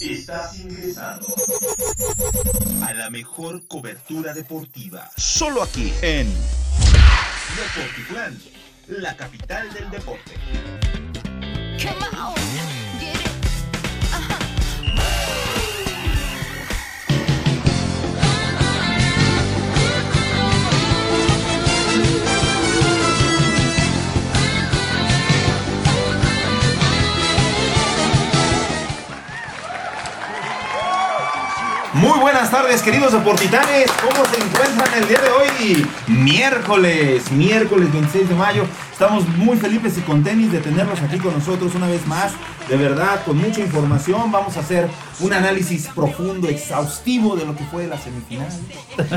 Estás 0.00 0.60
ingresando 0.60 1.26
a 2.82 2.94
la 2.94 3.10
mejor 3.10 3.66
cobertura 3.66 4.32
deportiva. 4.32 5.10
Solo 5.16 5.60
aquí 5.60 5.92
en 6.02 6.32
Deportitlán, 7.56 8.38
la 8.86 9.16
capital 9.16 9.72
del 9.72 9.90
deporte. 9.90 10.32
Muy 32.08 32.20
buenas 32.20 32.50
tardes, 32.50 32.80
queridos 32.80 33.12
deportitanes. 33.12 33.90
¿Cómo 34.00 34.24
se 34.24 34.42
encuentran 34.42 34.94
el 34.94 35.08
día 35.08 35.20
de 35.20 35.28
hoy? 35.28 35.86
Miércoles, 36.06 37.30
miércoles 37.30 37.92
26 37.92 38.30
de 38.30 38.34
mayo. 38.34 38.64
Estamos 38.90 39.28
muy 39.28 39.58
felices 39.58 39.98
y 39.98 40.00
contentos 40.00 40.50
de 40.50 40.60
tenerlos 40.60 41.02
aquí 41.02 41.18
con 41.18 41.34
nosotros 41.34 41.74
una 41.74 41.86
vez 41.86 42.06
más. 42.06 42.32
De 42.66 42.78
verdad, 42.78 43.22
con 43.26 43.36
mucha 43.36 43.60
información. 43.60 44.32
Vamos 44.32 44.56
a 44.56 44.60
hacer 44.60 44.88
un 45.20 45.34
análisis 45.34 45.88
profundo, 45.88 46.48
exhaustivo 46.48 47.36
de 47.36 47.44
lo 47.44 47.54
que 47.54 47.64
fue 47.64 47.86
la 47.86 47.98
semifinal. 47.98 48.48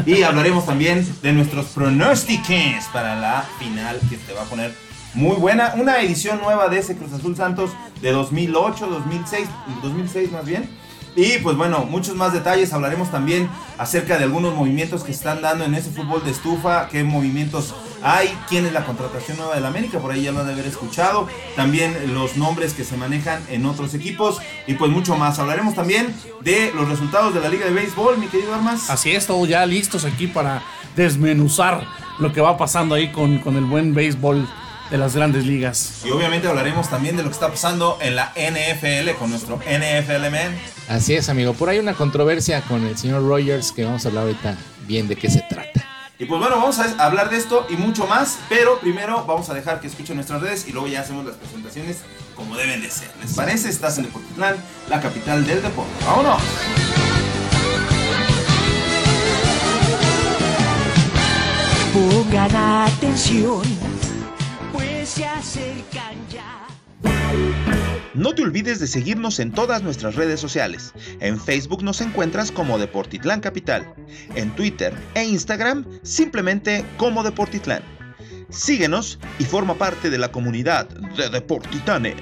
Y 0.05 0.23
hablaremos 0.23 0.65
también 0.65 1.07
de 1.21 1.31
nuestros 1.31 1.67
pronósticos 1.67 2.87
para 2.91 3.15
la 3.15 3.45
final 3.57 4.01
que 4.09 4.17
te 4.17 4.33
va 4.33 4.41
a 4.41 4.45
poner 4.45 4.75
muy 5.13 5.37
buena. 5.37 5.75
Una 5.77 6.01
edición 6.01 6.41
nueva 6.41 6.67
de 6.67 6.79
ese 6.79 6.97
Cruz 6.97 7.13
Azul 7.13 7.37
Santos 7.37 7.71
de 8.01 8.11
2008, 8.11 8.85
2006, 8.85 9.47
2006 9.81 10.31
más 10.33 10.45
bien 10.45 10.80
y 11.15 11.39
pues 11.39 11.57
bueno, 11.57 11.85
muchos 11.89 12.15
más 12.15 12.31
detalles. 12.31 12.71
Hablaremos 12.71 13.11
también 13.11 13.49
acerca 13.77 14.17
de 14.17 14.23
algunos 14.23 14.55
movimientos 14.55 15.03
que 15.03 15.11
están 15.11 15.41
dando 15.41 15.65
en 15.65 15.75
ese 15.75 15.89
fútbol 15.89 16.23
de 16.23 16.31
estufa. 16.31 16.87
¿Qué 16.87 17.03
movimientos 17.03 17.75
hay? 18.01 18.29
¿Quién 18.47 18.65
es 18.65 18.71
la 18.71 18.85
contratación 18.85 19.37
nueva 19.37 19.55
del 19.55 19.65
América? 19.65 19.99
Por 19.99 20.11
ahí 20.11 20.23
ya 20.23 20.31
lo 20.31 20.39
han 20.39 20.47
de 20.47 20.53
haber 20.53 20.67
escuchado. 20.67 21.27
También 21.55 22.13
los 22.13 22.37
nombres 22.37 22.73
que 22.73 22.85
se 22.85 22.95
manejan 22.95 23.43
en 23.49 23.65
otros 23.65 23.93
equipos. 23.93 24.39
Y 24.67 24.75
pues 24.75 24.89
mucho 24.89 25.17
más. 25.17 25.37
Hablaremos 25.39 25.75
también 25.75 26.15
de 26.41 26.71
los 26.73 26.87
resultados 26.87 27.33
de 27.33 27.41
la 27.41 27.49
Liga 27.49 27.65
de 27.65 27.73
Béisbol, 27.73 28.17
mi 28.17 28.27
querido 28.27 28.55
Armas. 28.55 28.89
Así 28.89 29.11
es, 29.11 29.27
todos 29.27 29.47
ya 29.49 29.65
listos 29.65 30.05
aquí 30.05 30.27
para 30.27 30.63
desmenuzar 30.95 31.85
lo 32.19 32.31
que 32.31 32.39
va 32.39 32.57
pasando 32.57 32.95
ahí 32.95 33.11
con, 33.11 33.39
con 33.39 33.57
el 33.57 33.65
buen 33.65 33.93
béisbol 33.93 34.47
de 34.91 34.97
las 34.97 35.15
grandes 35.15 35.45
ligas. 35.45 36.01
Y 36.05 36.11
obviamente 36.11 36.47
hablaremos 36.47 36.89
también 36.89 37.15
de 37.15 37.23
lo 37.23 37.29
que 37.29 37.33
está 37.33 37.49
pasando 37.49 37.97
en 38.01 38.15
la 38.17 38.33
NFL 38.35 39.17
con 39.17 39.29
nuestro 39.31 39.57
NFL 39.57 40.29
Man. 40.29 40.55
Así 40.89 41.15
es, 41.15 41.29
amigo. 41.29 41.53
Por 41.53 41.69
ahí 41.69 41.79
una 41.79 41.93
controversia 41.93 42.61
con 42.61 42.85
el 42.85 42.97
señor 42.97 43.25
Rogers 43.25 43.71
que 43.71 43.85
vamos 43.85 44.05
a 44.05 44.09
hablar 44.09 44.25
ahorita 44.25 44.57
bien 44.85 45.07
de 45.07 45.15
qué 45.15 45.31
se 45.31 45.41
trata. 45.49 45.87
Y 46.19 46.25
pues 46.25 46.39
bueno, 46.39 46.57
vamos 46.57 46.77
a 46.77 47.03
hablar 47.03 47.31
de 47.31 47.37
esto 47.37 47.65
y 47.69 47.77
mucho 47.77 48.05
más, 48.05 48.37
pero 48.47 48.79
primero 48.79 49.25
vamos 49.25 49.49
a 49.49 49.55
dejar 49.55 49.79
que 49.79 49.87
escuchen 49.87 50.17
nuestras 50.17 50.41
redes 50.41 50.67
y 50.67 50.71
luego 50.71 50.87
ya 50.87 51.01
hacemos 51.01 51.25
las 51.25 51.35
presentaciones 51.35 51.97
como 52.35 52.55
deben 52.55 52.81
de 52.81 52.91
ser. 52.91 53.09
¿Les 53.21 53.33
parece? 53.33 53.69
Estás 53.69 53.97
en 53.97 54.03
Deportitlán, 54.03 54.55
la 54.89 55.01
capital 55.01 55.47
del 55.47 55.63
deporte. 55.63 55.91
¡Vámonos! 56.05 56.41
Pongan 61.93 62.55
atención 62.87 63.90
se 65.11 65.25
acercan 65.25 66.15
ya. 66.31 66.67
No 68.13 68.33
te 68.33 68.43
olvides 68.43 68.79
de 68.79 68.87
seguirnos 68.87 69.39
en 69.39 69.51
todas 69.51 69.83
nuestras 69.83 70.15
redes 70.15 70.39
sociales. 70.39 70.93
En 71.19 71.39
Facebook 71.39 71.83
nos 71.83 71.99
encuentras 71.99 72.51
como 72.51 72.77
Deportitlán 72.77 73.41
Capital. 73.41 73.93
En 74.35 74.55
Twitter 74.55 74.93
e 75.15 75.23
Instagram 75.25 75.85
simplemente 76.03 76.85
como 76.97 77.23
Deportitlán. 77.23 77.83
Síguenos 78.49 79.19
y 79.39 79.43
forma 79.43 79.75
parte 79.75 80.09
de 80.09 80.17
la 80.17 80.31
comunidad 80.31 80.87
de 80.87 81.29
Deportitanes. 81.29 82.21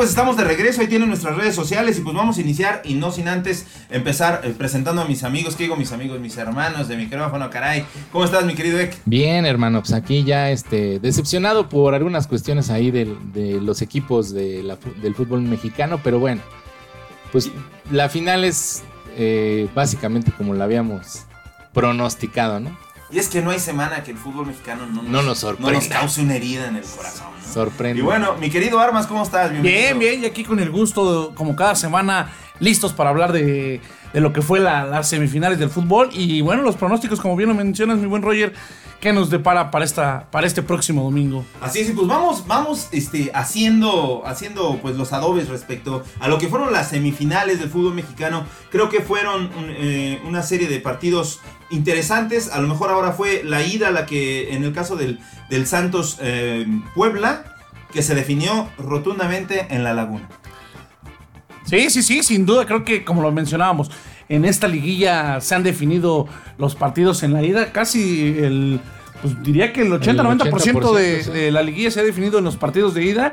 Pues 0.00 0.08
estamos 0.08 0.38
de 0.38 0.44
regreso, 0.44 0.80
ahí 0.80 0.86
tienen 0.86 1.08
nuestras 1.08 1.36
redes 1.36 1.54
sociales 1.54 1.98
y 1.98 2.00
pues 2.00 2.16
vamos 2.16 2.38
a 2.38 2.40
iniciar 2.40 2.80
y 2.86 2.94
no 2.94 3.12
sin 3.12 3.28
antes 3.28 3.66
empezar 3.90 4.40
eh, 4.44 4.54
presentando 4.56 5.02
a 5.02 5.04
mis 5.04 5.24
amigos, 5.24 5.56
¿qué 5.56 5.64
digo 5.64 5.76
mis 5.76 5.92
amigos, 5.92 6.18
mis 6.20 6.38
hermanos 6.38 6.88
de 6.88 6.96
micrófono, 6.96 7.50
caray? 7.50 7.84
¿Cómo 8.10 8.24
estás 8.24 8.46
mi 8.46 8.54
querido 8.54 8.80
Ek? 8.80 8.96
Bien 9.04 9.44
hermano, 9.44 9.80
pues 9.80 9.92
aquí 9.92 10.24
ya 10.24 10.50
este, 10.50 11.00
decepcionado 11.00 11.68
por 11.68 11.94
algunas 11.94 12.26
cuestiones 12.26 12.70
ahí 12.70 12.90
de 12.90 13.60
los 13.60 13.82
equipos 13.82 14.32
del 14.32 15.14
fútbol 15.14 15.42
mexicano, 15.42 16.00
pero 16.02 16.18
bueno, 16.18 16.40
pues 17.30 17.50
la 17.90 18.08
final 18.08 18.44
es 18.44 18.82
eh, 19.18 19.68
básicamente 19.74 20.32
como 20.32 20.54
la 20.54 20.64
habíamos 20.64 21.26
pronosticado, 21.74 22.58
¿no? 22.58 22.74
Y 23.12 23.18
es 23.18 23.28
que 23.28 23.42
no 23.42 23.50
hay 23.50 23.58
semana 23.58 24.02
que 24.02 24.12
el 24.12 24.16
fútbol 24.16 24.46
mexicano 24.46 24.86
no 24.86 25.02
nos, 25.02 25.42
no 25.58 25.70
nos 25.70 25.88
cause 25.88 26.20
una 26.20 26.36
herida 26.36 26.68
en 26.68 26.76
el 26.76 26.84
corazón. 26.84 27.28
Sorprende. 27.52 27.98
Y 27.98 28.02
bueno, 28.02 28.36
mi 28.36 28.50
querido 28.50 28.78
Armas, 28.78 29.06
¿cómo 29.06 29.22
estás? 29.22 29.50
Bien, 29.60 29.98
bien, 29.98 30.22
y 30.22 30.26
aquí 30.26 30.44
con 30.44 30.60
el 30.60 30.70
gusto, 30.70 31.32
como 31.34 31.56
cada 31.56 31.74
semana, 31.74 32.30
listos 32.60 32.92
para 32.92 33.10
hablar 33.10 33.32
de, 33.32 33.80
lo 34.12 34.32
que 34.32 34.42
fue 34.42 34.60
las 34.60 35.08
semifinales 35.08 35.58
del 35.58 35.70
fútbol. 35.70 36.10
Y 36.12 36.40
bueno, 36.40 36.62
los 36.62 36.76
pronósticos, 36.76 37.20
como 37.20 37.34
bien 37.34 37.48
lo 37.48 37.54
mencionas, 37.54 37.98
mi 37.98 38.06
buen 38.06 38.22
Roger, 38.22 38.52
¿qué 39.00 39.12
nos 39.12 39.30
depara 39.30 39.70
para, 39.70 39.84
esta, 39.84 40.26
para 40.30 40.46
este 40.46 40.62
próximo 40.62 41.02
domingo? 41.02 41.44
Así 41.60 41.80
es, 41.80 41.90
pues 41.90 42.06
vamos, 42.06 42.46
vamos 42.46 42.88
este, 42.92 43.30
haciendo, 43.34 44.22
haciendo 44.26 44.78
pues, 44.80 44.96
los 44.96 45.12
adobes 45.12 45.48
respecto 45.48 46.04
a 46.20 46.28
lo 46.28 46.38
que 46.38 46.48
fueron 46.48 46.72
las 46.72 46.90
semifinales 46.90 47.58
del 47.58 47.70
fútbol 47.70 47.94
mexicano. 47.94 48.44
Creo 48.70 48.88
que 48.88 49.00
fueron 49.00 49.50
eh, 49.70 50.20
una 50.26 50.42
serie 50.42 50.68
de 50.68 50.78
partidos 50.80 51.40
interesantes. 51.70 52.52
A 52.52 52.60
lo 52.60 52.68
mejor 52.68 52.90
ahora 52.90 53.12
fue 53.12 53.42
la 53.44 53.62
ida 53.62 53.90
la 53.90 54.06
que, 54.06 54.54
en 54.54 54.64
el 54.64 54.72
caso 54.72 54.96
del, 54.96 55.18
del 55.48 55.66
Santos 55.66 56.18
eh, 56.20 56.66
Puebla, 56.94 57.56
que 57.92 58.02
se 58.02 58.14
definió 58.14 58.68
rotundamente 58.78 59.66
en 59.70 59.82
la 59.82 59.94
laguna. 59.94 60.28
Sí, 61.64 61.88
sí, 61.90 62.02
sí, 62.02 62.22
sin 62.22 62.46
duda. 62.46 62.66
Creo 62.66 62.84
que, 62.84 63.04
como 63.04 63.22
lo 63.22 63.32
mencionábamos, 63.32 63.90
en 64.30 64.46
esta 64.46 64.68
liguilla 64.68 65.40
se 65.40 65.54
han 65.54 65.62
definido 65.62 66.26
los 66.56 66.74
partidos 66.74 67.22
en 67.22 67.34
la 67.34 67.42
ida. 67.42 67.72
Casi 67.72 68.38
el, 68.38 68.80
pues 69.20 69.42
diría 69.42 69.72
que 69.72 69.82
el 69.82 69.92
80-90% 69.92 70.94
de, 70.94 71.24
de 71.24 71.50
la 71.50 71.62
liguilla 71.62 71.90
se 71.90 72.00
ha 72.00 72.04
definido 72.04 72.38
en 72.38 72.44
los 72.44 72.56
partidos 72.56 72.94
de 72.94 73.04
ida. 73.04 73.32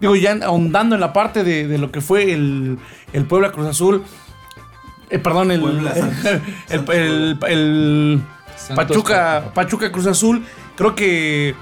Digo, 0.00 0.14
ya 0.14 0.38
ahondando 0.44 0.94
en 0.94 1.00
la 1.00 1.12
parte 1.12 1.42
de, 1.42 1.78
lo 1.78 1.90
que 1.90 2.00
fue 2.00 2.32
el, 2.32 2.78
el 3.12 3.24
Puebla 3.24 3.52
Cruz 3.52 3.66
Azul 3.66 4.04
eh, 5.12 5.18
perdón, 5.18 5.50
el, 5.50 5.62
el, 7.48 8.22
Pachuca, 8.74 9.50
Pachuca 9.54 9.92
Cruz 9.92 10.06
Azul. 10.06 10.42
Creo 10.74 10.94
que 10.94 11.54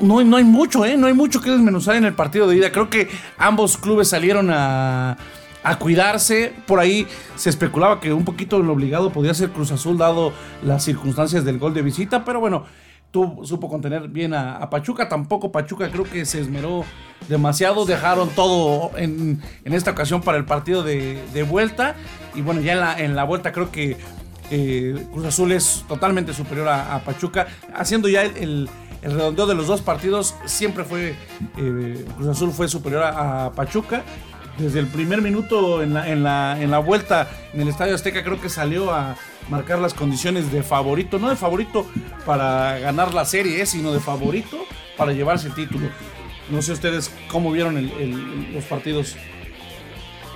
no, 0.00 0.24
no, 0.24 0.36
hay 0.38 0.44
mucho, 0.44 0.86
¿eh? 0.86 0.96
No 0.96 1.06
hay 1.06 1.12
mucho 1.12 1.42
que 1.42 1.50
desmenuzar 1.50 1.96
en 1.96 2.06
el 2.06 2.14
partido 2.14 2.48
de 2.48 2.56
ida. 2.56 2.72
Creo 2.72 2.88
que 2.88 3.10
ambos 3.36 3.76
clubes 3.76 4.08
salieron 4.08 4.48
a, 4.50 5.18
a 5.64 5.78
cuidarse. 5.78 6.52
Por 6.66 6.78
ahí 6.78 7.08
se 7.34 7.50
especulaba 7.50 7.98
que 7.98 8.12
un 8.12 8.24
poquito 8.24 8.60
lo 8.60 8.72
obligado 8.72 9.10
podía 9.10 9.34
ser 9.34 9.50
Cruz 9.50 9.72
Azul 9.72 9.98
dado 9.98 10.32
las 10.62 10.84
circunstancias 10.84 11.44
del 11.44 11.58
gol 11.58 11.74
de 11.74 11.82
visita. 11.82 12.24
Pero 12.24 12.38
bueno, 12.38 12.64
supo 13.42 13.68
contener 13.68 14.08
bien 14.08 14.34
a, 14.34 14.68
Pachuca. 14.70 15.08
Tampoco 15.08 15.50
Pachuca 15.50 15.90
creo 15.90 16.04
que 16.04 16.24
se 16.26 16.40
esmeró 16.40 16.84
demasiado. 17.28 17.86
Dejaron 17.86 18.28
todo 18.30 18.92
en, 18.96 19.42
esta 19.64 19.90
ocasión 19.90 20.20
para 20.20 20.38
el 20.38 20.44
partido 20.44 20.82
de, 20.82 21.46
vuelta. 21.48 21.96
Y 22.34 22.42
bueno, 22.42 22.60
ya 22.60 22.72
en 22.74 22.80
la, 22.80 22.98
en 22.98 23.16
la 23.16 23.24
vuelta 23.24 23.52
creo 23.52 23.72
que 23.72 23.96
eh, 24.50 25.06
Cruz 25.12 25.26
Azul 25.26 25.52
es 25.52 25.84
totalmente 25.88 26.32
superior 26.32 26.68
a, 26.68 27.00
Pachuca. 27.04 27.46
Haciendo 27.74 28.08
ya 28.08 28.22
el, 28.22 28.68
redondeo 29.02 29.46
de 29.46 29.54
los 29.54 29.66
dos 29.66 29.82
partidos, 29.82 30.34
siempre 30.46 30.82
fue 30.84 31.14
eh, 31.58 32.06
Cruz 32.16 32.28
Azul 32.28 32.50
fue 32.52 32.68
superior 32.68 33.02
a, 33.04 33.52
Pachuca. 33.54 34.02
Desde 34.58 34.78
el 34.78 34.86
primer 34.86 35.20
minuto 35.20 35.82
en 35.82 35.94
la, 35.94 36.08
en, 36.08 36.22
la, 36.22 36.60
en 36.60 36.70
la 36.70 36.78
vuelta 36.78 37.28
en 37.52 37.60
el 37.60 37.68
Estadio 37.68 37.94
Azteca 37.94 38.22
creo 38.22 38.40
que 38.40 38.48
salió 38.48 38.92
a, 38.92 39.16
marcar 39.48 39.78
las 39.78 39.94
condiciones 39.94 40.52
de 40.52 40.62
favorito, 40.62 41.18
no 41.18 41.28
de 41.28 41.36
favorito 41.36 41.86
para 42.24 42.78
ganar 42.78 43.14
la 43.14 43.24
serie, 43.24 43.60
eh, 43.60 43.66
sino 43.66 43.92
de 43.92 44.00
favorito 44.00 44.58
para 44.96 45.12
llevarse 45.12 45.48
el 45.48 45.54
título. 45.54 45.88
No 46.50 46.62
sé 46.62 46.72
ustedes 46.72 47.10
cómo 47.28 47.50
vieron 47.52 47.90
los 48.52 48.64
partidos. 48.64 49.16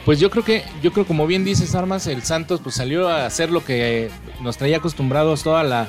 Pues 0.05 0.21
yo 0.21 0.31
creo 0.31 0.45
que, 0.45 0.65
yo 0.83 0.93
creo 0.93 1.07
como 1.07 1.27
bien 1.27 1.45
dices 1.45 1.75
Armas, 1.75 2.07
el 2.07 2.23
Santos 2.23 2.61
pues 2.63 2.77
salió 2.77 3.09
a 3.09 3.27
hacer 3.27 3.51
lo 3.51 3.65
que 3.65 4.11
nos 4.41 4.57
traía 4.57 4.79
acostumbrados 4.79 5.43
toda 5.43 5.63
la, 5.65 5.89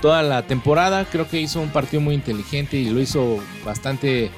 toda 0.00 0.22
la 0.22 0.46
temporada. 0.46 1.04
Creo 1.04 1.28
que 1.28 1.40
hizo 1.40 1.60
un 1.60 1.68
partido 1.68 2.00
muy 2.00 2.14
inteligente 2.14 2.78
y 2.78 2.88
lo 2.88 3.00
hizo 3.00 3.38
bastante 3.64 4.30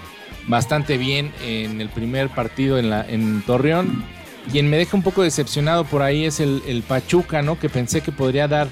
bastante 0.49 0.99
bien 0.99 1.33
en 1.45 1.81
el 1.81 1.89
primer 1.89 2.29
partido 2.29 2.79
en, 2.79 2.93
en 2.93 3.43
Torreón. 3.43 4.05
Quien 4.51 4.69
me 4.69 4.77
deja 4.77 4.97
un 4.97 5.03
poco 5.03 5.23
decepcionado 5.23 5.85
por 5.85 6.03
ahí 6.03 6.25
es 6.25 6.41
el, 6.41 6.85
Pachuca, 6.87 7.43
¿no? 7.43 7.59
Que 7.59 7.69
pensé 7.69 8.01
que 8.01 8.11
podría 8.11 8.49
dar, 8.49 8.69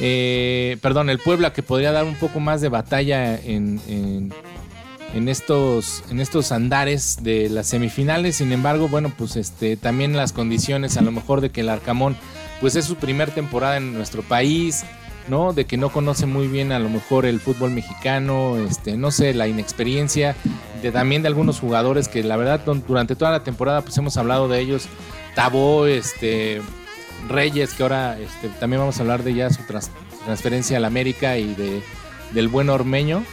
eh, 0.00 0.76
perdón, 0.82 1.08
el 1.08 1.18
Puebla, 1.18 1.52
que 1.52 1.62
podría 1.62 1.92
dar 1.92 2.04
un 2.04 2.16
poco 2.16 2.40
más 2.40 2.60
de 2.60 2.68
batalla 2.68 3.36
en, 3.36 3.80
en, 3.86 4.32
en 5.14 5.28
estos, 5.28 6.02
en 6.10 6.20
estos 6.20 6.50
andares 6.50 7.22
de 7.22 7.48
las 7.48 7.68
semifinales. 7.68 8.36
Sin 8.36 8.52
embargo, 8.52 8.88
bueno, 8.88 9.12
pues 9.16 9.36
este, 9.36 9.76
también 9.76 10.16
las 10.16 10.32
condiciones 10.32 10.96
a 10.96 11.02
lo 11.02 11.12
mejor 11.12 11.40
de 11.40 11.50
que 11.50 11.60
el 11.60 11.68
Arcamón, 11.68 12.16
pues 12.60 12.74
es 12.74 12.84
su 12.84 12.96
primer 12.96 13.30
temporada 13.30 13.76
en 13.76 13.94
nuestro 13.94 14.22
país. 14.22 14.84
¿No? 15.28 15.52
De 15.52 15.64
que 15.64 15.76
no 15.76 15.90
conoce 15.90 16.26
muy 16.26 16.48
bien 16.48 16.72
a 16.72 16.78
lo 16.78 16.88
mejor 16.88 17.26
el 17.26 17.40
fútbol 17.40 17.70
mexicano, 17.70 18.56
este, 18.56 18.96
no 18.96 19.10
sé, 19.10 19.34
la 19.34 19.48
inexperiencia 19.48 20.36
de 20.82 20.92
también 20.92 21.22
de 21.22 21.28
algunos 21.28 21.60
jugadores 21.60 22.08
que 22.08 22.22
la 22.22 22.36
verdad 22.36 22.60
durante 22.86 23.16
toda 23.16 23.30
la 23.32 23.42
temporada 23.42 23.82
pues 23.82 23.96
hemos 23.98 24.16
hablado 24.16 24.48
de 24.48 24.60
ellos, 24.60 24.88
Tabó, 25.34 25.86
este, 25.86 26.62
Reyes, 27.28 27.74
que 27.74 27.82
ahora 27.82 28.18
este, 28.18 28.48
también 28.60 28.80
vamos 28.80 28.98
a 28.98 29.02
hablar 29.02 29.22
de 29.22 29.34
ya 29.34 29.50
su 29.50 29.62
transferencia 30.24 30.76
al 30.76 30.84
América 30.84 31.36
y 31.36 31.54
de, 31.54 31.82
del 32.32 32.48
buen 32.48 32.70
Ormeño, 32.70 33.24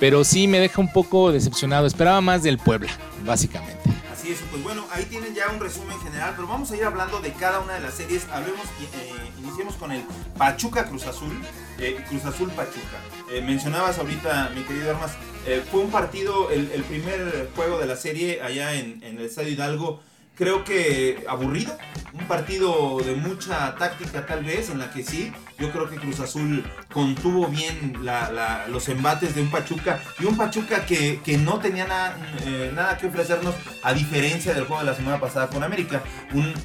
pero 0.00 0.24
sí 0.24 0.48
me 0.48 0.58
deja 0.58 0.80
un 0.80 0.92
poco 0.92 1.32
decepcionado, 1.32 1.86
esperaba 1.86 2.20
más 2.20 2.42
del 2.42 2.58
Puebla, 2.58 2.90
básicamente. 3.24 3.90
Pues 4.26 4.60
bueno, 4.64 4.84
ahí 4.90 5.04
tienen 5.04 5.36
ya 5.36 5.48
un 5.50 5.60
resumen 5.60 6.00
general, 6.00 6.32
pero 6.34 6.48
vamos 6.48 6.72
a 6.72 6.76
ir 6.76 6.82
hablando 6.82 7.20
de 7.20 7.32
cada 7.32 7.60
una 7.60 7.74
de 7.74 7.80
las 7.80 7.94
series. 7.94 8.26
Hablemos, 8.28 8.66
eh, 8.80 9.12
iniciemos 9.38 9.76
con 9.76 9.92
el 9.92 10.02
Pachuca 10.36 10.86
Cruz 10.86 11.06
Azul, 11.06 11.40
eh, 11.78 12.04
Cruz 12.08 12.24
Azul 12.24 12.50
Pachuca. 12.50 12.98
Eh, 13.30 13.40
mencionabas 13.40 13.98
ahorita, 13.98 14.50
mi 14.52 14.62
querido 14.62 14.90
Armas, 14.90 15.12
eh, 15.46 15.64
fue 15.70 15.78
un 15.78 15.92
partido, 15.92 16.50
el, 16.50 16.72
el 16.72 16.82
primer 16.82 17.50
juego 17.54 17.78
de 17.78 17.86
la 17.86 17.94
serie 17.94 18.42
allá 18.42 18.74
en, 18.74 19.00
en 19.04 19.16
el 19.18 19.26
Estadio 19.26 19.50
Hidalgo, 19.50 20.02
creo 20.34 20.64
que 20.64 21.24
aburrido, 21.28 21.78
un 22.12 22.26
partido 22.26 22.98
de 22.98 23.14
mucha 23.14 23.76
táctica 23.76 24.26
tal 24.26 24.42
vez, 24.42 24.70
en 24.70 24.78
la 24.78 24.90
que 24.90 25.04
sí, 25.04 25.32
yo 25.58 25.70
creo 25.70 25.88
que 25.88 25.96
Cruz 25.96 26.20
Azul 26.20 26.64
contuvo 26.92 27.46
bien 27.46 27.94
los 28.68 28.88
embates 28.88 29.34
de 29.34 29.42
un 29.42 29.50
Pachuca 29.50 30.00
y 30.18 30.24
un 30.24 30.36
Pachuca 30.36 30.84
que, 30.86 31.20
que 31.24 31.38
no 31.38 31.58
tenía 31.58 31.86
nada, 31.86 32.16
eh, 32.44 32.72
nada 32.74 32.98
que 32.98 33.06
ofrecernos 33.06 33.54
a 33.82 33.92
diferencia 33.92 34.52
del 34.52 34.64
juego 34.64 34.80
de 34.82 34.90
la 34.90 34.96
semana 34.96 35.20
pasada 35.20 35.48
con 35.48 35.62
América. 35.62 36.02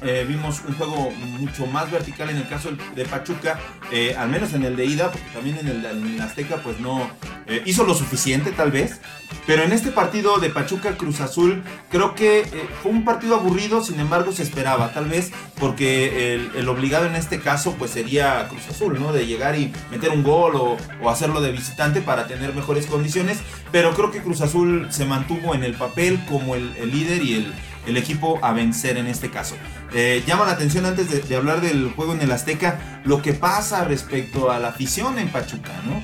Eh, 0.02 0.24
vimos 0.28 0.62
un 0.66 0.74
juego 0.74 1.10
mucho 1.38 1.66
más 1.66 1.90
vertical 1.90 2.30
en 2.30 2.36
el 2.36 2.48
caso 2.48 2.70
de 2.94 3.04
Pachuca, 3.04 3.58
eh, 3.90 4.14
al 4.18 4.28
menos 4.28 4.52
en 4.54 4.64
el 4.64 4.76
de 4.76 4.84
ida, 4.84 5.10
porque 5.10 5.28
también 5.32 5.58
en 5.58 5.68
el 5.68 5.82
de 5.82 5.90
en 5.92 6.20
Azteca 6.20 6.56
pues 6.56 6.80
no 6.80 7.10
eh, 7.46 7.62
hizo 7.66 7.84
lo 7.84 7.94
suficiente 7.94 8.52
tal 8.52 8.70
vez. 8.70 9.00
Pero 9.46 9.62
en 9.62 9.72
este 9.72 9.90
partido 9.90 10.38
de 10.38 10.50
Pachuca 10.50 10.96
Cruz 10.96 11.20
Azul 11.20 11.64
creo 11.90 12.14
que 12.14 12.46
fue 12.82 12.92
un 12.92 13.04
partido 13.04 13.36
aburrido, 13.36 13.82
sin 13.82 13.98
embargo 13.98 14.30
se 14.30 14.42
esperaba, 14.42 14.92
tal 14.92 15.06
vez 15.06 15.32
porque 15.58 16.34
el, 16.34 16.50
el 16.54 16.68
obligado 16.68 17.06
en 17.06 17.16
este 17.16 17.40
caso 17.40 17.74
pues 17.78 17.90
sería 17.90 18.46
Cruz 18.48 18.68
Azul, 18.68 18.81
¿no? 18.90 19.12
De 19.12 19.26
llegar 19.26 19.58
y 19.58 19.72
meter 19.90 20.10
un 20.10 20.22
gol 20.22 20.56
o, 20.56 20.76
o 21.02 21.10
hacerlo 21.10 21.40
de 21.40 21.52
visitante 21.52 22.00
para 22.02 22.26
tener 22.26 22.54
mejores 22.54 22.86
condiciones, 22.86 23.38
pero 23.70 23.92
creo 23.94 24.10
que 24.10 24.20
Cruz 24.22 24.40
Azul 24.40 24.88
se 24.90 25.04
mantuvo 25.04 25.54
en 25.54 25.64
el 25.64 25.74
papel 25.74 26.20
como 26.28 26.54
el, 26.54 26.74
el 26.76 26.90
líder 26.90 27.22
y 27.22 27.34
el, 27.34 27.52
el 27.86 27.96
equipo 27.96 28.38
a 28.42 28.52
vencer 28.52 28.96
en 28.96 29.06
este 29.06 29.30
caso. 29.30 29.56
Eh, 29.92 30.22
llama 30.26 30.46
la 30.46 30.52
atención 30.52 30.86
antes 30.86 31.10
de, 31.10 31.20
de 31.20 31.36
hablar 31.36 31.60
del 31.60 31.90
juego 31.94 32.12
en 32.12 32.20
el 32.22 32.30
Azteca, 32.32 33.00
lo 33.04 33.22
que 33.22 33.32
pasa 33.32 33.84
respecto 33.84 34.50
a 34.50 34.58
la 34.58 34.68
afición 34.68 35.18
en 35.18 35.28
Pachuca, 35.28 35.72
¿no? 35.86 36.02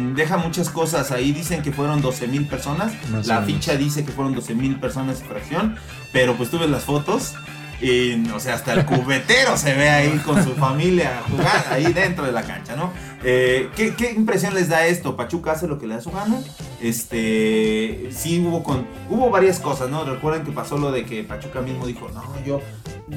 Mm, 0.00 0.14
Deja 0.14 0.36
muchas 0.36 0.68
cosas 0.70 1.10
ahí, 1.12 1.32
dicen 1.32 1.62
que 1.62 1.72
fueron 1.72 2.02
12 2.02 2.26
mil 2.28 2.46
personas, 2.46 2.92
Más 3.10 3.26
la 3.26 3.42
ficha 3.42 3.76
dice 3.76 4.04
que 4.04 4.12
fueron 4.12 4.34
12 4.34 4.54
mil 4.54 4.76
personas 4.76 5.20
y 5.22 5.24
fracción, 5.28 5.76
pero 6.12 6.34
pues 6.36 6.50
tú 6.50 6.58
ves 6.58 6.68
las 6.70 6.84
fotos 6.84 7.34
y, 7.80 8.28
o 8.30 8.40
sea, 8.40 8.54
hasta 8.54 8.72
el 8.72 8.84
cubetero 8.84 9.56
se 9.56 9.74
ve 9.74 9.88
ahí 9.88 10.18
con 10.18 10.42
su 10.42 10.54
familia 10.54 11.22
jugar 11.30 11.66
ahí 11.70 11.92
dentro 11.92 12.24
de 12.24 12.32
la 12.32 12.42
cancha, 12.42 12.74
¿no? 12.74 12.92
Eh, 13.22 13.70
¿qué, 13.76 14.12
impresión 14.16 14.54
les 14.54 14.68
da 14.68 14.86
esto? 14.86 15.16
Pachuca 15.16 15.52
hace 15.52 15.68
lo 15.68 15.78
que 15.78 15.86
le 15.86 15.94
da 15.94 16.00
su 16.00 16.10
gana. 16.10 16.40
Este, 16.80 18.08
sí 18.10 18.44
hubo 18.44 18.62
con, 18.62 18.86
hubo 19.08 19.30
varias 19.30 19.60
cosas, 19.60 19.90
¿no? 19.90 20.04
Recuerden 20.04 20.44
que 20.44 20.52
pasó 20.52 20.76
lo 20.78 20.90
de 20.90 21.04
que 21.04 21.22
Pachuca 21.24 21.60
mismo 21.60 21.86
dijo, 21.86 22.08
no, 22.12 22.22
yo 22.44 22.60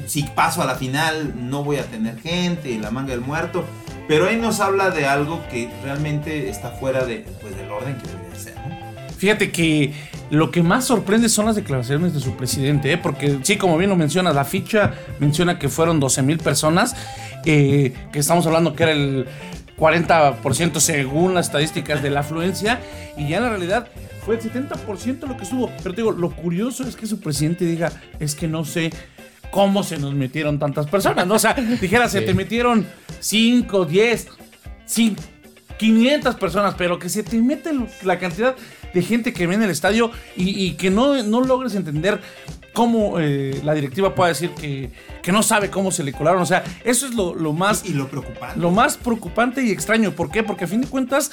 si 0.06 0.22
paso 0.22 0.62
a 0.62 0.66
la 0.66 0.76
final 0.76 1.34
no 1.48 1.64
voy 1.64 1.76
a 1.76 1.84
tener 1.84 2.18
gente 2.20 2.70
y 2.70 2.78
la 2.78 2.90
manga 2.90 3.10
del 3.10 3.20
muerto. 3.20 3.64
Pero 4.08 4.26
ahí 4.26 4.36
nos 4.36 4.60
habla 4.60 4.90
de 4.90 5.06
algo 5.06 5.40
que 5.48 5.72
realmente 5.82 6.50
está 6.50 6.70
fuera 6.70 7.04
de, 7.04 7.24
pues, 7.40 7.56
del 7.56 7.70
orden 7.70 7.96
que 7.98 8.08
debería 8.08 8.34
ser, 8.36 8.56
¿no? 8.56 8.81
Fíjate 9.22 9.52
que 9.52 9.92
lo 10.30 10.50
que 10.50 10.64
más 10.64 10.84
sorprende 10.84 11.28
son 11.28 11.46
las 11.46 11.54
declaraciones 11.54 12.12
de 12.12 12.18
su 12.18 12.36
presidente, 12.36 12.90
¿eh? 12.90 12.98
porque 12.98 13.38
sí, 13.44 13.56
como 13.56 13.78
bien 13.78 13.88
lo 13.88 13.94
menciona, 13.94 14.32
la 14.32 14.44
ficha 14.44 14.94
menciona 15.20 15.60
que 15.60 15.68
fueron 15.68 16.00
12 16.00 16.22
mil 16.22 16.38
personas, 16.38 16.96
eh, 17.44 17.94
que 18.12 18.18
estamos 18.18 18.44
hablando 18.46 18.74
que 18.74 18.82
era 18.82 18.90
el 18.90 19.26
40% 19.78 20.80
según 20.80 21.34
las 21.34 21.46
estadísticas 21.46 22.02
de 22.02 22.10
la 22.10 22.18
afluencia, 22.20 22.80
y 23.16 23.28
ya 23.28 23.36
en 23.36 23.44
la 23.44 23.50
realidad 23.50 23.86
fue 24.26 24.34
el 24.34 24.40
70% 24.40 25.28
lo 25.28 25.36
que 25.36 25.44
estuvo. 25.44 25.70
Pero 25.84 25.94
te 25.94 26.00
digo, 26.00 26.10
lo 26.10 26.30
curioso 26.32 26.82
es 26.82 26.96
que 26.96 27.06
su 27.06 27.20
presidente 27.20 27.64
diga, 27.64 27.92
es 28.18 28.34
que 28.34 28.48
no 28.48 28.64
sé 28.64 28.90
cómo 29.52 29.84
se 29.84 29.98
nos 29.98 30.14
metieron 30.14 30.58
tantas 30.58 30.88
personas, 30.88 31.28
¿no? 31.28 31.34
O 31.34 31.38
sea, 31.38 31.54
dijera, 31.80 32.08
se 32.08 32.18
Sí. 32.18 32.26
te 32.26 32.34
metieron 32.34 32.88
5, 33.20 33.84
10, 33.84 34.26
5, 34.84 35.22
500 35.78 36.34
personas, 36.34 36.74
pero 36.76 36.98
que 36.98 37.08
se 37.08 37.22
te 37.22 37.36
mete 37.36 37.70
la 38.02 38.18
cantidad 38.18 38.56
de 38.92 39.02
gente 39.02 39.32
que 39.32 39.46
viene 39.46 39.64
al 39.64 39.70
estadio 39.70 40.10
y, 40.36 40.66
y 40.66 40.72
que 40.72 40.90
no, 40.90 41.22
no 41.22 41.40
logres 41.40 41.74
entender 41.74 42.20
cómo 42.72 43.18
eh, 43.20 43.60
la 43.64 43.74
directiva 43.74 44.14
puede 44.14 44.30
decir 44.30 44.50
que, 44.50 44.90
que 45.22 45.32
no 45.32 45.42
sabe 45.42 45.70
cómo 45.70 45.90
se 45.90 46.02
le 46.04 46.12
colaron. 46.12 46.42
O 46.42 46.46
sea, 46.46 46.64
eso 46.84 47.06
es 47.06 47.14
lo, 47.14 47.34
lo 47.34 47.52
más 47.52 47.84
Y 47.84 47.92
lo 47.92 48.08
preocupante. 48.08 48.58
lo 48.58 48.70
más 48.70 48.96
preocupante 48.96 49.62
y 49.62 49.70
extraño. 49.70 50.12
¿Por 50.12 50.30
qué? 50.30 50.42
Porque 50.42 50.64
a 50.64 50.68
fin 50.68 50.80
de 50.80 50.86
cuentas 50.86 51.30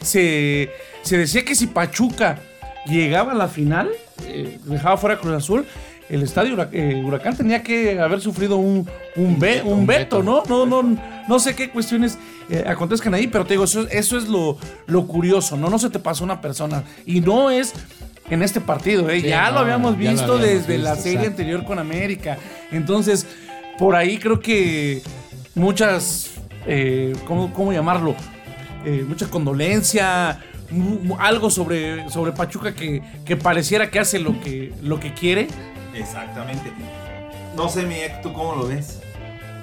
se, 0.00 0.70
se 1.02 1.18
decía 1.18 1.44
que 1.44 1.54
si 1.54 1.66
Pachuca 1.66 2.38
llegaba 2.86 3.32
a 3.32 3.34
la 3.34 3.48
final, 3.48 3.90
eh, 4.26 4.58
dejaba 4.64 4.96
fuera 4.96 5.18
Cruz 5.18 5.34
Azul, 5.34 5.66
el 6.08 6.22
estadio 6.22 6.54
Hurac- 6.56 6.70
eh, 6.72 7.02
Huracán 7.04 7.36
tenía 7.36 7.62
que 7.62 7.98
haber 8.00 8.20
sufrido 8.20 8.56
un, 8.56 8.88
un, 9.16 9.38
ve- 9.38 9.62
veto, 9.84 10.18
un. 10.20 10.24
¿no? 10.26 10.42
No, 10.48 10.66
no, 10.66 10.96
no 11.28 11.38
sé 11.38 11.54
qué 11.54 11.70
cuestiones 11.70 12.18
eh, 12.48 12.64
acontezcan 12.66 13.12
ahí, 13.14 13.26
pero 13.26 13.44
te 13.44 13.54
digo, 13.54 13.64
eso, 13.64 13.86
eso 13.88 14.16
es 14.16 14.28
lo, 14.28 14.56
lo 14.86 15.06
curioso, 15.06 15.56
¿no? 15.56 15.68
No 15.68 15.78
se 15.78 15.90
te 15.90 15.98
pasó 15.98 16.22
una 16.24 16.40
persona. 16.40 16.84
Y 17.04 17.20
no 17.20 17.50
es 17.50 17.72
en 18.30 18.42
este 18.42 18.60
partido, 18.60 19.08
¿eh? 19.10 19.20
Sí, 19.20 19.28
ya 19.28 19.48
lo 19.48 19.54
no, 19.54 19.60
habíamos 19.60 19.98
ya 19.98 20.04
lo 20.04 20.10
visto 20.12 20.38
desde 20.38 20.78
la 20.78 20.94
serie 20.96 21.12
exacto. 21.18 21.30
anterior 21.32 21.64
con 21.64 21.78
América. 21.78 22.38
Entonces, 22.70 23.26
por 23.78 23.94
ahí 23.96 24.18
creo 24.18 24.38
que 24.40 25.02
muchas, 25.54 26.30
eh, 26.66 27.14
¿cómo, 27.26 27.52
cómo 27.52 27.72
llamarlo? 27.72 28.14
Eh, 28.84 29.04
mucha 29.08 29.26
condolencia, 29.28 30.40
algo 31.18 31.50
sobre, 31.50 32.08
sobre 32.10 32.30
Pachuca 32.32 32.74
que, 32.74 33.02
que 33.24 33.36
pareciera 33.36 33.90
que 33.90 33.98
hace 33.98 34.18
lo 34.20 34.40
que, 34.40 34.72
lo 34.82 35.00
que 35.00 35.12
quiere. 35.12 35.48
Exactamente. 35.96 36.72
No 37.56 37.68
sé, 37.68 37.84
mi 37.84 37.96
¿tú 38.22 38.32
cómo 38.32 38.54
lo 38.54 38.68
ves? 38.68 39.00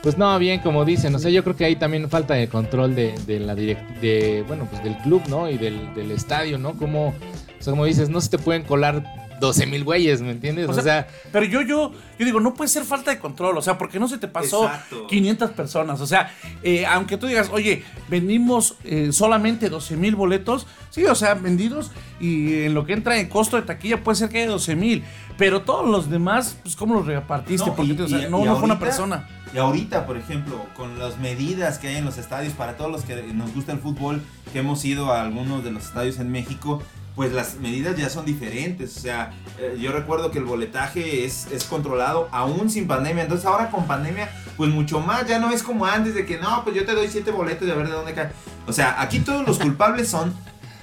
Pues 0.02 0.18
no, 0.18 0.38
bien, 0.38 0.60
como 0.60 0.84
dicen, 0.84 1.16
o 1.16 1.20
sea, 1.20 1.32
yo 1.32 1.44
creo 1.44 1.56
que 1.56 1.64
ahí 1.64 1.78
también 1.78 2.10
falta 2.10 2.34
de 2.34 2.50
control 2.50 2.94
de, 2.94 3.16
de 3.26 3.40
la 3.40 3.56
direct 3.56 3.90
de, 4.02 4.44
bueno, 4.46 4.68
pues 4.70 4.84
del 4.84 4.98
club, 4.98 5.22
¿no? 5.30 5.50
Y 5.50 5.58
del, 5.58 5.94
del 5.94 6.12
estadio, 6.12 6.58
¿no? 6.58 6.74
Como, 6.74 7.10
o 7.10 7.14
sea, 7.60 7.72
como 7.72 7.86
dices, 7.86 8.10
no 8.10 8.20
se 8.20 8.30
te 8.30 8.38
pueden 8.38 8.64
colar 8.64 9.23
12 9.48 9.66
mil 9.68 9.84
güeyes, 9.84 10.22
¿me 10.22 10.32
entiendes? 10.32 10.68
O 10.68 10.72
O 10.72 10.82
sea, 10.82 11.08
Pero 11.32 11.46
yo, 11.46 11.62
yo, 11.62 11.92
yo 12.18 12.26
digo, 12.26 12.40
no 12.40 12.54
puede 12.54 12.70
ser 12.70 12.84
falta 12.86 13.12
de 13.12 13.20
control, 13.20 13.58
o 13.58 13.62
sea, 13.62 13.78
porque 13.78 14.00
no 14.00 14.08
se 14.08 14.18
te 14.18 14.28
pasó 14.28 14.66
Exacto. 14.66 15.08
500 15.08 15.52
personas, 15.52 16.00
o 16.02 16.08
sea, 16.08 16.32
eh, 16.64 16.86
aunque 16.86 17.18
tú 17.18 17.28
digas, 17.28 17.50
oye, 17.52 17.84
vendimos 18.10 18.76
eh, 18.86 19.12
solamente 19.12 19.70
12 19.70 19.98
mil 19.98 20.16
boletos, 20.16 20.66
sí, 20.90 21.04
o 21.06 21.16
sea, 21.16 21.34
vendidos 21.34 21.92
y 22.20 22.64
en 22.64 22.74
lo 22.74 22.86
que 22.86 22.94
entra 22.94 23.18
en 23.20 23.28
costo 23.28 23.58
de 23.58 23.64
taquilla 23.64 24.02
puede 24.04 24.16
ser 24.16 24.30
que 24.30 24.42
haya 24.44 24.52
12 24.52 24.76
mil, 24.76 25.04
pero 25.38 25.62
todos 25.64 25.90
los 25.90 26.10
demás, 26.10 26.58
pues, 26.64 26.76
¿cómo 26.76 26.94
los 26.96 27.06
repartiste? 27.06 27.68
No, 27.68 27.76
porque 27.76 27.94
y- 27.94 28.02
o 28.02 28.08
sea, 28.08 28.28
y- 28.28 28.32
no, 28.32 28.42
y 28.42 28.46
no 28.46 28.56
fue 28.56 28.66
una 28.66 28.80
persona. 28.80 29.28
Y 29.54 29.58
ahorita, 29.60 30.08
por 30.08 30.18
ejemplo, 30.18 30.66
con 30.76 30.98
las 30.98 31.20
medidas 31.20 31.78
que 31.78 31.88
hay 31.90 31.98
en 31.98 32.06
los 32.06 32.18
estadios, 32.18 32.54
para 32.54 32.76
todos 32.76 32.92
los 32.92 33.04
que 33.04 33.22
nos 33.34 33.54
gusta 33.54 33.72
el 33.72 33.80
fútbol, 33.80 34.22
que 34.52 34.60
hemos 34.60 34.84
ido 34.86 35.12
a 35.12 35.22
algunos 35.22 35.64
de 35.64 35.72
los 35.72 35.84
estadios 35.86 36.18
en 36.20 36.32
México, 36.32 36.82
pues 37.16 37.32
las 37.32 37.56
medidas 37.56 37.96
ya 37.98 38.10
son 38.10 38.26
diferentes. 38.26 38.98
O 38.98 39.00
sea, 39.00 39.32
eh, 39.60 39.78
yo 39.80 39.92
recuerdo 39.92 40.32
que 40.32 40.40
el 40.40 40.46
boletaje 40.46 41.26
es, 41.26 41.48
es 41.52 41.64
controlado 41.66 42.28
aún 42.32 42.70
sin 42.70 42.88
pandemia. 42.88 43.24
Entonces 43.24 43.46
ahora 43.46 43.70
con 43.70 43.86
pandemia, 43.86 44.30
pues 44.58 44.70
mucho 44.72 45.00
más. 45.00 45.28
Ya 45.28 45.40
no 45.40 45.52
es 45.52 45.62
como 45.64 45.86
antes 45.86 46.16
de 46.16 46.26
que 46.26 46.38
no, 46.40 46.64
pues 46.64 46.76
yo 46.76 46.86
te 46.86 46.94
doy 46.94 47.08
siete 47.10 47.32
boletos 47.32 47.68
y 47.68 47.72
a 47.72 47.76
ver 47.76 47.88
de 47.88 47.94
dónde 47.94 48.14
cae. 48.14 48.30
O 48.68 48.74
sea, 48.74 49.00
aquí 49.02 49.20
todos 49.20 49.46
los 49.48 49.60
culpables 49.66 50.08
son 50.08 50.34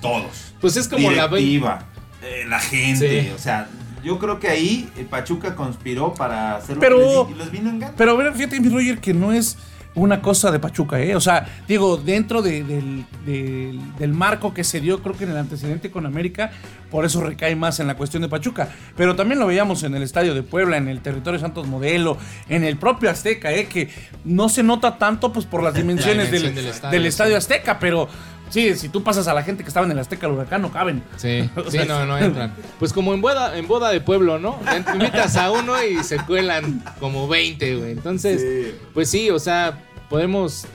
todos. 0.00 0.54
pues 0.60 0.76
es 0.76 0.88
como 0.88 1.10
la 1.10 1.28
Directiva, 1.28 1.86
eh, 2.22 2.44
la 2.48 2.60
gente. 2.60 3.22
Sí. 3.24 3.30
O 3.34 3.38
sea, 3.38 3.68
yo 4.04 4.18
creo 4.18 4.38
que 4.40 4.48
ahí 4.48 4.90
eh, 4.96 5.06
Pachuca 5.08 5.54
conspiró 5.56 6.14
para 6.14 6.56
hacer 6.56 6.76
lo 6.76 6.80
Pero- 6.80 6.98
que 6.98 7.34
les, 7.34 7.38
di- 7.38 7.44
les 7.44 7.50
vino 7.50 7.70
en 7.70 7.78
gana. 7.80 7.94
Pero 7.96 8.12
a 8.12 8.14
ver, 8.14 8.32
fíjate, 8.34 8.60
mi 8.60 8.68
Roger, 8.68 8.98
que 9.00 9.12
no 9.12 9.32
es, 9.32 9.58
una 9.94 10.22
cosa 10.22 10.50
de 10.52 10.58
Pachuca, 10.60 11.00
¿eh? 11.00 11.16
O 11.16 11.20
sea, 11.20 11.46
digo, 11.66 11.96
dentro 11.96 12.42
de- 12.42 12.62
del, 12.62 13.04
del- 13.26 13.80
del 13.98 14.12
marco 14.12 14.54
que 14.54 14.62
se 14.62 14.80
dio, 14.80 15.02
creo 15.02 15.16
que 15.16 15.24
en 15.24 15.30
el 15.30 15.36
antecedente 15.36 15.90
con 15.90 16.06
América, 16.06 16.52
por 16.90 17.04
eso 17.04 17.20
recae 17.20 17.56
más 17.56 17.80
en 17.80 17.86
la 17.88 17.96
cuestión 17.96 18.22
de 18.22 18.28
Pachuca. 18.28 18.68
Pero 18.96 19.16
también 19.16 19.40
lo 19.40 19.46
veíamos 19.46 19.82
en 19.82 19.94
el 19.96 20.02
estadio 20.04 20.32
de 20.34 20.42
Puebla, 20.44 20.76
en 20.76 20.88
el 20.88 21.00
territorio 21.00 21.40
Santos 21.40 21.66
Modelo, 21.66 22.16
en 22.48 22.62
el 22.64 22.76
propio 22.76 23.10
Azteca, 23.10 23.52
¿eh? 23.52 23.66
Que 23.66 23.88
no 24.24 24.48
se 24.48 24.62
nota 24.62 24.96
tanto, 24.96 25.32
pues, 25.32 25.44
por 25.46 25.62
las 25.62 25.74
dimensiones 25.80 26.26
dimensión 26.30 26.54
del, 26.54 26.64
del 26.64 26.72
estadio, 26.72 26.92
del 26.98 27.06
estadio. 27.06 27.36
Azteca, 27.36 27.78
pero. 27.80 28.08
Sí, 28.50 28.74
si 28.74 28.88
tú 28.88 29.02
pasas 29.02 29.26
a 29.28 29.32
la 29.34 29.42
gente 29.42 29.62
que 29.62 29.68
estaba 29.68 29.86
en 29.86 29.92
el 29.92 29.98
Azteca 29.98 30.26
al 30.26 30.32
huracán, 30.32 30.60
no 30.62 30.70
caben. 30.72 31.02
Sí, 31.16 31.48
O 31.56 31.64
sí, 31.70 31.78
sea, 31.78 31.84
no, 31.86 32.04
no 32.04 32.18
entran. 32.18 32.52
Pues 32.78 32.92
como 32.92 33.14
en 33.14 33.20
boda, 33.20 33.56
en 33.56 33.66
boda 33.68 33.90
de 33.90 34.00
pueblo, 34.00 34.38
¿no? 34.38 34.58
Te 34.84 34.92
Invitas 34.92 35.36
a 35.36 35.50
uno 35.50 35.74
y 35.82 36.02
se 36.04 36.18
cuelan 36.18 36.82
como 36.98 37.28
20, 37.28 37.76
güey. 37.76 37.92
Entonces, 37.92 38.40
Sí. 38.40 38.74
pues 38.92 39.08
sí, 39.08 39.30
o 39.30 39.38
sea, 39.38 39.78
podemos, 40.08 40.66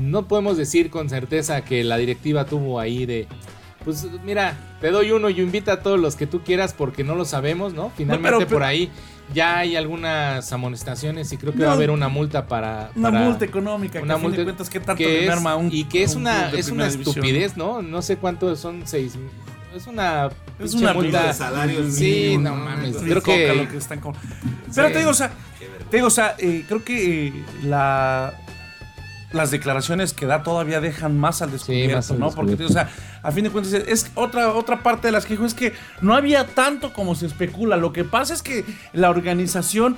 no 0.00 0.26
podemos 0.28 0.56
decir 0.56 0.90
con 0.90 1.08
certeza 1.10 1.62
que 1.64 1.82
la 1.84 1.96
directiva 1.96 2.44
tuvo 2.46 2.78
ahí 2.80 3.04
de, 3.06 3.26
pues 3.84 4.06
mira, 4.24 4.56
te 4.80 4.90
doy 4.90 5.10
uno 5.10 5.28
y 5.28 5.40
invita 5.40 5.72
a 5.74 5.82
todos 5.82 5.98
los 6.00 6.16
que 6.16 6.26
tú 6.26 6.42
quieras 6.42 6.72
porque 6.72 7.04
no 7.04 7.14
lo 7.16 7.24
sabemos, 7.24 7.74
¿no? 7.74 7.90
Finalmente 7.96 8.38
pero- 8.38 8.48
por 8.50 8.62
ahí 8.62 8.90
ya 9.32 9.58
hay 9.58 9.74
algunas 9.76 10.52
amonestaciones 10.52 11.32
y 11.32 11.36
creo 11.38 11.52
que 11.52 11.60
No. 11.60 11.66
va 11.66 11.72
a 11.72 11.74
haber 11.74 11.90
una 11.90 12.08
multa 12.08 12.46
para... 12.46 12.90
Una 12.94 13.10
para- 13.10 13.24
multa 13.24 13.44
económica, 13.44 14.00
una 14.00 14.06
que 14.08 14.12
a 14.12 14.16
fin 14.16 14.22
de 14.22 14.28
multa 14.28 14.44
cuentas, 14.44 14.70
¿qué 14.70 14.80
tanto 14.80 14.96
que 14.98 15.06
le 15.06 15.22
es- 15.24 15.28
merma 15.28 15.52
a 15.52 15.56
un 15.56 15.70
y 15.72 15.84
que 15.84 16.02
es 16.02 16.14
un 16.14 16.22
una 16.22 16.50
es 16.50 16.68
una 16.70 16.88
división? 16.88 17.08
estupidez, 17.16 17.56
¿no? 17.56 17.80
No 17.82 18.02
sé 18.02 18.16
cuánto 18.16 18.54
son 18.56 18.82
seis 18.84 19.14
es 19.74 19.86
una 19.88 20.28
Es 20.60 20.74
una 20.74 20.92
multa. 20.94 21.26
de 21.26 21.32
salarios 21.34 21.94
Sí, 21.94 22.36
no 22.38 22.50
¿no? 22.56 22.64
mames. 22.64 22.96
Creo 22.96 23.22
que 23.22 23.54
lo 23.54 23.68
que 23.68 23.76
están 23.78 23.98
con- 23.98 24.14
Pero 24.74 24.86
Sí. 24.88 24.92
te 24.92 24.98
digo, 25.00 25.10
o 25.10 25.14
sea, 25.14 25.30
te 25.90 25.96
digo, 25.96 26.06
o 26.06 26.10
sea, 26.10 26.36
eh, 26.38 26.64
creo 26.68 26.84
que 26.84 27.26
eh, 27.28 27.32
la 27.64 28.34
las 29.34 29.50
declaraciones 29.50 30.12
que 30.14 30.26
da 30.26 30.42
todavía 30.42 30.80
dejan 30.80 31.18
más 31.18 31.42
al 31.42 31.50
descubierto, 31.52 31.96
más 31.96 32.10
al 32.10 32.18
¿no? 32.20 32.30
Porque, 32.30 32.64
o 32.64 32.68
sea, 32.68 32.88
a 33.22 33.30
fin 33.32 33.44
de 33.44 33.50
cuentas, 33.50 33.72
es 33.74 34.10
otra, 34.14 34.54
otra 34.54 34.82
parte 34.82 35.08
de 35.08 35.12
las 35.12 35.26
que 35.26 35.34
dijo 35.34 35.44
es 35.44 35.54
que 35.54 35.72
no 36.00 36.14
había 36.14 36.46
tanto 36.46 36.92
como 36.92 37.14
se 37.14 37.26
especula. 37.26 37.76
Lo 37.76 37.92
que 37.92 38.04
pasa 38.04 38.32
es 38.32 38.42
que 38.42 38.64
la 38.92 39.10
organización 39.10 39.96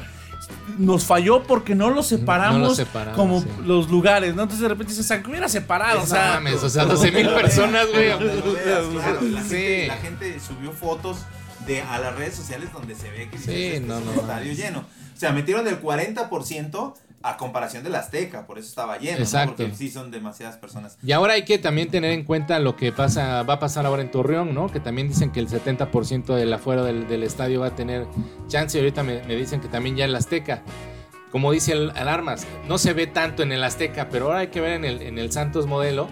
nos 0.78 1.05
falló 1.05 1.43
porque 1.45 1.75
no 1.75 1.90
lo 1.90 2.02
separamos, 2.02 2.76
separamos, 2.76 3.16
como 3.16 3.40
sí. 3.40 3.49
los 3.64 3.90
lugares, 3.90 4.35
¿no? 4.35 4.43
Entonces 4.43 4.61
de 4.62 4.69
repente 4.69 4.93
dices, 4.93 5.11
"Ah, 5.11 5.23
que 5.23 5.31
hubiera 5.31 5.49
separado, 5.49 5.99
o 5.99 6.02
No 6.02 6.07
sea, 6.07 6.35
mames, 6.35 6.62
o 6.62 6.69
sea, 6.69 6.85
12 6.85 7.11
mil 7.11 7.28
personas, 7.31 7.87
güey. 7.93 8.09
La, 8.11 9.43
Sí. 9.43 9.57
gente, 9.57 9.87
la 9.88 9.97
gente 9.97 10.40
subió 10.40 10.73
fotos 10.73 11.19
de, 11.66 11.83
a 11.83 11.99
las 11.99 12.14
redes 12.16 12.35
sociales 12.35 12.71
donde 12.73 12.95
se 12.95 13.11
ve 13.11 13.28
que 13.31 13.38
Sí, 13.38 13.50
"Este 13.52 13.81
no, 13.81 13.99
no, 14.00 14.12
estadio 14.12 14.26
mames. 14.52 14.57
lleno. 14.59 14.81
O 14.81 15.19
sea, 15.19 15.33
metieron 15.33 15.66
el 15.66 15.81
40% 15.81 16.95
a 17.26 17.37
comparación 17.37 17.83
del 17.83 17.97
Azteca, 17.97 18.47
por 18.47 18.56
eso 18.56 18.68
estaba 18.68 18.99
lleno, 18.99 19.18
¿no? 19.18 19.25
Exacto. 19.25 19.56
Porque 19.56 19.75
sí 19.75 19.90
son 19.90 20.12
demasiadas 20.12 20.56
personas. 20.59 20.97
Y 21.02 21.11
ahora 21.11 21.33
hay 21.33 21.45
que 21.45 21.59
también 21.59 21.90
tener 21.90 22.12
en 22.12 22.23
cuenta 22.23 22.61
lo 22.61 22.76
que 22.76 22.92
pasa, 22.92 23.42
va 23.42 23.54
a 23.54 23.59
pasar 23.59 23.85
ahora 23.85 24.02
en 24.02 24.12
Torreón, 24.12 24.54
¿no? 24.54 24.68
Que 24.68 24.78
también 24.78 25.09
dicen 25.09 25.33
que 25.33 25.40
el 25.40 25.49
70% 25.49 26.37
del 26.37 26.52
afuera 26.52 26.85
del, 26.85 27.09
del 27.09 27.25
estadio 27.25 27.61
va 27.61 27.68
a 27.68 27.75
tener 27.75 28.06
chance. 28.47 28.78
Y 28.78 28.80
ahorita 28.80 29.02
me, 29.02 29.25
me 29.25 29.35
dicen 29.35 29.61
que 29.61 29.66
también 29.66 29.97
ya 29.97 30.04
el 30.04 30.14
Azteca. 30.14 30.62
Como 31.33 31.50
dice 31.50 31.73
el 31.73 31.90
Alarmas, 31.90 32.47
no 32.68 32.78
se 32.78 32.92
ve 32.92 33.09
tanto 33.09 33.42
en 33.42 33.50
el 33.50 33.64
Azteca, 33.64 34.09
pero 34.09 34.26
ahora 34.26 34.38
hay 34.38 34.49
que 34.49 34.61
ver 34.61 34.73
en 34.73 34.85
el, 34.85 35.02
en 35.02 35.18
el 35.18 35.33
Santos 35.33 35.66
modelo 35.66 36.09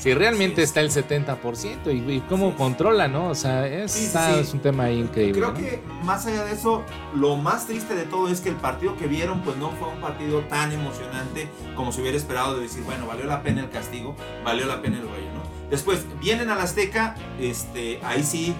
si 0.00 0.14
realmente 0.14 0.56
Sí. 0.56 0.62
está 0.62 0.80
el 0.80 0.90
70% 0.90 1.92
y, 1.92 2.14
y 2.14 2.20
cómo 2.28 2.50
Sí. 2.50 2.54
controla, 2.56 3.06
¿no? 3.06 3.28
O 3.28 3.34
sea, 3.34 3.66
es, 3.66 3.92
Sí, 3.92 4.10
un 4.52 4.60
tema 4.60 4.90
increíble. 4.90 5.34
Creo 5.40 5.52
¿no? 5.52 5.58
que 5.58 5.80
más 6.04 6.26
allá 6.26 6.44
de 6.44 6.52
eso, 6.54 6.82
lo 7.14 7.36
más 7.36 7.66
triste 7.66 7.94
de 7.94 8.04
todo 8.04 8.28
es 8.28 8.40
que 8.40 8.48
el 8.48 8.56
partido 8.56 8.96
que 8.96 9.06
vieron, 9.06 9.42
pues 9.42 9.56
no 9.58 9.70
fue 9.72 9.88
un 9.88 10.00
partido 10.00 10.40
tan 10.46 10.72
emocionante 10.72 11.48
como 11.76 11.92
se 11.92 12.00
hubiera 12.00 12.16
esperado 12.16 12.56
de 12.56 12.62
decir, 12.62 12.82
bueno, 12.84 13.06
valió 13.06 13.26
la 13.26 13.42
pena 13.42 13.60
el 13.60 13.70
castigo, 13.70 14.16
valió 14.44 14.66
la 14.66 14.80
pena 14.82 14.96
el 14.96 15.02
rollo, 15.02 15.32
¿no? 15.34 15.40
Después, 15.70 16.04
vienen 16.20 16.50
al 16.50 16.60
Azteca, 16.60 17.14
este, 17.38 18.00
ahí 18.02 18.24
sí, 18.24 18.54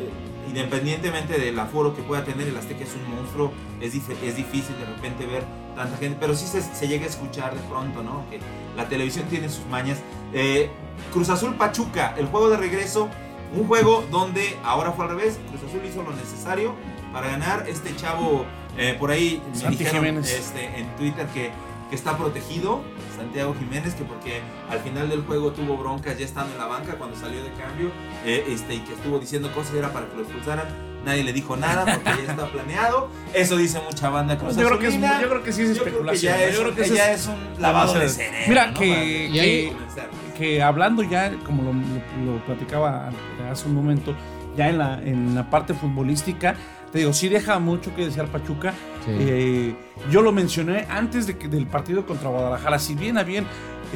eh, 0.00 0.10
independientemente 0.48 1.38
del 1.38 1.58
aforo 1.58 1.94
que 1.94 2.02
pueda 2.02 2.24
tener, 2.24 2.48
el 2.48 2.56
Azteca 2.56 2.84
es 2.84 2.94
un 2.94 3.14
monstruo, 3.14 3.52
es, 3.80 3.94
es 3.94 4.36
difícil 4.36 4.74
de 4.78 4.86
repente 4.86 5.26
ver 5.26 5.44
tanta 5.76 5.96
gente, 5.98 6.16
pero 6.18 6.34
sí 6.34 6.46
se, 6.46 6.60
se 6.62 6.88
llega 6.88 7.04
a 7.04 7.08
escuchar 7.08 7.54
de 7.54 7.60
pronto, 7.68 8.02
¿no? 8.02 8.24
Que 8.30 8.40
la 8.76 8.88
televisión 8.88 9.26
tiene 9.28 9.48
sus 9.48 9.66
mañas. 9.66 9.98
Eh, 10.32 10.70
Cruz 11.12 11.28
Azul 11.28 11.54
Pachuca, 11.54 12.14
el 12.18 12.26
juego 12.26 12.48
de 12.50 12.56
regreso, 12.56 13.08
un 13.54 13.66
juego 13.68 14.04
donde 14.10 14.56
ahora 14.64 14.92
fue 14.92 15.04
al 15.04 15.12
revés, 15.12 15.38
Cruz 15.50 15.62
Azul 15.62 15.82
hizo 15.86 16.02
lo 16.02 16.12
necesario 16.12 16.74
para 17.12 17.28
ganar. 17.28 17.66
Este 17.68 17.94
chavo, 17.94 18.44
eh, 18.76 18.96
por 18.98 19.10
ahí 19.10 19.40
me 19.52 19.56
Santi 19.56 19.76
dijeron 19.76 20.04
Jiménez. 20.04 20.32
este, 20.32 20.80
en 20.80 20.88
Twitter 20.96 21.26
que, 21.28 21.52
que 21.88 21.94
está 21.94 22.16
protegido, 22.16 22.82
Santiago 23.16 23.54
Jiménez, 23.58 23.94
que 23.94 24.04
porque 24.04 24.40
al 24.68 24.80
final 24.80 25.08
del 25.08 25.22
juego 25.22 25.52
tuvo 25.52 25.76
broncas 25.76 26.18
ya 26.18 26.24
estando 26.24 26.52
en 26.52 26.58
la 26.58 26.66
banca 26.66 26.94
cuando 26.94 27.16
salió 27.16 27.42
de 27.42 27.52
cambio, 27.52 27.90
eh, 28.24 28.44
este, 28.48 28.74
y 28.74 28.80
que 28.80 28.94
estuvo 28.94 29.18
diciendo 29.18 29.52
cosas 29.54 29.74
era 29.74 29.92
para 29.92 30.08
que 30.08 30.16
lo 30.16 30.22
expulsaran. 30.22 30.66
Nadie 31.06 31.22
le 31.24 31.32
dijo 31.32 31.56
nada 31.56 31.84
porque 31.84 32.24
ya 32.26 32.32
está 32.32 32.46
planeado. 32.50 33.08
Eso 33.32 33.56
dice 33.56 33.80
mucha 33.88 34.10
banda 34.10 34.36
Cruz 34.36 34.56
yo 34.56 34.66
creo, 34.66 34.78
que 34.78 34.88
es, 34.88 34.94
yo 35.00 35.28
creo 35.28 35.42
que 35.42 35.52
sí 35.52 35.62
es 35.62 35.68
Yo 35.68 35.74
creo 35.74 35.84
que 35.84 35.90
especulación. 35.90 36.34
ya 36.34 36.44
es, 36.44 36.54
Yo 36.54 36.60
creo 36.62 36.74
que 36.74 36.80
que 36.82 36.86
eso 36.86 36.94
ya 36.96 37.12
es- 37.12 37.20
es 37.20 37.26
un 37.28 37.62
lavado 37.62 37.94
de 37.94 38.08
cerebro. 38.08 38.44
Mira, 38.48 38.66
¿no? 38.66 38.78
que- 38.78 38.92
ahí- 39.40 39.72
que 40.36 40.62
hablando 40.62 41.02
ya, 41.02 41.32
como 41.46 41.62
lo, 41.62 41.72
lo- 41.72 42.32
lo 42.34 42.44
platicaba 42.44 43.10
hace 43.50 43.66
un 43.68 43.74
momento, 43.74 44.14
ya 44.56 44.68
en 44.68 44.78
la, 44.78 45.00
en 45.02 45.34
la 45.34 45.48
parte 45.48 45.72
futbolística, 45.74 46.54
te 46.92 46.98
digo, 46.98 47.12
sí 47.12 47.28
deja 47.28 47.58
mucho 47.58 47.94
que 47.94 48.04
desear 48.06 48.26
Pachuca. 48.26 48.72
Sí. 49.04 49.12
Eh, 49.18 49.74
yo 50.10 50.22
lo 50.22 50.32
mencioné 50.32 50.86
antes 50.90 51.26
de 51.26 51.38
que, 51.38 51.46
del 51.48 51.66
partido 51.66 52.04
contra 52.04 52.28
Guadalajara. 52.30 52.78
Si 52.78 52.94
bien 52.94 53.16
a 53.18 53.22
bien 53.22 53.46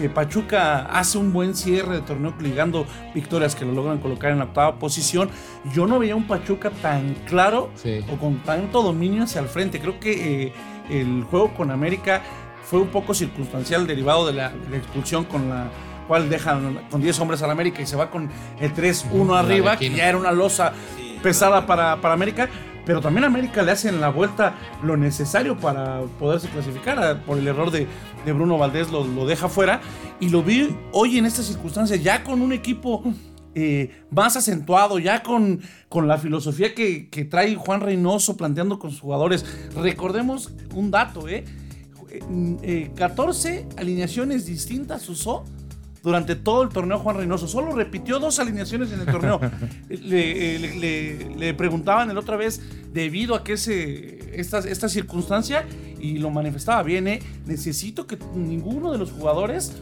eh, 0.04 0.08
Pachuca 0.08 0.86
hace 0.86 1.18
un 1.18 1.32
buen 1.32 1.54
cierre 1.54 1.96
de 1.96 2.00
torneo 2.02 2.34
ligando 2.40 2.86
victorias 3.14 3.54
que 3.54 3.64
lo 3.64 3.72
logran 3.72 3.98
colocar 3.98 4.30
en 4.32 4.38
la 4.38 4.44
octava 4.44 4.78
posición, 4.78 5.30
yo 5.74 5.86
no 5.86 5.98
veía 5.98 6.16
un 6.16 6.26
Pachuca 6.26 6.70
tan 6.70 7.14
claro 7.26 7.70
Sí. 7.74 8.00
o 8.12 8.16
con 8.16 8.38
tanto 8.38 8.82
dominio 8.82 9.24
hacia 9.24 9.40
el 9.40 9.48
frente. 9.48 9.80
Creo 9.80 9.98
que 10.00 10.44
eh, 10.46 10.52
el 10.88 11.24
juego 11.24 11.52
con 11.54 11.70
América 11.70 12.22
fue 12.64 12.80
un 12.80 12.88
poco 12.88 13.14
circunstancial 13.14 13.86
derivado 13.86 14.26
de 14.26 14.32
la, 14.32 14.50
de 14.50 14.70
la 14.70 14.76
expulsión 14.76 15.24
con 15.24 15.48
la 15.48 15.68
cual 16.08 16.28
dejan 16.28 16.80
con 16.90 17.00
10 17.00 17.20
hombres 17.20 17.42
al 17.42 17.50
América 17.50 17.80
y 17.82 17.86
se 17.86 17.94
va 17.96 18.10
con 18.10 18.28
el 18.60 18.74
3-1 18.74 19.32
La 19.32 19.38
arriba, 19.40 19.76
que 19.76 19.90
ya 19.90 20.08
era 20.08 20.18
una 20.18 20.32
losa 20.32 20.72
Sí, 20.96 21.18
pesada 21.22 21.50
claro. 21.64 21.66
para, 21.66 21.96
para 22.00 22.14
América. 22.14 22.48
Pero 22.90 23.00
también 23.00 23.22
América 23.22 23.62
le 23.62 23.70
hace 23.70 23.88
en 23.88 24.00
la 24.00 24.08
vuelta 24.08 24.56
lo 24.82 24.96
necesario 24.96 25.56
para 25.56 26.00
poderse 26.18 26.48
clasificar. 26.48 26.98
Ah, 26.98 27.22
Por 27.24 27.38
el 27.38 27.46
error 27.46 27.70
de, 27.70 27.86
Bruno 28.26 28.58
Valdés 28.58 28.90
lo, 28.90 29.04
deja 29.26 29.48
fuera. 29.48 29.80
Y 30.18 30.28
lo 30.28 30.42
vi 30.42 30.76
hoy 30.90 31.16
en 31.16 31.24
esta 31.24 31.44
circunstancia, 31.44 31.94
ya 31.94 32.24
con 32.24 32.42
un 32.42 32.52
equipo 32.52 33.04
eh, 33.54 34.02
más 34.10 34.36
acentuado, 34.36 34.98
ya 34.98 35.22
con, 35.22 35.60
con 35.88 36.08
la 36.08 36.18
filosofía 36.18 36.74
que, 36.74 37.08
que 37.08 37.24
trae 37.24 37.54
Juan 37.54 37.80
Reynoso 37.80 38.36
planteando 38.36 38.80
con 38.80 38.90
sus 38.90 38.98
jugadores. 38.98 39.46
Recordemos 39.76 40.52
un 40.74 40.90
dato, 40.90 41.28
¿eh? 41.28 41.44
Eh, 42.10 42.20
eh, 42.62 42.90
14 42.96 43.68
alineaciones 43.76 44.46
distintas 44.46 45.08
usó 45.08 45.44
durante 46.02 46.34
todo 46.36 46.62
el 46.62 46.68
torneo 46.70 46.98
Juan 46.98 47.16
Reynoso. 47.16 47.46
Solo 47.48 47.72
repitió 47.74 48.18
dos 48.18 48.38
alineaciones 48.38 48.90
en 48.92 49.00
el 49.00 49.06
torneo. 49.06 49.40
le, 49.88 50.58
le- 50.58 50.74
le- 50.76 51.36
le 51.36 51.54
preguntaban 51.54 52.10
el 52.10 52.18
otra 52.18 52.36
vez 52.36 52.60
debido 52.92 53.34
a 53.34 53.44
que 53.44 53.56
se, 53.56 54.38
esta, 54.40 54.58
esta 54.60 54.88
circunstancia 54.88 55.66
y 56.00 56.18
lo 56.18 56.30
manifestaba 56.30 56.82
bien. 56.82 57.06
¿eh? 57.08 57.20
Necesito 57.46 58.06
que 58.06 58.18
ninguno 58.34 58.92
de 58.92 58.98
los 58.98 59.10
jugadores 59.12 59.72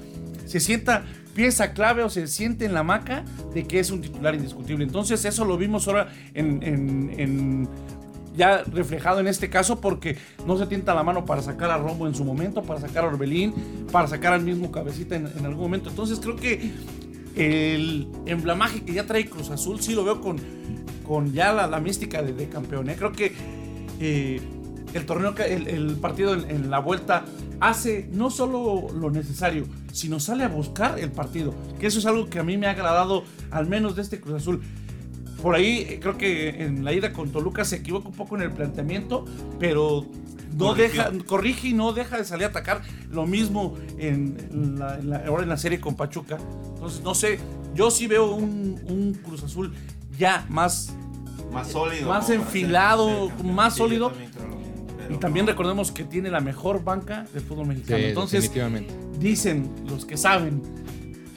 se 0.46 0.60
sienta 0.60 1.04
pieza 1.34 1.72
clave 1.72 2.02
o 2.02 2.10
se 2.10 2.26
siente 2.26 2.64
en 2.64 2.74
la 2.74 2.82
maca 2.82 3.24
de 3.54 3.64
que 3.64 3.78
es 3.78 3.90
un 3.92 4.00
titular 4.00 4.34
indiscutible. 4.34 4.82
Entonces 4.84 5.24
eso 5.24 5.44
lo 5.44 5.56
vimos 5.56 5.86
ahora 5.86 6.08
en, 6.34 6.62
en- 6.64 7.14
en- 7.16 7.68
ya 8.38 8.62
reflejado 8.62 9.20
en 9.20 9.26
este 9.26 9.50
caso 9.50 9.80
porque 9.80 10.16
no 10.46 10.56
se 10.56 10.66
tienta 10.66 10.94
la 10.94 11.02
mano 11.02 11.26
para 11.26 11.42
sacar 11.42 11.70
a 11.70 11.76
Romo 11.76 12.06
en 12.06 12.14
su 12.14 12.24
momento, 12.24 12.62
para 12.62 12.80
sacar 12.80 13.04
a 13.04 13.08
Orbelín, 13.08 13.52
para 13.92 14.06
sacar 14.06 14.32
al 14.32 14.42
mismo 14.42 14.70
Cabecita 14.72 15.16
en, 15.16 15.26
algún 15.44 15.64
momento. 15.64 15.90
Entonces 15.90 16.20
creo 16.20 16.36
que 16.36 16.72
el 17.34 18.08
emblamaje 18.26 18.82
que 18.82 18.94
ya 18.94 19.06
trae 19.06 19.28
Cruz 19.28 19.50
Azul 19.50 19.80
sí 19.82 19.94
lo 19.94 20.04
veo 20.04 20.20
con, 20.20 20.38
con 21.06 21.32
ya 21.32 21.52
la, 21.52 21.66
la 21.66 21.80
mística 21.80 22.22
de, 22.22 22.48
campeón. 22.48 22.88
¿eh? 22.88 22.94
Creo 22.96 23.12
que 23.12 23.32
eh, 24.00 24.40
el 24.94 25.04
torneo, 25.04 25.34
el 25.36 25.96
partido 25.96 26.32
en, 26.34 26.48
en 26.48 26.70
la 26.70 26.78
vuelta 26.78 27.24
hace 27.60 28.08
no 28.12 28.30
solo 28.30 28.86
lo 28.94 29.10
necesario, 29.10 29.66
sino 29.92 30.20
sale 30.20 30.44
a 30.44 30.48
buscar 30.48 30.98
el 30.98 31.10
partido. 31.10 31.54
Que 31.80 31.88
eso 31.88 31.98
es 31.98 32.06
algo 32.06 32.30
que 32.30 32.38
a 32.38 32.44
mí 32.44 32.56
me 32.56 32.68
ha 32.68 32.70
agradado, 32.70 33.24
al 33.50 33.66
menos 33.66 33.96
de 33.96 34.02
este 34.02 34.20
Cruz 34.20 34.36
Azul. 34.36 34.62
Por 35.42 35.54
ahí 35.54 35.98
creo 36.00 36.18
que 36.18 36.48
en 36.64 36.84
la 36.84 36.92
ida 36.92 37.12
con 37.12 37.30
Toluca 37.30 37.64
se 37.64 37.76
equivoca 37.76 38.08
un 38.08 38.14
poco 38.14 38.36
en 38.36 38.42
el 38.42 38.50
planteamiento, 38.50 39.24
pero 39.60 40.04
no 40.56 40.74
deja, 40.74 41.12
corrige 41.26 41.68
y 41.68 41.72
no 41.74 41.92
deja 41.92 42.16
de 42.18 42.24
salir 42.24 42.46
a 42.46 42.48
atacar. 42.48 42.82
Lo 43.10 43.26
mismo 43.26 43.74
en, 43.98 44.36
en 44.50 44.78
la, 44.78 44.98
en 44.98 45.10
la- 45.10 45.18
ahora 45.26 45.44
en 45.44 45.48
la 45.48 45.56
serie 45.56 45.78
con 45.80 45.94
Pachuca. 45.94 46.38
Entonces, 46.74 47.02
no 47.04 47.14
sé, 47.14 47.38
yo 47.74 47.90
sí 47.90 48.06
veo 48.08 48.34
un, 48.34 48.80
un 48.88 49.14
Cruz 49.14 49.42
Azul 49.44 49.72
ya 50.18 50.44
más 50.48 50.92
más 51.52 51.68
sólido. 51.70 52.08
más 52.08 52.28
enfilado, 52.30 53.06
ser- 53.08 53.18
ser 53.28 53.28
campeón. 53.36 53.54
más 53.54 53.74
sólido. 53.76 54.08
también 54.10 54.30
creo 54.32 55.16
Y 55.16 55.20
también 55.20 55.46
no. 55.46 55.52
recordemos 55.52 55.92
que 55.92 56.04
tiene 56.04 56.30
la 56.30 56.40
mejor 56.40 56.82
banca 56.82 57.24
del 57.32 57.42
fútbol 57.42 57.68
mexicano. 57.68 57.98
Sí, 58.00 58.04
Entonces, 58.06 58.42
definitivamente. 58.42 58.94
dicen 59.20 59.70
los 59.88 60.04
que 60.04 60.16
saben 60.16 60.60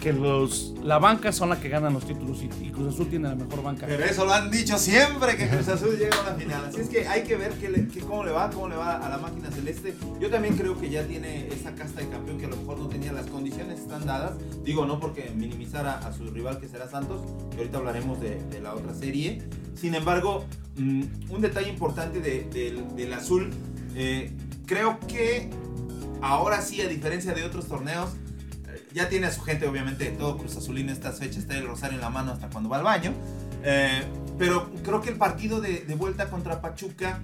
que 0.01 0.12
los 0.12 0.74
la 0.84 0.98
banca 0.98 1.31
son 1.31 1.50
la 1.50 1.60
que 1.60 1.70
ganan 1.70 1.93
los 1.93 2.05
títulos 2.05 2.41
y, 2.41 2.48
Cruz 2.72 2.96
Azul 2.96 3.08
tiene 3.08 3.29
la 3.29 3.36
mejor 3.36 3.62
banca. 3.62 3.86
Pero 3.88 4.03
eso 4.03 4.25
lo 4.25 4.34
han 4.34 4.50
dicho 4.50 4.77
siempre 4.79 5.38
que 5.38 5.48
Cruz 5.48 5.67
Azul 5.67 5.96
llega 5.96 6.17
a 6.17 6.22
una 6.22 6.34
final. 6.34 6.65
Así 6.65 6.81
es 6.81 6.89
que 6.89 7.08
hay 7.08 7.22
que 7.24 7.36
ver 7.38 7.53
cómo 8.08 8.24
le 8.24 8.31
va, 8.31 8.50
cómo 8.50 8.67
le 8.67 8.75
va 8.75 8.98
a 8.98 9.08
la 9.10 9.20
máquina 9.20 9.51
celeste. 9.51 9.93
Yo 10.20 10.29
también 10.31 10.58
creo 10.58 10.79
que 10.79 10.89
ya 10.89 11.05
tiene 11.05 11.48
esa 11.50 11.75
casta 11.75 12.01
de 12.01 12.10
campeón 12.10 12.39
que 12.39 12.48
a 12.48 12.50
lo 12.50 12.58
mejor 12.58 12.79
no 12.79 12.88
tenía 12.88 13.13
las 13.13 13.27
condiciones 13.27 13.79
están 13.79 14.05
dadas. 14.08 14.34
Digo, 14.63 14.88
no 14.88 15.00
porque 15.00 15.31
minimizara 15.36 16.00
a 16.00 16.12
su 16.12 16.25
rival 16.31 16.60
que 16.60 16.67
será 16.67 16.89
Santos, 16.89 17.22
que 17.51 17.58
ahorita 17.58 17.77
hablaremos 17.77 18.20
de, 18.20 18.41
la 18.60 18.74
otra 18.74 18.96
serie. 18.96 19.43
Sin 19.75 19.93
embargo, 19.93 20.46
mm, 20.77 21.03
un 21.29 21.41
detalle 21.41 21.70
importante 21.70 22.20
de- 22.20 22.46
del- 22.96 23.13
azul, 23.13 23.51
eh, 23.96 24.31
creo 24.65 25.00
que 25.08 25.50
ahora 26.22 26.62
sí, 26.62 26.81
a 26.81 26.88
diferencia 26.88 27.34
de 27.34 27.43
otros 27.43 27.67
torneos, 27.67 28.10
ya 28.93 29.10
tiene 29.10 29.27
a 29.27 29.31
su 29.31 29.41
gente, 29.41 29.67
obviamente, 29.67 30.05
todo 30.12 30.38
Cruz 30.38 30.55
Azulino 30.57 30.89
en 30.89 30.95
estas 30.95 31.19
fechas, 31.19 31.38
está 31.39 31.57
el 31.57 31.67
rosario 31.67 31.95
en 31.95 32.01
la 32.01 32.10
mano 32.10 32.31
hasta 32.31 32.50
cuando 32.50 32.69
va 32.69 32.77
al 32.77 32.83
baño. 32.83 33.13
Eh, 33.63 34.03
pero 34.38 34.69
creo 34.83 35.01
que 35.01 35.10
el 35.10 35.17
partido 35.17 35.62
de, 35.62 35.81
de 35.81 35.95
vuelta 35.95 36.29
contra 36.29 36.62
Pachuca 36.62 37.19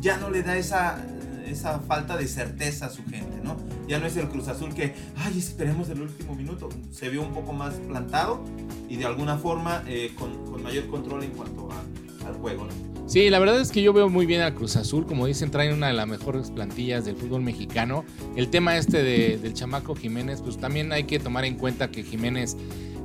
ya 0.00 0.16
no 0.18 0.30
le 0.30 0.42
da 0.42 0.56
esa, 0.56 1.02
esa 1.46 1.78
falta 1.80 2.16
de 2.16 2.26
certeza 2.28 2.86
a 2.86 2.90
su 2.90 3.04
gente, 3.04 3.40
¿no? 3.42 3.56
Ya 3.88 3.98
no 3.98 4.06
es 4.06 4.16
el 4.16 4.28
Cruz 4.28 4.48
Azul 4.48 4.72
que, 4.74 4.94
ay, 5.16 5.38
esperemos 5.38 5.88
el 5.88 6.02
último 6.02 6.34
minuto. 6.34 6.68
Se 6.92 7.08
vio 7.08 7.22
un 7.22 7.32
poco 7.32 7.52
más 7.52 7.74
plantado 7.74 8.44
y 8.88 8.96
de 8.96 9.06
alguna 9.06 9.36
forma 9.38 9.82
eh, 9.86 10.12
con, 10.18 10.44
con 10.46 10.62
mayor 10.62 10.86
control 10.88 11.24
en 11.24 11.30
cuanto 11.30 11.70
a- 11.72 11.82
al 12.30 12.36
juego, 12.36 12.64
¿no? 12.64 12.90
Sí, 13.10 13.28
la 13.28 13.40
verdad 13.40 13.60
es 13.60 13.72
que 13.72 13.82
yo 13.82 13.92
veo 13.92 14.08
muy 14.08 14.24
bien 14.24 14.40
a 14.40 14.54
Cruz 14.54 14.76
Azul. 14.76 15.04
Como 15.04 15.26
dicen, 15.26 15.50
traen 15.50 15.74
una 15.74 15.88
de 15.88 15.94
las 15.94 16.06
mejores 16.06 16.52
plantillas 16.52 17.04
del 17.04 17.16
fútbol 17.16 17.42
mexicano. 17.42 18.04
El 18.36 18.50
tema 18.50 18.76
este 18.76 19.02
de- 19.02 19.36
del 19.36 19.52
chamaco 19.52 19.96
Jiménez, 19.96 20.40
pues 20.42 20.58
también 20.58 20.92
hay 20.92 21.02
que 21.02 21.18
tomar 21.18 21.44
en 21.44 21.56
cuenta 21.56 21.90
que 21.90 22.04
Jiménez 22.04 22.56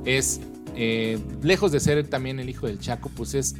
es, 0.04 0.40
eh, 0.76 1.18
lejos 1.42 1.72
de 1.72 1.80
ser 1.80 2.06
también 2.06 2.38
el 2.38 2.48
hijo 2.48 2.68
del 2.68 2.78
Chaco, 2.78 3.10
pues 3.16 3.34
es 3.34 3.56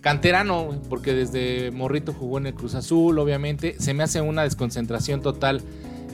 canterano, 0.00 0.80
porque 0.88 1.14
desde 1.14 1.72
Morrito 1.72 2.12
jugó 2.12 2.38
en 2.38 2.46
el 2.46 2.54
Cruz 2.54 2.76
Azul, 2.76 3.18
obviamente. 3.18 3.74
Se 3.80 3.92
me 3.92 4.04
hace 4.04 4.20
una 4.20 4.44
desconcentración 4.44 5.20
total 5.20 5.62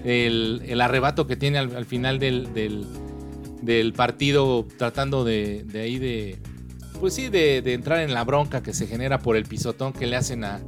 el, 0.03 0.81
arrebato 0.81 1.27
que 1.27 1.37
tiene 1.37 1.59
al, 1.59 1.77
al 1.77 1.85
final 1.85 2.19
del, 2.19 3.93
partido, 3.95 4.67
tratando 4.79 5.25
de 5.25 5.67
ahí 5.75 5.99
de, 5.99 6.39
pues 7.01 7.15
sí, 7.15 7.29
de, 7.29 7.63
de 7.63 7.75
entrar 7.75 8.01
en 8.01 8.15
la 8.15 8.25
bronca 8.25 8.63
que 8.63 8.73
se 8.73 8.87
genera 8.87 9.19
por 9.19 9.37
el 9.37 9.45
pisotón 9.45 9.93
que 9.93 10.07
le 10.07 10.17
hacen 10.17 10.45
a 10.45 10.61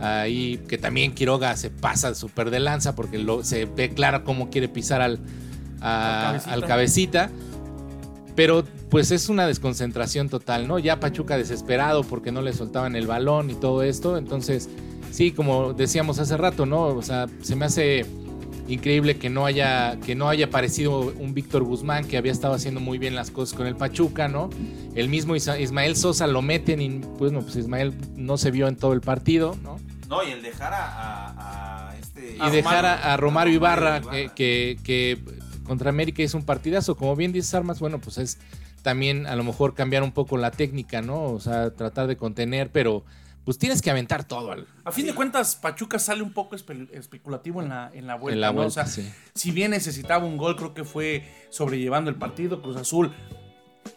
ahí, 0.00 0.58
que 0.68 0.78
también 0.78 1.12
Quiroga 1.14 1.56
se 1.56 1.70
pasa 1.70 2.14
súper 2.14 2.50
de 2.50 2.58
lanza 2.60 2.94
porque 2.96 3.18
lo, 3.18 3.44
se 3.44 3.66
ve 3.66 3.90
claro 3.94 4.24
cómo 4.24 4.50
quiere 4.50 4.68
pisar 4.68 5.00
al, 5.00 5.20
a- 5.80 6.30
Al 6.30 6.40
cabecita. 6.40 6.52
al 6.52 6.64
cabecita. 6.66 7.30
Pero 8.34 8.64
pues 8.88 9.10
es 9.10 9.28
una 9.28 9.46
desconcentración 9.46 10.28
total, 10.30 10.66
¿no? 10.66 10.78
Ya 10.78 10.98
Pachuca 10.98 11.36
desesperado 11.36 12.02
porque 12.02 12.32
no 12.32 12.40
le 12.42 12.52
soltaban 12.54 12.96
el 12.96 13.06
balón 13.06 13.50
y 13.50 13.54
todo 13.54 13.82
esto. 13.82 14.16
Entonces, 14.16 14.70
sí, 15.10 15.32
como 15.32 15.74
decíamos 15.74 16.18
hace 16.18 16.36
rato, 16.38 16.64
¿no? 16.64 16.84
O 16.86 17.02
sea, 17.02 17.26
se 17.42 17.54
me 17.56 17.66
hace 17.66 18.06
increíble 18.68 19.16
que 19.18 19.28
no 19.30 19.44
haya 19.46 19.98
que 20.04 20.14
no 20.14 20.28
haya 20.28 20.46
aparecido 20.46 21.00
un 21.18 21.34
Víctor 21.34 21.62
Guzmán 21.64 22.06
que 22.06 22.16
había 22.16 22.32
estado 22.32 22.54
haciendo 22.54 22.80
muy 22.80 22.98
bien 22.98 23.14
las 23.14 23.30
cosas 23.30 23.56
con 23.56 23.66
el 23.66 23.76
Pachuca, 23.76 24.28
¿no? 24.28 24.50
El 24.94 25.08
mismo 25.08 25.34
Ismael 25.36 25.96
Sosa 25.96 26.26
lo 26.26 26.42
meten 26.42 26.80
y 26.80 26.88
pues 27.18 27.32
no, 27.32 27.40
pues 27.42 27.56
Ismael 27.56 27.94
no 28.16 28.36
se 28.38 28.50
vio 28.50 28.68
en 28.68 28.76
todo 28.76 28.92
el 28.92 29.00
partido, 29.00 29.56
¿no? 29.62 29.78
No, 30.08 30.22
y 30.26 30.30
el 30.30 30.42
dejar 30.42 30.72
a, 30.74 30.86
a- 30.86 31.90
a 31.90 31.96
este... 31.98 32.36
Y 32.36 32.50
dejar 32.50 32.84
a, 32.84 33.12
a 33.14 33.16
Romario 33.16 33.54
Ibarra, 33.54 33.98
Ibarra. 33.98 34.10
que, 34.12 34.30
que- 34.34 34.78
que 34.84 35.18
contra 35.64 35.88
América 35.90 36.22
es 36.22 36.34
un 36.34 36.42
partidazo. 36.44 36.96
Como 36.96 37.16
bien 37.16 37.32
dices, 37.32 37.54
Armas, 37.54 37.80
bueno, 37.80 37.98
pues 38.00 38.18
es 38.18 38.38
también 38.82 39.26
a 39.26 39.36
lo 39.36 39.44
mejor 39.44 39.74
cambiar 39.74 40.02
un 40.02 40.12
poco 40.12 40.36
la 40.36 40.50
técnica, 40.50 41.00
¿no? 41.02 41.24
O 41.24 41.40
sea, 41.40 41.70
tratar 41.70 42.08
de 42.08 42.16
contener, 42.16 42.70
pero 42.70 43.04
pues 43.44 43.58
tienes 43.58 43.82
que 43.82 43.90
aventar 43.90 44.24
todo 44.24 44.52
al, 44.52 44.66
A 44.84 44.92
fin 44.92 45.06
de 45.06 45.14
cuentas, 45.14 45.56
Pachuca 45.56 45.98
sale 45.98 46.22
un 46.22 46.32
poco 46.32 46.54
espe- 46.56 46.88
especulativo 46.92 47.60
en 47.62 47.68
la, 47.70 47.90
en 47.92 48.06
la 48.06 48.14
vuelta. 48.16 48.34
en 48.34 48.40
la 48.40 48.46
¿no? 48.48 48.52
O 48.52 48.54
vuelta. 48.64 48.86
sea, 48.86 49.04
sí. 49.04 49.10
si 49.34 49.50
bien 49.50 49.70
necesitaba 49.72 50.24
un 50.24 50.36
gol, 50.36 50.56
creo 50.56 50.74
que 50.74 50.84
fue 50.84 51.24
sobrellevando 51.50 52.10
el 52.10 52.16
partido. 52.16 52.62
Cruz 52.62 52.76
Azul, 52.76 53.12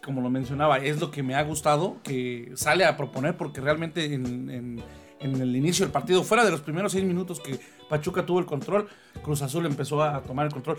como 0.04 0.22
lo 0.22 0.30
mencionaba, 0.30 0.78
es 0.80 1.00
lo 1.00 1.12
que 1.12 1.22
me 1.24 1.36
ha 1.36 1.44
gustado, 1.44 1.98
que 2.04 2.52
sale 2.56 2.86
a 2.86 2.98
proponer, 2.98 3.38
porque 3.38 3.62
realmente 3.62 4.14
en, 4.14 4.50
en- 4.50 4.84
en 5.20 5.42
el 5.42 5.56
inicio 5.56 5.86
del 5.86 5.94
partido, 5.94 6.24
fuera 6.24 6.44
de 6.44 6.52
los 6.52 6.62
primeros 6.62 6.92
seis 6.92 7.04
minutos 7.06 7.40
que 7.40 7.60
Pachuca 7.90 8.26
tuvo 8.26 8.40
el 8.40 8.46
control, 8.46 8.88
Cruz 9.24 9.42
Azul 9.42 9.66
empezó 9.66 10.04
a 10.04 10.22
tomar 10.24 10.46
el 10.48 10.52
control. 10.52 10.78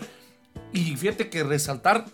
Y 0.73 0.95
fíjate 0.95 1.29
que 1.29 1.43
resaltar, 1.43 2.05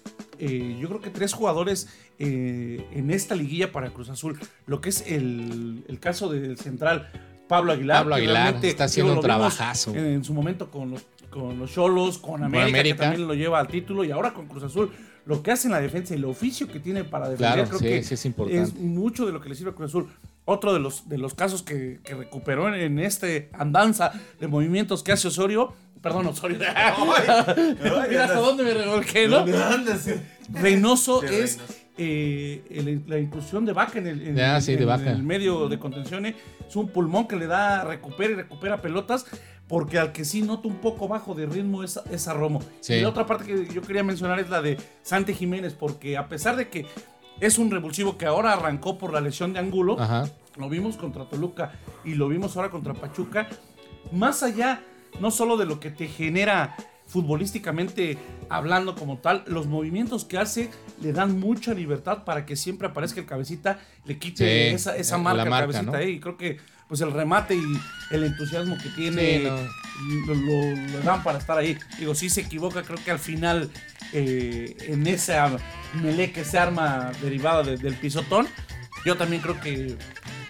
eh, 0.46 0.78
yo 0.80 0.88
creo 0.90 1.02
que 1.02 1.10
tres 1.10 1.34
jugadores 1.34 1.88
eh, 2.20 2.86
en 2.92 3.12
esta 3.12 3.36
liguilla 3.36 3.72
para 3.72 3.90
Cruz 3.92 4.10
Azul, 4.10 4.40
lo 4.68 4.82
que 4.82 4.90
es 4.90 5.06
el, 5.08 5.84
el 5.88 6.00
caso 6.00 6.30
del 6.30 6.58
central. 6.58 7.10
Pablo 7.48 7.72
Aguilar, 7.74 8.00
Pablo 8.00 8.16
Aguilar 8.16 8.60
está 8.64 8.86
haciendo 8.86 9.14
un 9.14 9.22
trabajazo. 9.22 9.92
En, 9.96 10.06
en 10.06 10.24
su 10.24 10.34
momento 10.34 10.72
con 10.72 10.92
los, 10.92 11.04
con 11.30 11.60
los 11.60 11.72
Cholos, 11.72 12.18
con 12.18 12.44
América, 12.44 12.68
América. 12.70 12.96
que 12.96 13.02
también 13.04 13.28
lo 13.28 13.34
lleva 13.34 13.60
al 13.60 13.68
título, 13.68 14.04
y 14.04 14.12
ahora 14.12 14.34
con 14.34 14.48
Cruz 14.48 14.64
Azul. 14.64 14.92
Lo 15.26 15.42
que 15.42 15.52
hace 15.52 15.68
en 15.68 15.72
la 15.72 15.80
defensa 15.80 16.14
y 16.14 16.18
el 16.18 16.26
oficio 16.26 16.68
que 16.68 16.80
tiene 16.82 17.06
para 17.06 17.30
defender, 17.30 17.54
Claro, 17.54 17.68
creo 17.70 17.80
sí, 17.80 17.86
que 17.86 18.04
sí 18.04 18.14
es 18.16 18.26
importante. 18.26 18.74
mucho 18.80 19.26
de 19.26 19.32
lo 19.32 19.40
que 19.40 19.48
le 19.50 19.56
sirve 19.56 19.72
a 19.72 19.74
Cruz 19.74 19.92
Azul. 19.92 20.10
Otro 20.46 20.74
de 20.74 20.80
los, 20.82 21.08
de 21.08 21.18
los 21.18 21.34
casos 21.34 21.64
que, 21.64 22.00
que 22.04 22.14
recuperó 22.16 22.68
en, 22.68 22.74
en 22.76 23.00
este 23.00 23.50
andanza 23.54 24.12
de 24.42 24.48
movimientos 24.48 25.02
que 25.02 25.14
hace 25.14 25.30
Osorio, 25.30 25.74
perdón, 26.02 26.28
Osorio, 26.28 26.58
mira 28.10 28.26
hasta 28.26 28.40
dónde 28.40 28.64
me 28.64 28.74
revolqué, 28.74 29.28
¿no? 29.30 29.38
¿Dónde 29.40 29.58
andas? 29.64 30.10
Reynoso 30.52 31.22
Sí, 31.22 31.28
es 31.28 31.58
Reynoso. 31.58 31.74
eh, 31.98 32.64
el- 32.70 33.04
la 33.08 33.20
inclusión 33.20 33.66
de 33.66 33.74
Vaca 33.74 34.00
en 34.00 34.08
el, 34.08 34.28
en- 34.28 34.40
Ah, 34.40 34.60
sí, 34.62 34.76
de 34.76 34.82
en 34.84 34.88
Vaca. 34.88 35.12
el 35.12 35.24
medio 35.24 35.70
de 35.70 35.80
contención. 35.80 36.26
eh. 36.26 36.36
Es 36.68 36.76
un 36.76 36.90
pulmón 36.90 37.28
que 37.28 37.36
le 37.36 37.48
da, 37.48 37.84
recupera 37.84 38.32
y 38.34 38.36
recupera 38.36 38.82
pelotas. 38.82 39.26
Porque 39.68 39.98
al 39.98 40.12
que 40.12 40.26
sí 40.26 40.42
noto 40.42 40.68
un 40.68 40.76
poco 40.76 41.08
bajo 41.08 41.34
de 41.34 41.46
ritmo 41.46 41.84
es, 41.84 41.98
es 42.12 42.28
a 42.28 42.34
Romo. 42.34 42.62
Sí. 42.82 42.96
Y 42.96 43.02
la 43.02 43.10
otra 43.10 43.26
parte 43.26 43.46
que 43.46 43.74
yo 43.74 43.82
quería 43.82 44.04
mencionar 44.04 44.40
es 44.40 44.50
la 44.50 44.62
de 44.62 44.78
Santi 45.04 45.34
Jiménez. 45.34 45.74
Porque 45.74 46.18
a 46.18 46.28
pesar 46.28 46.58
de 46.58 46.68
que 46.68 46.86
es 47.40 47.58
un 47.58 47.72
revulsivo 47.72 48.18
que 48.18 48.26
ahora 48.26 48.54
arrancó 48.54 48.98
por 48.98 49.14
la 49.14 49.22
lesión 49.22 49.54
de 49.54 49.60
Angulo, 49.60 49.96
Ajá. 50.00 50.30
lo 50.58 50.68
vimos 50.70 50.98
contra 50.98 51.26
Toluca 51.30 51.72
y 52.04 52.16
lo 52.16 52.28
vimos 52.28 52.56
ahora 52.58 52.70
contra 52.70 52.94
Pachuca. 52.94 53.48
Más 54.12 54.44
allá, 54.44 54.82
no 55.22 55.32
solo 55.32 55.56
de 55.58 55.66
lo 55.66 55.80
que 55.80 55.90
te 55.92 56.08
genera 56.08 56.76
futbolísticamente 57.14 58.18
hablando 58.50 58.96
como 58.96 59.18
tal, 59.20 59.44
los 59.48 59.68
movimientos 59.68 60.26
que 60.26 60.38
hace 60.38 60.70
le 61.02 61.14
dan 61.14 61.40
mucha 61.40 61.74
libertad 61.74 62.24
para 62.26 62.46
que 62.46 62.56
siempre 62.56 62.88
aparezca 62.88 63.20
el 63.20 63.26
cabecita, 63.26 63.80
le 64.06 64.18
quite 64.18 64.70
Sí, 64.70 64.76
esa, 64.76 64.96
esa 64.98 65.16
eh, 65.16 65.20
marca, 65.20 65.46
marca, 65.46 65.68
cabecita. 65.72 65.92
¿no? 65.92 65.98
eh, 65.98 66.10
y 66.12 66.20
creo 66.20 66.38
que 66.38 66.58
pues 66.88 67.00
el 67.02 67.12
remate 67.12 67.56
y 67.56 67.64
el 68.12 68.24
entusiasmo 68.24 68.78
que 68.78 68.90
tiene 68.90 69.38
Sí, 69.40 69.44
no. 69.46 70.34
lo, 70.34 70.36
lo- 70.36 70.88
lo 70.92 71.00
dan 71.02 71.24
para 71.24 71.40
estar 71.40 71.58
ahí. 71.58 71.78
Digo, 71.98 72.14
si 72.14 72.30
se 72.30 72.42
equivoca, 72.42 72.84
creo 72.84 73.00
que 73.04 73.10
al 73.12 73.20
final 73.20 73.70
eh, 74.12 74.76
en 74.82 75.08
esa 75.08 75.52
melee 76.02 76.32
que 76.32 76.44
se 76.44 76.58
arma 76.60 77.12
derivada 77.22 77.64
de- 77.64 77.78
del 77.78 77.96
pisotón, 77.96 78.48
yo 79.06 79.16
también 79.18 79.42
creo 79.42 79.60
que, 79.60 79.96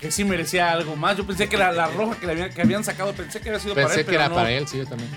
que 0.02 0.12
sí 0.12 0.24
merecía 0.26 0.72
algo 0.72 0.96
más. 0.96 1.16
Yo 1.18 1.26
pensé 1.26 1.48
que 1.48 1.56
la, 1.58 1.72
la 1.72 1.88
roja 1.88 2.20
que, 2.20 2.26
le 2.26 2.34
habían, 2.34 2.50
que 2.54 2.62
habían 2.62 2.84
sacado, 2.84 3.14
pensé 3.14 3.40
que 3.40 3.50
había 3.50 3.60
sido 3.62 3.76
para 3.76 3.88
Pensé 3.88 4.02
él, 4.02 4.06
que 4.06 4.12
pero 4.12 4.22
era 4.22 4.30
no, 4.30 4.36
para 4.36 4.52
él, 4.52 4.68
sí, 4.68 4.78
yo 4.80 4.86
también. 4.86 5.10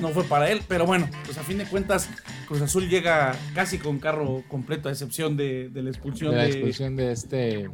No 0.00 0.08
fue 0.08 0.24
para 0.24 0.50
él. 0.50 0.62
Pero 0.68 0.86
bueno, 0.86 1.08
pues 1.24 1.38
a 1.38 1.42
fin 1.42 1.58
de 1.58 1.64
cuentas, 1.64 2.08
Cruz 2.46 2.60
Azul 2.62 2.88
llega 2.88 3.34
casi 3.54 3.78
con 3.78 3.98
carro 3.98 4.42
completo, 4.48 4.88
a 4.88 4.92
excepción 4.92 5.36
de, 5.36 5.68
de 5.68 5.82
la 5.82 5.90
expulsión 5.90 6.30
De 6.32 6.36
la 6.36 6.46
expulsión 6.46 6.96
de 6.96 7.12
este. 7.12 7.70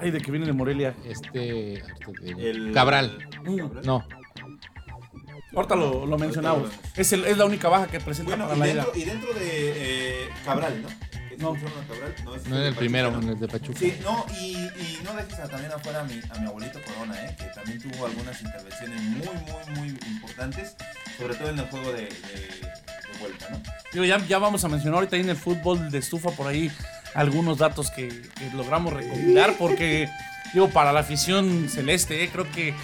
ay, 0.00 0.10
de 0.10 0.20
que 0.20 0.30
viene 0.30 0.46
de 0.46 0.52
Morelia. 0.52 0.94
Este. 1.06 1.82
El- 2.24 2.72
Cabral. 2.72 3.18
Mm. 3.44 3.84
No. 3.84 4.06
Ahorita 5.54 5.76
lo, 5.76 6.04
lo 6.04 6.18
mencionamos. 6.18 6.70
Es, 6.96 7.12
el- 7.12 7.24
es 7.26 7.38
la 7.38 7.44
única 7.44 7.68
baja 7.68 7.86
que 7.86 8.00
presenta 8.00 8.34
Bueno, 8.36 8.48
para 8.50 8.68
y 8.68 8.74
la 8.74 8.82
dentro, 8.84 9.00
y 9.00 9.04
dentro 9.04 9.34
de 9.34 9.44
eh, 10.24 10.28
Cabral, 10.44 10.82
¿no? 10.82 10.88
¿Es 11.52 11.62
No. 11.62 11.70
Cabral? 11.88 12.14
No, 12.24 12.30
No 12.30 12.36
es 12.36 12.46
en 12.46 12.52
el 12.54 12.62
de 12.64 12.72
primero, 12.72 13.10
¿no? 13.10 13.32
el 13.32 13.38
de 13.40 13.48
Pachuca. 13.48 13.78
Sí, 13.78 13.98
no, 14.02 14.26
y, 14.40 14.52
y 14.56 15.00
no 15.04 15.12
dejes 15.14 15.38
a- 15.40 15.48
también 15.48 15.72
afuera 15.72 16.00
a 16.00 16.04
mi, 16.04 16.20
a 16.30 16.38
mi 16.40 16.46
abuelito 16.46 16.78
Corona, 16.82 17.14
¿eh? 17.26 17.34
que 17.38 17.44
también 17.54 17.78
tuvo 17.80 18.06
algunas 18.06 18.40
intervenciones 18.42 19.00
muy, 19.02 19.28
muy, 19.76 19.78
muy 19.90 19.98
importantes, 20.06 20.76
sobre 21.18 21.34
todo 21.34 21.50
en 21.50 21.58
el 21.58 21.66
juego 21.66 21.92
de, 21.92 22.02
de- 22.02 22.08
de 22.08 23.18
vuelta, 23.20 23.48
¿no? 23.50 23.60
Digo, 23.92 24.04
ya, 24.04 24.18
ya 24.26 24.38
vamos 24.38 24.64
a 24.64 24.68
mencionar 24.68 24.96
ahorita 24.98 25.16
ahí 25.16 25.22
en 25.22 25.30
el 25.30 25.36
fútbol 25.36 25.90
de 25.90 25.98
estufa 25.98 26.30
por 26.30 26.46
ahí 26.48 26.70
algunos 27.14 27.58
datos 27.58 27.90
que, 27.90 28.08
que 28.08 28.50
logramos 28.56 28.92
recopilar 28.92 29.54
porque, 29.58 30.08
digo, 30.52 30.68
para 30.70 30.92
la 30.92 31.00
afición 31.00 31.68
celeste, 31.68 32.24
eh, 32.24 32.30
creo 32.32 32.50
que 32.50 32.74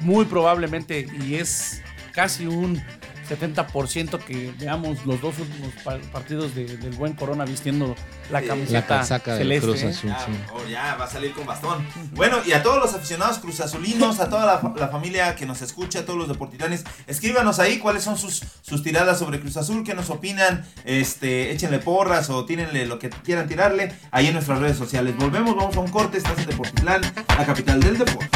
muy 0.00 0.24
probablemente, 0.26 1.06
y 1.24 1.36
es 1.36 1.80
casi 2.12 2.46
un 2.46 2.82
70% 3.28 4.18
que 4.18 4.52
veamos 4.58 5.04
los 5.06 5.20
dos 5.20 5.38
últimos 5.38 5.72
pa- 5.84 5.98
partidos 6.12 6.54
de- 6.54 6.76
del 6.76 6.92
buen 6.94 7.12
Corona 7.14 7.44
vistiendo 7.44 7.94
la 8.30 8.42
camiseta 8.42 8.96
La 8.98 9.04
celeste. 9.36 9.66
Cruz 9.66 9.82
¿eh? 9.82 9.88
Azul. 9.88 10.10
Ya, 10.10 10.18
sí. 10.26 10.32
favor, 10.46 10.68
ya 10.68 10.94
va 10.96 11.04
a 11.04 11.08
salir 11.10 11.32
con 11.32 11.46
bastón. 11.46 11.86
Bueno, 12.12 12.38
y 12.46 12.52
a 12.52 12.62
todos 12.62 12.78
los 12.82 12.94
aficionados 12.94 13.38
cruzazulinos, 13.38 14.20
a 14.20 14.28
toda 14.28 14.60
la 14.78 14.88
familia 14.88 15.34
que 15.34 15.46
nos 15.46 15.62
escucha, 15.62 16.00
a 16.00 16.04
todos 16.04 16.18
los 16.18 16.28
deportitanes, 16.28 16.84
escríbanos 17.06 17.58
ahí 17.58 17.78
cuáles 17.78 18.02
son 18.02 18.16
sus, 18.18 18.42
sus 18.62 18.82
tiradas 18.82 19.18
sobre 19.18 19.40
Cruz 19.40 19.56
Azul, 19.56 19.84
qué 19.84 19.94
nos 19.94 20.10
opinan, 20.10 20.64
este, 20.84 21.52
échenle 21.52 21.78
porras 21.78 22.30
o 22.30 22.44
tírenle 22.44 22.86
lo 22.86 22.98
que 22.98 23.10
quieran 23.10 23.48
tirarle 23.48 23.92
ahí 24.10 24.26
en 24.28 24.34
nuestras 24.34 24.58
redes 24.58 24.76
sociales. 24.76 25.16
Volvemos, 25.16 25.54
vamos 25.56 25.76
a 25.76 25.80
un 25.80 25.90
corte, 25.90 26.18
estás 26.18 26.38
en 26.38 26.46
Deportitlán, 26.46 27.02
la 27.36 27.46
capital 27.46 27.80
del 27.80 27.98
deporte. 27.98 28.28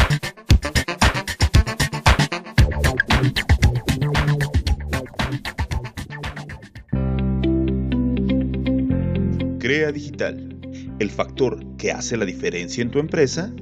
Crea 9.66 9.90
Digital, 9.90 10.60
el 11.00 11.10
factor 11.10 11.58
que 11.76 11.90
hace 11.90 12.16
la 12.16 12.24
diferencia 12.24 12.82
en 12.82 12.92
tu 12.92 13.00
empresa, 13.00 13.52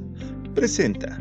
presenta. 0.55 1.19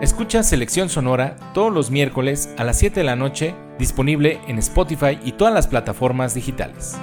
Escucha 0.00 0.44
Selección 0.44 0.88
Sonora 0.88 1.34
todos 1.54 1.72
los 1.72 1.90
miércoles 1.90 2.50
a 2.56 2.62
las 2.62 2.78
7 2.78 3.00
de 3.00 3.04
la 3.04 3.16
noche, 3.16 3.52
disponible 3.80 4.38
en 4.46 4.58
Spotify 4.58 5.18
y 5.24 5.32
todas 5.32 5.52
las 5.52 5.66
plataformas 5.66 6.34
digitales. 6.34 6.96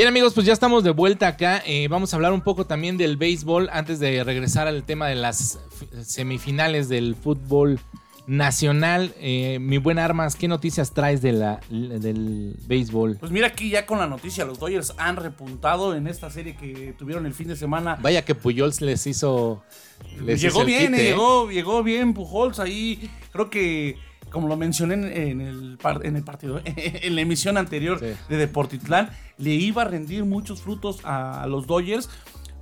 Bien 0.00 0.08
amigos, 0.08 0.32
pues 0.32 0.46
ya 0.46 0.54
estamos 0.54 0.82
de 0.82 0.92
vuelta 0.92 1.28
acá. 1.28 1.62
Eh, 1.66 1.86
vamos 1.88 2.14
a 2.14 2.16
hablar 2.16 2.32
un 2.32 2.40
poco 2.40 2.64
también 2.64 2.96
del 2.96 3.18
béisbol 3.18 3.68
antes 3.70 4.00
de 4.00 4.24
regresar 4.24 4.66
al 4.66 4.82
tema 4.82 5.08
de 5.08 5.14
las 5.14 5.58
semifinales 6.06 6.88
del 6.88 7.14
fútbol 7.14 7.78
nacional. 8.26 9.12
Eh, 9.18 9.58
mi 9.60 9.76
buen 9.76 9.98
Armas, 9.98 10.36
¿qué 10.36 10.48
noticias 10.48 10.94
traes 10.94 11.20
de 11.20 11.32
la, 11.32 11.60
del 11.68 12.56
béisbol? 12.66 13.18
Pues 13.20 13.30
mira 13.30 13.48
aquí 13.48 13.68
ya 13.68 13.84
con 13.84 13.98
la 13.98 14.06
noticia, 14.06 14.46
los 14.46 14.58
Dodgers 14.58 14.94
han 14.96 15.16
repuntado 15.16 15.94
en 15.94 16.06
esta 16.06 16.30
serie 16.30 16.56
que 16.56 16.94
tuvieron 16.96 17.26
el 17.26 17.34
fin 17.34 17.48
de 17.48 17.56
semana. 17.56 17.98
Vaya 18.00 18.24
que 18.24 18.34
Puyols 18.34 18.80
les 18.80 19.06
hizo... 19.06 19.62
les 20.24 20.40
llegó 20.40 20.60
hizo 20.60 20.64
bien, 20.64 20.92
quite, 20.92 21.02
¿eh? 21.02 21.10
llegó, 21.10 21.50
llegó 21.50 21.82
bien 21.82 22.14
Pujols 22.14 22.58
ahí. 22.58 23.10
Creo 23.32 23.50
que, 23.50 23.98
como 24.30 24.48
lo 24.48 24.56
mencioné 24.56 24.94
en, 25.30 25.40
el, 25.40 25.78
par- 25.80 26.04
en 26.04 26.16
el 26.16 26.22
partido, 26.22 26.60
en 26.64 27.14
la 27.14 27.20
emisión 27.20 27.56
anterior 27.56 27.98
Sí. 28.00 28.06
de 28.28 28.36
Deportitlán, 28.36 29.10
le 29.38 29.50
iba 29.50 29.82
a 29.82 29.84
rendir 29.84 30.24
muchos 30.24 30.60
frutos 30.62 31.00
a, 31.04 31.46
los 31.48 31.66
Dodgers 31.66 32.08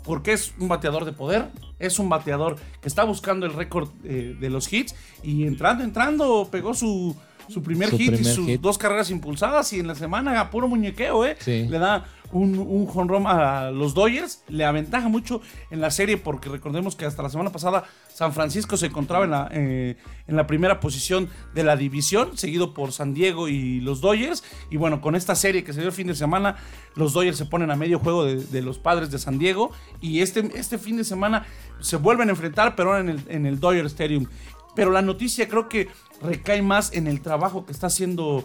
porque 0.04 0.32
es 0.32 0.54
un 0.58 0.68
bateador 0.68 1.04
de 1.04 1.12
poder, 1.12 1.48
es 1.78 1.98
un 1.98 2.08
bateador 2.08 2.56
que 2.80 2.88
está 2.88 3.04
buscando 3.04 3.44
el 3.46 3.52
récord 3.52 3.88
eh, 4.04 4.36
de 4.40 4.48
los 4.50 4.72
hits 4.72 4.94
y 5.22 5.44
entrando, 5.46 5.84
entrando, 5.84 6.48
pegó 6.50 6.72
su, 6.72 7.14
su 7.48 7.62
primer 7.62 7.90
Su 7.90 7.98
hit 7.98 8.12
y 8.20 8.24
sus 8.24 8.46
hit. 8.46 8.60
dos 8.60 8.78
carreras 8.78 9.10
impulsadas 9.10 9.72
y 9.72 9.80
en 9.80 9.86
la 9.86 9.94
semana 9.94 10.38
a 10.40 10.50
puro 10.50 10.68
muñequeo, 10.68 11.24
¿eh? 11.24 11.36
Sí. 11.40 11.66
Le 11.68 11.78
da 11.78 12.04
un, 12.30 12.58
un 12.58 12.86
jonrón 12.86 13.26
a 13.26 13.70
los 13.70 13.94
Dodgers, 13.94 14.42
le 14.48 14.66
aventaja 14.66 15.08
mucho 15.08 15.40
en 15.70 15.80
la 15.80 15.90
serie 15.90 16.18
porque 16.18 16.50
recordemos 16.50 16.94
que 16.94 17.06
hasta 17.06 17.22
la 17.22 17.30
semana 17.30 17.50
pasada 17.50 17.84
San 18.12 18.34
Francisco 18.34 18.76
se 18.76 18.86
encontraba 18.86 19.24
en 19.24 19.30
la, 19.30 19.48
eh, 19.50 19.96
en 20.26 20.36
la 20.36 20.46
primera 20.46 20.78
posición 20.78 21.30
de 21.54 21.64
la 21.64 21.76
división, 21.76 22.36
seguido 22.36 22.74
por 22.74 22.92
San 22.92 23.14
Diego 23.14 23.48
y 23.48 23.80
los 23.80 24.00
Dodgers. 24.02 24.44
Y 24.70 24.76
bueno, 24.76 25.00
con 25.00 25.14
esta 25.14 25.34
serie 25.34 25.64
que 25.64 25.72
se 25.72 25.80
dio 25.80 25.88
el 25.88 25.94
fin 25.94 26.08
de 26.08 26.14
semana, 26.14 26.56
los 26.96 27.14
Dodgers 27.14 27.38
se 27.38 27.46
ponen 27.46 27.70
a 27.70 27.76
medio 27.76 27.98
juego 27.98 28.24
de, 28.24 28.36
de 28.44 28.60
los 28.60 28.78
padres 28.78 29.10
de 29.10 29.18
San 29.18 29.38
Diego. 29.38 29.70
Y 30.02 30.20
este, 30.20 30.50
este 30.54 30.76
fin 30.78 30.96
de 30.98 31.04
semana 31.04 31.46
se 31.80 31.96
vuelven 31.96 32.28
a 32.28 32.32
enfrentar, 32.32 32.74
pero 32.76 32.90
ahora 32.90 33.00
en 33.00 33.08
el, 33.10 33.20
en 33.28 33.46
el 33.46 33.58
Dodger 33.58 33.86
Stadium. 33.86 34.26
Pero 34.74 34.90
la 34.90 35.02
noticia 35.02 35.48
creo 35.48 35.68
que 35.68 35.88
recae 36.22 36.62
más 36.62 36.92
en 36.92 37.06
el 37.06 37.20
trabajo 37.20 37.64
que 37.66 37.72
está 37.72 37.88
haciendo 37.88 38.44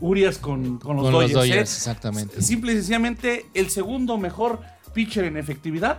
Urias 0.00 0.38
con, 0.38 0.78
con 0.78 0.96
los 0.96 1.04
Con 1.04 1.12
Dodgers. 1.12 1.32
los 1.32 1.44
¿eh? 1.44 1.48
Dodgers, 1.50 1.76
exactamente. 1.76 2.42
Simple 2.42 2.72
y 2.72 2.76
sencillamente 2.76 3.46
el 3.54 3.70
segundo 3.70 4.18
mejor 4.18 4.60
pitcher 4.94 5.24
en 5.24 5.36
efectividad 5.36 5.98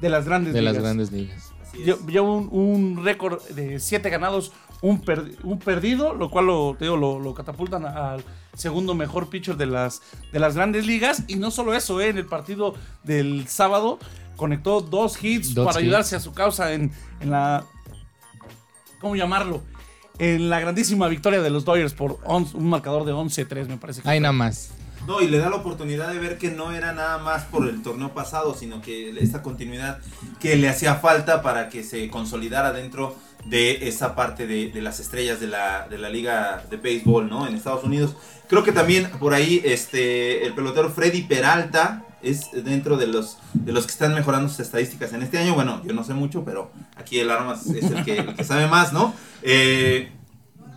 de 0.00 0.08
las 0.08 0.24
grandes 0.24 0.52
De 0.54 0.62
las 0.62 0.72
ligas. 0.74 0.82
grandes 0.84 1.12
ligas. 1.12 1.50
Lle- 1.74 2.06
Lleva 2.06 2.30
un, 2.30 2.48
un 2.52 3.04
récord 3.04 3.40
de 3.50 3.80
siete 3.80 4.08
ganados, 4.10 4.52
un, 4.80 5.00
per- 5.00 5.36
un 5.42 5.58
perdido, 5.58 6.14
lo 6.14 6.30
cual 6.30 6.46
lo, 6.46 6.76
te 6.78 6.84
digo, 6.84 6.96
lo, 6.96 7.18
lo 7.18 7.34
catapultan 7.34 7.84
al 7.86 8.22
segundo 8.54 8.94
mejor 8.94 9.28
pitcher 9.28 9.56
de 9.56 9.66
las, 9.66 10.02
de 10.32 10.38
las 10.38 10.54
grandes 10.54 10.86
ligas. 10.86 11.24
Y 11.26 11.36
no 11.36 11.50
solo 11.50 11.74
eso, 11.74 12.00
¿eh? 12.00 12.08
en 12.08 12.18
el 12.18 12.26
partido 12.26 12.74
del 13.02 13.48
sábado 13.48 13.98
conectó 14.36 14.80
dos 14.80 15.22
hits 15.22 15.54
Dos 15.54 15.66
para 15.66 15.80
hits. 15.80 15.84
ayudarse 15.86 16.16
a 16.16 16.20
su 16.20 16.32
causa 16.32 16.72
en, 16.72 16.92
en 17.20 17.30
la... 17.30 17.64
¿Cómo 19.04 19.16
llamarlo? 19.16 19.62
En 20.18 20.48
la 20.48 20.60
grandísima 20.60 21.08
victoria 21.08 21.42
de 21.42 21.50
los 21.50 21.66
Dodgers 21.66 21.92
por 21.92 22.20
11 22.24 22.56
un 22.56 22.70
marcador 22.70 23.04
de 23.04 23.12
11-3, 23.12 23.68
me 23.68 23.76
parece 23.76 24.00
que 24.00 24.08
Ahí 24.08 24.18
nada 24.18 24.32
más. 24.32 24.70
No, 25.06 25.20
y 25.20 25.28
le 25.28 25.36
da 25.36 25.50
la 25.50 25.56
oportunidad 25.56 26.10
de 26.10 26.18
ver 26.18 26.38
que 26.38 26.50
no 26.50 26.72
era 26.72 26.94
nada 26.94 27.18
más 27.18 27.42
por 27.42 27.68
el 27.68 27.82
torneo 27.82 28.14
pasado, 28.14 28.54
sino 28.54 28.80
que 28.80 29.10
esta 29.20 29.42
continuidad 29.42 29.98
que 30.40 30.56
le 30.56 30.70
hacía 30.70 30.94
falta 30.94 31.42
para 31.42 31.68
que 31.68 31.84
se 31.84 32.08
consolidara 32.08 32.72
dentro 32.72 33.14
de 33.44 33.88
esa 33.88 34.14
parte 34.14 34.46
de, 34.46 34.70
de 34.70 34.80
las 34.80 35.00
estrellas 35.00 35.38
de 35.38 35.48
la, 35.48 35.86
de 35.86 35.98
la 35.98 36.08
liga 36.08 36.64
de 36.70 36.78
béisbol, 36.78 37.28
¿no? 37.28 37.46
En 37.46 37.56
Estados 37.56 37.84
Unidos. 37.84 38.16
Creo 38.48 38.64
que 38.64 38.72
también 38.72 39.10
por 39.20 39.34
ahí 39.34 39.60
este, 39.66 40.46
el 40.46 40.54
pelotero 40.54 40.88
Freddy 40.88 41.24
Peralta 41.24 42.06
es 42.24 42.50
dentro 42.64 42.96
de 42.96 43.06
los, 43.06 43.38
de 43.52 43.72
los 43.72 43.86
que 43.86 43.92
están 43.92 44.14
mejorando 44.14 44.48
sus 44.48 44.60
estadísticas 44.60 45.12
en 45.12 45.22
este 45.22 45.38
año. 45.38 45.54
Bueno, 45.54 45.82
yo 45.84 45.92
no 45.92 46.04
sé 46.04 46.14
mucho, 46.14 46.44
pero 46.44 46.70
aquí 46.96 47.18
el 47.18 47.30
Armas 47.30 47.66
es 47.66 47.90
el 47.90 48.04
que, 48.04 48.44
sabe 48.44 48.66
más, 48.66 48.92
¿no? 48.92 49.14
Eh, 49.42 50.10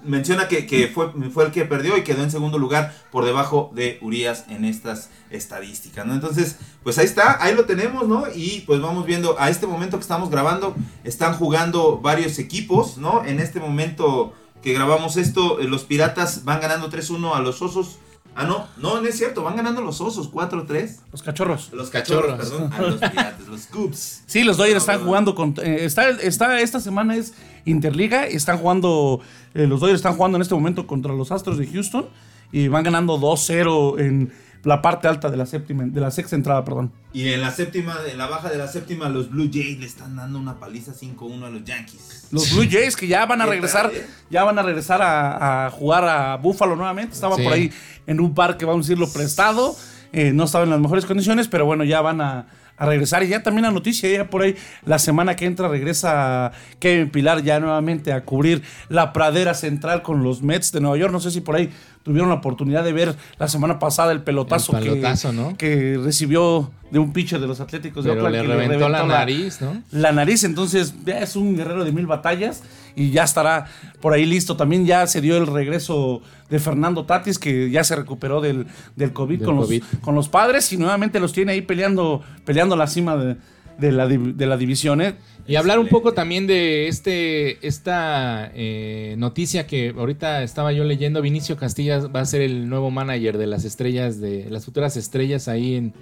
menciona 0.04 0.48
que, 0.48 0.66
que 0.66 0.88
fue, 0.88 1.12
fue 1.32 1.46
el 1.46 1.52
que 1.52 1.66
perdió 1.66 1.98
y 1.98 2.04
quedó 2.04 2.24
en 2.24 2.32
segundo 2.32 2.58
lugar 2.58 2.94
por 3.12 3.26
debajo 3.26 3.72
de 3.74 4.00
Urias 4.02 4.46
en 4.50 4.66
estas 4.66 5.10
estadísticas, 5.30 6.06
¿no? 6.06 6.14
Entonces, 6.14 6.58
pues 6.84 6.98
ahí 6.98 7.06
está, 7.06 7.44
ahí 7.44 7.54
lo 7.56 7.66
tenemos, 7.66 8.08
¿no? 8.08 8.26
Y 8.34 8.62
pues 8.62 8.82
vamos 8.82 9.06
viendo, 9.06 9.40
a 9.40 9.50
este 9.50 9.68
momento 9.68 9.98
que 9.98 10.04
estamos 10.04 10.30
grabando, 10.30 10.76
están 11.04 11.34
jugando 11.34 12.00
varios 12.00 12.40
equipos, 12.40 12.98
¿no? 12.98 13.26
En 13.26 13.40
este 13.40 13.60
momento 13.60 14.34
que 14.62 14.74
grabamos 14.74 15.18
esto, 15.18 15.60
eh, 15.60 15.66
los 15.66 15.84
Piratas 15.84 16.44
van 16.44 16.62
ganando 16.62 16.90
3-1 16.90 17.36
a 17.36 17.42
los 17.42 17.62
Osos. 17.62 18.00
Ah, 18.40 18.46
no, 18.46 18.68
no, 18.78 19.02
no 19.02 19.08
es 19.08 19.18
cierto, 19.18 19.42
van 19.42 19.56
ganando 19.56 19.82
los 19.82 20.00
Osos 20.00 20.32
4-3. 20.32 20.98
Los 21.12 21.24
cachorros. 21.24 21.72
Los 21.74 21.90
cachorros, 21.90 22.38
Cachorros. 22.38 22.70
perdón, 22.70 22.74
a 22.74 22.82
los 22.84 22.96
Piratas, 23.00 23.48
los 23.48 23.66
Cubs. 23.66 24.22
Sí, 24.28 24.44
los 24.44 24.58
Dodgers 24.58 24.76
No, 24.76 24.78
están 24.80 24.94
perdón. 24.98 25.08
jugando 25.08 25.34
con. 25.36 25.56
eh, 25.64 25.86
está, 25.86 26.10
está, 26.12 26.60
esta 26.62 26.80
semana 26.80 27.16
es 27.16 27.34
Interliga. 27.66 28.28
Están 28.28 28.60
jugando. 28.60 29.22
eh, 29.56 29.66
los 29.66 29.80
Dodgers 29.80 29.98
están 30.00 30.16
jugando 30.16 30.36
en 30.38 30.44
este 30.44 30.54
momento 30.54 30.86
contra 30.86 31.14
los 31.14 31.32
Astros 31.32 31.58
de 31.58 31.66
Houston. 31.68 32.06
Y 32.52 32.68
van 32.70 32.84
ganando 32.84 33.18
2-0 33.20 34.00
en 34.00 34.32
la 34.64 34.82
parte 34.82 35.08
alta 35.08 35.30
de 35.30 35.38
la 35.38 35.46
séptima, 35.46 35.84
de 35.86 36.02
la 36.02 36.12
sexta 36.12 36.36
entrada, 36.36 36.64
perdón. 36.66 36.92
Y 37.14 37.30
en 37.30 37.42
la 37.42 37.52
séptima, 37.52 37.96
en 38.12 38.18
la 38.18 38.28
baja 38.28 38.50
de 38.50 38.58
la 38.58 38.68
séptima, 38.68 39.10
los 39.10 39.30
Blue 39.30 39.50
Jays 39.52 39.80
le 39.80 39.86
están 39.86 40.16
dando 40.16 40.38
una 40.40 40.60
paliza 40.60 40.94
5-1 40.94 41.44
a 41.46 41.50
los 41.50 41.64
Yankees. 41.64 42.28
Los 42.32 42.54
Blue 42.54 42.68
Jays 42.70 42.96
que 42.96 43.08
ya 43.08 43.26
van 43.26 43.42
a 43.42 43.46
¿Qué 43.46 43.52
regresar, 43.52 43.92
eh? 43.94 44.06
ya 44.30 44.44
van 44.44 44.60
a 44.60 44.62
regresar 44.62 45.02
a, 45.02 45.66
a 45.66 45.70
jugar 45.72 46.04
a 46.06 46.36
Buffalo 46.38 46.76
nuevamente. 46.76 47.14
Estaba 47.14 47.36
Sí. 47.38 47.44
por 47.44 47.54
ahí 47.54 47.72
en 48.06 48.20
un 48.20 48.34
parque, 48.34 48.66
vamos 48.66 48.86
a 48.86 48.90
decirlo, 48.90 49.08
prestado. 49.12 49.76
Eh, 50.14 50.32
no 50.34 50.44
estaba 50.46 50.64
en 50.64 50.70
las 50.70 50.80
mejores 50.80 51.06
condiciones, 51.06 51.48
pero 51.48 51.66
bueno, 51.66 51.84
ya 51.84 52.02
van 52.02 52.22
a, 52.22 52.48
a 52.78 52.86
regresar. 52.86 53.24
Y 53.24 53.28
ya 53.30 53.44
también 53.44 53.64
la 53.64 53.72
noticia, 53.72 54.10
ya 54.10 54.30
por 54.30 54.42
ahí 54.44 54.56
la 54.86 55.00
semana 55.00 55.36
que 55.36 55.46
entra 55.46 55.68
regresa 55.68 56.52
Kevin 56.80 57.10
Pilar 57.10 57.42
ya 57.44 57.60
nuevamente 57.60 58.14
a 58.14 58.24
cubrir 58.24 58.62
la 58.90 59.12
pradera 59.12 59.54
central 59.54 60.02
con 60.04 60.24
los 60.24 60.42
Mets 60.44 60.72
de 60.72 60.80
Nueva 60.82 60.98
York. 60.98 61.12
No 61.12 61.20
sé 61.20 61.32
si 61.32 61.42
por 61.42 61.56
ahí 61.56 61.70
tuvieron 62.08 62.30
la 62.30 62.36
oportunidad 62.36 62.84
de 62.84 62.94
ver 62.94 63.16
la 63.38 63.48
semana 63.48 63.78
pasada 63.78 64.12
el 64.12 64.22
pelotazo, 64.22 64.76
El 64.78 64.84
que- 64.84 64.90
pelotazo, 64.90 65.34
¿no? 65.34 65.56
que, 65.58 66.00
recibió 66.04 66.72
de 66.90 67.00
un 67.00 67.12
pitcher 67.14 67.40
de 67.40 67.48
los 67.48 67.60
Atléticos 67.60 68.06
de 68.06 68.12
Oakland. 68.12 68.34
le 68.36 68.42
que 68.42 68.48
reventó 68.48 68.90
la 68.90 69.04
nariz, 69.06 69.62
¿no? 69.62 69.84
la 69.92 70.12
nariz, 70.14 70.44
entonces 70.46 70.94
ya 71.06 71.20
es 71.20 71.36
un 71.36 71.56
guerrero 71.58 71.84
de 71.84 71.92
mil 71.92 72.08
batallas 72.08 72.64
y 72.96 73.12
ya 73.12 73.24
estará 73.26 73.66
por 74.02 74.14
ahí 74.14 74.26
listo. 74.26 74.56
También 74.56 74.86
ya 74.86 75.06
se 75.06 75.20
dio 75.22 75.38
el 75.38 75.48
regreso 75.48 76.22
de 76.50 76.60
Fernando 76.60 77.06
Tatis, 77.06 77.38
que 77.40 77.70
ya 77.70 77.84
se 77.84 77.96
recuperó 77.96 78.40
del, 78.42 78.68
del 78.96 79.12
COVID, 79.14 79.40
Del 79.40 79.46
con, 79.46 79.58
COVID. 79.58 79.84
Los, 79.84 80.02
con 80.02 80.16
los 80.16 80.30
padres 80.30 80.72
y 80.72 80.78
nuevamente 80.78 81.20
los 81.20 81.34
tiene 81.34 81.52
ahí 81.52 81.62
peleando, 81.62 82.24
peleando 82.46 82.76
la 82.78 82.88
cima 82.88 83.18
de, 83.18 83.36
de 83.80 83.92
la, 83.92 84.08
de 84.08 84.46
la 84.46 84.58
división. 84.58 85.02
¿eh? 85.02 85.16
Y 85.48 85.56
hablar 85.56 85.80
un 85.80 85.88
poco 85.88 86.14
también 86.14 86.48
de 86.48 86.88
este 86.88 87.66
esta 87.66 88.52
eh, 88.54 89.16
noticia 89.18 89.68
que 89.68 89.94
ahorita 89.98 90.44
estaba 90.44 90.72
yo 90.74 90.84
leyendo. 90.84 91.22
Vinicio 91.22 91.58
Castilla 91.58 92.00
va 92.08 92.22
a 92.22 92.26
ser 92.26 92.42
el 92.42 92.70
nuevo 92.70 92.92
manager 92.92 93.38
de 93.38 93.48
las 93.48 93.64
estrellas, 93.66 94.20
de 94.20 94.50
las 94.50 94.66
futuras 94.66 94.98
estrellas 94.98 95.48
ahí 95.48 95.76
en 95.76 95.94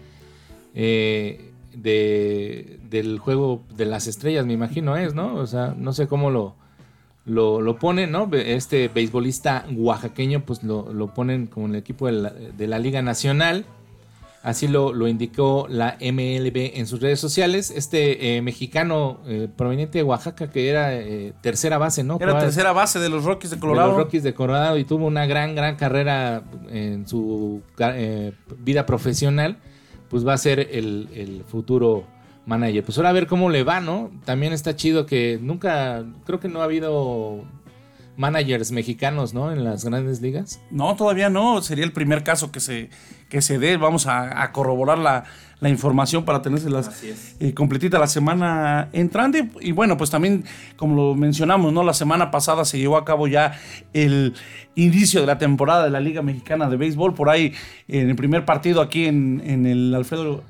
eh, 0.73 1.51
de, 1.75 2.79
del 2.89 3.19
juego 3.19 3.63
de 3.75 3.85
las 3.85 4.07
estrellas, 4.07 4.45
me 4.45 4.53
imagino 4.53 4.95
es, 4.97 5.13
¿no? 5.13 5.35
O 5.35 5.47
sea, 5.47 5.75
no 5.77 5.93
sé 5.93 6.07
cómo 6.07 6.31
lo, 6.31 6.55
lo, 7.25 7.61
lo 7.61 7.77
ponen, 7.77 8.11
¿no? 8.11 8.29
Este 8.33 8.87
beisbolista 8.87 9.65
oaxaqueño, 9.75 10.45
pues 10.45 10.63
lo, 10.63 10.93
lo 10.93 11.13
ponen 11.13 11.47
como 11.47 11.67
en 11.67 11.73
el 11.73 11.79
equipo 11.79 12.07
de 12.07 12.13
la, 12.13 12.29
de 12.29 12.67
la 12.67 12.79
Liga 12.79 13.01
Nacional. 13.01 13.65
Así 14.45 14.67
lo, 14.67 14.93
lo, 14.93 15.07
indicó 15.07 15.65
la 15.71 15.97
MLB 15.99 16.77
en 16.77 16.85
sus 16.85 17.01
redes 17.01 17.19
sociales. 17.19 17.71
Este 17.71 18.37
eh, 18.37 18.43
mexicano 18.43 19.19
eh, 19.25 19.47
proveniente 19.53 19.97
de 19.97 20.03
Oaxaca, 20.03 20.51
que 20.51 20.69
era 20.69 20.93
eh, 20.93 21.33
tercera 21.41 21.79
base, 21.79 22.03
¿no? 22.03 22.19
Era 22.21 22.37
tercera 22.37 22.71
base 22.71 22.99
de 22.99 23.09
los 23.09 23.23
Rockies 23.23 23.49
de 23.49 23.57
Colorado. 23.57 23.87
De 23.87 23.93
los 23.95 24.03
Rockies 24.03 24.21
de 24.21 24.35
Colorado 24.35 24.77
y 24.77 24.83
tuvo 24.83 25.07
una 25.07 25.25
gran, 25.25 25.55
gran 25.55 25.77
carrera 25.77 26.43
en 26.69 27.07
su 27.07 27.63
vida 28.59 28.85
profesional. 28.85 29.57
Pues 30.09 30.27
va 30.27 30.33
a 30.33 30.37
ser 30.37 30.59
el, 30.59 31.09
el 31.15 31.43
futuro 31.47 32.05
manager. 32.45 32.83
Pues 32.83 32.99
ahora 32.99 33.09
a 33.09 33.13
ver 33.13 33.25
cómo 33.25 33.49
le 33.49 33.63
va, 33.63 33.79
¿no? 33.79 34.11
También 34.25 34.53
está 34.53 34.75
chido 34.75 35.07
que 35.07 35.39
nunca, 35.41 36.05
creo 36.23 36.39
que 36.39 36.49
no 36.49 36.61
ha 36.61 36.65
habido 36.65 37.45
managers 38.17 38.71
mexicanos, 38.71 39.33
¿no? 39.33 39.51
En 39.51 39.63
las 39.63 39.85
grandes 39.85 40.21
ligas. 40.21 40.61
No, 40.71 40.95
todavía 40.95 41.29
no. 41.29 41.61
Sería 41.61 41.83
el 41.83 41.91
primer 41.91 42.23
caso 42.23 42.51
que 42.51 42.59
se, 42.59 42.89
que 43.29 43.41
se 43.41 43.59
dé. 43.59 43.77
Vamos 43.77 44.07
a, 44.07 44.41
a 44.41 44.51
corroborar 44.51 44.97
la, 44.97 45.25
la, 45.59 45.69
información 45.69 46.25
para 46.25 46.41
tenerlas 46.41 47.03
eh, 47.39 47.53
completita 47.53 47.99
la 47.99 48.07
semana 48.07 48.89
entrante. 48.93 49.49
Y 49.61 49.71
bueno, 49.71 49.97
pues 49.97 50.09
también, 50.09 50.45
como 50.77 50.95
lo 50.95 51.15
mencionamos, 51.15 51.73
¿no? 51.73 51.83
La 51.83 51.93
semana 51.93 52.31
pasada 52.31 52.65
se 52.65 52.77
llevó 52.77 52.97
a 52.97 53.05
cabo 53.05 53.27
ya 53.27 53.59
el 53.93 54.33
inicio 54.75 55.21
de 55.21 55.27
la 55.27 55.37
temporada 55.37 55.85
de 55.85 55.89
la 55.89 55.99
Liga 55.99 56.21
Mexicana 56.21 56.69
de 56.69 56.77
Béisbol. 56.77 57.13
Por 57.13 57.29
ahí, 57.29 57.53
en 57.87 58.09
el 58.09 58.15
primer 58.15 58.45
partido 58.45 58.81
aquí 58.81 59.05
en, 59.05 59.41
en 59.45 59.65
el 59.65 59.93
Alfredo 59.93 60.43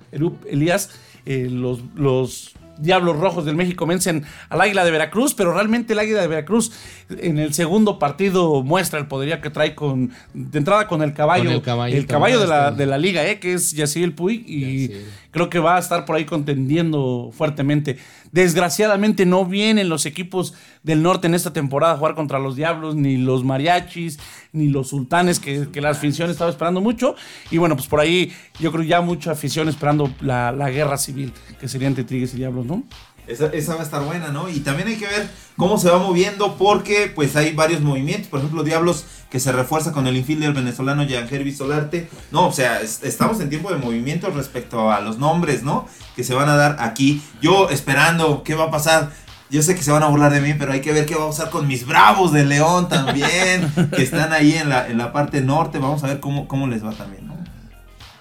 Elías, 0.49 0.91
eh, 1.25 1.47
los, 1.49 1.81
los 1.95 2.55
Diablos 2.77 3.17
Rojos 3.17 3.45
del 3.45 3.55
México 3.55 3.85
vencen 3.85 4.25
al 4.49 4.61
Águila 4.61 4.83
de 4.83 4.91
Veracruz, 4.91 5.33
pero 5.33 5.53
realmente 5.53 5.93
el 5.93 5.99
Águila 5.99 6.21
de 6.21 6.27
Veracruz 6.27 6.71
en 7.09 7.39
el 7.39 7.53
segundo 7.53 7.99
partido 7.99 8.63
muestra 8.63 8.99
el 8.99 9.07
poderío 9.07 9.41
que 9.41 9.49
trae 9.49 9.75
con 9.75 10.11
de 10.33 10.57
entrada 10.57 10.87
con 10.87 11.01
el 11.01 11.13
caballo, 11.13 11.61
con 11.61 11.87
el, 11.87 11.93
el 11.93 12.05
caballo 12.05 12.39
de 12.39 12.47
la, 12.47 12.71
de 12.71 12.85
la, 12.85 12.97
liga, 12.97 13.25
eh, 13.25 13.39
que 13.39 13.53
es 13.53 13.71
Yaciel 13.71 14.13
Puig, 14.13 14.43
y. 14.47 14.91
creo 15.35 15.49
que 15.49 15.59
va 15.59 15.75
a 15.75 15.79
estar 15.79 16.05
por 16.05 16.15
ahí 16.15 16.23
contendiendo 16.23 17.29
fuertemente. 17.33 17.97
Desgraciadamente 18.31 19.25
no 19.25 19.45
vienen 19.45 19.89
los 19.89 20.05
equipos 20.05 20.53
del 20.81 21.03
norte 21.03 21.27
en 21.27 21.35
esta 21.35 21.51
temporada 21.51 21.93
a 21.93 21.97
jugar 21.97 22.15
contra 22.15 22.39
los 22.39 22.55
Diablos, 22.55 22.95
ni 22.95 23.17
los 23.17 23.43
Mariachis, 23.43 24.17
ni 24.53 24.69
los 24.69 24.87
Sultanes, 24.87 25.41
que, 25.41 25.67
que 25.73 25.81
la 25.81 25.89
afición 25.89 26.29
estaba 26.29 26.49
esperando 26.49 26.79
mucho. 26.79 27.15
Y 27.51 27.57
bueno, 27.57 27.75
pues 27.75 27.87
por 27.87 27.99
ahí 27.99 28.31
yo 28.61 28.71
creo 28.71 28.85
ya 28.85 29.01
mucha 29.01 29.31
afición 29.31 29.67
esperando 29.67 30.09
la, 30.21 30.53
la 30.53 30.69
guerra 30.69 30.97
civil, 30.97 31.33
que 31.59 31.67
sería 31.67 31.89
entre 31.89 32.05
Tigres 32.05 32.33
y 32.33 32.37
Diablos, 32.37 32.65
¿no? 32.65 32.83
Esa, 33.27 33.47
esa, 33.47 33.75
va 33.75 33.81
a 33.81 33.83
estar 33.83 34.03
buena, 34.03 34.29
¿no? 34.29 34.49
Y 34.49 34.59
también 34.59 34.87
hay 34.87 34.97
que 34.97 35.07
ver 35.07 35.29
cómo 35.57 35.77
se 35.77 35.89
va 35.89 35.97
moviendo 35.97 36.57
porque 36.57 37.11
pues 37.13 37.35
hay 37.35 37.53
varios 37.53 37.81
movimientos. 37.81 38.27
Por 38.27 38.39
ejemplo, 38.39 38.63
Diablos 38.63 39.05
que 39.29 39.39
se 39.39 39.51
refuerza 39.51 39.91
con 39.91 40.07
el 40.07 40.15
infielder 40.15 40.53
venezolano 40.53 41.03
Jean 41.03 41.27
Herby 41.29 41.53
Solarte. 41.53 42.07
No, 42.31 42.47
o 42.47 42.51
sea, 42.51 42.81
es, 42.81 43.03
estamos 43.03 43.39
en 43.41 43.49
tiempo 43.49 43.71
de 43.71 43.77
movimiento 43.77 44.29
respecto 44.29 44.91
a 44.91 45.01
los 45.01 45.17
nombres, 45.17 45.63
¿no? 45.63 45.87
Que 46.15 46.23
se 46.23 46.33
van 46.33 46.49
a 46.49 46.55
dar 46.55 46.77
aquí. 46.79 47.21
Yo 47.41 47.69
esperando 47.69 48.43
qué 48.43 48.55
va 48.55 48.65
a 48.65 48.71
pasar. 48.71 49.11
Yo 49.49 49.61
sé 49.61 49.75
que 49.75 49.83
se 49.83 49.91
van 49.91 50.03
a 50.03 50.07
burlar 50.07 50.31
de 50.31 50.41
mí, 50.41 50.53
pero 50.57 50.71
hay 50.71 50.81
que 50.81 50.91
ver 50.91 51.05
qué 51.05 51.15
va 51.15 51.25
a 51.25 51.27
pasar 51.27 51.49
con 51.49 51.67
mis 51.67 51.85
bravos 51.85 52.31
de 52.31 52.45
León 52.45 52.89
también, 52.89 53.71
que 53.95 54.03
están 54.03 54.33
ahí 54.33 54.53
en 54.53 54.69
la, 54.69 54.87
en 54.87 54.97
la 54.97 55.11
parte 55.11 55.41
norte. 55.41 55.79
Vamos 55.79 56.03
a 56.03 56.07
ver 56.07 56.19
cómo, 56.19 56.47
cómo 56.47 56.67
les 56.67 56.83
va 56.83 56.91
también, 56.91 57.27
¿no? 57.27 57.34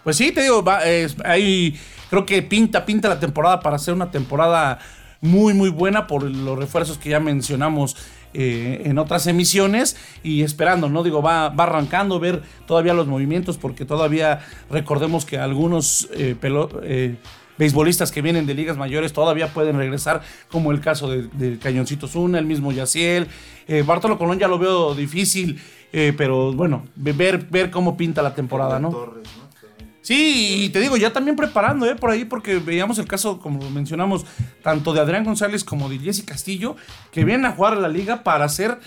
Pues 0.04 0.16
sí, 0.16 0.30
te 0.32 0.42
digo, 0.42 0.62
va, 0.62 0.84
es, 0.84 1.16
hay 1.24 1.78
creo 2.10 2.26
que 2.26 2.42
pinta, 2.42 2.84
pinta 2.86 3.08
la 3.08 3.18
temporada 3.18 3.60
para 3.60 3.78
ser 3.78 3.94
una 3.94 4.10
temporada 4.10 4.78
muy, 5.20 5.54
muy 5.54 5.70
buena 5.70 6.06
por 6.06 6.22
los 6.22 6.58
refuerzos 6.58 6.98
que 6.98 7.10
ya 7.10 7.18
mencionamos 7.18 7.96
eh, 8.34 8.82
en 8.84 8.98
otras 8.98 9.26
emisiones 9.26 9.96
y 10.22 10.42
esperando, 10.42 10.88
¿no? 10.88 11.02
Digo, 11.02 11.22
va, 11.22 11.48
va 11.48 11.64
arrancando, 11.64 12.20
ver 12.20 12.42
todavía 12.66 12.92
los 12.92 13.06
movimientos, 13.06 13.56
porque 13.56 13.84
todavía 13.84 14.40
recordemos 14.70 15.24
que 15.24 15.38
algunos 15.38 16.08
eh, 16.12 16.36
eh, 16.82 17.16
beisbolistas 17.56 18.12
que 18.12 18.22
vienen 18.22 18.44
de 18.44 18.54
ligas 18.54 18.76
mayores 18.76 19.12
todavía 19.12 19.48
pueden 19.54 19.76
regresar, 19.76 20.20
como 20.50 20.72
el 20.72 20.80
caso 20.80 21.08
de, 21.08 21.28
de 21.28 21.58
Cañoncito 21.58 22.06
Zuna, 22.06 22.38
el 22.38 22.46
mismo 22.46 22.70
Yaciel. 22.72 23.28
Bartolo 23.86 24.18
Colón 24.18 24.38
ya 24.38 24.48
lo 24.48 24.58
veo 24.58 24.94
difícil, 24.94 25.58
pero 25.90 26.52
bueno, 26.52 26.84
ver, 26.96 27.46
ver 27.48 27.70
cómo 27.70 27.96
pinta 27.96 28.20
la 28.20 28.34
temporada, 28.34 28.78
¿no? 28.78 28.90
Sí, 30.04 30.64
y 30.64 30.68
te 30.68 30.80
digo, 30.80 30.98
ya 30.98 31.14
también 31.14 31.34
preparando, 31.34 31.86
¿eh? 31.86 31.94
Por 31.94 32.10
ahí, 32.10 32.26
porque 32.26 32.58
veíamos 32.58 32.98
el 32.98 33.06
caso, 33.06 33.40
como 33.40 33.70
mencionamos, 33.70 34.26
tanto 34.62 34.92
de 34.92 35.00
Adrián 35.00 35.24
González 35.24 35.64
como 35.64 35.88
de 35.88 35.98
Jesse 35.98 36.22
Castillo, 36.24 36.76
que 37.10 37.24
vienen 37.24 37.46
a 37.46 37.52
jugar 37.52 37.72
a 37.72 37.76
la 37.76 37.88
liga 37.88 38.22
para 38.22 38.46
ser 38.50 38.78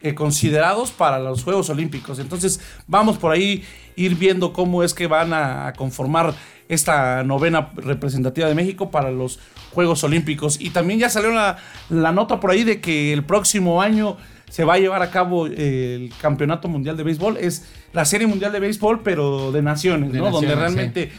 eh, 0.00 0.14
considerados 0.14 0.90
para 0.90 1.18
los 1.18 1.44
Juegos 1.44 1.68
Olímpicos. 1.68 2.18
Entonces, 2.18 2.58
vamos 2.86 3.18
por 3.18 3.32
ahí 3.32 3.64
ir 3.96 4.14
viendo 4.14 4.54
cómo 4.54 4.82
es 4.82 4.94
que 4.94 5.06
van 5.06 5.34
a 5.34 5.74
conformar 5.76 6.32
esta 6.70 7.22
novena 7.22 7.70
representativa 7.76 8.48
de 8.48 8.54
México 8.54 8.90
para 8.90 9.10
los 9.10 9.40
Juegos 9.72 10.02
Olímpicos. 10.04 10.58
Y 10.58 10.70
también 10.70 10.98
ya 11.00 11.10
salió 11.10 11.32
la, 11.32 11.58
la 11.90 12.12
nota 12.12 12.40
por 12.40 12.50
ahí 12.50 12.64
de 12.64 12.80
que 12.80 13.12
el 13.12 13.24
próximo 13.24 13.82
año 13.82 14.16
se 14.52 14.64
va 14.64 14.74
a 14.74 14.78
llevar 14.78 15.00
a 15.00 15.10
cabo 15.10 15.46
el 15.46 16.12
Campeonato 16.20 16.68
Mundial 16.68 16.94
de 16.94 17.02
Béisbol. 17.04 17.38
Es 17.38 17.64
la 17.94 18.04
Serie 18.04 18.26
Mundial 18.26 18.52
de 18.52 18.60
Béisbol, 18.60 19.00
pero 19.02 19.50
de 19.50 19.62
naciones, 19.62 20.12
De 20.12 20.18
¿no? 20.18 20.26
naciones, 20.26 20.50
Donde 20.50 20.54
realmente 20.62 21.10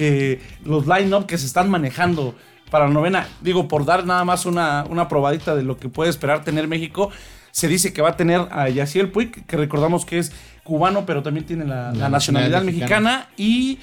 eh, 0.00 0.40
los 0.64 0.88
line-up 0.88 1.24
que 1.24 1.38
se 1.38 1.46
están 1.46 1.70
manejando 1.70 2.34
para 2.68 2.88
la 2.88 2.92
novena, 2.92 3.28
digo, 3.42 3.68
por 3.68 3.84
dar 3.84 4.04
nada 4.06 4.24
más 4.24 4.44
una, 4.44 4.84
una 4.90 5.06
probadita 5.06 5.54
de 5.54 5.62
lo 5.62 5.76
que 5.78 5.88
puede 5.88 6.10
esperar 6.10 6.42
tener 6.42 6.66
México, 6.66 7.10
se 7.52 7.68
dice 7.68 7.92
que 7.92 8.02
va 8.02 8.08
a 8.08 8.16
tener 8.16 8.48
a 8.50 8.68
Yaciel 8.68 9.10
Puig, 9.12 9.46
que 9.46 9.56
recordamos 9.56 10.04
que 10.04 10.18
es 10.18 10.32
cubano, 10.64 11.06
pero 11.06 11.22
también 11.22 11.46
tiene 11.46 11.66
la, 11.66 11.92
la 11.92 12.08
nacionalidad 12.08 12.64
mexicana, 12.64 13.28
y 13.36 13.78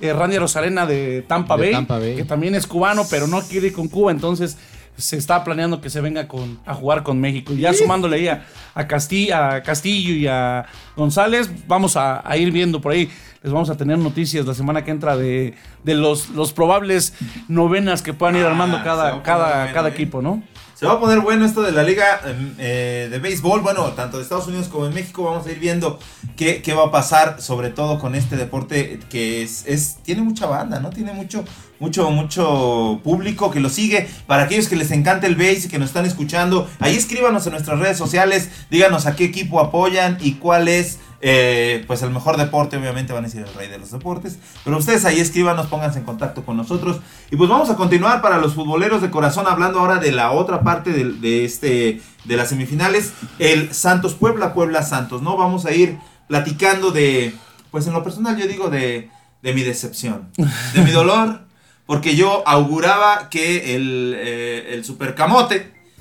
eh, 0.00 0.12
Randy 0.12 0.36
Rosarena 0.36 0.84
de 0.84 1.22
Tampa, 1.26 1.56
De 1.56 1.62
Bay, 1.62 1.72
Tampa 1.72 1.98
Bay. 1.98 2.14
que 2.14 2.24
también 2.24 2.54
es 2.54 2.66
cubano, 2.66 3.04
pero 3.08 3.26
no 3.26 3.40
quiere 3.40 3.68
ir 3.68 3.72
con 3.72 3.88
Cuba, 3.88 4.10
entonces 4.10 4.58
se 5.00 5.16
está 5.16 5.44
planeando 5.44 5.80
que 5.80 5.90
se 5.90 6.00
venga 6.00 6.28
con, 6.28 6.58
a 6.66 6.74
jugar 6.74 7.02
con 7.02 7.20
México. 7.20 7.52
Y 7.52 7.58
ya 7.58 7.72
sumándole 7.72 8.16
ahí 8.16 8.28
a, 8.28 8.44
a, 8.74 8.86
Castillo, 8.86 9.36
a 9.36 9.62
Castillo 9.62 10.14
y 10.14 10.26
a 10.26 10.66
González, 10.96 11.50
vamos 11.66 11.96
a, 11.96 12.28
a, 12.28 12.36
ir 12.36 12.50
viendo 12.50 12.80
por 12.80 12.92
ahí. 12.92 13.10
Les 13.42 13.52
vamos 13.52 13.70
a 13.70 13.76
tener 13.76 13.98
noticias 13.98 14.44
la 14.44 14.54
semana 14.54 14.84
que 14.84 14.90
entra 14.90 15.16
de, 15.16 15.54
de 15.82 15.94
los, 15.94 16.28
los 16.30 16.52
probables 16.52 17.14
novenas 17.48 18.02
que 18.02 18.12
puedan 18.12 18.36
ir 18.36 18.44
armando 18.44 18.80
Ah, 18.80 18.84
cada, 18.84 19.22
cada, 19.22 19.72
cada 19.72 19.88
eh. 19.88 19.92
equipo, 19.92 20.22
¿no? 20.22 20.42
Se 20.80 20.86
va 20.86 20.94
a 20.94 20.98
poner 20.98 21.20
bueno 21.20 21.44
esto 21.44 21.60
de 21.60 21.72
la 21.72 21.82
liga 21.82 22.22
eh, 22.56 23.08
de 23.10 23.18
béisbol, 23.18 23.60
bueno, 23.60 23.92
tanto 23.92 24.16
de 24.16 24.22
Estados 24.22 24.46
Unidos 24.46 24.68
como 24.68 24.86
de 24.86 24.94
México, 24.94 25.24
vamos 25.24 25.46
a 25.46 25.52
ir 25.52 25.58
viendo 25.58 25.98
qué, 26.38 26.62
qué 26.62 26.72
va 26.72 26.84
a 26.84 26.90
pasar, 26.90 27.42
sobre 27.42 27.68
todo 27.68 27.98
con 27.98 28.14
este 28.14 28.34
deporte 28.38 28.98
que 29.10 29.42
es, 29.42 29.66
es, 29.66 29.98
tiene 30.02 30.22
mucha 30.22 30.46
banda, 30.46 30.80
¿no? 30.80 30.88
Tiene 30.88 31.12
mucho, 31.12 31.44
mucho, 31.80 32.10
mucho 32.10 32.98
público 33.04 33.50
que 33.50 33.60
lo 33.60 33.68
sigue. 33.68 34.08
Para 34.26 34.44
aquellos 34.44 34.68
que 34.68 34.76
les 34.76 34.90
encanta 34.90 35.26
el 35.26 35.36
béis 35.36 35.66
y 35.66 35.68
que 35.68 35.78
nos 35.78 35.88
están 35.88 36.06
escuchando, 36.06 36.66
ahí 36.78 36.96
escríbanos 36.96 37.44
en 37.44 37.52
nuestras 37.52 37.78
redes 37.78 37.98
sociales, 37.98 38.48
díganos 38.70 39.04
a 39.04 39.16
qué 39.16 39.24
equipo 39.24 39.60
apoyan 39.60 40.16
y 40.22 40.36
cuál 40.36 40.66
es 40.66 40.98
eh, 41.22 41.84
pues 41.86 42.02
el 42.02 42.10
mejor 42.10 42.36
deporte, 42.36 42.76
obviamente 42.76 43.12
van 43.12 43.24
a 43.24 43.26
decir 43.28 43.42
el 43.46 43.54
rey 43.54 43.68
de 43.68 43.78
los 43.78 43.90
deportes. 43.90 44.38
Pero 44.64 44.78
ustedes 44.78 45.04
ahí 45.04 45.20
escríbanos, 45.20 45.66
pónganse 45.66 45.98
en 45.98 46.04
contacto 46.04 46.44
con 46.44 46.56
nosotros. 46.56 47.00
Y 47.30 47.36
pues 47.36 47.50
vamos 47.50 47.68
a 47.70 47.76
continuar 47.76 48.22
para 48.22 48.38
los 48.38 48.54
futboleros 48.54 49.02
de 49.02 49.10
corazón, 49.10 49.46
hablando 49.46 49.80
ahora 49.80 49.96
de 49.96 50.12
la 50.12 50.30
otra 50.30 50.62
parte 50.62 50.92
de, 50.92 51.44
este, 51.44 52.00
de 52.24 52.36
las 52.36 52.48
semifinales, 52.48 53.12
el 53.38 53.74
Santos 53.74 54.14
Puebla, 54.14 54.54
Puebla 54.54 54.82
Santos, 54.82 55.22
¿no? 55.22 55.36
Vamos 55.36 55.66
a 55.66 55.72
ir 55.72 55.98
platicando 56.26 56.90
de, 56.90 57.34
pues 57.70 57.86
en 57.86 57.92
lo 57.92 58.02
personal 58.02 58.36
yo 58.36 58.46
digo 58.46 58.70
de, 58.70 59.10
de 59.42 59.54
mi 59.54 59.62
decepción, 59.62 60.30
de 60.36 60.82
mi 60.82 60.90
dolor, 60.90 61.42
porque 61.86 62.14
yo 62.14 62.44
auguraba 62.46 63.28
que 63.30 63.74
el, 63.74 64.14
eh, 64.16 64.74
el 64.74 64.84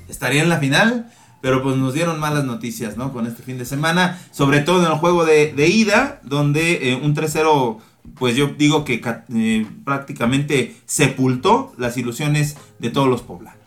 estaría 0.08 0.42
en 0.42 0.50
la 0.50 0.60
final. 0.60 1.12
Pero 1.42 1.64
pues 1.64 1.78
nos 1.78 1.94
dieron 1.94 2.20
malas 2.20 2.44
noticias, 2.44 2.98
¿no? 2.98 3.14
Con 3.14 3.28
este 3.28 3.44
fin 3.44 3.58
de 3.58 3.66
semana. 3.66 4.20
Sobre 4.32 4.60
todo 4.62 4.86
en 4.86 4.92
el 4.92 4.98
juego 4.98 5.26
de, 5.26 5.54
de 5.54 5.68
ida, 5.68 6.20
donde 6.24 6.92
eh, 6.92 6.96
un 6.96 7.16
3-0, 7.16 7.78
pues 8.16 8.36
yo 8.36 8.48
digo 8.58 8.84
que 8.84 9.02
eh, 9.36 9.68
prácticamente 9.86 10.76
sepultó 10.86 11.74
las 11.78 11.98
ilusiones 11.98 12.58
de 12.80 12.90
todos 12.90 13.08
los 13.08 13.22
poblanos. 13.22 13.60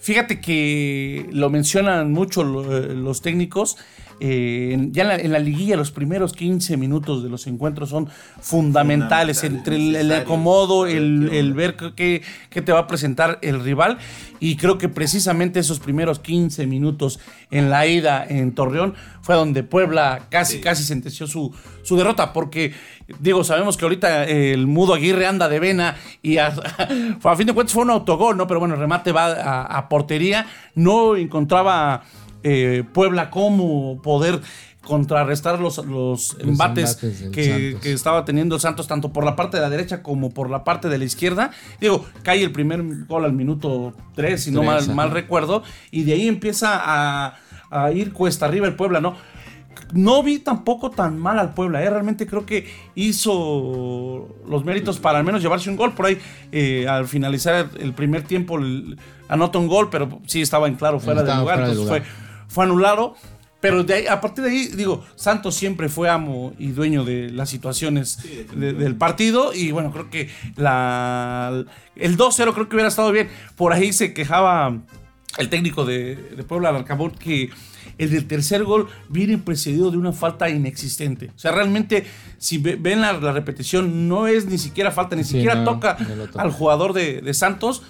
Fíjate 0.00 0.40
que 0.40 1.28
lo 1.32 1.50
mencionan 1.50 2.12
mucho 2.12 2.44
lo, 2.44 2.62
los 2.80 3.20
técnicos. 3.20 3.76
Eh, 4.20 4.88
ya 4.90 5.02
en 5.02 5.08
la, 5.08 5.16
en 5.16 5.32
la, 5.32 5.38
liguilla 5.38 5.76
los 5.76 5.92
primeros 5.92 6.32
15 6.32 6.76
minutos 6.76 7.22
de 7.22 7.28
los 7.28 7.46
encuentros 7.46 7.90
son 7.90 8.08
fundamentales, 8.40 9.44
entre 9.44 9.76
el, 9.76 9.94
el 9.94 10.12
acomodo, 10.12 10.86
el, 10.86 11.30
el 11.32 11.54
ver. 11.54 11.76
qué, 11.94 12.22
qué, 12.50 12.62
te 12.62 12.72
va 12.72 12.80
a 12.80 12.86
presentar 12.86 13.38
el 13.42 13.60
rival. 13.60 13.98
Y 14.40 14.56
creo 14.56 14.78
que 14.78 14.88
precisamente 14.88 15.60
esos 15.60 15.78
primeros 15.78 16.18
15 16.18 16.66
minutos 16.66 17.20
en 17.50 17.70
la 17.70 17.86
ida 17.86 18.24
en 18.28 18.52
Torreón 18.54 18.94
fue 19.22 19.34
donde 19.34 19.62
Puebla 19.62 20.26
casi 20.30 20.54
sí. 20.54 20.60
casi 20.60 20.82
sentenció 20.82 21.26
su, 21.26 21.54
su 21.82 21.96
derrota. 21.96 22.32
Porque 22.32 22.72
digo, 23.20 23.44
sabemos 23.44 23.76
que 23.76 23.84
ahorita 23.84 24.24
el 24.24 24.66
Mudo 24.66 24.94
Aguirre 24.94 25.26
anda 25.26 25.48
de 25.48 25.60
vena 25.60 25.96
y 26.22 26.38
a, 26.38 26.46
a 27.22 27.36
fin 27.36 27.46
de 27.46 27.52
cuentas 27.52 27.72
fue 27.72 27.84
un 27.84 27.90
autogol, 27.90 28.36
¿no? 28.36 28.46
Pero 28.46 28.60
bueno, 28.60 28.74
el 28.74 28.80
remate 28.80 29.12
va 29.12 29.26
a, 29.26 29.78
a 29.78 29.88
portería, 29.88 30.46
no 30.74 31.16
encontraba 31.16 32.02
eh, 32.42 32.84
Puebla 32.92 33.30
cómo 33.30 34.00
poder 34.02 34.40
contrarrestar 34.82 35.60
los, 35.60 35.84
los, 35.84 36.36
embates, 36.40 36.96
embates 37.02 37.20
del 37.20 37.30
que, 37.30 37.76
que 37.82 37.92
estaba 37.92 38.24
teniendo 38.24 38.54
el 38.54 38.60
Santos 38.60 38.86
tanto 38.86 39.12
por 39.12 39.22
la 39.24 39.36
parte 39.36 39.58
de 39.58 39.62
la 39.62 39.68
derecha 39.68 40.02
como 40.02 40.30
por 40.30 40.48
la 40.48 40.64
parte 40.64 40.88
de 40.88 40.96
la 40.96 41.04
izquierda. 41.04 41.50
Digo, 41.80 42.06
cae 42.22 42.42
el 42.42 42.52
primer 42.52 42.82
gol 43.06 43.24
al 43.26 43.34
minuto 43.34 43.92
3, 44.14 44.42
si 44.42 44.50
no 44.50 44.62
mal, 44.62 44.94
mal 44.94 45.10
recuerdo, 45.10 45.62
y 45.90 46.04
de 46.04 46.14
ahí 46.14 46.26
empieza 46.28 46.80
a, 46.82 47.34
a 47.70 47.92
ir 47.92 48.12
cuesta 48.14 48.46
arriba 48.46 48.66
el 48.66 48.76
Puebla, 48.76 49.00
¿no? 49.02 49.14
No 49.92 50.22
vi 50.22 50.38
tampoco 50.38 50.90
tan 50.90 51.18
mal 51.18 51.38
al 51.38 51.54
Puebla, 51.54 51.82
¿eh? 51.82 51.90
realmente 51.90 52.26
creo 52.26 52.44
que 52.46 52.66
hizo 53.38 54.28
los 54.48 54.64
méritos 54.64 54.98
para 54.98 55.18
al 55.18 55.24
menos 55.24 55.42
llevarse 55.42 55.70
un 55.70 55.76
gol. 55.76 55.92
Por 55.94 56.06
ahí, 56.06 56.18
eh, 56.52 56.86
al 56.88 57.06
finalizar 57.06 57.68
el 57.78 57.92
primer 57.92 58.22
tiempo, 58.22 58.58
el- 58.58 58.98
anota 59.28 59.58
un 59.58 59.68
gol, 59.68 59.88
pero 59.90 60.20
sí 60.26 60.40
estaba 60.40 60.66
en 60.68 60.74
claro 60.76 60.98
fuera 61.00 61.22
de 61.22 61.28
Estaba 61.28 61.40
lugar, 61.42 61.56
fuera 61.56 61.68
de 61.68 61.74
entonces 61.74 62.02
lugar. 62.02 62.06
Fue, 62.18 62.27
fue 62.48 62.64
anulado. 62.64 63.14
Pero 63.60 63.82
de 63.82 63.92
ahí, 63.94 64.06
a 64.06 64.20
partir 64.20 64.44
de 64.44 64.50
ahí, 64.50 64.66
digo, 64.68 65.04
Santos 65.16 65.56
siempre 65.56 65.88
fue 65.88 66.08
amo 66.08 66.54
y 66.60 66.68
dueño 66.68 67.04
de 67.04 67.30
las 67.30 67.50
situaciones 67.50 68.18
de- 68.54 68.72
del 68.72 68.94
partido. 68.94 69.52
Y 69.52 69.72
bueno, 69.72 69.90
creo 69.90 70.10
que 70.10 70.28
la, 70.78 71.64
el 71.96 72.16
2-0 72.16 72.54
creo 72.54 72.68
que 72.68 72.76
hubiera 72.76 72.88
estado 72.88 73.10
bien. 73.10 73.28
Por 73.56 73.72
ahí 73.72 73.92
se 73.92 74.14
quejaba 74.14 74.78
el 75.38 75.48
técnico 75.48 75.84
de, 75.84 76.14
de 76.14 76.44
Puebla, 76.44 76.84
que 77.18 77.50
el 77.98 78.10
del 78.10 78.28
tercer 78.28 78.62
gol 78.62 78.86
viene 79.08 79.38
precedido 79.38 79.90
de 79.90 79.96
una 79.96 80.12
falta 80.12 80.48
inexistente. 80.48 81.32
O 81.34 81.38
sea, 81.38 81.50
realmente, 81.50 82.06
si 82.38 82.58
ve- 82.58 82.76
ven 82.78 83.00
la, 83.00 83.12
la 83.14 83.32
repetición, 83.32 84.08
no 84.08 84.28
es 84.28 84.46
ni 84.46 84.58
siquiera 84.58 84.92
falta, 84.92 85.16
ni 85.16 85.24
Sí, 85.24 85.32
siquiera 85.32 85.56
no, 85.56 85.64
toca 85.64 85.96
no 86.08 86.14
lo 86.14 86.26
toca. 86.28 86.42
al 86.42 86.52
jugador 86.52 86.92
de, 86.92 87.20
de 87.22 87.34
Santos. 87.34 87.82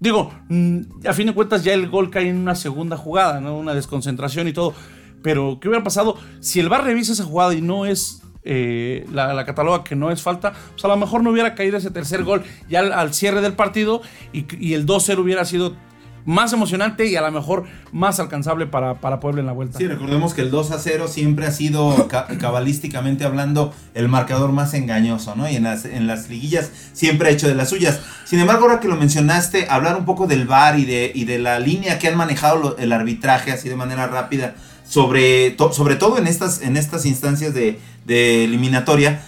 Digo, 0.00 0.32
mm, 0.48 1.06
a 1.06 1.12
fin 1.12 1.26
de 1.26 1.34
cuentas 1.34 1.62
ya 1.62 1.74
el 1.74 1.88
gol 1.90 2.10
cae 2.10 2.28
en 2.28 2.38
una 2.38 2.54
segunda 2.54 2.96
jugada, 2.96 3.40
¿no? 3.40 3.56
Una 3.58 3.74
desconcentración 3.74 4.48
y 4.48 4.54
todo. 4.54 4.74
Pero, 5.22 5.58
¿qué 5.60 5.68
hubiera 5.68 5.84
pasado 5.84 6.16
si 6.40 6.58
el 6.58 6.70
VAR 6.70 6.84
revisa 6.84 7.12
esa 7.12 7.24
jugada 7.24 7.52
y 7.54 7.60
no 7.60 7.84
es 7.84 8.22
eh, 8.42 9.06
la, 9.12 9.34
la 9.34 9.44
cataloga 9.44 9.84
que 9.84 9.94
no 9.96 10.10
es 10.10 10.22
falta? 10.22 10.54
Pues 10.72 10.82
a 10.86 10.88
lo 10.88 10.96
mejor 10.96 11.22
no 11.22 11.30
hubiera 11.30 11.54
caído 11.54 11.76
ese 11.76 11.90
tercer 11.90 12.24
gol 12.24 12.42
ya 12.70 12.80
al, 12.80 13.12
cierre 13.12 13.42
del 13.42 13.52
partido 13.52 14.00
y, 14.32 14.46
y 14.58 14.72
el 14.72 14.86
2-0 14.86 15.18
hubiera 15.18 15.44
sido 15.44 15.76
más 16.26 16.52
emocionante 16.52 17.06
y 17.06 17.16
a 17.16 17.20
lo 17.22 17.30
mejor 17.32 17.64
más 17.92 18.20
alcanzable 18.20 18.66
para, 18.66 19.00
para 19.00 19.20
Puebla 19.20 19.40
en 19.40 19.46
la 19.46 19.52
vuelta. 19.52 19.78
Sí, 19.78 19.86
recordemos 19.86 20.34
que 20.34 20.42
el 20.42 20.50
2 20.50 20.70
a 20.72 20.78
0 20.78 21.08
siempre 21.08 21.46
ha 21.46 21.50
sido 21.52 22.08
ca- 22.08 22.26
cabalísticamente 22.38 23.24
hablando 23.24 23.72
el 23.94 24.08
marcador 24.08 24.52
más 24.52 24.74
engañoso, 24.74 25.34
¿no? 25.36 25.48
Y 25.48 25.56
en 25.56 25.64
las, 25.64 25.84
en 25.84 26.06
las 26.06 26.28
liguillas 26.28 26.70
siempre 26.92 27.28
ha 27.28 27.32
hecho 27.32 27.48
de 27.48 27.54
las 27.54 27.68
suyas. 27.70 28.00
Sin 28.24 28.38
embargo, 28.38 28.64
ahora 28.66 28.80
que 28.80 28.88
lo 28.88 28.96
mencionaste, 28.96 29.66
hablar 29.70 29.96
un 29.96 30.04
poco 30.04 30.26
del 30.26 30.46
VAR 30.46 30.78
y 30.78 30.84
de, 30.84 31.10
y 31.14 31.24
de 31.24 31.38
la 31.38 31.58
línea 31.58 31.98
que 31.98 32.08
han 32.08 32.16
manejado 32.16 32.76
el 32.78 32.92
arbitraje 32.92 33.52
así 33.52 33.68
de 33.68 33.76
manera 33.76 34.06
rápida, 34.06 34.54
sobre, 34.86 35.56
sobre 35.72 35.96
todo 35.96 36.18
en 36.18 36.26
estas, 36.26 36.62
en 36.62 36.76
estas 36.76 37.06
instancias 37.06 37.54
de, 37.54 37.78
de 38.06 38.44
eliminatoria, 38.44 39.22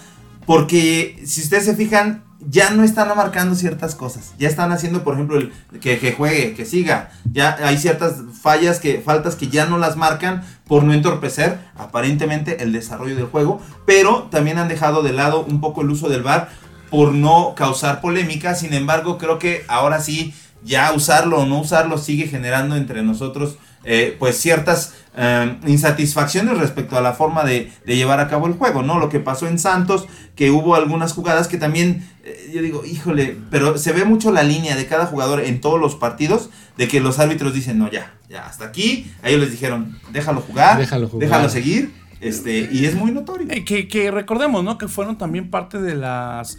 porque 0.45 1.21
si 1.25 1.41
ustedes 1.41 1.65
se 1.65 1.75
fijan, 1.75 2.22
ya 2.49 2.71
no 2.71 2.83
están 2.83 3.15
marcando 3.15 3.55
ciertas 3.55 3.95
cosas. 3.95 4.33
Ya 4.37 4.47
están 4.47 4.71
haciendo, 4.71 5.03
por 5.03 5.15
ejemplo, 5.15 5.37
el, 5.37 5.51
que, 5.79 6.13
juegue, 6.17 6.53
que 6.53 6.65
siga. 6.65 7.11
Ya 7.31 7.57
hay 7.63 7.77
ciertas 7.77 8.15
fallas, 8.41 8.79
que, 8.79 9.01
faltas 9.01 9.35
que 9.35 9.47
ya 9.47 9.65
no 9.65 9.77
las 9.77 9.97
marcan 9.97 10.43
por 10.67 10.83
no 10.83 10.93
entorpecer 10.93 11.59
aparentemente 11.75 12.63
el 12.63 12.71
desarrollo 12.71 13.15
del 13.15 13.25
juego. 13.25 13.61
Pero 13.85 14.23
también 14.23 14.57
han 14.57 14.67
dejado 14.67 15.03
de 15.03 15.13
lado 15.13 15.45
un 15.47 15.61
poco 15.61 15.81
el 15.81 15.89
uso 15.89 16.09
del 16.09 16.23
VAR 16.23 16.49
por 16.89 17.13
no 17.13 17.53
causar 17.55 18.01
polémica. 18.01 18.55
Sin 18.55 18.73
embargo, 18.73 19.17
creo 19.17 19.39
que 19.39 19.63
ahora 19.67 19.99
sí, 19.99 20.33
ya 20.63 20.91
usarlo 20.93 21.39
o 21.39 21.45
no 21.45 21.59
usarlo 21.59 21.97
sigue 21.97 22.27
generando 22.27 22.75
entre 22.75 23.03
nosotros 23.03 23.57
eh, 23.83 24.15
pues 24.19 24.37
ciertas 24.37 24.93
eh, 25.15 25.57
insatisfacciones 25.67 26.57
respecto 26.57 26.97
a 26.97 27.01
la 27.01 27.13
forma 27.13 27.43
de, 27.43 27.71
de 27.85 27.95
llevar 27.95 28.19
a 28.19 28.27
cabo 28.27 28.47
el 28.47 28.53
juego, 28.53 28.81
¿no? 28.81 28.99
Lo 28.99 29.09
que 29.09 29.19
pasó 29.19 29.47
en 29.47 29.59
Santos, 29.59 30.07
que 30.35 30.51
hubo 30.51 30.75
algunas 30.75 31.13
jugadas 31.13 31.47
que 31.47 31.57
también, 31.57 32.07
eh, 32.23 32.51
yo 32.53 32.61
digo, 32.61 32.83
híjole, 32.85 33.37
pero 33.51 33.77
se 33.77 33.91
ve 33.91 34.05
mucho 34.05 34.31
la 34.31 34.43
línea 34.43 34.75
de 34.75 34.87
cada 34.87 35.05
jugador 35.05 35.41
en 35.41 35.61
todos 35.61 35.79
los 35.79 35.95
partidos, 35.95 36.49
de 36.77 36.87
que 36.87 36.99
los 36.99 37.19
árbitros 37.19 37.53
dicen, 37.53 37.77
no, 37.77 37.91
ya, 37.91 38.13
ya, 38.29 38.47
hasta 38.47 38.65
aquí, 38.65 39.11
a 39.21 39.29
ellos 39.29 39.41
les 39.41 39.51
dijeron, 39.51 39.99
déjalo 40.11 40.41
jugar, 40.41 40.77
Déjalo 40.79 41.07
jugar. 41.07 41.29
déjalo 41.29 41.49
seguir, 41.49 41.93
este, 42.21 42.69
y 42.71 42.85
es 42.85 42.95
muy 42.95 43.11
notorio. 43.11 43.47
Eh, 43.51 43.65
que, 43.65 43.87
que 43.87 44.09
recordemos, 44.09 44.63
¿no? 44.63 44.77
Que 44.77 44.87
fueron 44.87 45.17
también 45.17 45.49
parte 45.51 45.79
de 45.81 45.93
las 45.95 46.57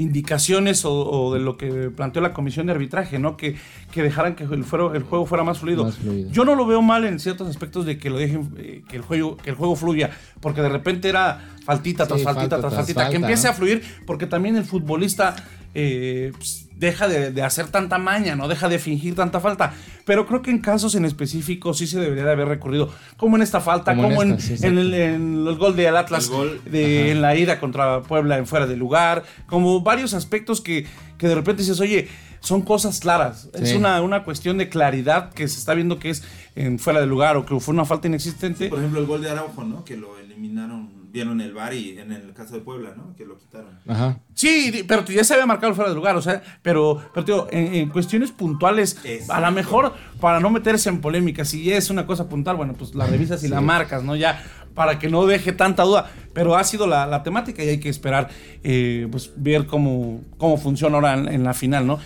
indicaciones 0.00 0.84
o, 0.84 0.92
o 0.92 1.34
de 1.34 1.40
lo 1.40 1.56
que 1.56 1.90
planteó 1.90 2.22
la 2.22 2.32
comisión 2.32 2.66
de 2.66 2.72
arbitraje, 2.72 3.18
¿no? 3.18 3.36
Que, 3.36 3.56
que 3.92 4.02
dejaran 4.02 4.34
que 4.34 4.44
el, 4.44 4.64
fuero- 4.64 4.94
el 4.94 5.02
juego 5.02 5.26
fuera 5.26 5.44
más 5.44 5.58
fluido. 5.58 5.84
Más 5.84 5.96
fluido. 5.96 6.30
Yo 6.30 6.44
no 6.44 6.54
lo 6.54 6.66
veo 6.66 6.82
mal 6.82 7.04
en 7.04 7.18
ciertos 7.18 7.48
aspectos 7.48 7.84
de 7.86 7.98
que 7.98 8.10
lo 8.10 8.18
dejen, 8.18 8.52
eh, 8.58 8.82
que 8.88 8.96
el 8.96 9.02
juego, 9.02 9.36
que 9.36 9.50
el 9.50 9.56
juego 9.56 9.76
fluya, 9.76 10.10
porque 10.40 10.62
de 10.62 10.68
repente 10.70 11.08
era 11.08 11.50
faltita 11.64 12.06
tras 12.06 12.22
faltita 12.22 12.40
falta 12.40 12.60
tras 12.60 12.72
tras 12.72 12.74
faltita, 12.86 13.10
que 13.10 13.16
empiece 13.16 13.44
¿no? 13.46 13.50
a 13.50 13.54
fluir, 13.54 13.82
porque 14.06 14.26
también 14.26 14.56
el 14.56 14.64
futbolista 14.64 15.36
eh, 15.74 16.32
pues, 16.36 16.66
deja 16.80 17.06
de, 17.06 17.30
de 17.30 17.42
hacer 17.42 17.68
tanta 17.68 17.98
maña, 17.98 18.34
no 18.34 18.48
deja 18.48 18.68
de 18.68 18.78
fingir 18.78 19.14
tanta 19.14 19.38
falta. 19.38 19.74
Pero 20.06 20.26
creo 20.26 20.40
que 20.40 20.50
en 20.50 20.58
casos 20.58 20.94
en 20.94 21.04
específico 21.04 21.74
sí 21.74 21.86
se 21.86 22.00
debería 22.00 22.24
de 22.24 22.32
haber 22.32 22.48
recurrido, 22.48 22.90
como 23.18 23.36
en 23.36 23.42
esta 23.42 23.60
falta, 23.60 23.94
Como 23.94 24.08
en 24.08 24.14
como, 24.14 24.22
en, 24.22 24.32
esta, 24.32 24.42
sí, 24.42 24.66
en 24.66 24.78
exacto. 24.78 24.80
el, 24.80 24.94
en 24.94 25.46
el 25.46 25.56
gol 25.56 25.76
del 25.76 25.96
Atlas, 25.96 26.24
El 26.24 26.30
gol, 26.30 26.60
de, 26.64 27.12
en 27.12 27.20
la 27.20 27.36
ida 27.36 27.60
contra 27.60 28.00
Puebla 28.00 28.38
en 28.38 28.46
fuera 28.46 28.66
de 28.66 28.76
lugar, 28.76 29.24
como 29.46 29.82
varios 29.82 30.14
aspectos 30.14 30.62
que, 30.62 30.86
que 31.18 31.28
de 31.28 31.34
repente 31.34 31.62
dices, 31.62 31.78
oye, 31.80 32.08
son 32.40 32.62
cosas 32.62 32.98
claras. 33.00 33.50
Es 33.52 33.74
una, 33.74 34.00
una 34.00 34.24
cuestión 34.24 34.56
de 34.56 34.70
claridad 34.70 35.30
que 35.34 35.46
se 35.46 35.58
está 35.58 35.74
viendo 35.74 35.98
que 35.98 36.08
es 36.08 36.24
en 36.56 36.78
fuera 36.78 36.98
de 37.00 37.06
lugar 37.06 37.36
o 37.36 37.44
que 37.44 37.60
fue 37.60 37.74
una 37.74 37.84
falta 37.84 38.08
inexistente. 38.08 38.70
Por 38.70 38.78
ejemplo, 38.78 39.00
el 39.00 39.06
gol 39.06 39.20
de 39.20 39.28
Araujo, 39.28 39.62
¿no? 39.64 39.84
Que 39.84 39.98
lo 39.98 40.18
eliminaron, 40.18 40.88
vieron 41.12 41.40
el 41.40 41.52
VAR 41.52 41.74
y 41.74 41.98
en 41.98 42.12
el 42.12 42.32
caso 42.32 42.54
de 42.54 42.60
Puebla, 42.60 42.94
¿no? 42.96 43.14
Que 43.16 43.24
lo 43.24 43.36
quitaron. 43.36 43.78
Ajá. 43.88 44.20
Sí, 44.34 44.84
pero 44.86 45.04
ya 45.06 45.24
se 45.24 45.34
había 45.34 45.46
marcado 45.46 45.74
fuera 45.74 45.90
de 45.90 45.96
lugar, 45.96 46.16
o 46.16 46.22
sea, 46.22 46.42
pero, 46.62 47.02
pero 47.12 47.24
te 47.24 47.32
digo, 47.32 47.48
en, 47.50 47.74
en 47.74 47.88
cuestiones 47.88 48.30
puntuales, 48.30 48.98
Exacto. 49.04 49.32
a 49.34 49.40
lo 49.40 49.50
mejor 49.52 49.94
para 50.20 50.40
no 50.40 50.50
meterse 50.50 50.88
en 50.88 51.00
polémica, 51.00 51.44
si 51.44 51.72
es 51.72 51.90
una 51.90 52.06
cosa 52.06 52.28
puntual, 52.28 52.56
bueno, 52.56 52.74
pues 52.74 52.94
la 52.94 53.06
revisas 53.06 53.42
y 53.44 53.48
la 53.48 53.60
marcas, 53.60 54.04
¿no? 54.04 54.14
Ya, 54.16 54.42
para 54.74 54.98
que 54.98 55.08
no 55.08 55.26
deje 55.26 55.52
tanta 55.52 55.82
duda, 55.82 56.10
pero 56.32 56.56
ha 56.56 56.64
sido 56.64 56.86
la, 56.86 57.06
la 57.06 57.22
temática 57.22 57.62
y 57.64 57.68
hay 57.68 57.80
que 57.80 57.88
esperar, 57.88 58.28
eh, 58.62 59.08
pues, 59.10 59.32
ver 59.36 59.66
cómo, 59.66 60.22
cómo 60.38 60.56
funciona 60.58 60.96
ahora 60.96 61.14
en, 61.14 61.28
en 61.28 61.44
la 61.44 61.54
final, 61.54 61.86
¿no? 61.86 61.98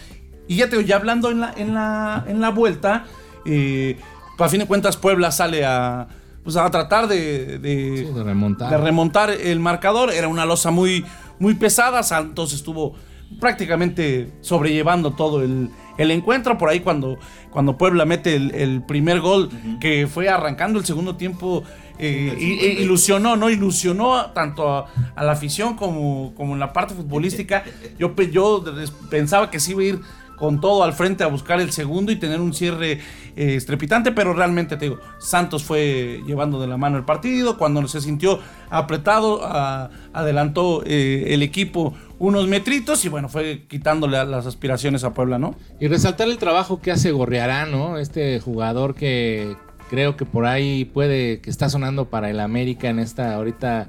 Y 0.49 0.57
ya 0.57 0.69
te 0.69 0.77
digo, 0.77 0.87
ya 0.89 0.97
hablando 0.97 1.31
en 1.31 1.41
la, 1.41 1.53
en 1.57 1.75
la, 1.75 2.25
en 2.27 2.41
la 2.41 2.51
vuelta, 2.51 3.05
eh, 3.45 3.99
pues, 4.37 4.49
a 4.49 4.51
fin 4.51 4.61
de 4.61 4.67
cuentas 4.67 4.97
Puebla 4.97 5.31
sale 5.31 5.65
a, 5.65 6.09
pues, 6.45 6.57
a 6.57 6.71
tratar 6.71 7.09
de- 7.09 7.59
de 7.59 8.07
Sí, 8.07 8.13
de 8.15 8.23
remontar. 8.23 8.71
de 8.71 8.77
remontar 8.79 9.31
el 9.31 9.59
marcador. 9.61 10.13
Era 10.13 10.29
una 10.29 10.45
losa 10.45 10.71
muy, 10.71 11.05
muy 11.41 11.55
pesada. 11.55 12.03
Santos 12.05 12.53
estuvo 12.53 12.95
prácticamente 13.41 14.33
sobrellevando 14.41 15.13
todo 15.13 15.43
el, 15.43 15.71
el 15.99 16.11
encuentro. 16.11 16.57
Por 16.59 16.69
ahí 16.69 16.81
cuando, 16.81 17.19
cuando 17.51 17.77
Puebla 17.77 18.05
mete 18.05 18.37
el, 18.37 18.55
el 18.55 18.83
primer 18.83 19.21
gol, 19.21 19.49
que 19.81 20.07
fue 20.07 20.29
arrancando 20.29 20.79
el 20.79 20.85
segundo 20.85 21.17
tiempo, 21.17 21.63
eh, 21.99 22.35
Sí, 22.39 22.59
e- 22.61 22.83
ilusionó, 22.83 23.37
¿no? 23.37 23.51
Ilusionó 23.51 24.27
tanto 24.33 24.69
a, 24.69 24.87
a 25.15 25.25
la 25.25 25.33
afición 25.33 25.77
como, 25.77 26.33
como 26.35 26.55
en 26.55 26.61
la 26.61 26.73
parte 26.73 26.95
futbolística. 26.95 27.65
Yo, 27.99 28.15
pe- 28.15 28.31
yo 28.31 28.61
des- 28.61 28.91
pensaba 29.11 29.51
que 29.51 29.61
sí 29.61 29.73
iba 29.73 29.83
a 29.83 29.85
ir 29.85 30.01
con 30.37 30.61
todo 30.61 30.83
al 30.85 30.93
frente 30.93 31.23
a 31.25 31.29
buscar 31.29 31.61
el 31.61 31.71
segundo 31.73 32.11
y 32.13 32.17
tener 32.17 32.41
un 32.41 32.53
cierre 32.55 33.01
eh, 33.37 33.55
estrepitante, 33.55 34.13
pero 34.13 34.33
realmente 34.35 34.77
te 34.77 34.87
digo, 34.87 34.99
Santos 35.19 35.63
fue 35.65 36.21
llevando 36.27 36.61
de 36.61 36.67
la 36.67 36.77
mano 36.77 36.97
el 36.97 37.05
partido, 37.05 37.57
cuando 37.59 37.87
se 37.89 38.01
sintió 38.01 38.41
apretado, 38.71 39.41
a- 39.45 39.91
adelantó 40.13 40.83
eh, 40.87 41.27
el 41.35 41.43
equipo 41.43 41.95
unos 42.19 42.47
metritos 42.49 43.05
y 43.05 43.09
bueno, 43.09 43.29
fue 43.29 43.65
quitándole 43.69 44.17
a 44.17 44.25
las 44.25 44.47
aspiraciones 44.47 45.05
a 45.05 45.15
Puebla, 45.15 45.39
¿no? 45.39 45.55
Y 45.81 45.89
resaltar 45.89 46.29
el 46.29 46.39
trabajo 46.39 46.81
que 46.81 46.91
hace 46.93 47.11
Gorriarán, 47.13 47.71
¿no? 47.71 47.99
Este 47.99 48.41
jugador 48.41 48.95
que 48.95 49.57
creo 49.91 50.17
que 50.17 50.25
por 50.25 50.47
ahí 50.47 50.85
puede, 50.85 51.41
que 51.41 51.51
está 51.51 51.69
sonando 51.69 52.07
para 52.07 52.31
el 52.31 52.41
América 52.41 52.89
en 52.89 52.99
esta, 52.99 53.35
ahorita, 53.35 53.89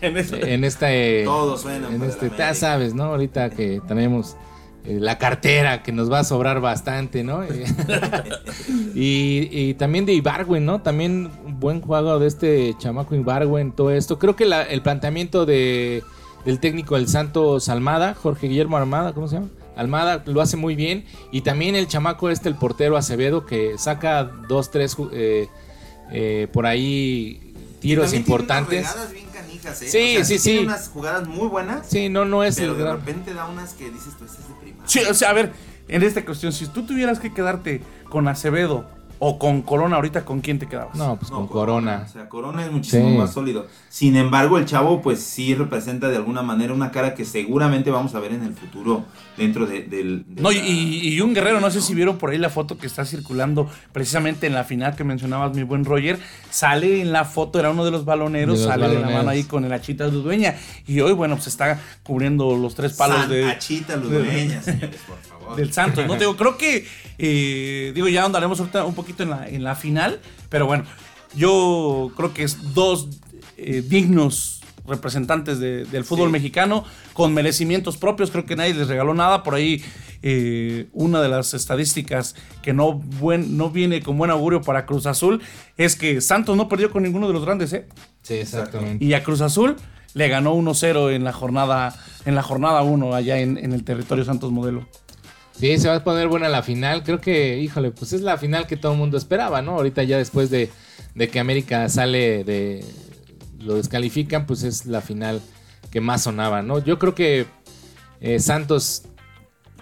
En 0.00 0.16
eso- 0.16 0.36
en 0.36 0.64
esta, 0.64 0.92
eh, 0.94 1.22
Todos 1.24 1.62
suenan 1.62 1.94
en 1.94 2.02
este, 2.02 2.30
ya 2.36 2.54
sabes, 2.54 2.94
¿no? 2.94 3.04
Ahorita 3.04 3.50
que 3.50 3.80
tenemos 3.86 4.36
eh, 4.84 4.98
la 5.00 5.18
cartera 5.18 5.82
que 5.82 5.92
nos 5.92 6.10
va 6.12 6.20
a 6.20 6.24
sobrar 6.24 6.60
bastante, 6.60 7.22
¿no? 7.24 7.42
y, 8.94 9.48
y 9.50 9.74
también 9.74 10.06
de 10.06 10.12
Ibargüen, 10.14 10.64
¿no? 10.64 10.82
También 10.82 11.30
un 11.44 11.60
buen 11.60 11.80
juego 11.80 12.18
de 12.18 12.26
este 12.26 12.74
chamaco 12.78 13.14
Ibargüen, 13.14 13.72
todo 13.72 13.90
esto. 13.90 14.18
Creo 14.18 14.36
que 14.36 14.46
la- 14.46 14.62
el 14.62 14.82
planteamiento 14.82 15.46
de, 15.46 16.02
del 16.44 16.60
técnico 16.60 16.96
del 16.96 17.08
Santos 17.08 17.68
Almada, 17.68 18.14
Jorge 18.14 18.48
Guillermo 18.48 18.76
Almada, 18.76 19.12
¿cómo 19.12 19.28
se 19.28 19.36
llama? 19.36 19.48
Almada 19.76 20.22
lo 20.26 20.40
hace 20.40 20.56
muy 20.56 20.76
bien. 20.76 21.04
Y 21.32 21.40
también 21.40 21.74
el 21.74 21.88
chamaco 21.88 22.30
este, 22.30 22.48
el 22.48 22.54
portero 22.54 22.96
Acevedo, 22.96 23.44
que 23.46 23.76
saca 23.78 24.24
dos, 24.24 24.70
tres 24.70 24.96
eh, 25.12 25.48
eh, 26.12 26.46
por 26.52 26.66
ahí 26.66 27.52
tiros 27.80 28.12
importantes. 28.14 28.86
canijas, 29.32 29.82
¿eh? 29.82 29.88
Sí, 29.88 30.16
O 30.18 30.24
sea, 30.24 30.24
sí, 30.24 30.42
tiene 30.42 30.58
sí. 30.60 30.64
unas 30.66 30.88
jugadas 30.88 31.26
muy 31.26 31.48
buenas, 31.48 31.86
Sí, 31.88 32.08
no, 32.08 32.24
no 32.24 32.44
es 32.44 32.54
pero 32.56 32.72
el 32.72 32.78
de 32.78 32.84
gran... 32.84 32.96
repente 32.98 33.34
da 33.34 33.46
unas 33.48 33.72
que 33.74 33.90
dices, 33.90 34.14
tú, 34.18 34.24
este 34.24 34.42
es 34.42 34.48
de 34.48 34.54
primaria. 34.54 34.63
Sí, 34.84 35.00
o 35.08 35.14
sea, 35.14 35.30
a 35.30 35.32
ver, 35.32 35.52
en 35.88 36.02
esta 36.02 36.24
cuestión, 36.24 36.52
si 36.52 36.66
tú 36.66 36.86
tuvieras 36.86 37.20
que 37.20 37.32
quedarte 37.32 37.82
con 38.08 38.28
Acevedo 38.28 38.88
o 39.18 39.38
con 39.38 39.62
Corona 39.62 39.96
ahorita, 39.96 40.24
¿con 40.24 40.40
quién 40.40 40.58
te 40.58 40.66
quedabas? 40.66 40.96
No, 40.96 41.16
pues 41.16 41.30
No, 41.30 41.38
con 41.38 41.46
Corona. 41.48 42.04
O 42.08 42.12
sea, 42.12 42.28
Corona 42.28 42.64
es 42.64 42.70
muchísimo 42.72 43.10
Sí. 43.10 43.16
más 43.16 43.32
sólido. 43.32 43.66
Sin 43.88 44.16
embargo, 44.16 44.58
el 44.58 44.64
chavo, 44.66 45.00
pues 45.02 45.20
sí 45.20 45.54
representa 45.54 46.08
de 46.08 46.16
alguna 46.16 46.42
manera 46.42 46.74
una 46.74 46.90
cara 46.90 47.14
que 47.14 47.24
seguramente 47.24 47.90
vamos 47.90 48.14
a 48.14 48.20
ver 48.20 48.32
en 48.32 48.42
el 48.42 48.54
futuro 48.54 49.04
dentro 49.36 49.66
de, 49.66 49.82
del. 49.82 50.24
de 50.28 50.42
No, 50.42 50.52
y, 50.52 50.56
la- 50.58 50.64
y 50.66 51.20
un 51.20 51.32
guerrero, 51.34 51.60
no 51.60 51.70
sé 51.70 51.80
si 51.80 51.94
vieron 51.94 52.18
por 52.18 52.30
ahí 52.30 52.38
la 52.38 52.50
foto 52.50 52.76
que 52.76 52.86
está 52.86 53.04
circulando 53.04 53.68
precisamente 53.92 54.46
en 54.46 54.54
la 54.54 54.64
final 54.64 54.96
que 54.96 55.04
mencionabas, 55.04 55.54
mi 55.56 55.62
buen 55.62 55.84
Roger. 55.84 56.18
Sale 56.50 57.00
en 57.00 57.12
la 57.12 57.24
foto, 57.24 57.58
era 57.58 57.70
uno 57.70 57.84
de 57.84 57.90
los 57.90 58.04
baloneros, 58.04 58.58
De 58.58 58.64
los 58.64 58.70
sale 58.72 58.82
de 58.88 58.94
la 58.94 59.00
baloneros. 59.00 59.18
mano 59.24 59.30
ahí 59.30 59.44
con 59.44 59.64
el 59.64 59.72
Achita 59.72 60.06
Dueña. 60.08 60.56
Y 60.86 61.00
hoy, 61.00 61.12
bueno, 61.12 61.36
pues 61.36 61.46
está 61.48 61.80
cubriendo 62.02 62.56
los 62.56 62.74
tres 62.74 62.92
palos 62.94 63.18
San 63.20 63.30
de, 63.30 63.44
Achita 63.50 63.96
Ludueña, 63.96 64.60
señores, 64.62 65.00
por 65.06 65.18
favor. 65.18 65.33
Del 65.56 65.72
Santos. 65.72 66.06
No 66.06 66.14
digo, 66.16 66.36
creo 66.36 66.56
que, 66.56 66.86
eh, 67.18 67.92
digo, 67.94 68.08
ya 68.08 68.24
andaremos 68.24 68.58
ahorita 68.60 68.84
un 68.84 68.94
poquito 68.94 69.22
en 69.22 69.30
la, 69.30 69.48
en 69.48 69.62
la 69.64 69.74
final, 69.74 70.20
pero 70.48 70.66
bueno, 70.66 70.84
yo 71.36 72.10
creo 72.16 72.32
que 72.34 72.42
es 72.44 72.74
dos 72.74 73.08
eh, 73.56 73.82
dignos 73.86 74.60
representantes 74.86 75.58
de- 75.60 75.84
del 75.86 76.04
fútbol 76.04 76.28
Sí. 76.28 76.32
mexicano 76.32 76.84
con 77.14 77.32
merecimientos 77.32 77.96
propios. 77.96 78.30
Creo 78.30 78.44
que 78.44 78.54
nadie 78.56 78.74
les 78.74 78.86
regaló 78.88 79.14
nada. 79.14 79.42
Por 79.42 79.54
ahí, 79.54 79.82
eh, 80.22 80.88
una 80.92 81.22
de 81.22 81.28
las 81.30 81.54
estadísticas 81.54 82.34
que 82.62 82.72
no, 82.74 82.92
buen, 82.92 83.56
no 83.56 83.70
viene 83.70 84.02
con 84.02 84.18
buen 84.18 84.30
augurio 84.30 84.60
para 84.60 84.84
Cruz 84.86 85.06
Azul 85.06 85.40
es 85.78 85.96
que 85.96 86.20
Santos 86.20 86.56
no 86.56 86.68
perdió 86.68 86.90
con 86.90 87.02
ninguno 87.02 87.26
de 87.28 87.32
los 87.32 87.44
grandes, 87.44 87.72
¿eh? 87.72 87.86
Sí, 88.22 88.34
exactamente. 88.34 89.02
Y 89.04 89.14
a 89.14 89.22
Cruz 89.22 89.40
Azul 89.40 89.76
le 90.12 90.28
ganó 90.28 90.54
1-0 90.54 91.10
en 91.14 91.24
la 91.24 91.32
jornada 91.32 91.94
en 92.26 92.34
la 92.34 92.42
jornada 92.42 92.82
1 92.82 93.14
allá 93.14 93.38
en, 93.38 93.56
en 93.58 93.72
el 93.72 93.84
territorio 93.84 94.24
Santos 94.24 94.50
Modelo. 94.52 94.86
Sí, 95.58 95.78
se 95.78 95.88
va 95.88 95.96
a 95.96 96.04
poner 96.04 96.28
buena 96.28 96.48
la 96.48 96.62
final. 96.62 97.04
Creo 97.04 97.20
que, 97.20 97.58
híjole, 97.58 97.92
pues 97.92 98.12
es 98.12 98.22
la 98.22 98.36
final 98.36 98.66
que 98.66 98.76
todo 98.76 98.92
el 98.92 98.98
mundo 98.98 99.16
esperaba, 99.16 99.62
¿no? 99.62 99.72
Ahorita 99.72 100.02
ya 100.02 100.18
después 100.18 100.50
de, 100.50 100.70
que 101.30 101.40
América 101.40 101.88
sale 101.88 102.44
de... 102.44 102.84
Lo 103.60 103.76
descalifican, 103.76 104.46
pues 104.46 104.62
es 104.62 104.84
la 104.84 105.00
final 105.00 105.40
que 105.90 106.00
más 106.00 106.24
sonaba, 106.24 106.60
¿no? 106.62 106.80
Yo 106.80 106.98
creo 106.98 107.14
que 107.14 107.46
eh, 108.20 108.40
Santos, 108.40 109.04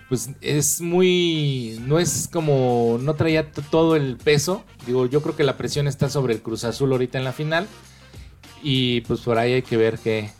pues 0.08 0.30
es 0.42 0.80
muy... 0.82 1.80
No 1.86 1.98
es 1.98 2.28
como... 2.30 2.98
No 3.00 3.14
traía 3.14 3.50
todo 3.50 3.96
el 3.96 4.18
peso. 4.18 4.62
Digo, 4.86 5.06
yo 5.06 5.22
creo 5.22 5.34
que 5.34 5.42
la 5.42 5.56
presión 5.56 5.88
está 5.88 6.10
sobre 6.10 6.34
el 6.34 6.42
Cruz 6.42 6.64
Azul 6.64 6.92
ahorita 6.92 7.16
en 7.16 7.24
la 7.24 7.32
final. 7.32 7.66
Y 8.62 9.00
pues 9.02 9.20
por 9.20 9.38
ahí 9.38 9.54
hay 9.54 9.62
que 9.62 9.78
ver 9.78 9.98
qué... 9.98 10.30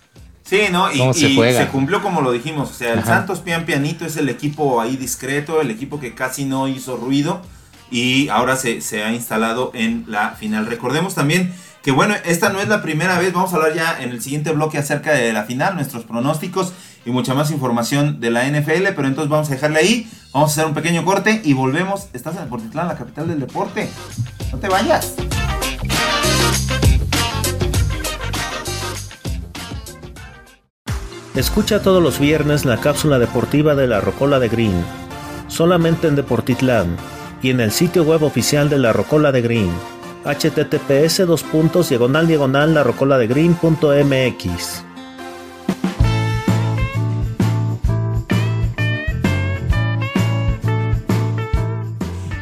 Sí, 0.53 0.64
¿no? 0.70 0.92
Y, 0.92 0.98
¿Cómo 0.98 1.14
se 1.14 1.28
y 1.30 1.34
juega? 1.34 1.59
se 1.59 1.68
cumplió 1.68 2.03
como 2.03 2.20
lo 2.20 2.30
dijimos. 2.30 2.70
O 2.70 2.74
sea, 2.74 2.92
el 2.92 2.98
Ajá. 2.98 3.16
Santos 3.16 3.40
pian 3.40 3.64
pianito 3.64 4.05
es 4.05 4.18
el 4.18 4.28
equipo 4.28 4.82
ahí 4.82 4.98
discreto, 4.98 5.62
el 5.62 5.70
equipo 5.70 5.98
que 5.98 6.14
casi 6.14 6.44
no 6.44 6.68
hizo 6.68 6.98
ruido 6.98 7.40
y 7.90 8.28
ahora 8.28 8.57
se, 8.57 8.82
se 8.82 9.03
ha 9.03 9.14
instalado 9.14 9.70
en 9.72 10.05
la 10.09 10.32
final. 10.32 10.66
Recordemos 10.66 11.14
también 11.14 11.55
que, 11.82 11.90
bueno, 11.90 12.14
esta 12.26 12.50
no 12.50 12.61
es 12.61 12.68
la 12.68 12.82
primera 12.82 13.18
vez. 13.18 13.32
Vamos 13.32 13.55
a 13.55 13.57
hablar 13.57 13.74
ya 13.74 14.03
en 14.03 14.11
el 14.11 14.20
siguiente 14.20 14.53
bloque 14.53 14.76
acerca 14.76 15.12
de 15.12 15.32
la 15.32 15.44
final, 15.44 15.74
nuestros 15.74 16.05
pronósticos 16.05 16.74
y 17.07 17.11
mucha 17.12 17.32
más 17.32 17.50
información 17.50 18.20
de 18.20 18.30
la 18.30 18.46
NFL. 18.46 18.88
Pero 18.94 19.09
entonces 19.09 19.30
vamos 19.30 19.48
a 19.48 19.55
dejarle 19.55 19.78
ahí. 19.78 20.11
Vamos 20.34 20.50
a 20.50 20.53
hacer 20.53 20.66
un 20.66 20.74
pequeño 20.74 21.03
corte 21.07 21.40
y 21.42 21.55
volvemos. 21.55 22.09
Estás 22.12 22.36
en 22.36 22.46
Portitlán, 22.50 22.88
la 22.88 22.96
capital 22.98 23.26
del 23.26 23.40
deporte. 23.40 23.88
No 24.53 24.59
te 24.59 24.68
vayas. 24.68 25.14
Escucha 31.34 31.80
todos 31.80 32.02
los 32.02 32.18
viernes 32.18 32.66
la 32.66 32.76
cápsula 32.76 33.18
deportiva 33.18 33.74
de 33.74 33.86
la 33.86 34.02
Rocola 34.02 34.38
de 34.38 34.50
Green, 34.50 34.84
solamente 35.48 36.06
en 36.06 36.14
Deportitlán 36.14 36.94
y 37.40 37.48
en 37.48 37.60
el 37.60 37.72
sitio 37.72 38.02
web 38.02 38.22
oficial 38.22 38.68
de 38.68 38.76
la 38.76 38.92
Rocola 38.92 39.32
de 39.32 39.40
Green, 39.40 39.70
https 40.26 41.26
dos 41.26 41.42
de. 41.42 41.90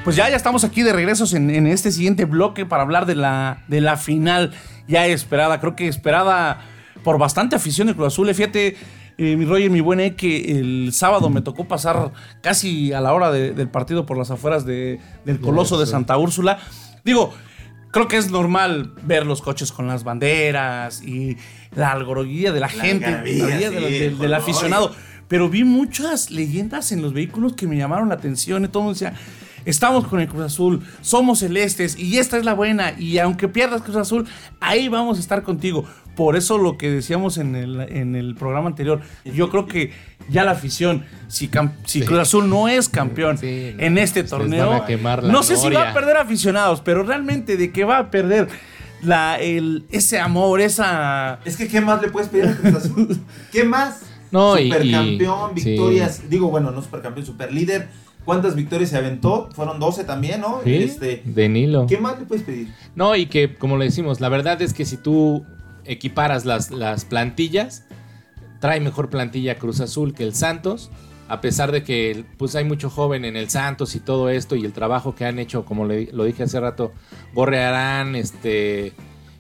Pues 0.03 0.17
ya, 0.17 0.29
ya 0.29 0.35
estamos 0.35 0.65
aquí 0.65 0.83
de 0.83 0.93
regresos 0.93 1.33
en, 1.35 1.51
en 1.51 1.69
este 1.69 1.93
siguiente 1.93 2.25
bloque 2.25 2.67
para 2.67 2.83
hablar 2.83 3.07
de 3.07 3.15
la, 3.15 3.63
de 3.69 3.81
la 3.81 3.97
final 3.97 4.51
ya 4.89 5.07
esperada. 5.07 5.61
Creo 5.61 5.77
que 5.77 5.87
esperada 5.87 6.63
por 7.03 7.19
bastante 7.19 7.57
afición 7.57 7.87
de 7.89 7.95
Cruz 7.95 8.09
Azul. 8.09 8.33
Fíjate, 8.35 8.77
eh, 9.19 9.37
mi 9.37 9.45
Roger, 9.45 9.71
mi 9.71 9.81
buen 9.81 10.01
E, 10.01 10.15
que 10.17 10.59
el 10.59 10.93
sábado 10.93 11.29
me 11.31 11.43
tocó 11.43 11.67
pasar 11.69 12.13
casi 12.43 12.93
a 12.93 13.01
la 13.01 13.13
hora 13.13 13.31
de- 13.31 13.53
del 13.53 13.69
partido 13.69 14.07
por 14.07 14.17
las 14.17 14.31
afueras 14.31 14.65
de- 14.65 14.99
del 15.25 15.41
Coloso 15.41 15.79
de 15.79 15.87
Santa 15.87 16.17
Úrsula. 16.17 16.59
Digo, 17.05 17.33
creo 17.91 18.09
que 18.09 18.17
es 18.17 18.31
normal 18.31 18.93
ver 19.03 19.27
los 19.27 19.43
coches 19.43 19.73
con 19.73 19.87
las 19.87 20.05
banderas 20.05 21.03
y 21.03 21.37
la 21.75 21.93
algarabía 21.93 22.53
de 22.53 22.61
la, 22.61 22.69
gente, 22.69 23.11
la 23.11 23.19
algarabía 23.21 23.71
de 23.71 23.81
la- 23.81 23.89
sí, 23.89 23.99
del- 23.99 24.23
el 24.25 24.35
aficionado. 24.35 24.95
Pero 25.29 25.49
vi 25.49 25.63
muchas 25.65 26.31
leyendas 26.31 26.91
en 26.91 27.03
los 27.03 27.13
vehículos 27.13 27.53
que 27.55 27.67
me 27.67 27.77
llamaron 27.77 28.09
la 28.09 28.15
atención. 28.17 28.65
Y 28.65 28.69
todo 28.69 28.81
el 28.83 28.85
mundo 28.87 28.95
decía, 28.99 29.15
estamos 29.65 30.07
con 30.09 30.19
el 30.21 30.27
Cruz 30.29 30.43
Azul, 30.47 30.81
somos 31.03 31.39
celestes 31.41 31.97
y 31.99 32.19
esta 32.19 32.37
es 32.37 32.45
la 32.45 32.55
buena. 32.55 32.95
Y 32.99 33.19
aunque 33.19 33.47
pierdas 33.49 33.83
Cruz 33.83 33.97
Azul, 33.97 34.27
ahí 34.61 34.89
vamos 34.89 35.19
a 35.19 35.21
estar 35.21 35.43
contigo. 35.45 35.85
Por 36.21 36.37
eso 36.37 36.59
lo 36.59 36.77
que 36.77 36.91
decíamos 36.91 37.39
en 37.39 37.57
el, 37.57 37.81
en 37.81 38.15
el 38.15 38.35
programa 38.35 38.67
anterior, 38.69 39.01
yo 39.25 39.49
creo 39.49 39.65
que 39.67 39.91
ya 40.29 40.45
la 40.45 40.51
afición, 40.51 41.07
si, 41.29 41.49
cam- 41.49 41.73
si 41.87 42.01
Sí. 42.01 42.05
Cruz 42.05 42.19
Azul 42.19 42.51
no 42.51 42.69
es 42.69 42.91
campeón 42.91 43.39
Sí, 43.39 43.75
en 43.79 43.97
este 43.97 44.23
torneo, 44.23 44.85
no 45.23 45.43
sé 45.43 45.57
si 45.57 45.71
va 45.71 45.89
a 45.89 45.95
perder 45.95 46.19
aficionados, 46.19 46.83
pero 46.83 47.05
realmente 47.05 47.57
de 47.57 47.73
que 47.73 47.85
va 47.85 47.97
a 47.97 48.11
perder 48.11 48.49
la, 49.01 49.41
el, 49.41 49.87
ese 49.91 50.19
amor, 50.21 50.61
esa... 50.61 51.41
Es 51.47 51.57
que, 51.57 51.69
¿qué 51.69 51.81
más 51.81 52.03
le 52.03 52.09
puedes 52.11 52.29
pedir 52.29 52.49
a 52.49 52.55
Cruz 52.55 52.75
Azul? 52.75 53.19
¿Qué 53.51 53.65
más? 53.65 54.03
No, 54.31 54.59
Supercampeón, 54.59 55.53
y- 55.57 55.63
victorias. 55.65 56.29
Digo, 56.29 56.51
bueno, 56.51 56.71
no 56.71 56.83
supercampeón, 56.83 57.25
superlíder. 57.25 57.89
¿Cuántas 58.27 58.55
victorias 58.57 58.91
se 58.91 58.99
aventó? 58.99 59.49
Fueron 59.55 59.81
12 59.81 60.05
también, 60.05 60.43
¿no? 60.43 60.61
Sí, 60.65 60.75
Este, 60.75 61.23
de 61.25 61.49
Nilo. 61.49 61.87
¿Qué 61.87 61.97
más 61.97 62.19
le 62.21 62.27
puedes 62.27 62.45
pedir? 62.45 62.69
No, 62.95 63.17
y 63.17 63.25
que, 63.25 63.55
como 63.57 63.79
le 63.79 63.87
decimos, 63.87 64.21
la 64.21 64.29
verdad 64.29 64.61
es 64.61 64.75
que 64.75 64.85
si 64.85 64.99
tú 64.99 65.47
equiparas 65.85 66.45
las, 66.45 66.71
las 66.71 67.05
plantillas, 67.05 67.85
trae 68.61 68.81
mejor 68.81 69.11
plantilla 69.11 69.59
Cruz 69.59 69.81
Azul 69.81 70.15
que 70.15 70.23
el 70.25 70.35
Santos, 70.35 70.91
a 71.29 71.41
pesar 71.41 71.71
de 71.73 71.83
que 71.85 72.25
pues 72.39 72.57
hay 72.57 72.65
mucho 72.65 72.91
joven 72.91 73.25
en 73.25 73.37
el 73.37 73.49
Santos 73.49 73.95
y 73.95 74.01
todo 74.01 74.29
esto, 74.31 74.57
y 74.57 74.65
el 74.65 74.73
trabajo 74.73 75.15
que 75.15 75.25
han 75.25 75.39
hecho, 75.39 75.65
como 75.65 75.87
le- 75.87 76.11
lo 76.13 76.25
dije 76.25 76.43
hace 76.43 76.59
rato, 76.61 76.93
Gorrearán, 77.35 78.17
este, 78.17 78.93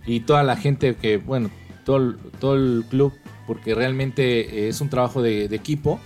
y 0.06 0.20
toda 0.20 0.42
la 0.42 0.56
gente 0.56 0.94
que, 0.96 1.16
bueno, 1.18 1.50
todo, 1.84 2.14
todo 2.38 2.54
el 2.54 2.84
club, 2.88 3.12
porque 3.46 3.74
realmente 3.74 4.68
es 4.68 4.80
un 4.80 4.88
trabajo 4.88 5.20
de 5.22 5.44
equipo. 5.46 6.00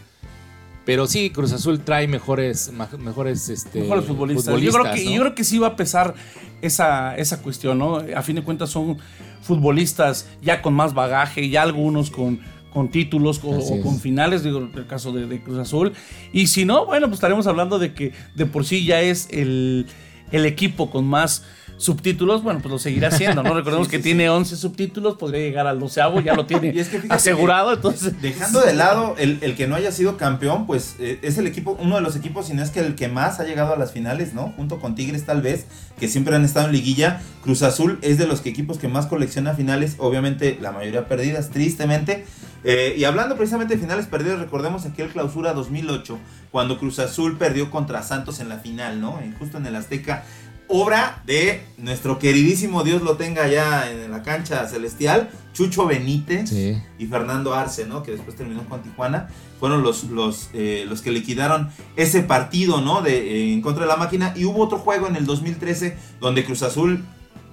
Pero 0.85 1.07
sí, 1.07 1.31
Cruz 1.31 1.53
Azul 1.53 1.81
trae 1.81 2.07
mejores, 2.07 2.71
mejores, 2.99 3.49
este, 3.49 3.81
mejores 3.81 4.05
futbolistas. 4.05 4.61
yo, 4.61 4.71
creo 4.73 4.93
que, 4.93 5.05
¿no? 5.05 5.11
yo 5.11 5.21
creo 5.21 5.35
que 5.35 5.45
sí 5.45 5.59
va 5.59 5.69
a 5.69 5.77
pesar 5.77 6.15
esa, 6.61 7.17
esa 7.17 7.41
cuestión, 7.43 7.79
¿no? 7.79 8.03
A 8.15 8.23
fin 8.23 8.37
de 8.37 8.43
cuentas 8.43 8.71
son 8.71 8.99
futbolistas 9.41 10.29
ya 10.43 10.61
con 10.61 10.75
más 10.75 10.93
bagaje, 10.93 11.49
ya 11.49 11.63
algunos 11.63 12.11
con, 12.11 12.41
con 12.73 12.91
títulos 12.91 13.41
o, 13.43 13.81
con 13.81 13.99
finales, 13.99 14.43
digo, 14.43 14.59
el 14.75 14.87
caso 14.87 15.13
de, 15.13 15.27
de 15.27 15.43
Cruz 15.43 15.59
Azul. 15.59 15.93
Y 16.33 16.49
si 16.49 16.65
no, 16.67 16.85
bueno, 16.87 17.07
pues 17.07 17.17
estaremos 17.17 17.47
hablando 17.47 17.79
de 17.79 17.95
que 17.95 18.13
de 18.35 18.45
por 18.45 18.67
sí 18.67 18.85
ya 18.85 19.01
es 19.01 19.29
el, 19.31 19.87
el 20.33 20.45
equipo 20.45 20.91
con 20.91 21.07
más 21.07 21.45
subtítulos, 21.77 22.43
bueno, 22.43 22.61
pues 22.61 22.73
lo 22.73 22.79
seguirá 22.79 23.09
haciendo, 23.09 23.43
¿no? 23.43 23.55
Recordemos 23.55 23.89
Sí, 23.89 23.91
que 23.91 23.97
sí, 23.99 24.03
tiene 24.05 24.31
11 24.31 24.57
subtítulos, 24.57 25.17
podría 25.17 25.41
llegar 25.41 25.67
al 25.67 25.79
doceavo, 25.79 26.21
ya 26.21 26.35
lo 26.35 26.47
tiene 26.47 26.71
es 26.79 26.89
que 26.89 27.03
asegurado, 27.09 27.71
que, 27.71 27.77
entonces... 27.77 28.21
Dejando 28.23 28.61
de 28.61 28.75
lado 28.75 29.15
el, 29.19 29.39
el 29.43 29.55
que 29.57 29.67
no 29.67 29.75
haya 29.75 29.93
sido 29.93 30.17
campeón, 30.17 30.67
pues 30.67 30.97
eh, 30.99 31.19
es 31.23 31.39
el 31.39 31.47
equipo, 31.47 31.77
uno 31.81 31.97
de 31.97 32.01
los 32.01 32.17
equipos, 32.17 32.47
si 32.47 32.55
no 32.55 32.63
es 32.63 32.71
que 32.71 32.81
el 32.81 32.95
que 32.95 33.09
más 33.09 33.41
ha 33.41 33.45
llegado 33.45 33.75
a 33.75 33.77
las 33.77 33.93
finales, 33.93 34.35
¿no? 34.35 34.53
Junto 34.57 34.81
con 34.81 34.95
Tigres 34.95 35.25
tal 35.25 35.43
vez, 35.43 35.67
que 35.99 36.09
siempre 36.09 36.35
han 36.35 36.45
estado 36.45 36.67
en 36.67 36.73
liguilla. 36.73 37.21
Cruz 37.43 37.63
Azul 37.63 37.99
es 38.03 38.19
de 38.19 38.27
los 38.27 38.41
que 38.41 38.51
equipos 38.51 38.79
que 38.79 38.89
más 38.89 39.07
colecciona 39.07 39.55
finales, 39.55 39.97
obviamente 39.99 40.59
la 40.61 40.73
mayoría 40.73 41.09
perdidas, 41.09 41.51
tristemente. 41.51 42.25
Eh, 42.63 42.95
y 42.97 43.05
hablando 43.05 43.37
precisamente 43.37 43.75
de 43.75 43.81
finales 43.81 44.07
perdidas, 44.07 44.39
recordemos 44.39 44.87
aquel 44.87 45.09
clausura 45.09 45.53
2008, 45.53 46.19
cuando 46.51 46.79
Cruz 46.79 46.99
Azul 46.99 47.37
perdió 47.37 47.71
contra 47.71 48.03
Santos 48.03 48.41
en 48.41 48.49
la 48.49 48.59
final, 48.59 49.01
¿no? 49.01 49.21
Justo 49.39 49.59
en 49.59 49.67
el 49.67 49.77
Azteca. 49.77 50.25
Obra 50.69 51.23
de 51.27 51.63
nuestro 51.77 52.19
queridísimo 52.19 52.83
Dios 52.85 53.03
lo 53.03 53.17
tenga 53.17 53.47
ya 53.49 53.91
en 53.91 54.11
la 54.11 54.23
cancha 54.23 54.67
celestial, 54.67 55.31
Chucho 55.53 55.87
Benítez 55.87 56.49
Sí. 56.49 56.83
y 56.99 57.07
Fernando 57.07 57.55
Arce, 57.55 57.87
¿no? 57.87 58.03
Que 58.03 58.13
después 58.13 58.35
terminó 58.37 58.67
con 58.69 58.83
Tijuana. 58.83 59.29
Fueron 59.61 59.83
los, 59.83 60.05
los, 60.05 60.49
eh, 60.55 60.85
los 60.89 61.03
que 61.03 61.11
liquidaron 61.13 61.71
ese 61.97 62.23
partido, 62.23 62.81
¿no? 62.81 63.03
De, 63.03 63.19
eh, 63.19 63.53
en 63.53 63.61
contra 63.61 63.83
de 63.85 63.89
la 63.89 63.97
máquina. 63.97 64.33
Y 64.37 64.47
hubo 64.47 64.63
otro 64.65 64.79
juego 64.79 65.07
en 65.07 65.17
el 65.17 65.27
2013 65.27 65.97
donde 66.21 66.45
Cruz 66.45 66.63
Azul 66.63 67.05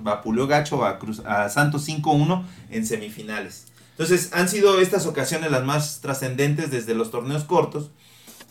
vapuleó 0.01 0.47
gacho 0.47 0.83
a, 0.85 0.97
Cruz, 0.97 1.19
a 1.25 1.49
Santos 1.49 1.87
5-1 1.87 2.43
en 2.71 2.85
semifinales. 2.87 3.65
Entonces 3.91 4.31
han 4.33 4.49
sido 4.49 4.79
estas 4.79 5.05
ocasiones 5.05 5.51
las 5.51 5.63
más 5.63 5.99
trascendentes 6.01 6.71
desde 6.71 6.95
los 6.95 7.11
torneos 7.11 7.43
cortos. 7.43 7.91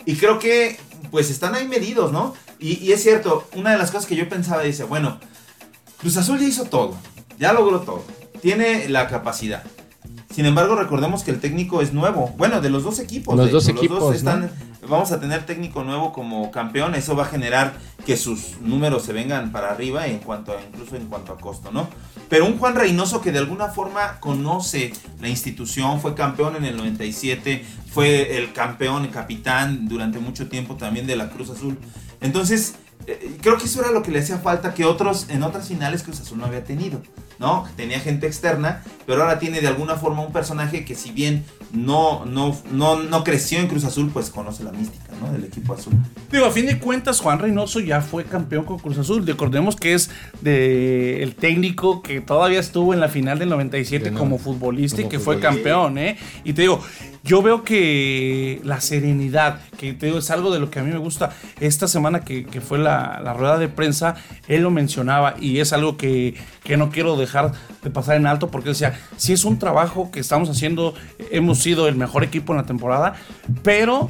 Y 0.07 0.17
creo 0.17 0.39
que 0.39 0.79
pues 1.11 1.31
están 1.31 1.55
ahí 1.55 1.67
medidos, 1.67 2.13
¿no? 2.13 2.35
Y, 2.59 2.93
es 2.93 3.03
cierto, 3.03 3.49
una 3.55 3.73
de 3.73 3.79
las 3.79 3.91
cosas 3.91 4.07
que 4.07 4.17
yo 4.17 4.29
pensaba 4.29 4.63
dice, 4.63 4.85
bueno, 4.85 5.19
Cruz 5.99 6.17
Azul 6.19 6.39
ya 6.39 6.47
hizo 6.47 6.65
todo, 6.65 6.95
ya 7.39 7.55
logró 7.55 7.81
todo, 7.81 8.05
tiene 8.43 8.89
la 8.89 9.09
capacidad. 9.09 9.65
Sin 10.35 10.47
embargo, 10.47 10.77
recordemos 10.77 11.25
que 11.25 11.33
el 11.33 11.41
técnico 11.41 11.83
es 11.83 11.93
nuevo. 11.93 12.33
Bueno, 12.39 12.61
de 12.61 12.71
los 12.71 12.85
dos 12.85 13.01
equipos. 13.01 13.37
Los 13.37 13.47
de 13.47 13.53
dos 13.53 13.69
equipos, 13.69 14.15
están. 14.15 14.51
Vamos 14.89 15.11
a 15.13 15.21
tener 15.21 15.45
técnico 15.45 15.83
nuevo 15.83 16.13
como 16.13 16.51
campeón. 16.53 16.95
Eso 16.95 17.17
va 17.17 17.25
a 17.25 17.27
generar 17.27 17.75
que 18.07 18.17
sus 18.17 18.61
números 18.61 19.03
se 19.03 19.13
vengan 19.13 19.51
para 19.51 19.71
arriba 19.71 20.07
en 20.07 20.19
cuanto 20.19 20.53
a, 20.53 20.63
incluso 20.63 20.97
en 20.97 21.07
cuanto 21.07 21.33
a 21.33 21.39
costo, 21.39 21.73
¿no? 21.73 21.89
Pero 22.29 22.47
un 22.47 22.59
Juan 22.59 22.77
Reynoso 22.77 23.21
que 23.21 23.33
de 23.33 23.39
alguna 23.39 23.69
forma 23.69 24.21
conoce 24.21 24.93
la 25.21 25.29
institución, 25.29 26.01
fue 26.01 26.15
campeón 26.15 26.57
en 26.57 26.65
el 26.65 26.77
97, 26.77 27.65
fue 27.93 28.39
el 28.39 28.53
campeón, 28.53 29.05
el 29.05 29.11
capitán 29.11 29.89
durante 29.89 30.21
mucho 30.21 30.49
tiempo 30.49 30.77
también 30.77 31.09
de 31.09 31.17
la 31.17 31.29
Cruz 31.29 31.51
Azul. 31.51 31.77
Entonces, 32.21 32.77
eh, 33.07 33.37
creo 33.43 33.59
que 33.59 33.65
eso 33.65 33.81
era 33.81 33.91
lo 33.91 34.03
que 34.03 34.13
le 34.13 34.21
hacía 34.21 34.39
falta 34.39 34.75
que 34.75 34.85
otros 34.85 35.27
en 35.29 35.43
otras 35.43 35.69
finales 35.69 36.03
Cruz 36.03 36.21
Azul 36.21 36.39
no 36.39 36.47
había 36.47 36.65
tenido, 36.65 37.03
¿no? 37.41 37.67
Tenía 37.75 37.99
gente 37.99 38.27
externa, 38.27 38.85
pero 39.07 39.23
ahora 39.23 39.39
tiene 39.39 39.61
de 39.61 39.67
alguna 39.67 39.97
forma 39.97 40.21
un 40.23 40.33
personaje 40.33 40.85
que 40.85 40.95
si 40.95 41.11
bien 41.11 41.45
no, 41.73 42.25
no, 42.27 42.57
no, 42.71 43.03
no 43.03 43.25
creció 43.25 43.59
en 43.59 43.67
Cruz 43.67 43.85
Azul, 43.85 44.11
pues 44.13 44.29
conoce 44.29 44.63
la 44.63 44.73
mística, 44.73 45.13
¿no? 45.21 45.33
Del 45.33 45.45
equipo 45.45 45.73
azul. 45.73 45.95
Digo, 46.31 46.45
a 46.45 46.51
fin 46.51 46.67
de 46.67 46.79
cuentas, 46.79 47.19
Juan 47.21 47.39
Reynoso 47.39 47.81
ya 47.81 48.03
fue 48.03 48.25
campeón 48.25 48.65
con 48.65 48.79
Cruz 48.79 48.99
Azul. 48.99 49.27
Recordemos 49.27 49.75
que 49.75 49.95
es 49.95 50.11
de 50.43 51.23
el 51.23 51.35
técnico 51.35 52.03
que 52.03 52.21
todavía 52.21 52.61
estuvo 52.61 52.93
en 52.93 53.01
la 53.01 53.09
final 53.09 53.39
del 53.39 53.49
97 53.49 54.05
Sí, 54.05 54.11
no, 54.11 54.19
como 54.19 54.39
futbolista 54.39 55.01
y 55.01 55.09
que 55.09 55.19
fue 55.19 55.41
campeón, 55.41 55.97
¿eh? 55.97 56.19
Y 56.45 56.53
te 56.53 56.63
digo, 56.63 56.83
yo 57.23 57.43
veo 57.43 57.65
que 57.65 58.61
la 58.65 58.81
serenidad, 58.81 59.61
que 59.79 59.93
te 59.93 60.07
digo, 60.07 60.19
es 60.19 60.31
algo 60.31 60.51
de 60.51 60.59
lo 60.59 60.71
que 60.71 60.79
a 60.79 60.83
mí 60.83 60.91
me 60.91 60.99
gusta. 60.99 61.31
Esta 61.61 61.87
semana 61.87 62.21
que, 62.25 62.45
fue 62.61 62.79
la, 62.79 63.35
rueda 63.35 63.59
de 63.59 63.69
prensa, 63.69 64.15
él 64.49 64.63
lo 64.63 64.71
mencionaba 64.71 65.35
y 65.39 65.59
es 65.59 65.73
algo 65.73 65.97
que, 65.97 66.35
que 66.65 66.77
no 66.77 66.91
quiero 66.91 67.17
dejar 67.17 67.53
de 67.83 67.91
pasar 67.91 68.17
en 68.17 68.27
alto 68.27 68.51
porque 68.51 68.71
decía, 68.71 68.99
sí 69.17 69.33
es 69.33 69.45
un 69.45 69.59
trabajo 69.59 70.11
que 70.11 70.21
estamos 70.21 70.49
haciendo, 70.49 70.95
hemos 71.31 71.59
sido 71.59 71.89
el 71.89 71.97
mejor 71.97 72.25
equipo 72.25 72.53
en 72.53 72.59
la 72.59 72.67
temporada, 72.67 73.15
pero 73.63 74.09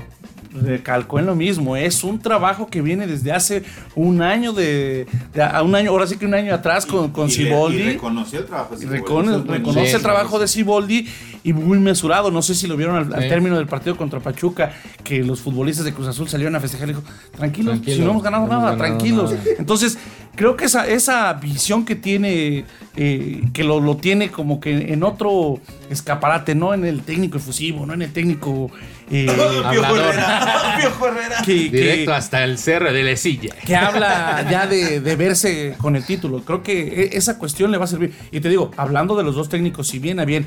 recalcó 0.52 1.18
en 1.18 1.26
lo 1.26 1.34
mismo, 1.36 1.76
es 1.76 2.02
un 2.02 2.18
trabajo 2.18 2.66
que 2.66 2.82
viene 2.82 3.06
desde 3.06 3.32
hace 3.32 3.62
un 3.94 4.20
año 4.22 4.52
de, 4.52 5.06
de 5.32 5.42
a 5.42 5.62
un 5.62 5.74
año, 5.74 5.90
ahora 5.90 6.06
sí 6.06 6.16
que 6.16 6.26
un 6.26 6.34
año 6.34 6.52
atrás 6.54 6.86
con, 6.86 7.10
con 7.10 7.28
Y 7.28 7.30
le- 7.30 7.44
Siboldi. 7.44 7.78
Y 7.78 7.82
reconoció 7.92 8.40
el 8.40 8.46
trabajo 8.46 8.76
de 8.76 8.86
recono- 8.86 9.44
reconoce 9.46 9.96
el 9.96 10.02
trabajo 10.02 10.38
de 10.38 10.48
Siboldi 10.48 11.06
y 11.44 11.52
muy 11.52 11.78
mesurado. 11.78 12.30
No 12.30 12.42
sé 12.42 12.54
si 12.54 12.66
lo 12.66 12.76
vieron 12.76 12.96
al, 12.96 13.28
término 13.28 13.56
del 13.56 13.66
partido 13.66 13.96
contra 13.96 14.20
Pachuca, 14.20 14.72
que 15.04 15.22
los 15.22 15.40
futbolistas 15.40 15.84
de 15.84 15.92
Cruz 15.94 16.08
Azul 16.08 16.28
salieron 16.28 16.54
a 16.56 16.60
festejar 16.60 16.88
y 16.88 16.92
dijo, 16.92 17.02
tranquilos, 17.36 17.74
Tranquilo, 17.74 17.96
si 17.96 18.02
no 18.02 18.10
hemos 18.10 18.22
ganado 18.22 18.46
no 18.46 18.52
hemos 18.52 18.62
nada, 18.64 18.76
ganado 18.76 18.88
tranquilos. 18.98 19.30
nada". 19.32 19.42
Entonces, 19.58 19.98
creo 20.34 20.56
que 20.56 20.64
esa, 20.64 20.86
esa 20.88 21.32
visión 21.34 21.84
que 21.84 21.94
tiene, 21.94 22.64
eh, 22.96 23.42
que 23.52 23.62
lo, 23.64 23.80
lo 23.80 23.96
tiene 23.96 24.30
como 24.30 24.58
que 24.60 24.92
en 24.92 25.02
otro 25.04 25.60
escaparate, 25.90 26.54
no 26.54 26.74
en 26.74 26.84
el 26.84 27.02
técnico 27.02 27.38
efusivo, 27.38 27.86
no 27.86 27.94
en 27.94 28.02
el 28.02 28.12
técnico... 28.12 28.70
eh, 29.10 29.26
Piojo 29.70 29.86
Hablador. 29.86 29.98
Herrera, 30.14 30.76
Piojo 30.78 31.06
Herrera. 31.08 31.36
que, 31.44 31.70
que- 31.70 31.76
Directo 31.76 32.12
hasta 32.14 32.44
el 32.44 32.58
cerro 32.58 32.92
de 32.92 33.02
la 33.02 33.16
silla. 33.16 33.54
que 33.66 33.76
habla 33.76 34.46
ya 34.50 34.66
de, 34.66 35.00
de 35.00 35.16
verse 35.16 35.74
con 35.78 35.96
el 35.96 36.04
título. 36.04 36.42
Creo 36.44 36.62
que 36.62 36.80
e- 37.04 37.16
esa 37.16 37.38
cuestión 37.38 37.70
le 37.70 37.78
va 37.78 37.84
a 37.84 37.88
servir. 37.88 38.14
Y 38.30 38.40
te 38.40 38.48
digo, 38.48 38.70
hablando 38.76 39.16
de 39.16 39.24
los 39.24 39.34
dos 39.34 39.48
técnicos, 39.48 39.88
si 39.88 39.98
bien 39.98 40.20
a 40.20 40.24
bien 40.24 40.46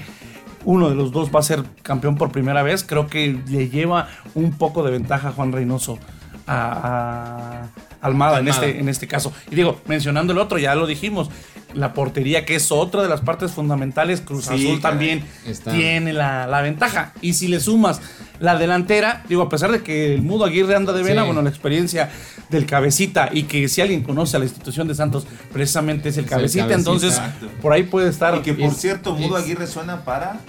uno 0.66 0.90
de 0.90 0.96
los 0.96 1.12
dos 1.12 1.30
va 1.36 1.40
a 1.42 1.44
ser 1.44 1.64
campeón 1.82 2.16
por 2.16 2.32
primera 2.32 2.64
vez, 2.64 2.84
creo 2.84 3.08
que 3.08 3.38
le 3.50 3.68
lleva 3.70 4.08
un 4.34 4.58
poco 4.58 4.82
de 4.84 4.92
ventaja 4.92 5.30
a 5.30 5.32
Juan 5.34 5.52
Reynoso 5.52 6.00
a, 6.48 7.64
a 8.02 8.08
Almada, 8.08 8.40
En, 8.40 8.48
Almada. 8.48 8.66
este, 8.68 8.80
en 8.80 8.88
este 8.90 9.08
caso. 9.08 9.34
Y 9.52 9.56
digo, 9.56 9.82
mencionando 9.88 10.32
el 10.34 10.40
otro, 10.40 10.58
ya 10.58 10.76
lo 10.76 10.88
dijimos. 10.88 11.30
La 11.74 11.94
portería, 11.94 12.46
que 12.46 12.56
es 12.56 12.72
otra 12.72 13.02
de 13.02 13.10
las 13.10 13.22
partes 13.22 13.52
fundamentales, 13.52 14.22
Cruz 14.22 14.46
Sí, 14.46 14.68
Azul 14.68 14.82
también 14.82 15.24
Está. 15.46 15.72
tiene 15.72 16.14
la, 16.14 16.46
la 16.48 16.62
ventaja. 16.62 17.14
Y 17.22 17.34
si 17.34 17.48
le 17.48 17.60
sumas 17.60 18.00
la 18.40 18.58
delantera, 18.58 19.24
digo, 19.28 19.42
a 19.44 19.50
pesar 19.50 19.72
de 19.72 19.82
que 19.82 20.14
el 20.14 20.22
Mudo 20.22 20.46
Aguirre 20.46 20.76
anda 20.76 20.94
de 20.94 21.02
vena, 21.04 21.22
Sí. 21.22 21.26
bueno, 21.28 21.42
la 21.42 21.50
experiencia 21.50 22.12
del 22.50 22.66
cabecita 22.66 23.30
y 23.32 23.44
que 23.44 23.68
si 23.68 23.82
alguien 23.82 24.04
conoce 24.04 24.36
a 24.36 24.40
la 24.40 24.46
institución 24.46 24.88
de 24.88 24.96
Santos, 24.96 25.26
precisamente 25.52 26.10
es 26.10 26.18
el 26.18 26.26
Es 26.26 26.32
el 26.32 26.38
cabecita, 26.38 26.64
Cabecita. 26.68 26.78
entonces 26.92 27.14
Exacto. 27.18 27.48
por 27.62 27.74
ahí 27.74 27.84
puede 27.84 28.10
estar. 28.10 28.36
Y 28.36 28.42
que 28.42 28.54
por 28.54 28.66
Es- 28.72 28.78
cierto, 28.78 29.16
Mudo 29.16 29.38
es- 29.38 29.44
Aguirre 29.44 29.66
suena 29.68 30.04
para 30.06 30.40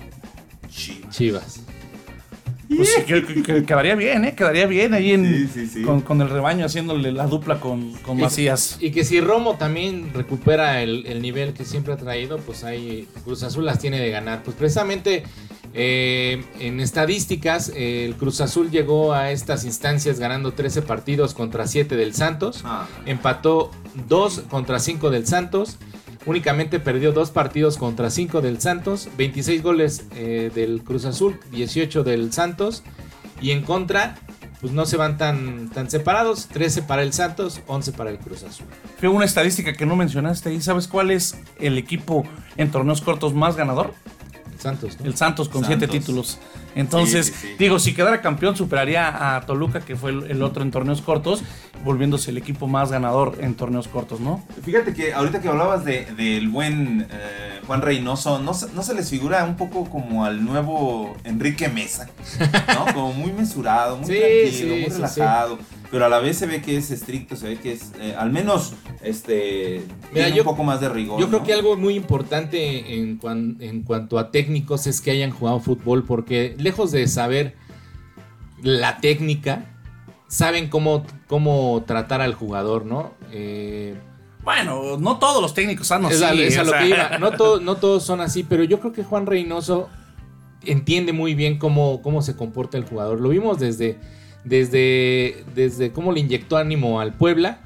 Chivas. 0.71 1.17
Chivas. 1.17 1.61
Pues, 2.77 2.93
sí, 2.95 3.03
que- 3.07 3.25
que- 3.25 3.43
que 3.43 3.65
quedaría 3.65 3.95
bien, 3.95 4.25
¿eh? 4.25 4.35
Quedaría 4.35 4.67
bien 4.67 4.95
ahí 4.95 5.13
en, 5.13 5.25
Sí, 5.27 5.49
sí, 5.53 5.67
sí. 5.67 5.83
Con, 5.83 6.01
con 6.03 6.21
el 6.21 6.29
rebaño 6.31 6.65
haciéndole 6.67 7.13
la 7.13 7.27
dupla 7.27 7.61
con, 7.61 7.93
con 8.03 8.19
Macías. 8.21 8.77
Y 8.81 8.91
que 8.91 9.05
si 9.05 9.21
Romo 9.21 9.57
también 9.57 10.11
recupera 10.15 10.83
el, 10.83 11.07
el 11.07 11.23
nivel 11.23 11.53
que 11.55 11.65
siempre 11.65 11.93
ha 11.95 11.97
traído, 11.97 12.39
pues 12.39 12.65
ahí 12.65 13.07
Cruz 13.25 13.43
Azul 13.43 13.65
las 13.65 13.79
tiene 13.79 14.01
de 14.01 14.11
ganar. 14.11 14.43
Pues 14.43 14.57
precisamente 14.57 15.25
eh, 15.75 16.45
en 16.61 16.81
estadísticas, 16.81 17.73
eh, 17.75 18.05
el 18.05 18.15
Cruz 18.15 18.41
Azul 18.41 18.71
llegó 18.71 19.13
a 19.13 19.31
estas 19.33 19.65
instancias 19.65 20.21
ganando 20.21 20.53
13 20.53 20.83
partidos 20.83 21.35
contra 21.35 21.67
7 21.67 21.97
del 21.97 22.15
Santos. 22.15 22.61
Ah. 22.65 22.87
Empató 23.07 23.71
2 24.09 24.45
contra 24.49 24.79
5 24.79 25.11
del 25.11 25.27
Santos. 25.27 25.79
Únicamente 26.27 26.81
perdió 26.81 27.13
dos 27.13 27.31
partidos 27.31 27.77
contra 27.77 28.11
5 28.11 28.41
del 28.41 28.61
Santos. 28.61 29.09
26 29.19 29.63
goles 29.63 30.07
eh, 30.15 30.51
del 30.55 30.83
Cruz 30.83 31.05
Azul, 31.05 31.39
18 31.51 32.03
del 32.03 32.33
Santos. 32.33 32.83
Y 33.41 33.51
en 33.51 33.63
contra, 33.63 34.17
pues 34.61 34.73
no 34.73 34.87
se 34.87 34.97
van 34.97 35.19
tan, 35.19 35.69
tan 35.69 35.91
separados. 35.91 36.47
13 36.49 36.83
para 36.83 37.03
el 37.03 37.13
Santos, 37.13 37.61
11 37.67 37.93
para 37.93 38.11
el 38.11 38.19
Cruz 38.19 38.43
Azul. 38.43 38.67
Fue 38.99 39.09
una 39.09 39.27
estadística 39.27 39.75
que 39.75 39.85
no 39.85 39.97
mencionaste 39.97 40.49
ahí. 40.49 40.63
¿Sabes 40.63 40.89
cuál 40.89 41.11
es 41.11 41.37
el 41.59 41.77
equipo 41.77 42.25
en 42.57 42.71
torneos 42.71 43.03
cortos 43.03 43.35
más 43.35 43.57
ganador? 43.57 43.93
El 44.65 44.79
Santos, 44.79 44.97
¿no? 45.01 45.07
El 45.07 45.17
Santos 45.17 45.49
con 45.49 45.65
siete 45.65 45.87
títulos. 45.89 46.39
Entonces, 46.75 47.27
Sí, 47.27 47.33
sí, 47.33 47.47
sí. 47.49 47.55
digo, 47.59 47.79
si 47.79 47.95
quedara 47.95 48.21
campeón, 48.21 48.57
superaría 48.57 49.37
a 49.37 49.41
Toluca, 49.43 49.81
que 49.81 49.95
fue 49.95 50.11
el, 50.11 50.31
el 50.31 50.43
otro 50.43 50.63
en 50.63 50.71
torneos 50.71 51.03
cortos, 51.03 51.43
volviéndose 51.85 52.31
el 52.31 52.39
equipo 52.39 52.67
más 52.67 52.91
ganador 52.91 53.37
en 53.41 53.55
torneos 53.55 53.87
cortos, 53.89 54.21
¿no? 54.21 54.43
Fíjate 54.65 54.93
que 54.95 55.13
ahorita 55.13 55.41
que 55.41 55.49
hablabas 55.49 55.85
de- 55.85 56.07
del 56.17 56.49
buen 56.49 57.03
eh, 57.11 57.61
Juan 57.67 57.83
Reynoso, 57.83 58.39
¿no, 58.41 58.55
se- 58.55 58.73
¿no 58.73 58.83
se 58.83 58.95
les 58.95 59.09
figura 59.11 59.45
un 59.45 59.57
poco 59.57 59.89
como 59.89 60.25
al 60.25 60.45
nuevo 60.45 61.15
Enrique 61.25 61.69
Mesa? 61.69 62.09
¿No? 62.75 62.93
Como 62.93 63.13
muy 63.13 63.33
mesurado, 63.33 63.99
muy 63.99 64.07
Sí, 64.07 64.19
tranquilo, 64.19 64.75
sí, 64.75 64.81
muy 64.81 64.91
sí, 64.91 64.97
relajado. 64.97 65.59
Pero 65.95 66.07
a 66.07 66.09
la 66.09 66.19
vez 66.19 66.37
se 66.37 66.47
ve 66.49 66.61
que 66.61 66.77
es 66.77 66.91
estricto, 66.91 67.37
se 67.37 67.51
ve 67.51 67.57
que 67.57 67.71
es, 67.75 67.93
eh, 68.01 68.17
al 68.19 68.33
menos, 68.33 68.73
este, 69.01 69.83
Mira, 70.13 70.25
tiene 70.25 70.33
yo- 70.39 70.43
un 70.43 70.49
poco 70.49 70.65
más 70.65 70.81
de 70.81 70.89
rigor. 70.89 71.21
Yo 71.21 71.29
creo 71.29 71.39
¿no? 71.39 71.47
que 71.47 71.53
algo 71.53 71.77
muy 71.77 71.95
importante 71.95 72.97
en, 72.99 73.17
cuan- 73.17 73.59
en 73.61 73.83
cuanto 73.83 74.19
a 74.19 74.33
técnicos 74.33 74.89
es 74.89 75.01
que 75.01 75.13
hayan 75.13 75.31
jugado 75.31 75.61
fútbol, 75.61 76.03
porque 76.03 76.57
lejos 76.59 76.91
de 76.91 77.07
saber 77.07 77.55
la 78.61 78.99
técnica, 78.99 79.67
saben 80.27 80.69
cómo, 80.69 81.07
cómo 81.29 81.85
tratar 81.87 82.21
al 82.23 82.35
jugador, 82.35 82.87
¿no? 82.87 83.13
Eh, 83.31 83.95
Bueno, 84.43 84.97
no 84.99 85.19
todos 85.21 85.41
los 85.41 85.55
técnicos 85.55 85.87
sanos. 85.87 86.11
es 86.13 86.23
a, 86.23 86.33
sí, 86.33 86.43
es 86.43 86.59
a 86.59 86.65
lo 86.65 86.71
sea, 86.71 86.81
que 86.81 86.89
iba. 86.89 87.19
No, 87.19 87.31
to- 87.37 87.61
no 87.61 87.77
todos 87.77 88.03
son 88.03 88.21
así, 88.21 88.43
pero 88.43 88.65
yo 88.65 88.81
creo 88.81 88.93
que 88.93 89.05
Juan 89.05 89.27
Reynoso 89.27 89.89
entiende 90.65 91.13
muy 91.13 91.37
bien 91.37 91.57
cómo, 91.59 92.03
cómo 92.03 92.21
se 92.21 92.35
comporta 92.35 92.79
el 92.79 92.85
jugador. 92.85 93.21
Lo 93.21 93.29
vimos 93.29 93.61
desde, 93.61 93.99
desde, 94.45 95.45
desde 95.55 95.93
cómo 95.93 96.13
le 96.13 96.21
inyectó 96.21 96.57
ánimo 96.57 97.01
al 97.01 97.13
Puebla 97.15 97.59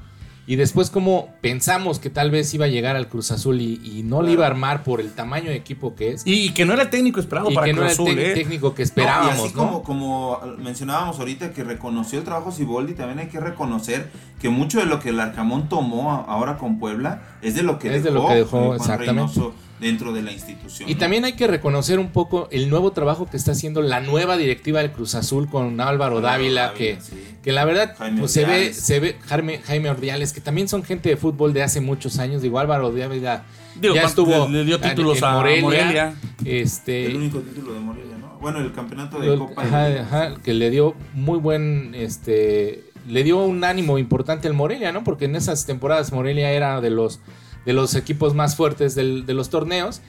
y 0.47 0.55
después 0.55 0.89
cómo 0.89 1.29
pensamos 1.41 1.99
que 1.99 2.09
tal 2.09 2.31
vez 2.31 2.51
iba 2.55 2.65
a 2.65 2.69
llegar 2.69 2.95
al 2.95 3.07
Cruz 3.07 3.29
Azul 3.29 3.61
y, 3.61 3.79
y 3.83 4.01
no 4.01 4.23
le 4.23 4.31
iba 4.31 4.45
a 4.45 4.47
armar 4.47 4.81
por 4.83 4.99
el 4.99 5.11
tamaño 5.11 5.51
de 5.51 5.55
equipo 5.55 5.93
que 5.95 6.13
es. 6.13 6.25
Y, 6.25 6.47
y 6.47 6.49
que 6.55 6.65
no 6.65 6.73
era 6.73 6.81
el 6.83 6.89
técnico 6.89 7.19
esperado 7.19 7.51
Y 7.51 7.53
para 7.53 7.67
que 7.67 7.73
no 7.73 7.81
Cruz 7.83 7.91
era 7.93 8.03
el 8.03 8.09
Azul, 8.09 8.19
tec- 8.19 8.31
¿eh? 8.31 8.33
técnico 8.33 8.73
que 8.73 8.81
No, 8.81 8.85
esperábamos, 8.85 9.37
y 9.37 9.45
así 9.45 9.53
¿no? 9.55 9.59
como, 9.63 9.83
como 9.83 10.39
mencionábamos 10.57 11.19
ahorita 11.19 11.53
que 11.53 11.63
reconoció 11.63 12.17
el 12.17 12.25
trabajo 12.25 12.51
Siboldi, 12.51 12.93
también 12.95 13.19
hay 13.19 13.27
que 13.27 13.39
reconocer 13.39 14.09
que 14.41 14.49
mucho 14.49 14.79
de 14.79 14.85
lo 14.87 14.99
que 14.99 15.09
el 15.09 15.19
Arcamón 15.19 15.69
tomó 15.69 16.25
ahora 16.27 16.57
con 16.57 16.79
Puebla 16.79 17.21
es 17.43 17.53
de 17.53 17.61
lo 17.61 17.77
que 17.77 17.95
Es 17.95 18.03
de 18.03 18.09
dejó, 18.09 18.23
lo 18.23 18.29
que 18.29 18.35
dejó, 18.35 18.73
exactamente. 18.75 19.11
Reynoso 19.11 19.53
dentro 19.79 20.11
de 20.13 20.21
la 20.21 20.31
institución. 20.31 20.89
Y 20.89 20.93
¿no? 20.93 20.99
también 20.99 21.25
hay 21.25 21.33
que 21.33 21.47
reconocer 21.47 21.99
un 21.99 22.09
poco 22.09 22.47
el 22.51 22.69
nuevo 22.69 22.91
trabajo 22.91 23.29
que 23.29 23.37
está 23.37 23.51
haciendo 23.53 23.81
la 23.81 24.01
nueva 24.01 24.35
directiva 24.37 24.81
del 24.81 24.91
Cruz 24.91 25.15
Azul 25.15 25.49
con 25.49 25.79
Álvaro 25.79 25.89
Álvaro 25.89 26.21
Dávila, 26.21 26.67
Dávila, 26.67 26.73
que, 26.77 26.97
sí. 27.01 27.15
que 27.41 27.51
la 27.51 27.65
verdad 27.65 27.95
Jaime 27.97 28.19
pues 28.19 28.31
se 28.33 28.45
ve, 28.45 28.73
se 28.73 28.99
ve 28.99 29.15
Jaime, 29.27 29.59
Jaime 29.65 29.89
Ordiales, 29.89 30.33
que 30.33 30.41
también 30.41 30.67
son 30.67 30.83
gente 30.83 31.09
de 31.09 31.17
fútbol 31.17 31.53
de 31.53 31.63
hace 31.63 31.79
muchos 31.81 32.19
años. 32.19 32.41
Digo, 32.41 32.59
Álvaro 32.59 32.91
Dávila 32.91 33.45
Digo, 33.79 33.95
ya 33.95 34.03
estuvo 34.03 34.47
le- 34.47 34.59
le 34.59 34.65
dio 34.65 34.79
títulos 34.79 35.19
en 35.19 35.23
a 35.23 35.31
Morelia, 35.33 35.61
Morelia. 35.61 36.13
Este, 36.45 37.05
El 37.05 37.15
único 37.17 37.39
título 37.39 37.73
de 37.73 37.79
Morelia, 37.79 38.17
¿no? 38.17 38.37
Bueno, 38.39 38.59
el 38.59 38.71
campeonato 38.73 39.19
de 39.19 39.27
lo- 39.27 39.47
Copa. 39.47 39.61
ajá, 39.63 39.83
de- 39.85 39.99
ajá, 39.99 40.33
que 40.43 40.53
le 40.53 40.69
dio 40.69 40.95
muy 41.13 41.37
buen, 41.39 41.93
este, 41.95 42.83
le 43.07 43.23
dio 43.23 43.37
un 43.43 43.63
ánimo 43.63 43.97
importante 43.97 44.47
al 44.47 44.53
Morelia, 44.53 44.91
¿no? 44.91 45.03
Porque 45.03 45.25
en 45.25 45.35
esas 45.35 45.65
temporadas 45.65 46.11
Morelia 46.11 46.51
era 46.51 46.79
de 46.81 46.89
los, 46.89 47.19
de 47.65 47.73
los 47.73 47.95
equipos 47.95 48.33
más 48.35 48.55
fuertes 48.55 48.95
del- 48.95 49.25
de 49.25 49.33
los 49.33 49.49
torneos. 49.49 50.01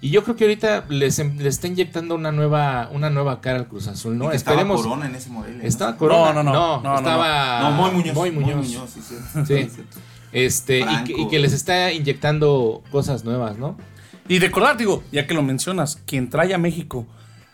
Y 0.00 0.10
yo 0.10 0.22
creo 0.22 0.36
que 0.36 0.44
ahorita 0.44 0.84
les, 0.88 1.18
em- 1.18 1.36
le 1.38 1.48
está 1.48 1.66
inyectando 1.66 2.14
una 2.14 2.30
nueva, 2.30 2.88
una 2.92 3.10
nueva 3.10 3.40
cara 3.40 3.58
al 3.58 3.66
Cruz 3.66 3.88
Azul, 3.88 4.16
¿no? 4.16 4.26
Y 4.26 4.30
que 4.30 4.36
estaba 4.36 4.56
Esperemos. 4.58 4.82
Corona 4.82 5.06
en 5.06 5.14
ese 5.16 5.28
Morelia. 5.30 5.62
¿no? 5.62 5.68
Estaba 5.68 5.96
Corona. 5.96 6.32
No, 6.34 6.42
no, 6.44 6.52
no, 6.52 6.82
no, 6.82 6.82
no, 6.92 6.98
estaba. 6.98 7.60
No, 7.62 7.70
Moy 7.72 7.90
Muñoz. 7.92 8.14
Moy 8.14 8.30
Muñoz. 8.30 8.66
sí, 8.94 9.00
sí. 9.02 9.14
Sí. 9.46 9.82
Este, 10.30 10.80
y 10.80 11.04
que, 11.04 11.12
y 11.22 11.28
que 11.28 11.38
les 11.38 11.52
está 11.52 11.90
inyectando 11.92 12.82
cosas 12.90 13.24
nuevas, 13.24 13.58
¿no? 13.58 13.76
Y 14.28 14.38
recordar, 14.40 14.76
digo, 14.76 15.02
ya 15.10 15.26
que 15.26 15.32
lo 15.34 15.42
mencionas, 15.42 16.00
quien 16.06 16.28
trae 16.28 16.52
a 16.54 16.58
México 16.58 17.06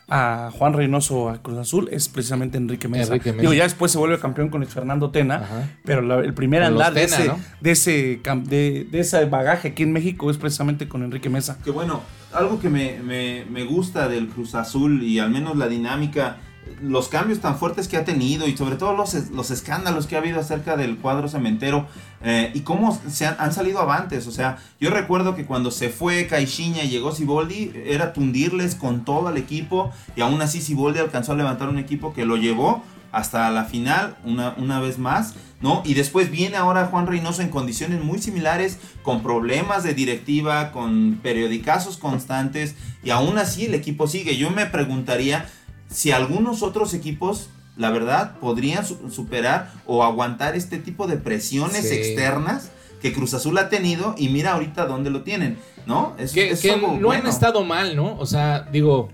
a 0.09 0.51
Juan 0.53 0.73
Reynoso 0.75 1.31
a 1.31 1.43
Cruz 1.43 1.59
Azul 1.59 1.89
es 1.91 2.09
precisamente 2.09 2.59
Enrique 2.59 2.89
Mesa. 2.89 3.13
Enrique 3.15 3.31
Mesa. 3.33 3.41
Digo, 3.41 3.53
ya 3.55 3.63
después 3.65 3.91
se 3.93 3.99
vuelve 3.99 4.19
campeón 4.19 4.49
con 4.51 4.61
Luis 4.61 4.73
Fernando 4.73 5.11
Tena, 5.11 5.37
Ajá. 5.37 5.69
pero 5.85 6.03
la- 6.03 6.21
el 6.21 6.35
primer 6.35 6.63
Con 6.63 6.73
andar 6.73 6.93
de, 6.93 7.05
ese, 7.05 7.27
¿no? 7.29 7.39
de, 7.61 7.71
ese, 7.71 8.21
de 8.23 8.89
ese 8.93 9.25
bagaje 9.25 9.69
aquí 9.69 9.83
en 9.83 9.93
México 9.93 10.31
es 10.31 10.37
precisamente 10.37 10.89
con 10.89 11.03
Enrique 11.03 11.31
Mesa. 11.31 11.59
Que 11.65 11.71
bueno, 11.71 12.03
algo 12.33 12.61
que 12.61 12.69
me, 12.69 12.99
me- 13.03 13.45
me 13.51 13.65
gusta 13.65 14.09
del 14.09 14.29
Cruz 14.29 14.55
Azul 14.55 15.03
y 15.03 15.19
al 15.21 15.31
menos 15.31 15.57
la 15.57 15.69
dinámica, 15.69 16.37
los 16.81 17.09
cambios 17.09 17.41
tan 17.41 17.59
fuertes 17.59 17.89
que 17.89 17.97
ha 17.97 18.05
tenido 18.05 18.47
y 18.47 18.57
sobre 18.57 18.77
todo 18.77 18.95
los, 18.95 19.15
los 19.31 19.51
escándalos 19.51 20.07
que 20.07 20.17
ha 20.17 20.19
habido 20.19 20.41
acerca 20.41 20.77
del 20.77 20.99
cuadro 20.99 21.29
cementero 21.29 21.87
eh, 22.23 22.51
y 22.55 22.61
cómo 22.61 22.99
se 23.09 23.27
han, 23.27 23.37
han 23.39 23.53
salido 23.53 23.81
avantes. 23.81 24.27
O 24.27 24.31
sea, 24.31 24.59
yo 24.81 24.91
recuerdo 24.91 25.35
que 25.35 25.47
cuando 25.47 25.71
se 25.71 25.89
fue 25.89 26.27
Caixinha 26.27 26.85
y 26.85 26.89
llegó 26.89 27.13
Siboldi, 27.13 27.73
era 27.87 28.13
tundirles 28.13 28.75
con 28.75 29.05
todo 29.05 29.29
al 29.29 29.37
equipo 29.37 29.91
y 30.17 30.21
aún 30.21 30.41
así 30.43 30.61
Siboldi 30.61 31.01
alcanzó 31.01 31.33
a 31.33 31.37
levantar 31.37 31.69
un 31.69 31.79
equipo 31.79 32.13
que 32.13 32.25
lo 32.25 32.37
llevó 32.37 32.83
hasta 33.15 33.49
la 33.51 33.65
final 33.65 34.17
una, 34.25 34.55
una 34.59 34.81
vez 34.81 34.99
más, 34.99 35.35
¿no? 35.61 35.83
Y 35.85 35.95
después 35.95 36.31
viene 36.31 36.57
ahora 36.57 36.87
Juan 36.87 37.07
Reynoso 37.07 37.43
en 37.43 37.49
condiciones 37.49 38.03
muy 38.03 38.19
similares, 38.19 38.79
con 39.03 39.23
problemas 39.23 39.85
de 39.85 39.95
directiva, 39.95 40.73
con 40.73 41.21
periodicazos 41.23 41.97
constantes, 41.97 42.75
y 43.05 43.11
aún 43.11 43.39
así 43.39 43.67
el 43.67 43.75
equipo 43.75 44.09
sigue. 44.09 44.37
Yo 44.37 44.51
me 44.51 44.67
preguntaría 44.67 45.47
si 45.95 46.11
algunos 46.11 46.63
otros 46.63 46.93
equipos, 46.95 47.49
la 47.77 47.91
verdad, 47.91 48.37
podrían 48.41 48.85
su- 48.85 49.11
superar 49.11 49.73
o 49.87 50.05
aguantar 50.05 50.57
este 50.57 50.79
tipo 50.79 51.07
de 51.07 51.17
presiones 51.17 51.89
Sí. 51.89 51.95
externas 51.95 52.71
que 53.01 53.13
Cruz 53.13 53.35
Azul 53.35 53.57
ha 53.59 53.69
tenido 53.69 54.15
y 54.19 54.29
mira 54.29 54.53
ahorita 54.53 54.87
dónde 54.87 55.11
lo 55.11 55.23
tienen, 55.23 55.59
¿no? 55.87 56.15
Es, 56.19 56.33
Que, 56.33 56.51
es 56.51 56.61
que 56.63 56.73
algo 56.73 56.97
no 57.01 57.11
han 57.13 57.27
estado 57.27 57.63
mal, 57.65 57.97
¿no? 57.97 58.17
O 58.19 58.27
sea, 58.27 58.69
digo, 58.73 59.11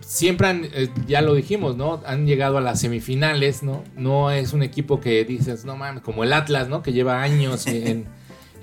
siempre 0.00 0.48
han, 0.48 0.64
eh, 0.72 0.88
ya 1.06 1.22
lo 1.22 1.34
dijimos, 1.34 1.76
¿no? 1.76 2.02
Han 2.06 2.26
llegado 2.26 2.58
a 2.58 2.60
las 2.60 2.80
semifinales, 2.80 3.62
¿no? 3.62 3.82
No 3.96 4.30
es 4.30 4.52
un 4.52 4.62
equipo 4.62 5.00
que 5.00 5.24
dices, 5.24 5.64
no 5.64 5.76
mames, 5.76 6.02
como 6.02 6.24
el 6.24 6.32
Atlas, 6.32 6.68
¿no? 6.68 6.82
Que 6.82 6.92
lleva 6.92 7.22
años 7.22 7.66
en, 7.66 8.06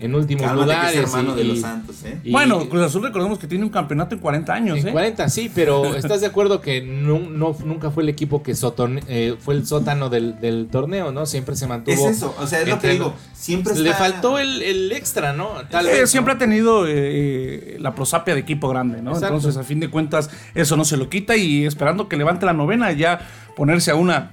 en 0.02 0.16
últimos 0.16 0.44
Cálmate, 0.46 0.70
que 0.70 0.76
lugares. 0.76 0.96
es 1.00 1.04
hermano 1.04 1.34
y- 1.34 1.38
de 1.38 1.44
los 1.44 1.60
Santos, 1.62 1.96
¿eh? 2.06 2.18
y- 2.24 2.32
bueno, 2.32 2.68
Cruz 2.70 2.84
Azul 2.84 3.04
recordemos 3.04 3.38
que 3.40 3.48
tiene 3.48 3.64
un 3.64 3.70
campeonato 3.70 4.16
en 4.16 4.22
40 4.22 4.54
años, 4.54 4.80
En 4.80 4.88
¿eh? 4.90 4.92
40, 4.92 5.30
sí, 5.30 5.52
pero 5.54 5.84
¿estás 5.96 6.22
de 6.22 6.28
acuerdo 6.28 6.62
que 6.62 6.82
no, 6.82 7.20
no- 7.20 7.56
nunca 7.66 7.92
fue 7.92 8.04
el 8.04 8.10
equipo 8.10 8.42
que 8.44 8.54
sotone- 8.54 9.04
eh, 9.08 9.36
fue 9.40 9.56
el 9.56 9.66
sótano 9.68 10.10
del, 10.10 10.40
del 10.40 10.68
torneo, 10.72 11.12
¿no? 11.12 11.26
Siempre 11.26 11.56
se 11.56 11.68
mantuvo. 11.68 11.94
Es 12.10 12.18
eso, 12.18 12.36
o 12.40 12.48
sea, 12.48 12.62
es 12.62 12.68
lo 12.68 12.80
que 12.80 12.90
digo, 12.90 13.14
siempre 13.34 13.76
Le 13.76 13.90
está- 13.92 14.04
faltó 14.04 14.40
el, 14.40 14.62
el 14.62 14.92
extra, 14.92 15.34
¿no? 15.34 15.50
Tal 15.70 15.88
Eh, 15.88 15.92
vez. 16.02 16.10
siempre 16.10 16.34
¿no? 16.34 16.38
ha 16.38 16.40
tenido 16.40 16.86
eh, 16.88 17.78
la 17.80 17.96
prosapia 17.96 18.34
de 18.36 18.42
equipo 18.42 18.70
grande, 18.70 19.02
¿no? 19.02 19.12
Exacto. 19.12 19.36
Entonces, 19.36 19.58
a 19.60 19.64
fin 19.64 19.80
de 19.80 19.90
cuentas, 19.90 20.30
eso 20.56 20.78
no 20.78 20.86
se 20.86 20.98
lo 20.98 21.10
quita 21.10 21.36
y 21.36 21.66
esperando 21.66 22.08
que 22.08 22.18
levante 22.18 22.46
la 22.46 22.54
novena, 22.54 22.92
ya 22.92 23.20
ponerse 23.56 23.92
a 23.92 23.96
una 23.96 24.32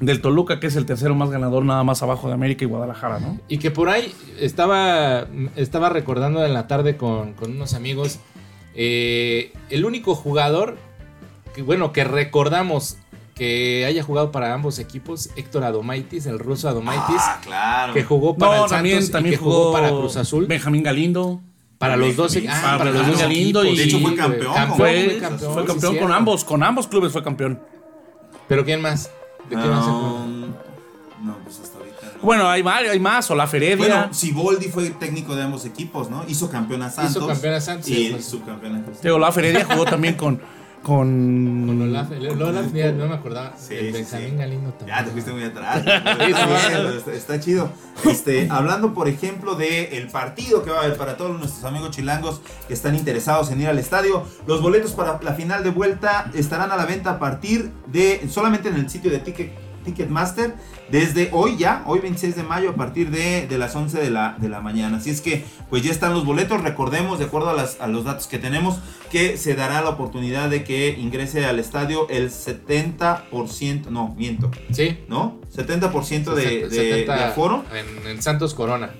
del 0.00 0.20
Toluca, 0.20 0.60
que 0.60 0.68
es 0.68 0.76
el 0.76 0.86
tercero 0.86 1.14
más 1.14 1.30
ganador, 1.30 1.64
nada 1.64 1.82
más 1.84 2.02
abajo 2.02 2.28
de 2.28 2.34
América 2.34 2.64
y 2.64 2.68
Guadalajara, 2.68 3.18
¿no? 3.18 3.38
Y 3.48 3.58
que 3.58 3.70
por 3.70 3.88
ahí 3.88 4.14
estaba, 4.38 5.26
estaba 5.56 5.88
recordando 5.88 6.44
en 6.44 6.54
la 6.54 6.66
tarde 6.68 6.96
con, 6.96 7.32
con 7.34 7.50
unos 7.52 7.74
amigos, 7.74 8.18
eh, 8.74 9.52
el 9.70 9.84
único 9.84 10.14
jugador, 10.14 10.76
que 11.54 11.62
bueno, 11.62 11.92
que 11.92 12.04
recordamos 12.04 12.96
que 13.34 13.84
haya 13.86 14.02
jugado 14.02 14.30
para 14.32 14.52
ambos 14.54 14.78
equipos, 14.78 15.30
Héctor 15.36 15.64
Adomaitis, 15.64 16.26
el 16.26 16.38
ruso 16.38 16.68
Adomaitis, 16.68 17.16
Ah, 17.20 17.40
claro. 17.44 17.92
que 17.94 18.02
jugó 18.04 18.36
para 18.36 18.56
No, 18.56 18.64
el 18.64 18.70
también, 18.70 18.96
Santos 18.96 19.10
también 19.12 19.34
y 19.34 19.36
que 19.38 19.42
jugó, 19.44 19.72
para 19.72 19.88
Cruz 19.90 20.16
Azul, 20.16 20.46
Benjamín 20.46 20.82
Galindo. 20.82 21.40
para 21.78 21.96
los 21.96 22.16
dos, 22.16 22.36
ah, 22.36 22.60
para 22.62 22.78
para 22.78 22.90
los 22.90 23.06
dos 23.06 23.18
Galindo 23.20 23.62
equipos, 23.62 23.78
y- 23.78 23.78
De 23.78 23.84
hecho, 23.84 24.00
fue 24.00 24.14
campeón 24.16 24.54
Fue, 24.76 25.04
Fue 25.04 25.18
campeón, 25.20 25.52
fue 25.54 25.62
sí, 25.62 25.66
campeón 25.68 25.80
con 25.80 25.96
cierto. 25.98 26.12
ambos, 26.14 26.44
con 26.44 26.62
ambos 26.64 26.86
clubes 26.88 27.12
fue 27.12 27.22
campeón. 27.22 27.60
Pero 28.48 28.64
¿quién 28.64 28.80
más? 28.80 29.10
¿De 29.48 29.56
quién 29.56 29.70
más 29.70 29.84
se 29.84 29.90
acuerda? 29.90 30.14
Um, 30.14 30.40
no, 31.22 31.36
pues 31.44 31.60
hasta 31.60 31.78
ahorita. 31.78 31.96
no. 32.16 32.22
Bueno, 32.22 32.48
hay 32.48 32.62
hay 32.62 33.00
más, 33.00 33.30
Olaf 33.30 33.52
Heredia. 33.54 33.76
Bueno, 33.76 34.14
Siboldi 34.14 34.68
fue 34.68 34.90
técnico 34.90 35.34
de 35.34 35.42
ambos 35.42 35.64
equipos, 35.64 36.10
¿no? 36.10 36.24
Hizo 36.28 36.50
campeón 36.50 36.82
a 36.82 36.90
Santos. 36.90 37.26
campeón 37.26 37.54
a 37.54 37.60
Santos, 37.60 37.88
Y 37.88 37.94
sí, 37.94 38.08
pues. 38.12 38.24
subcampeón 38.26 38.76
a 38.76 38.84
Cruz 38.84 39.00
Digo, 39.02 39.16
Olaf 39.16 39.36
Heredia 39.38 39.64
jugó 39.64 39.84
también 39.84 40.14
con. 40.14 40.40
Con, 40.82 41.64
Con 41.66 41.82
Olaf, 41.82 42.12
el- 42.12 42.42
Olaf, 42.42 42.72
mira, 42.72 42.92
no 42.92 43.06
me 43.08 43.14
acordaba. 43.14 43.54
Sí, 43.58 43.74
el 43.74 43.92
Benjamín 43.92 44.30
sí. 44.30 44.36
Galindo 44.36 44.70
también. 44.72 44.98
Ya 44.98 45.04
te 45.04 45.10
fuiste 45.10 45.32
muy 45.32 45.42
atrás. 45.44 45.82
Está 47.12 47.40
chido. 47.40 47.70
Este, 48.04 48.48
hablando, 48.50 48.94
por 48.94 49.08
ejemplo, 49.08 49.54
del 49.54 49.86
el 49.92 50.08
partido 50.08 50.62
que 50.62 50.70
va 50.70 50.78
a 50.80 50.84
haber 50.84 50.96
para 50.96 51.16
todos 51.16 51.38
nuestros 51.38 51.64
amigos 51.64 51.90
chilangos 51.90 52.40
que 52.66 52.74
están 52.74 52.94
interesados 52.94 53.50
en 53.50 53.60
ir 53.60 53.66
al 53.68 53.78
estadio. 53.78 54.24
Los 54.46 54.62
boletos 54.62 54.92
para 54.92 55.20
la 55.22 55.32
final 55.34 55.62
de 55.64 55.70
vuelta 55.70 56.30
estarán 56.34 56.70
a 56.72 56.76
la 56.76 56.86
venta 56.86 57.10
a 57.12 57.18
partir 57.18 57.70
de 57.86 58.28
solamente 58.30 58.68
en 58.68 58.76
el 58.76 58.88
sitio 58.88 59.10
de 59.10 59.18
Ticket, 59.18 59.52
Ticketmaster 59.92 60.54
desde 60.90 61.30
hoy 61.32 61.56
ya, 61.56 61.82
hoy 61.86 61.98
26 62.00 62.36
de 62.36 62.42
mayo 62.42 62.70
a 62.70 62.74
partir 62.74 63.10
de, 63.10 63.46
de 63.46 63.58
las 63.58 63.74
11 63.74 63.98
de 64.00 64.10
la, 64.10 64.36
de 64.38 64.48
la 64.48 64.60
mañana. 64.60 64.98
Así 64.98 65.10
es 65.10 65.20
que 65.20 65.44
pues 65.70 65.82
ya 65.82 65.90
están 65.90 66.12
los 66.14 66.24
boletos. 66.24 66.62
Recordemos, 66.62 67.18
de 67.18 67.24
acuerdo 67.26 67.50
a, 67.50 67.54
las- 67.54 67.80
a 67.80 67.86
los 67.88 68.04
datos 68.04 68.26
que 68.26 68.38
tenemos, 68.38 68.78
que 69.10 69.36
se 69.38 69.54
dará 69.54 69.80
la 69.82 69.88
oportunidad 69.90 70.50
de 70.50 70.64
que 70.64 70.90
ingrese 70.98 71.44
al 71.46 71.58
estadio 71.58 72.06
el 72.10 72.30
70%, 72.30 73.86
no, 73.90 74.14
miento, 74.16 74.50
Sí. 74.70 74.98
¿no? 75.08 75.38
70% 75.54 76.34
de, 76.34 76.68
de, 76.68 76.70
70 76.70 77.16
de 77.16 77.24
aforo. 77.24 77.64
En 77.74 78.06
el 78.06 78.22
Santos 78.22 78.54
Corona. 78.54 78.90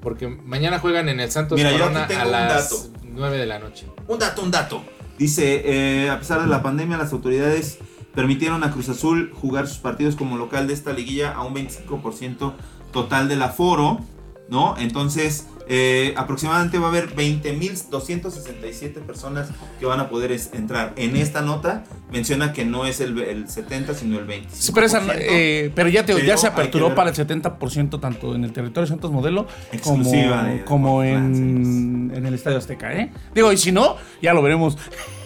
Porque 0.00 0.28
mañana 0.28 0.78
juegan 0.78 1.08
en 1.08 1.20
el 1.20 1.30
Santos 1.30 1.56
Mira, 1.58 1.72
Corona 1.72 2.04
a 2.04 2.24
las 2.24 2.70
dato. 2.70 2.86
9 3.02 3.36
de 3.38 3.46
la 3.46 3.58
noche. 3.58 3.86
Un 4.08 4.18
dato, 4.18 4.42
un 4.42 4.50
dato. 4.50 4.82
Dice, 5.18 5.62
eh, 6.04 6.10
a 6.10 6.18
pesar 6.18 6.42
de 6.42 6.46
la 6.46 6.62
pandemia, 6.62 6.96
las 6.98 7.12
autoridades 7.12 7.78
permitieron 8.16 8.64
a 8.64 8.72
Cruz 8.72 8.88
Azul 8.88 9.30
jugar 9.34 9.68
sus 9.68 9.76
partidos 9.76 10.16
como 10.16 10.38
local 10.38 10.66
de 10.66 10.72
esta 10.72 10.92
liguilla 10.92 11.32
a 11.32 11.44
un 11.44 11.54
25% 11.54 12.54
total 12.90 13.28
del 13.28 13.42
aforo, 13.42 14.00
¿no? 14.48 14.74
Entonces, 14.78 15.46
eh, 15.68 16.14
aproximadamente 16.16 16.78
va 16.78 16.86
a 16.86 16.90
haber 16.90 17.14
20.267 17.14 19.00
personas 19.00 19.48
que 19.78 19.86
van 19.86 20.00
a 20.00 20.08
poder 20.08 20.32
es- 20.32 20.50
entrar. 20.52 20.92
En 20.96 21.16
esta 21.16 21.42
nota 21.42 21.84
menciona 22.12 22.52
que 22.52 22.64
no 22.64 22.86
es 22.86 23.00
el, 23.00 23.18
el 23.20 23.48
70, 23.48 23.94
sino 23.94 24.18
el 24.18 24.26
25%. 24.26 24.46
Sí, 24.52 24.72
pero, 24.72 24.86
eh, 25.18 25.72
pero 25.74 25.88
ya, 25.88 26.04
te- 26.06 26.14
Pero 26.14 26.26
ya 26.26 26.36
se 26.36 26.46
aperturó 26.46 26.94
para 26.94 27.10
el 27.10 27.16
70% 27.16 28.00
tanto 28.00 28.34
en 28.34 28.44
el 28.44 28.52
territorio 28.52 28.82
de 28.82 28.88
Santos 28.88 29.10
Modelo 29.10 29.46
como, 29.82 30.02
Exclusiva 30.02 30.42
de- 30.44 30.52
de 30.58 30.64
como 30.64 31.00
Francia. 31.00 31.18
en, 31.44 32.12
en 32.14 32.26
el 32.26 32.34
Estadio 32.34 32.58
Azteca, 32.58 32.92
¿eh? 32.92 33.12
Digo, 33.34 33.52
y 33.52 33.56
si 33.56 33.72
no, 33.72 33.96
ya 34.22 34.32
lo 34.34 34.42
veremos. 34.42 34.76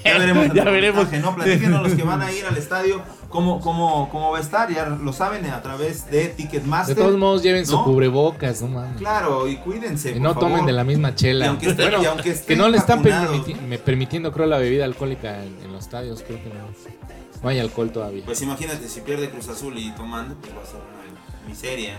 Ya 0.05 0.19
veremos. 0.19 0.47
ya 0.55 0.65
veremos. 0.65 1.13
¿no? 1.13 1.35
Platíquenos 1.35 1.83
los 1.83 1.95
que 1.95 2.03
van 2.03 2.23
a 2.23 2.33
ir 2.33 2.45
al 2.47 2.57
estadio, 2.57 3.03
cómo, 3.31 3.61
cómo, 3.61 4.09
cómo 4.11 4.33
va 4.33 4.39
a 4.39 4.41
estar, 4.43 4.71
ya 4.71 4.87
lo 4.87 5.13
saben 5.15 5.47
a 5.47 5.63
través 5.63 6.11
de 6.11 6.27
Ticketmaster. 6.29 6.95
De 6.95 7.03
todos 7.03 7.17
modos, 7.19 7.43
lleven 7.43 7.65
su 7.67 7.83
cubrebocas, 7.83 8.61
no 8.61 8.69
mames. 8.69 8.99
Claro, 8.99 9.49
y 9.49 9.57
cuídense. 9.57 10.13
Por 10.13 10.21
no 10.21 10.35
favor. 10.35 10.51
tomen 10.51 10.67
de 10.67 10.73
la 10.73 10.85
misma 10.85 11.11
Y 11.11 11.15
chela. 11.15 11.49
aunque 11.49 11.69
estén- 11.71 11.77
bueno, 11.91 12.03
y 12.03 12.07
aunque 12.07 12.23
que 12.25 12.31
estén 12.31 12.59
no 12.59 12.69
le 12.69 12.77
están 12.77 12.99
vacunados, 12.99 13.37
permiti- 13.47 13.61
me- 13.63 13.79
permitiendo, 13.79 14.33
creo, 14.33 14.47
la 14.47 14.59
bebida 14.59 14.85
alcohólica 14.85 15.43
en, 15.43 15.57
en 15.65 15.73
los 15.73 15.85
estadios. 15.85 16.23
Creo 16.27 16.39
que 16.43 16.49
no. 16.51 17.01
No 17.43 17.49
hay 17.49 17.59
alcohol 17.59 17.91
todavía. 17.91 18.23
Pues 18.27 18.43
imagínate, 18.43 18.87
si 18.87 19.01
pierde 19.01 19.31
Cruz 19.31 19.49
Azul 19.49 19.79
y 19.79 19.91
tomando, 19.93 20.35
pues 20.35 20.53
va 20.55 20.63
a 20.63 20.67
ser 20.67 20.81
una 20.93 21.00
miseria. 21.51 21.99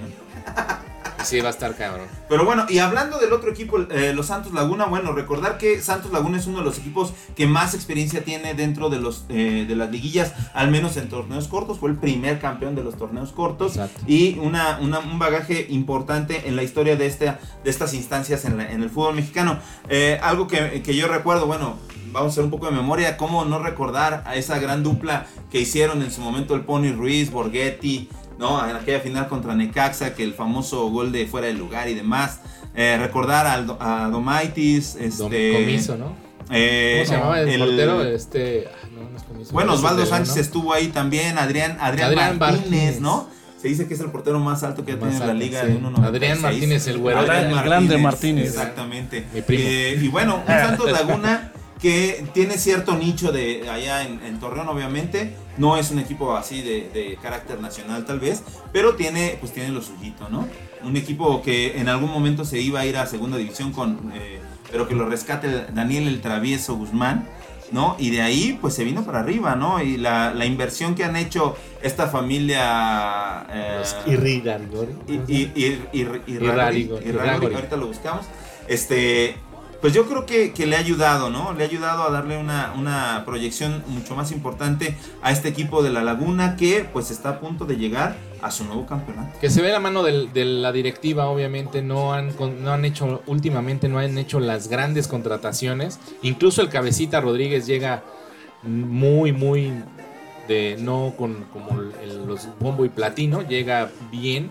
Sí, 1.23 1.39
va 1.39 1.49
a 1.49 1.51
estar 1.51 1.75
cabrón. 1.75 2.07
Pero 2.27 2.45
bueno, 2.45 2.65
y 2.67 2.79
hablando 2.79 3.19
del 3.19 3.31
otro 3.31 3.51
equipo, 3.51 3.77
eh, 3.91 4.11
los 4.15 4.25
Santos 4.25 4.53
Laguna, 4.53 4.85
bueno, 4.85 5.11
recordar 5.13 5.59
que 5.59 5.79
Santos 5.79 6.11
Laguna 6.11 6.39
es 6.39 6.47
uno 6.47 6.59
de 6.59 6.63
los 6.63 6.79
equipos 6.79 7.13
que 7.35 7.45
más 7.45 7.75
experiencia 7.75 8.23
tiene 8.23 8.55
dentro 8.55 8.89
de 8.89 8.97
los 8.99 9.25
eh, 9.29 9.65
de 9.67 9.75
las 9.75 9.91
liguillas, 9.91 10.33
al 10.55 10.71
menos 10.71 10.97
en 10.97 11.09
torneos 11.09 11.47
cortos, 11.47 11.77
fue 11.77 11.91
el 11.91 11.97
primer 11.97 12.39
campeón 12.39 12.73
de 12.73 12.83
los 12.83 12.97
torneos 12.97 13.31
cortos 13.33 13.73
Exacto. 13.75 14.01
y 14.07 14.39
una, 14.39 14.79
una- 14.81 14.97
un 14.97 15.19
bagaje 15.19 15.67
importante 15.69 16.47
en 16.47 16.55
la 16.55 16.63
historia 16.63 16.95
de, 16.95 17.05
este, 17.05 17.25
de 17.25 17.69
estas 17.69 17.93
instancias 17.93 18.43
en, 18.45 18.57
la- 18.57 18.71
en 18.71 18.81
el 18.81 18.89
fútbol 18.89 19.13
mexicano. 19.13 19.59
Eh, 19.89 20.19
algo 20.23 20.47
que, 20.47 20.81
que 20.81 20.95
yo 20.95 21.07
recuerdo, 21.07 21.45
bueno, 21.45 21.75
vamos 22.11 22.29
a 22.29 22.33
hacer 22.33 22.43
un 22.45 22.49
poco 22.49 22.65
de 22.65 22.71
memoria, 22.71 23.15
cómo 23.15 23.45
no 23.45 23.59
recordar 23.59 24.23
a 24.25 24.35
esa 24.37 24.57
gran 24.57 24.81
dupla 24.81 25.27
que 25.51 25.59
hicieron 25.61 26.01
en 26.01 26.11
su 26.11 26.21
momento 26.21 26.55
el 26.55 26.61
Pony 26.61 26.91
Ruiz, 26.97 27.29
Borghetti, 27.31 28.09
¿no? 28.41 28.67
En 28.67 28.75
aquella 28.75 28.99
final 28.99 29.27
contra 29.29 29.55
Necaxa, 29.55 30.13
que 30.15 30.23
el 30.23 30.33
famoso 30.33 30.89
gol 30.89 31.11
de 31.13 31.27
fuera 31.27 31.47
de 31.47 31.53
lugar 31.53 31.87
y 31.87 31.93
demás. 31.93 32.41
Eh, 32.75 32.97
recordar 32.99 33.45
a 33.79 34.09
Domaitis, 34.09 34.95
este... 34.95 35.53
Comiso, 35.53 35.97
¿no? 35.97 36.15
eh, 36.49 37.03
¿Cómo 37.03 37.05
se 37.09 37.13
llamaba 37.17 37.41
el, 37.41 37.49
el- 37.49 37.59
portero? 37.59 38.03
Este. 38.03 38.67
ah, 38.67 38.87
no, 38.93 39.09
no 39.09 39.17
es 39.17 39.23
Comiso. 39.23 39.53
Bueno, 39.53 39.73
Osvaldo 39.73 40.05
Sánchez 40.05 40.35
¿no? 40.35 40.41
estuvo 40.41 40.73
ahí 40.73 40.87
también, 40.87 41.37
Adrián, 41.37 41.77
Adrián, 41.79 42.07
Adrián 42.09 42.39
Martínez, 42.39 42.59
Martínez. 42.69 42.99
¿no? 43.01 43.27
Se 43.61 43.67
dice 43.67 43.87
que 43.87 43.93
es 43.93 43.99
el 43.99 44.09
portero 44.09 44.39
más 44.39 44.63
alto 44.63 44.83
que 44.83 44.93
ha 44.93 44.99
tenido 44.99 45.23
la 45.23 45.35
liga 45.35 45.61
sí. 45.61 45.67
de 45.67 45.79
1.96. 45.79 46.03
Adrián 46.03 46.41
Martínez, 46.41 46.87
el 46.87 46.97
güero. 46.97 47.19
El 47.21 47.63
grande 47.63 47.97
Martínez. 47.99 48.47
Exactamente. 48.47 49.27
Mi 49.35 49.41
primo. 49.43 49.63
Eh, 49.65 49.99
y 50.01 50.07
bueno, 50.07 50.37
un 50.41 50.47
Santos 50.47 50.91
Laguna 50.91 51.51
que 51.81 52.23
tiene 52.33 52.57
cierto 52.57 52.95
nicho 52.95 53.31
de 53.31 53.69
allá 53.69 54.03
en, 54.03 54.21
en 54.23 54.39
Torreón, 54.39 54.69
obviamente. 54.69 55.35
No 55.57 55.77
es 55.77 55.91
un 55.91 55.99
equipo 55.99 56.35
así 56.35 56.61
de, 56.61 56.89
de 56.93 57.17
carácter 57.21 57.59
nacional, 57.59 58.05
tal 58.05 58.19
vez, 58.19 58.43
pero 58.71 58.95
tiene, 58.95 59.37
pues 59.39 59.51
tiene 59.51 59.69
lo 59.69 59.81
suyito, 59.81 60.29
¿no? 60.29 60.47
Un 60.83 60.95
equipo 60.95 61.41
que 61.41 61.77
en 61.79 61.89
algún 61.89 62.09
momento 62.11 62.45
se 62.45 62.59
iba 62.59 62.79
a 62.79 62.85
ir 62.85 62.97
a 62.97 63.05
segunda 63.05 63.37
división 63.37 63.71
con, 63.73 64.11
eh, 64.15 64.39
pero 64.71 64.87
que 64.87 64.95
lo 64.95 65.05
rescate 65.09 65.65
Daniel 65.73 66.07
el 66.07 66.21
Travieso 66.21 66.75
Guzmán. 66.75 67.27
¿no? 67.71 67.95
Y 67.97 68.09
de 68.09 68.21
ahí, 68.21 68.57
pues 68.59 68.73
se 68.73 68.83
vino 68.83 69.05
para 69.05 69.21
arriba, 69.21 69.55
¿no? 69.55 69.81
Y 69.81 69.95
la, 69.95 70.33
la 70.33 70.45
inversión 70.45 70.93
que 70.93 71.05
han 71.05 71.15
hecho 71.15 71.55
esta 71.81 72.07
familia. 72.09 73.45
eh, 73.49 73.81
Irrárigo, 76.27 76.27
Irrárigo, 76.27 76.99
Irrágori. 77.01 77.55
ahorita 77.55 77.77
lo 77.77 77.87
buscamos. 77.87 78.25
Este, 78.67 79.37
pues 79.81 79.93
yo 79.93 80.05
creo 80.07 80.25
que, 80.27 80.53
que 80.53 80.65
le 80.67 80.75
ha 80.75 80.79
ayudado, 80.79 81.29
¿no? 81.29 81.53
Le 81.53 81.63
ha 81.63 81.67
ayudado 81.67 82.03
a 82.03 82.11
darle 82.11 82.37
una, 82.37 82.73
una 82.77 83.23
proyección 83.25 83.83
mucho 83.87 84.15
más 84.15 84.31
importante 84.31 84.95
a 85.23 85.31
este 85.31 85.49
equipo 85.49 85.81
de 85.81 85.89
La 85.89 86.03
Laguna 86.03 86.55
que 86.55 86.85
pues 86.93 87.09
está 87.11 87.29
a 87.29 87.39
punto 87.39 87.65
de 87.65 87.77
llegar 87.77 88.15
a 88.41 88.51
su 88.51 88.63
nuevo 88.63 88.85
campeonato. 88.85 89.39
Que 89.39 89.49
se 89.49 89.61
ve 89.61 89.71
la 89.71 89.79
mano 89.79 90.03
de 90.03 90.45
la 90.45 90.71
directiva, 90.71 91.27
obviamente, 91.29 91.81
no 91.81 92.13
han, 92.13 92.31
no 92.63 92.71
han 92.71 92.85
hecho, 92.85 93.21
últimamente 93.25 93.89
no 93.89 93.97
han 93.99 94.17
hecho 94.17 94.39
las 94.39 94.67
grandes 94.67 95.07
contrataciones. 95.07 95.99
Incluso 96.21 96.61
el 96.61 96.69
cabecita 96.69 97.19
Rodríguez 97.19 97.65
llega 97.65 98.03
muy, 98.63 99.31
muy 99.31 99.73
de 100.47 100.75
no 100.79 101.13
con 101.17 101.45
como 101.53 101.79
el- 101.79 102.25
los 102.27 102.47
bombo 102.59 102.85
y 102.85 102.89
platino, 102.89 103.41
llega 103.47 103.89
bien. 104.11 104.49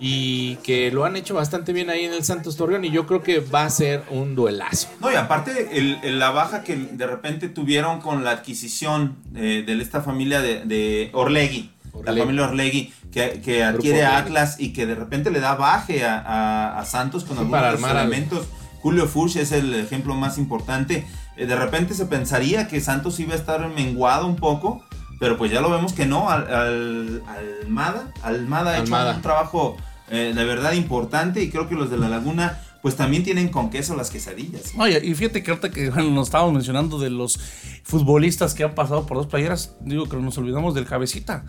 Y 0.00 0.56
que 0.56 0.90
lo 0.92 1.04
han 1.04 1.16
hecho 1.16 1.34
bastante 1.34 1.72
bien 1.72 1.90
ahí 1.90 2.04
en 2.04 2.12
el 2.12 2.22
Santos 2.24 2.56
Torreón. 2.56 2.84
Y 2.84 2.90
yo 2.90 3.06
creo 3.06 3.22
que 3.22 3.40
va 3.40 3.64
a 3.64 3.70
ser 3.70 4.04
un 4.10 4.34
duelazo. 4.36 4.88
No, 5.00 5.10
y 5.10 5.16
aparte 5.16 5.76
el, 5.78 5.98
el- 6.02 6.18
la 6.18 6.30
baja 6.30 6.62
que 6.62 6.76
de 6.76 7.06
repente 7.06 7.48
tuvieron 7.48 8.00
con 8.00 8.22
la 8.24 8.30
adquisición 8.30 9.16
eh, 9.34 9.64
de 9.66 9.82
esta 9.82 10.00
familia 10.00 10.40
de, 10.40 10.64
de 10.64 11.10
Orlegui, 11.12 11.70
la 12.04 12.14
familia 12.14 12.44
Orlegui, 12.44 12.92
que, 13.10 13.40
que 13.44 13.64
adquiere 13.64 14.04
a. 14.04 14.18
Atlas 14.18 14.60
y 14.60 14.72
que 14.72 14.86
de 14.86 14.94
repente 14.94 15.30
le 15.30 15.40
da 15.40 15.56
baje 15.56 16.04
a, 16.04 16.18
a- 16.20 16.78
a 16.78 16.84
Santos 16.84 17.24
con 17.24 17.36
Sí, 17.36 17.40
algunos 17.42 17.60
para 17.60 17.72
armar 17.72 17.96
elementos. 17.96 18.46
Julio 18.80 19.08
Furch 19.08 19.34
es 19.36 19.50
el 19.50 19.74
ejemplo 19.74 20.14
más 20.14 20.38
importante. 20.38 21.04
Eh, 21.36 21.46
de 21.46 21.56
repente 21.56 21.94
se 21.94 22.06
pensaría 22.06 22.68
que 22.68 22.80
Santos 22.80 23.18
iba 23.18 23.32
a 23.32 23.36
estar 23.36 23.66
menguado 23.68 24.26
un 24.28 24.36
poco, 24.36 24.84
pero 25.18 25.36
pues 25.36 25.50
ya 25.50 25.60
lo 25.60 25.68
vemos 25.70 25.92
que 25.92 26.06
no. 26.06 26.30
Al, 26.30 26.46
al- 26.54 27.22
Almada, 27.64 28.12
Almada 28.22 28.70
ha 28.70 28.74
hecho 28.74 28.82
Almada. 28.84 29.16
un 29.16 29.22
trabajo 29.22 29.76
eh, 30.10 30.32
de 30.34 30.44
verdad 30.44 30.72
importante 30.72 31.42
y 31.42 31.50
creo 31.50 31.68
que 31.68 31.74
los 31.74 31.90
de 31.90 31.98
la 31.98 32.08
Laguna 32.08 32.60
pues 32.82 32.96
también 32.96 33.24
tienen 33.24 33.48
con 33.48 33.70
queso 33.70 33.96
las 33.96 34.10
quesadillas. 34.10 34.72
Oye, 34.78 35.00
y 35.04 35.14
fíjate 35.14 35.42
que 35.42 35.50
ahorita 35.50 35.70
que 35.70 35.90
bueno, 35.90 36.10
nos 36.10 36.28
estábamos 36.28 36.54
mencionando 36.54 36.98
de 36.98 37.10
los 37.10 37.38
futbolistas 37.82 38.54
que 38.54 38.64
han 38.64 38.74
pasado 38.74 39.06
por 39.06 39.16
dos 39.16 39.26
playeras, 39.26 39.74
digo 39.80 40.08
que 40.08 40.16
nos 40.16 40.38
olvidamos 40.38 40.74
del 40.74 40.86
cabecita. 40.86 41.44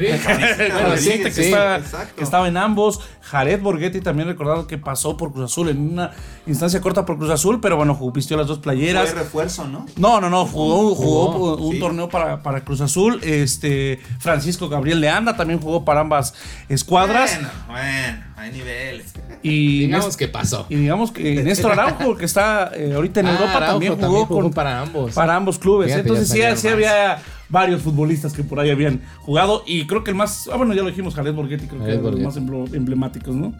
Que, 0.10 1.30
sí, 1.30 1.42
está- 1.52 1.80
que 2.16 2.22
estaba 2.24 2.48
en 2.48 2.56
ambos. 2.56 3.00
Jared 3.22 3.60
Borghetti 3.60 4.00
también 4.00 4.26
recordado 4.28 4.66
que 4.66 4.76
pasó 4.78 5.16
por 5.16 5.32
Cruz 5.32 5.44
Azul 5.52 5.68
en 5.68 5.92
una 5.92 6.10
instancia 6.46 6.80
corta 6.80 7.04
por 7.06 7.16
Cruz 7.18 7.30
Azul, 7.30 7.60
pero 7.60 7.76
bueno, 7.76 7.94
jugó- 7.94 8.10
vistió 8.12 8.36
las 8.36 8.46
dos 8.48 8.58
playeras. 8.58 9.10
Fue 9.10 9.20
refuerzo, 9.20 9.68
¿no? 9.68 9.86
No, 9.96 10.20
no, 10.20 10.28
no, 10.30 10.46
jugó, 10.46 10.94
jugó 10.94 11.32
Jugó, 11.32 11.56
un 11.56 11.74
sí. 11.74 11.78
torneo 11.78 12.08
para, 12.08 12.42
para 12.42 12.64
Cruz 12.64 12.80
Azul. 12.80 13.20
Este, 13.22 14.00
Francisco 14.18 14.68
Gabriel 14.68 15.00
de 15.00 15.08
Anda 15.10 15.36
también 15.36 15.60
jugó 15.60 15.84
para 15.84 16.00
ambas 16.00 16.34
escuadras. 16.68 17.36
Bueno, 17.36 17.50
bueno, 17.68 18.24
hay 18.36 18.52
niveles. 18.52 19.12
Y, 19.42 19.80
Digamos 19.86 20.16
que 20.16 20.28
pasó. 20.28 20.66
y 20.68 20.76
digamos 20.76 21.12
que 21.12 21.42
Néstor 21.42 21.72
Araujo, 21.72 22.16
que 22.16 22.24
está 22.24 22.72
eh, 22.74 22.92
ahorita 22.94 23.20
en 23.20 23.26
Ah, 23.26 23.32
Europa, 23.32 23.56
Araujo 23.56 23.70
también 23.72 23.96
jugó, 23.98 24.28
con- 24.28 24.50
para 24.52 24.80
ambos. 24.80 25.12
para 25.12 25.36
ambos 25.36 25.58
clubes. 25.58 25.86
Fíjate, 25.86 26.00
Entonces 26.08 26.28
sí, 26.28 26.40
sí 26.60 26.68
había 26.68 27.22
varios 27.50 27.82
futbolistas 27.82 28.32
que 28.32 28.42
por 28.44 28.58
ahí 28.60 28.70
habían 28.70 29.02
jugado. 29.18 29.62
Y 29.66 29.86
creo 29.86 30.02
que 30.04 30.10
el 30.12 30.16
más, 30.16 30.48
ah, 30.52 30.56
bueno, 30.56 30.72
ya 30.74 30.82
lo 30.82 30.88
dijimos, 30.88 31.14
Jared 31.14 31.34
Borghetti, 31.34 31.66
creo 31.66 31.84
que 31.84 31.94
es 31.94 32.02
de 32.02 32.10
los 32.10 32.20
más 32.20 32.36
emblemáticos, 32.36 33.34
¿no? 33.34 33.52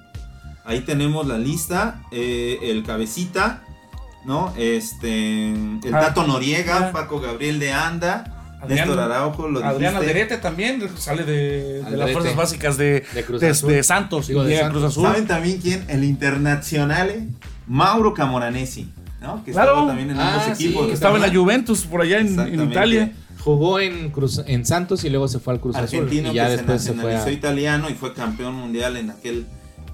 Ahí 0.64 0.80
tenemos 0.80 1.26
la 1.26 1.38
lista. 1.38 2.02
eh, 2.12 2.58
el 2.62 2.82
cabecita, 2.84 3.62
¿no? 4.24 4.52
Este. 4.56 5.50
El 5.50 5.94
Ah, 5.94 6.00
Tato 6.00 6.26
Noriega, 6.26 6.88
ah. 6.88 6.92
Paco 6.92 7.20
Gabriel 7.20 7.58
de 7.58 7.72
Anda. 7.72 8.36
Adrián- 8.62 8.88
Néstor 8.88 9.00
Araujo, 9.00 9.48
lo 9.48 9.64
Adrián. 9.64 9.96
Alderete 9.96 10.36
también 10.36 10.86
sale 10.98 11.24
de, 11.24 11.82
de 11.82 11.96
las 11.96 12.12
fuerzas 12.12 12.36
básicas 12.36 12.76
de, 12.76 13.06
De 13.14 13.24
Cruz 13.24 13.40
de- 13.40 13.48
Azul. 13.48 13.70
de 13.72 13.82
Santos. 13.82 14.26
Digo, 14.28 14.44
de 14.44 14.58
Santos. 14.58 14.70
Cruz 14.82 14.84
Azul. 14.92 15.04
¿Saben 15.04 15.26
también 15.26 15.58
quién? 15.62 15.84
El 15.88 16.04
internacional 16.04 17.28
Mauro 17.66 18.12
Camoranesi, 18.12 18.90
¿no? 19.22 19.42
Que 19.44 19.52
Claro. 19.52 19.70
estaba 19.70 19.86
también 19.88 20.10
en 20.10 20.20
Ah, 20.20 20.34
ambos 20.42 20.58
sí, 20.58 20.64
equipos. 20.66 20.86
Que 20.88 20.92
estaba 20.92 21.16
en 21.16 21.22
la 21.22 21.32
Juventus, 21.34 21.84
por 21.86 22.02
allá 22.02 22.18
en. 22.18 22.62
Italia. 22.70 23.12
Jugó 23.42 23.80
en, 23.80 24.10
Cruz, 24.10 24.42
en 24.46 24.64
Santos 24.66 25.04
y 25.04 25.10
luego 25.10 25.26
se 25.28 25.38
fue 25.38 25.54
al 25.54 25.60
Cruz 25.60 25.76
Azul. 25.76 26.00
argentino 26.00 26.30
Y 26.32 26.34
ya 26.34 26.46
que 26.46 26.52
después 26.56 26.80
se 26.82 26.88
se 26.88 26.94
fue 26.94 27.02
nacionalizó 27.14 27.28
a... 27.28 27.32
italiano 27.32 27.90
y 27.90 27.94
fue 27.94 28.12
campeón 28.14 28.54
mundial 28.54 28.96
en 28.96 29.10
aquel 29.10 29.46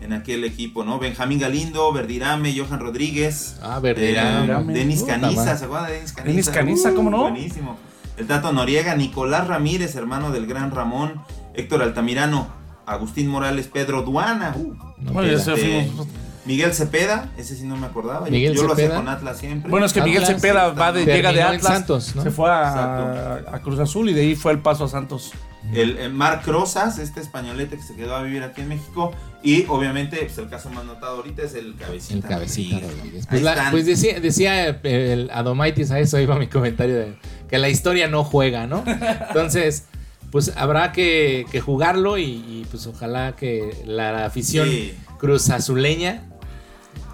en 0.03 0.12
aquel 0.12 0.44
equipo, 0.44 0.84
¿no? 0.84 0.99
Benjamín 0.99 1.38
Galindo, 1.38 1.90
Verdirame, 1.90 2.55
Johan 2.57 2.80
Rodríguez, 2.80 3.57
Ah, 3.62 3.80
Verdirame. 3.80 4.72
eh, 4.72 4.76
Denis 4.78 5.01
Puta 5.01 5.18
Caniza. 5.20 5.57
¿se 5.57 5.64
acuerdan 5.64 5.88
de 5.88 5.94
Denis 5.94 6.12
Caniza? 6.12 6.30
Denis 6.32 6.49
Caniza, 6.51 6.92
¿cómo 6.94 7.09
no? 7.11 7.22
Buenísimo. 7.22 7.78
El 8.18 8.26
Tato 8.26 8.53
Noriega, 8.53 8.94
Nicolás 8.94 9.47
Ramírez, 9.47 9.94
hermano 9.97 10.30
del 10.32 10.47
gran 10.47 10.70
Ramón, 10.70 11.22
Héctor 11.55 11.82
Altamirano, 11.82 12.47
Agustín 12.84 13.26
Morales, 13.28 13.68
Pedro 13.72 14.03
Duana, 14.03 14.55
uh, 14.57 14.74
No 14.99 15.12
Bueno, 15.12 15.32
ya 15.32 15.38
se 15.38 15.57
fuimos- 15.57 16.07
Miguel 16.47 16.72
Cepeda, 16.74 17.30
ese 17.36 17.57
sí 17.57 17.64
no 17.64 17.76
me 17.76 17.86
acordaba. 17.86 18.26
Yo- 18.26 18.32
Miguel 18.32 18.55
yo 18.55 18.62
lo 18.64 18.72
hacía 18.72 18.84
Cepeda. 18.86 19.01
con 19.01 19.09
Atlas 19.09 19.38
siempre. 19.38 19.70
Bueno, 19.70 19.86
es 19.86 19.92
que 19.92 20.01
Miguel 20.03 20.24
Cepeda 20.24 20.68
va 20.70 20.92
de, 20.92 21.05
llega 21.05 21.32
de 21.32 21.42
Atlas, 21.42 21.62
Santos, 21.62 22.14
¿no? 22.16 22.22
se 22.22 22.30
fue 22.30 22.49
a, 22.51 23.42
a 23.53 23.61
Cruz 23.62 23.78
Azul 23.80 24.09
y 24.11 24.12
de 24.14 24.20
ahí 24.22 24.34
fue 24.36 24.53
el 24.53 24.61
paso 24.61 24.84
a 24.84 24.88
Santos. 24.88 25.32
El, 25.74 25.99
el 25.99 26.12
Marc 26.14 26.47
Rosas, 26.47 27.01
este 27.01 27.20
españolete 27.20 27.76
que 27.76 27.82
se 27.82 27.97
quedó 27.97 28.14
a 28.14 28.22
vivir 28.22 28.44
aquí 28.44 28.61
en 28.61 28.68
México. 28.68 29.12
Y 29.42 29.64
obviamente, 29.68 30.16
pues, 30.18 30.38
el 30.38 30.49
caso 30.49 30.70
más 30.70 30.84
notado 30.84 31.16
ahorita 31.16 31.42
es 31.42 31.55
el 31.55 31.74
cabecita. 31.74 32.14
El 32.14 32.22
cabecita 32.22 32.78
Rodríguez. 32.80 33.26
Pues, 33.28 33.42
la- 33.42 33.68
pues 33.72 33.84
decía, 33.84 34.20
decía 34.20 34.68
eh, 34.68 34.78
el 35.12 35.30
Adomaitis, 35.32 35.90
a 35.90 35.99
eso 35.99 36.20
iba 36.20 36.38
mi 36.38 36.47
comentario, 36.47 36.94
de 36.97 37.16
que 37.49 37.59
la 37.59 37.68
historia 37.68 38.07
no 38.07 38.22
juega, 38.22 38.68
¿no? 38.68 38.84
Entonces, 38.86 39.86
pues 40.30 40.53
habrá 40.57 40.92
que, 40.92 41.47
que 41.51 41.61
jugarlo 41.61 42.16
y, 42.18 42.22
y, 42.24 42.66
pues 42.70 42.86
ojalá 42.86 43.34
que 43.34 43.70
la 43.86 44.24
afición 44.24 44.68
Sí. 44.68 44.94
cruz 45.18 45.51
azuleña 45.51 46.22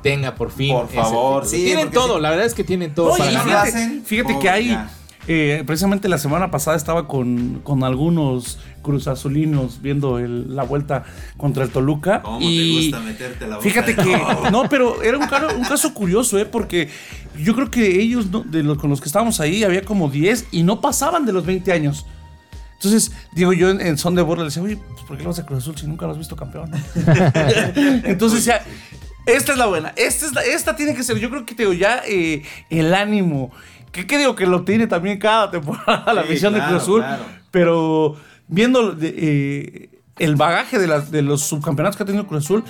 tenga 0.02 0.34
por 0.34 0.50
fin. 0.50 0.74
Por 0.74 0.88
favor, 0.88 1.46
sí, 1.46 1.64
tienen 1.64 1.90
todo, 1.90 2.16
sí. 2.16 2.22
la 2.22 2.30
verdad 2.30 2.46
es 2.46 2.54
que 2.54 2.64
tienen 2.64 2.94
todo 2.94 3.12
Oye, 3.12 3.18
para 3.18 3.30
y 3.30 3.34
y 3.34 3.36
no 3.38 3.44
lo 3.44 3.50
ganar. 3.50 3.66
fíjate, 3.66 3.84
hacen, 3.84 4.04
fíjate 4.04 4.38
que 4.38 4.48
hay, 4.50 4.78
eh, 5.28 5.62
precisamente 5.66 6.08
la 6.08 6.18
semana 6.18 6.50
pasada 6.50 6.76
estaba 6.76 7.06
con, 7.06 7.60
con 7.62 7.84
algunos 7.84 8.58
cruzazulinos 8.82 9.80
viendo 9.80 10.18
el- 10.18 10.56
la 10.56 10.64
vuelta 10.64 11.04
contra 11.36 11.62
el 11.64 11.70
Toluca. 11.70 12.20
¿Cómo 12.22 12.40
y 12.40 12.90
te 12.90 12.96
gusta 12.96 13.00
meterte 13.06 13.46
la 13.46 13.56
boca 13.56 13.68
fíjate 13.68 13.94
que, 13.94 14.20
no, 14.50 14.68
pero 14.68 15.02
era 15.02 15.16
un, 15.18 15.26
caro- 15.28 15.56
un 15.56 15.62
caso 15.64 15.94
curioso, 15.94 16.38
¿eh? 16.38 16.44
Porque 16.46 16.88
yo 17.40 17.54
creo 17.54 17.70
que 17.70 18.00
ellos, 18.02 18.26
no- 18.30 18.40
de 18.42 18.62
los, 18.64 18.78
con 18.78 18.90
los 18.90 19.00
que 19.00 19.06
estábamos 19.08 19.38
ahí, 19.40 19.62
había 19.62 19.82
como 19.82 20.08
10 20.10 20.46
y 20.50 20.64
no 20.64 20.80
pasaban 20.80 21.24
de 21.24 21.32
los 21.32 21.46
20 21.46 21.72
años. 21.72 22.04
Entonces, 22.74 23.12
digo, 23.32 23.52
yo 23.52 23.70
en, 23.70 23.80
en 23.80 23.96
son 23.96 24.16
de 24.16 24.22
burla 24.22 24.42
le 24.42 24.48
decía, 24.48 24.60
oye, 24.60 24.76
pues 24.76 25.02
¿por 25.06 25.16
qué 25.16 25.22
lo 25.22 25.28
vas 25.30 25.38
a 25.38 25.46
Cruz 25.46 25.60
Azul 25.62 25.76
si 25.78 25.86
nunca 25.86 26.04
lo 26.06 26.10
has 26.12 26.18
visto 26.18 26.34
campeón? 26.34 26.68
Entonces, 28.04 28.44
ya, 28.44 28.60
esta 29.26 29.52
es 29.52 29.58
la 29.58 29.66
buena. 29.66 29.92
Esta, 29.96 30.26
es 30.26 30.32
la- 30.32 30.42
esta 30.42 30.76
tiene 30.76 30.94
que 30.94 31.02
ser, 31.02 31.18
yo 31.18 31.30
creo 31.30 31.44
que 31.46 31.54
te 31.54 31.62
digo, 31.62 31.72
ya 31.72 32.02
eh, 32.06 32.42
el 32.70 32.94
ánimo. 32.94 33.50
Que, 33.92 34.06
que 34.06 34.16
digo 34.18 34.34
que 34.34 34.46
lo 34.46 34.62
tiene 34.64 34.86
también 34.86 35.18
cada 35.18 35.50
temporada 35.50 36.12
la 36.14 36.22
Sí, 36.22 36.30
visión 36.30 36.52
de 36.54 36.58
claro, 36.60 36.72
Cruz 36.72 36.82
Azul. 36.82 37.00
claro. 37.02 37.24
Pero 37.50 38.16
viendo 38.48 38.92
de, 38.92 39.14
eh, 39.16 39.90
el 40.18 40.36
bagaje 40.36 40.78
de, 40.78 40.86
las- 40.86 41.10
de 41.10 41.22
los 41.22 41.42
subcampeonatos 41.42 41.96
que 41.96 42.02
ha 42.02 42.06
tenido 42.06 42.26
Cruz 42.26 42.44
Azul, 42.44 42.64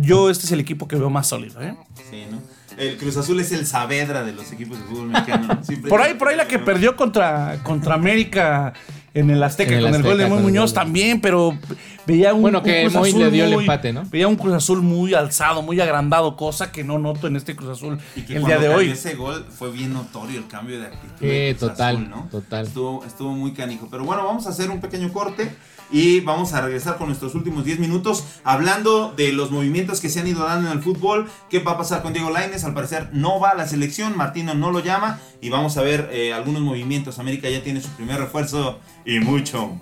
yo 0.00 0.30
este 0.30 0.46
es 0.46 0.52
el 0.52 0.60
equipo 0.60 0.86
que 0.86 0.94
veo 0.96 1.10
más 1.10 1.26
sólido. 1.26 1.60
¿eh? 1.60 1.74
Sí, 2.10 2.24
¿no? 2.30 2.40
El 2.78 2.96
Cruz 2.96 3.16
Azul 3.16 3.38
es 3.40 3.50
el 3.52 3.66
Saavedra 3.66 4.22
de 4.22 4.32
los 4.32 4.50
equipos 4.52 4.78
de 4.78 4.84
fútbol 4.84 5.08
mexicano. 5.08 5.60
Por 5.88 6.00
ahí, 6.00 6.14
por 6.14 6.28
ahí 6.28 6.36
la 6.36 6.46
que 6.46 6.58
perdió 6.60 6.94
contra, 6.96 7.58
contra 7.64 7.94
América 7.94 8.72
en 9.14 9.30
el 9.30 9.42
Azteca 9.42 9.72
En 9.72 9.78
el 9.78 9.84
con 9.86 9.94
el 9.94 10.02
gol 10.02 10.18
de 10.18 10.24
Azteca, 10.24 10.28
Muy 10.28 10.36
con 10.38 10.38
el 10.46 10.52
Muñoz 10.52 10.70
gol 10.70 10.74
de- 10.74 10.74
también, 10.84 11.20
pero 11.20 11.58
veía 12.06 12.32
un, 12.34 12.42
Bueno, 12.42 12.62
que 12.62 12.84
un 12.84 12.90
Cruz 12.90 12.94
Moy 12.94 13.08
Azul 13.10 13.20
le 13.22 13.30
dio 13.30 13.44
el 13.44 13.52
muy- 13.54 13.64
empate, 13.64 13.92
¿no? 13.92 14.04
Veía 14.10 14.28
un 14.28 14.36
Cruz 14.36 14.54
Azul 14.54 14.82
muy 14.82 15.14
alzado, 15.14 15.62
muy 15.62 15.80
agrandado, 15.80 16.36
cosa 16.36 16.70
que 16.72 16.84
no 16.84 16.98
noto 16.98 17.26
en 17.26 17.36
este 17.36 17.56
Cruz 17.56 17.70
Azul 17.70 17.98
Y 18.16 18.22
que 18.22 18.36
el 18.36 18.44
día 18.44 18.58
de 18.58 18.68
hoy. 18.68 18.90
ese 18.90 19.14
gol 19.14 19.44
fue 19.50 19.70
bien 19.72 19.92
notorio 19.92 20.38
el 20.38 20.46
cambio 20.46 20.78
de 20.80 20.86
actitud. 20.86 21.16
De 21.20 21.56
Cruz 21.58 21.70
total, 21.70 21.96
Azul, 21.96 22.10
¿no? 22.10 22.28
total. 22.30 22.66
Estuvo, 22.66 23.04
estuvo 23.04 23.32
muy 23.32 23.52
canijo. 23.52 23.88
Pero 23.90 24.04
bueno, 24.04 24.24
vamos 24.24 24.46
a 24.46 24.50
hacer 24.50 24.70
un 24.70 24.80
pequeño 24.80 25.12
corte 25.12 25.50
y 25.90 26.20
vamos 26.20 26.52
a 26.52 26.60
regresar 26.60 26.96
con 26.96 27.08
nuestros 27.08 27.34
últimos 27.34 27.64
10 27.64 27.78
minutos 27.78 28.24
hablando 28.44 29.12
de 29.16 29.32
los 29.32 29.50
movimientos 29.50 30.00
que 30.00 30.08
se 30.08 30.20
han 30.20 30.26
ido 30.26 30.44
dando 30.44 30.70
en 30.70 30.78
el 30.78 30.82
fútbol. 30.82 31.28
¿Qué 31.48 31.58
va 31.60 31.72
a 31.72 31.78
pasar 31.78 32.02
con 32.02 32.12
Diego 32.12 32.30
Lainez? 32.30 32.64
Al 32.64 32.74
parecer 32.74 33.08
no 33.12 33.40
va 33.40 33.50
a 33.50 33.54
la 33.54 33.66
selección, 33.66 34.16
Martino 34.16 34.54
no 34.54 34.70
lo 34.70 34.80
llama 34.80 35.18
y 35.40 35.50
vamos 35.50 35.76
a 35.76 35.82
ver 35.82 36.08
eh, 36.12 36.32
algunos 36.32 36.62
movimientos. 36.62 37.18
América 37.18 37.48
ya 37.48 37.62
tiene 37.62 37.80
su 37.80 37.88
primer 37.90 38.18
refuerzo 38.18 38.80
y 39.04 39.20
mucho. 39.20 39.78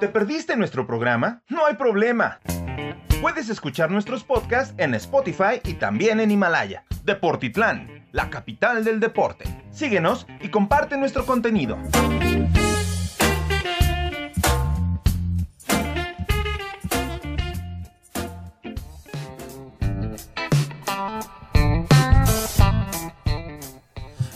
¿Te 0.00 0.06
perdiste 0.06 0.56
nuestro 0.56 0.86
programa? 0.86 1.42
No 1.48 1.66
hay 1.66 1.74
problema. 1.74 2.38
Puedes 3.20 3.48
escuchar 3.48 3.90
nuestros 3.90 4.22
podcasts 4.22 4.72
en 4.78 4.94
Spotify 4.94 5.60
y 5.64 5.74
también 5.74 6.20
en 6.20 6.30
Himalaya. 6.30 6.84
Deportitlán, 7.02 7.97
la 8.12 8.30
capital 8.30 8.84
del 8.84 9.00
deporte. 9.00 9.44
Síguenos 9.70 10.26
y 10.40 10.48
comparte 10.48 10.96
nuestro 10.96 11.26
contenido. 11.26 11.78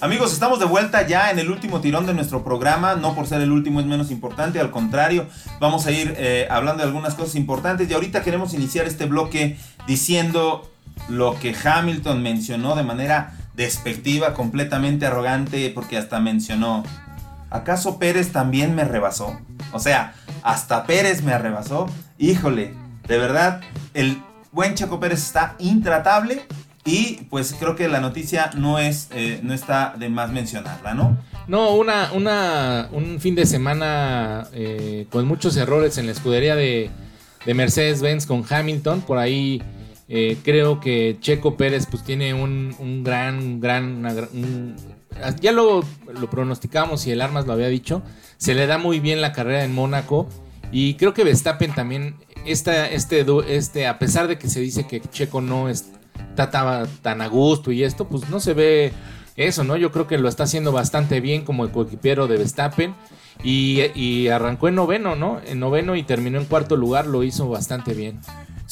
Amigos, 0.00 0.32
estamos 0.32 0.58
de 0.58 0.66
vuelta 0.66 1.06
ya 1.06 1.30
en 1.30 1.38
el 1.38 1.48
último 1.48 1.80
tirón 1.80 2.06
de 2.06 2.12
nuestro 2.12 2.42
programa. 2.42 2.96
No 2.96 3.14
por 3.14 3.28
ser 3.28 3.40
el 3.40 3.52
último 3.52 3.78
es 3.78 3.86
menos 3.86 4.10
importante, 4.10 4.58
al 4.58 4.72
contrario, 4.72 5.28
vamos 5.60 5.86
a 5.86 5.92
ir 5.92 6.16
eh, 6.18 6.48
hablando 6.50 6.82
de 6.82 6.88
algunas 6.88 7.14
cosas 7.14 7.36
importantes. 7.36 7.88
Y 7.88 7.94
ahorita 7.94 8.22
queremos 8.22 8.52
iniciar 8.52 8.86
este 8.86 9.06
bloque 9.06 9.58
diciendo 9.86 10.68
lo 11.08 11.38
que 11.38 11.54
Hamilton 11.54 12.20
mencionó 12.20 12.74
de 12.74 12.82
manera 12.82 13.34
despectiva, 13.54 14.34
completamente 14.34 15.06
arrogante, 15.06 15.70
porque 15.74 15.98
hasta 15.98 16.20
mencionó, 16.20 16.84
¿acaso 17.50 17.98
Pérez 17.98 18.32
también 18.32 18.74
me 18.74 18.84
rebasó? 18.84 19.38
O 19.72 19.78
sea, 19.78 20.14
hasta 20.42 20.84
Pérez 20.86 21.22
me 21.22 21.36
rebasó. 21.36 21.88
Híjole, 22.18 22.74
de 23.06 23.18
verdad, 23.18 23.60
el 23.94 24.22
buen 24.52 24.74
Checo 24.74 25.00
Pérez 25.00 25.22
está 25.22 25.56
intratable 25.58 26.42
y 26.84 27.26
pues 27.30 27.54
creo 27.58 27.76
que 27.76 27.88
la 27.88 28.00
noticia 28.00 28.50
no 28.56 28.78
es 28.78 29.08
eh, 29.12 29.40
no 29.42 29.54
está 29.54 29.94
de 29.96 30.08
más 30.08 30.30
mencionarla, 30.30 30.94
¿no? 30.94 31.16
No, 31.46 31.74
una, 31.74 32.12
una, 32.12 32.88
un 32.92 33.20
fin 33.20 33.34
de 33.34 33.46
semana 33.46 34.48
eh, 34.52 35.06
con 35.10 35.26
muchos 35.26 35.56
errores 35.56 35.98
en 35.98 36.06
la 36.06 36.12
escudería 36.12 36.54
de, 36.54 36.90
de 37.44 37.54
Mercedes-Benz 37.54 38.26
con 38.26 38.44
Hamilton. 38.48 39.00
Por 39.02 39.18
ahí 39.18 39.62
eh, 40.14 40.36
creo 40.44 40.78
que 40.78 41.16
Checo 41.20 41.56
Pérez 41.56 41.86
pues 41.90 42.04
tiene 42.04 42.34
un, 42.34 42.76
un 42.78 43.02
gran, 43.02 43.60
gran... 43.60 44.04
un- 44.34 44.76
ya 45.40 45.52
lo, 45.52 45.82
lo 46.20 46.28
pronosticamos 46.30 47.06
y 47.06 47.12
el 47.12 47.22
Armas 47.22 47.46
lo 47.46 47.54
había 47.54 47.68
dicho. 47.68 48.02
Se 48.36 48.54
le 48.54 48.66
da 48.66 48.76
muy 48.76 49.00
bien 49.00 49.22
la 49.22 49.32
carrera 49.32 49.64
en 49.64 49.74
Mónaco. 49.74 50.28
Y 50.70 50.94
creo 50.94 51.14
que 51.14 51.24
Verstappen 51.24 51.74
también, 51.74 52.16
esta, 52.46 52.88
este, 52.90 53.24
este, 53.48 53.86
a 53.86 53.98
pesar 53.98 54.28
de 54.28 54.38
que 54.38 54.48
se 54.48 54.60
dice 54.60 54.86
que 54.86 55.00
Checo 55.00 55.40
no 55.40 55.68
es- 55.70 55.90
está 56.30 56.50
ta- 56.50 56.86
tan 57.02 57.20
a 57.22 57.26
gusto 57.28 57.72
y 57.72 57.82
esto, 57.82 58.06
pues 58.08 58.28
no 58.30 58.38
se 58.40 58.52
ve 58.54 58.92
eso, 59.36 59.64
¿no? 59.64 59.76
Yo 59.78 59.92
creo 59.92 60.06
que 60.06 60.18
lo 60.18 60.28
está 60.28 60.44
haciendo 60.44 60.72
bastante 60.72 61.20
bien 61.20 61.44
como 61.44 61.64
el 61.64 61.70
coequipero 61.70 62.26
de 62.26 62.36
Verstappen. 62.36 62.94
Y, 63.44 63.80
y 63.94 64.28
arrancó 64.28 64.68
en 64.68 64.74
noveno, 64.76 65.16
¿no? 65.16 65.40
En 65.46 65.58
noveno 65.58 65.96
y 65.96 66.02
terminó 66.04 66.38
en 66.38 66.44
cuarto 66.44 66.76
lugar, 66.76 67.06
lo 67.06 67.22
hizo 67.24 67.48
bastante 67.48 67.92
bien. 67.94 68.20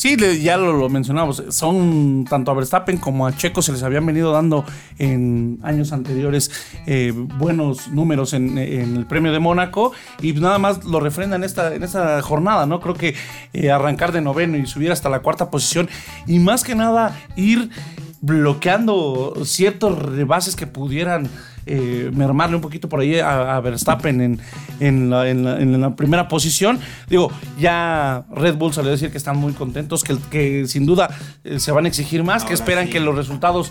Sí, 0.00 0.16
ya 0.42 0.56
lo, 0.56 0.72
lo 0.72 0.88
mencionamos. 0.88 1.42
Son 1.50 2.24
tanto 2.24 2.50
a 2.50 2.54
Verstappen 2.54 2.96
como 2.96 3.26
a 3.26 3.36
Checo 3.36 3.60
se 3.60 3.70
les 3.70 3.82
habían 3.82 4.06
venido 4.06 4.32
dando 4.32 4.64
en 4.98 5.58
años 5.62 5.92
anteriores 5.92 6.50
eh, 6.86 7.12
buenos 7.14 7.88
números 7.88 8.32
en, 8.32 8.56
el 8.56 9.04
premio 9.04 9.30
de 9.30 9.40
Mónaco 9.40 9.92
y 10.22 10.32
nada 10.32 10.56
más 10.56 10.86
lo 10.86 11.00
refrendan 11.00 11.42
en 11.42 11.44
esta, 11.44 11.74
en 11.74 11.82
esta 11.82 12.22
jornada, 12.22 12.64
¿no? 12.64 12.80
Creo 12.80 12.94
que 12.94 13.14
eh, 13.52 13.70
arrancar 13.70 14.12
de 14.12 14.22
noveno 14.22 14.56
y 14.56 14.66
subir 14.66 14.90
hasta 14.90 15.10
la 15.10 15.20
cuarta 15.20 15.50
posición 15.50 15.90
y 16.26 16.38
más 16.38 16.64
que 16.64 16.74
nada 16.74 17.20
ir 17.36 17.68
bloqueando 18.22 19.34
ciertos 19.44 19.98
rebases 19.98 20.56
que 20.56 20.66
pudieran 20.66 21.28
eh, 21.70 22.10
mermarle 22.12 22.56
un 22.56 22.62
poquito 22.62 22.88
por 22.88 23.00
ahí 23.00 23.18
a, 23.20 23.56
a 23.56 23.60
Verstappen 23.60 24.20
en, 24.20 24.40
en 24.80 25.08
la, 25.10 25.28
en 25.28 25.44
la- 25.44 25.60
en 25.60 25.80
la 25.80 25.94
primera 25.96 26.26
posición. 26.28 26.78
Digo, 27.08 27.30
ya 27.58 28.24
Red 28.34 28.56
Bull 28.56 28.72
salió 28.72 28.88
a 28.90 28.92
decir 28.92 29.10
que 29.10 29.18
están 29.18 29.36
muy 29.36 29.52
contentos, 29.52 30.02
que, 30.04 30.16
que 30.30 30.66
sin 30.66 30.84
duda 30.86 31.08
eh, 31.44 31.60
se 31.60 31.72
van 31.72 31.84
a 31.84 31.88
exigir 31.88 32.24
más, 32.24 32.44
que 32.44 32.54
esperan 32.54 32.86
sí. 32.86 32.92
que 32.92 33.00
los 33.00 33.14
resultados 33.14 33.70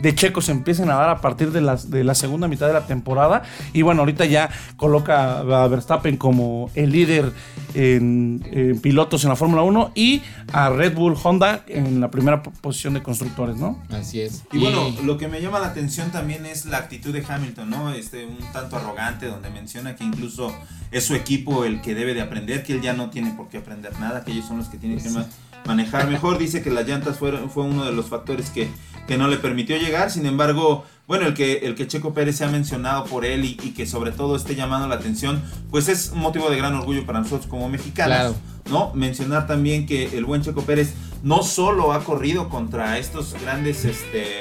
de 0.00 0.14
Checo 0.14 0.40
se 0.40 0.52
empiecen 0.52 0.88
a 0.90 0.94
dar 0.94 1.10
a 1.10 1.20
partir 1.20 1.50
de, 1.52 1.60
las, 1.60 1.90
de 1.90 2.04
la 2.04 2.14
segunda 2.14 2.48
mitad 2.48 2.66
de 2.66 2.72
la 2.72 2.86
temporada. 2.86 3.42
Y 3.74 3.82
bueno, 3.82 4.00
ahorita 4.00 4.24
ya 4.24 4.48
coloca 4.76 5.40
a 5.40 5.68
Verstappen 5.68 6.16
como 6.16 6.70
el 6.74 6.90
líder 6.92 7.32
en, 7.74 8.42
en 8.50 8.80
pilotos 8.80 9.24
en 9.24 9.30
la 9.30 9.36
Fórmula 9.36 9.62
1 9.62 9.92
y 9.94 10.22
a 10.52 10.70
Red 10.70 10.94
Bull 10.94 11.16
Honda 11.22 11.64
en 11.68 12.00
la 12.00 12.10
primera 12.10 12.42
po- 12.42 12.50
posición 12.62 12.94
de 12.94 13.02
constructores, 13.02 13.56
¿no? 13.56 13.78
Así 13.90 14.20
es. 14.22 14.42
Y 14.52 14.58
bueno, 14.58 14.88
lo 15.04 15.18
que 15.18 15.28
me 15.28 15.40
llama 15.42 15.58
la 15.60 15.66
atención 15.68 16.10
también 16.10 16.46
es 16.46 16.64
la 16.66 16.78
actitud 16.78 17.12
de 17.12 17.22
Hamilton, 17.26 17.39
¿no? 17.66 17.92
Este, 17.92 18.24
un 18.26 18.38
tanto 18.52 18.76
arrogante, 18.76 19.26
donde 19.26 19.50
menciona 19.50 19.96
que 19.96 20.04
incluso 20.04 20.54
es 20.90 21.04
su 21.04 21.14
equipo 21.14 21.64
el 21.64 21.80
que 21.80 21.94
debe 21.94 22.14
de 22.14 22.20
aprender, 22.22 22.62
que 22.62 22.74
él 22.74 22.82
ya 22.82 22.92
no 22.92 23.10
tiene 23.10 23.32
por 23.32 23.48
qué 23.48 23.58
aprender 23.58 23.98
nada, 24.00 24.24
que 24.24 24.32
ellos 24.32 24.46
son 24.46 24.58
los 24.58 24.68
que 24.68 24.78
tienen 24.78 25.00
que 25.02 25.10
ma- 25.10 25.26
manejar 25.66 26.08
mejor. 26.08 26.38
Dice 26.38 26.62
que 26.62 26.70
las 26.70 26.86
llantas 26.86 27.18
fueron, 27.18 27.50
fue 27.50 27.64
uno 27.64 27.84
de 27.84 27.92
los 27.92 28.06
factores 28.06 28.50
que, 28.50 28.68
que 29.06 29.18
no 29.18 29.28
le 29.28 29.36
permitió 29.36 29.76
llegar. 29.76 30.10
Sin 30.10 30.26
embargo, 30.26 30.84
bueno, 31.06 31.26
el 31.26 31.34
que, 31.34 31.58
el 31.58 31.74
que 31.74 31.86
Checo 31.86 32.14
Pérez 32.14 32.36
se 32.36 32.44
ha 32.44 32.48
mencionado 32.48 33.04
por 33.04 33.24
él 33.24 33.44
y, 33.44 33.58
y 33.62 33.70
que 33.72 33.86
sobre 33.86 34.12
todo 34.12 34.36
esté 34.36 34.54
llamando 34.54 34.86
la 34.88 34.94
atención, 34.96 35.42
pues 35.70 35.88
es 35.88 36.10
un 36.14 36.20
motivo 36.20 36.50
de 36.50 36.56
gran 36.56 36.74
orgullo 36.74 37.04
para 37.06 37.20
nosotros 37.20 37.46
como 37.48 37.68
mexicanos. 37.68 38.16
Claro. 38.16 38.34
¿no? 38.70 38.92
Mencionar 38.94 39.46
también 39.46 39.86
que 39.86 40.16
el 40.16 40.24
buen 40.24 40.42
Checo 40.42 40.62
Pérez 40.62 40.92
no 41.22 41.42
solo 41.42 41.92
ha 41.92 42.04
corrido 42.04 42.48
contra 42.48 42.98
estos 42.98 43.34
grandes, 43.42 43.84
este, 43.84 44.40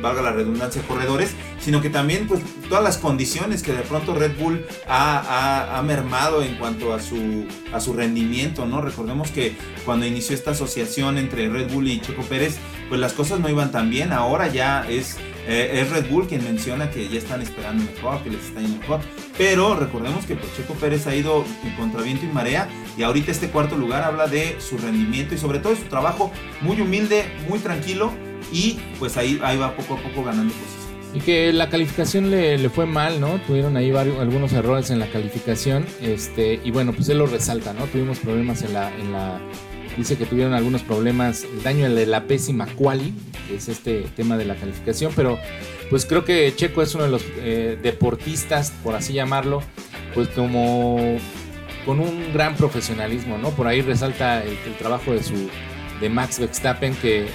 valga 0.00 0.22
la 0.22 0.32
redundancia, 0.32 0.82
corredores, 0.82 1.30
sino 1.60 1.80
que 1.80 1.90
también 1.90 2.26
pues 2.28 2.40
todas 2.68 2.82
las 2.84 2.98
condiciones 2.98 3.62
que 3.62 3.72
de 3.72 3.82
pronto 3.82 4.14
Red 4.14 4.36
Bull 4.38 4.64
ha, 4.88 5.18
ha- 5.18 5.78
ha 5.78 5.82
mermado 5.82 6.42
en 6.42 6.56
cuanto 6.56 6.94
a 6.94 7.00
su, 7.00 7.46
a 7.72 7.80
su 7.80 7.92
rendimiento, 7.92 8.66
¿no? 8.66 8.80
Recordemos 8.80 9.30
que 9.30 9.54
cuando 9.84 10.06
inició 10.06 10.34
esta 10.34 10.52
asociación 10.52 11.18
entre 11.18 11.48
Red 11.48 11.70
Bull 11.72 11.88
y 11.88 12.00
Checo 12.00 12.22
Pérez, 12.22 12.56
pues 12.88 13.00
las 13.00 13.12
cosas 13.12 13.40
no 13.40 13.48
iban 13.48 13.72
tan 13.72 13.90
bien, 13.90 14.12
ahora 14.12 14.48
ya 14.48 14.86
es... 14.88 15.16
eh, 15.46 15.80
es 15.82 15.90
Red 15.90 16.08
Bull 16.10 16.26
quien 16.28 16.44
menciona 16.44 16.90
que 16.90 17.08
ya 17.08 17.18
están 17.18 17.40
esperando 17.42 17.84
mejor, 17.84 18.22
que 18.22 18.30
les 18.30 18.44
está 18.44 18.60
yendo 18.60 18.78
mejor. 18.78 19.00
Pero 19.38 19.74
recordemos 19.76 20.24
que 20.26 20.36
pues, 20.36 20.54
Checo 20.56 20.74
Pérez 20.74 21.06
ha 21.06 21.14
ido 21.16 21.44
en 21.64 21.74
contraviento 21.76 22.24
y 22.26 22.28
marea. 22.28 22.68
Y 22.98 23.02
ahorita 23.02 23.30
este 23.32 23.48
cuarto 23.48 23.76
lugar 23.76 24.02
habla 24.02 24.26
de 24.26 24.56
su 24.60 24.76
rendimiento 24.76 25.34
y 25.34 25.38
sobre 25.38 25.58
todo 25.58 25.72
de 25.74 25.78
su 25.80 25.86
trabajo 25.86 26.30
muy 26.60 26.80
humilde, 26.80 27.24
muy 27.48 27.58
tranquilo. 27.58 28.12
Y 28.50 28.78
pues 28.98 29.16
ahí, 29.16 29.40
ahí 29.42 29.56
va 29.56 29.76
poco 29.76 29.94
a 29.94 29.96
poco 29.98 30.24
ganando 30.24 30.52
posiciones. 30.54 30.82
Y 31.14 31.20
que 31.20 31.52
la 31.52 31.68
calificación 31.68 32.30
le, 32.30 32.56
le 32.56 32.70
fue 32.70 32.86
mal, 32.86 33.20
¿no? 33.20 33.38
Tuvieron 33.46 33.76
ahí 33.76 33.90
varios, 33.90 34.18
algunos 34.18 34.52
errores 34.52 34.90
en 34.90 34.98
la 34.98 35.06
calificación. 35.08 35.84
Este, 36.00 36.60
y 36.64 36.70
bueno, 36.70 36.92
pues 36.92 37.08
él 37.10 37.18
lo 37.18 37.26
resalta, 37.26 37.74
¿no? 37.74 37.84
Tuvimos 37.86 38.18
problemas 38.18 38.62
en 38.62 38.72
la. 38.72 39.40
Dice 39.96 40.16
que 40.16 40.24
tuvieron 40.24 40.54
algunos 40.54 40.82
problemas, 40.82 41.44
el 41.44 41.62
daño 41.62 41.94
de 41.94 42.06
la 42.06 42.24
pésima 42.24 42.66
quali, 42.66 43.12
que 43.46 43.56
es 43.56 43.68
este 43.68 44.06
tema 44.16 44.38
de 44.38 44.46
la 44.46 44.54
calificación, 44.54 45.12
pero 45.14 45.38
pues 45.90 46.06
creo 46.06 46.24
que 46.24 46.50
Checo 46.56 46.80
es 46.80 46.94
uno 46.94 47.04
de 47.04 47.10
los 47.10 47.22
eh, 47.36 47.78
deportistas, 47.82 48.72
por 48.82 48.94
así 48.94 49.12
llamarlo, 49.12 49.62
pues 50.14 50.28
como 50.28 51.18
con 51.84 52.00
un 52.00 52.32
gran 52.32 52.56
profesionalismo, 52.56 53.36
¿no? 53.36 53.50
Por 53.50 53.66
ahí 53.66 53.82
resalta 53.82 54.42
el 54.42 54.56
trabajo 54.78 55.12
de 55.12 55.22
su 55.22 55.50
de 56.02 56.10
Max 56.10 56.38
Verstappen 56.40 56.94
que, 56.96 57.28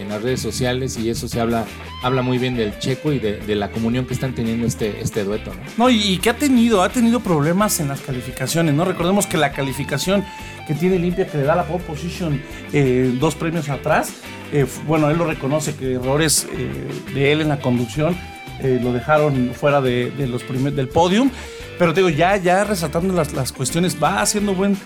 en 0.00 0.08
las 0.08 0.22
redes 0.22 0.40
sociales 0.40 0.96
y 0.96 1.10
eso 1.10 1.28
se 1.28 1.40
habla 1.40 1.66
habla 2.02 2.22
muy 2.22 2.38
bien 2.38 2.56
del 2.56 2.78
Checo 2.78 3.12
y 3.12 3.18
de, 3.18 3.54
la 3.56 3.70
comunión 3.72 4.06
que 4.06 4.14
están 4.14 4.34
teniendo 4.34 4.66
este 4.66 5.00
este 5.02 5.24
dueto, 5.24 5.52
¿no? 5.76 5.90
Y, 5.90 6.18
que 6.18 6.30
ha 6.30 6.36
tenido, 6.36 6.82
ha 6.82 6.88
tenido 6.90 7.20
problemas 7.20 7.80
en 7.80 7.88
las 7.88 8.00
calificaciones, 8.00 8.72
¿no? 8.74 8.84
Recordemos 8.84 9.26
que 9.26 9.36
la 9.36 9.52
calificación 9.52 10.24
que 10.66 10.74
tiene 10.74 10.98
Limpia, 10.98 11.26
que 11.26 11.38
le 11.38 11.44
da 11.44 11.56
la 11.56 11.64
pole 11.64 11.82
position 11.82 12.40
eh, 12.72 13.12
dos 13.18 13.34
premios 13.34 13.68
atrás, 13.68 14.12
eh, 14.52 14.64
bueno, 14.86 15.10
él 15.10 15.18
lo 15.18 15.26
reconoce 15.26 15.74
que 15.74 15.94
errores 15.94 16.46
eh, 16.52 16.68
de 17.14 17.32
él 17.32 17.40
en 17.40 17.48
la 17.48 17.58
conducción 17.60 18.16
lo 18.60 18.92
dejaron 18.92 19.52
fuera 19.54 19.80
de 19.80 20.10
los 20.28 20.42
primer- 20.42 20.72
del 20.72 20.88
podium. 20.88 21.30
Pero 21.78 21.94
te 21.94 22.00
digo, 22.00 22.08
ya, 22.10 22.36
ya 22.36 22.64
resaltando 22.64 23.14
las, 23.14 23.32
las 23.32 23.52
cuestiones, 23.52 23.96
va 24.02 24.20
haciendo 24.20 24.54
buen, 24.54 24.76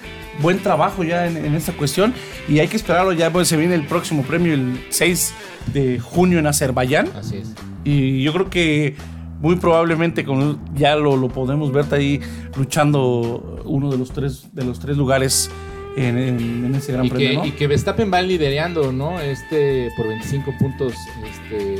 buen 0.40 0.58
trabajo 0.58 1.02
ya 1.04 1.26
en, 1.26 1.36
en 1.38 1.54
esta 1.54 1.72
cuestión. 1.72 2.12
Y 2.48 2.58
hay 2.58 2.68
que 2.68 2.76
esperarlo, 2.76 3.12
ya 3.12 3.32
pues, 3.32 3.48
se 3.48 3.56
viene 3.56 3.74
el 3.74 3.86
próximo 3.86 4.22
premio 4.22 4.52
el 4.54 4.78
6 4.90 5.34
de 5.72 5.98
junio 5.98 6.38
en 6.38 6.46
Azerbaiyán. 6.46 7.08
Así 7.18 7.38
es. 7.38 7.52
Y 7.84 8.22
yo 8.22 8.32
creo 8.32 8.50
que 8.50 8.94
muy 9.40 9.56
probablemente 9.56 10.24
con, 10.24 10.60
ya 10.74 10.94
lo, 10.96 11.16
lo 11.16 11.28
podemos 11.28 11.72
ver 11.72 11.86
ahí 11.92 12.20
luchando 12.56 13.60
uno 13.64 13.90
de 13.90 13.98
los 13.98 14.10
tres, 14.12 14.46
de 14.52 14.64
los 14.64 14.78
tres 14.78 14.96
lugares 14.96 15.50
en, 15.96 16.16
en- 16.16 16.64
en 16.66 16.74
ese 16.74 16.92
gran 16.92 17.06
Y 17.06 17.10
premio. 17.10 17.28
que, 17.28 17.36
¿no? 17.36 17.46
y 17.46 17.50
que 17.52 17.66
Verstappen 17.66 18.10
va 18.12 18.22
liderando, 18.22 18.92
¿no? 18.92 19.20
Este 19.20 19.90
por 19.96 20.06
25 20.08 20.54
puntos 20.58 20.94
este 21.30 21.76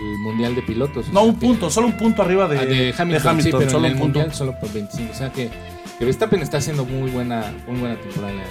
el 0.00 0.18
Mundial 0.18 0.54
de 0.54 0.62
Pilotos. 0.62 1.08
o 1.08 1.12
no, 1.12 1.20
sea 1.20 1.28
un 1.28 1.34
que- 1.38 1.46
punto, 1.46 1.70
solo 1.70 1.86
un 1.88 1.96
punto 1.96 2.22
arriba 2.22 2.48
de, 2.48 2.58
Ah, 2.58 2.64
de 2.64 2.94
Hamilton, 2.96 3.42
sí, 3.42 3.50
pero 3.52 3.70
solo 3.70 3.86
en 3.86 3.92
el 3.92 3.92
un 3.94 3.98
punto. 4.00 4.18
Mundial 4.20 4.34
solo 4.34 4.58
por 4.58 4.72
25. 4.72 5.12
O 5.12 5.14
sea 5.14 5.30
que, 5.32 5.50
que 5.98 6.04
Verstappen 6.04 6.42
está 6.42 6.58
haciendo 6.58 6.84
muy 6.84 7.10
buena, 7.10 7.52
muy 7.66 7.78
buena 7.80 7.96
temporada. 7.96 8.42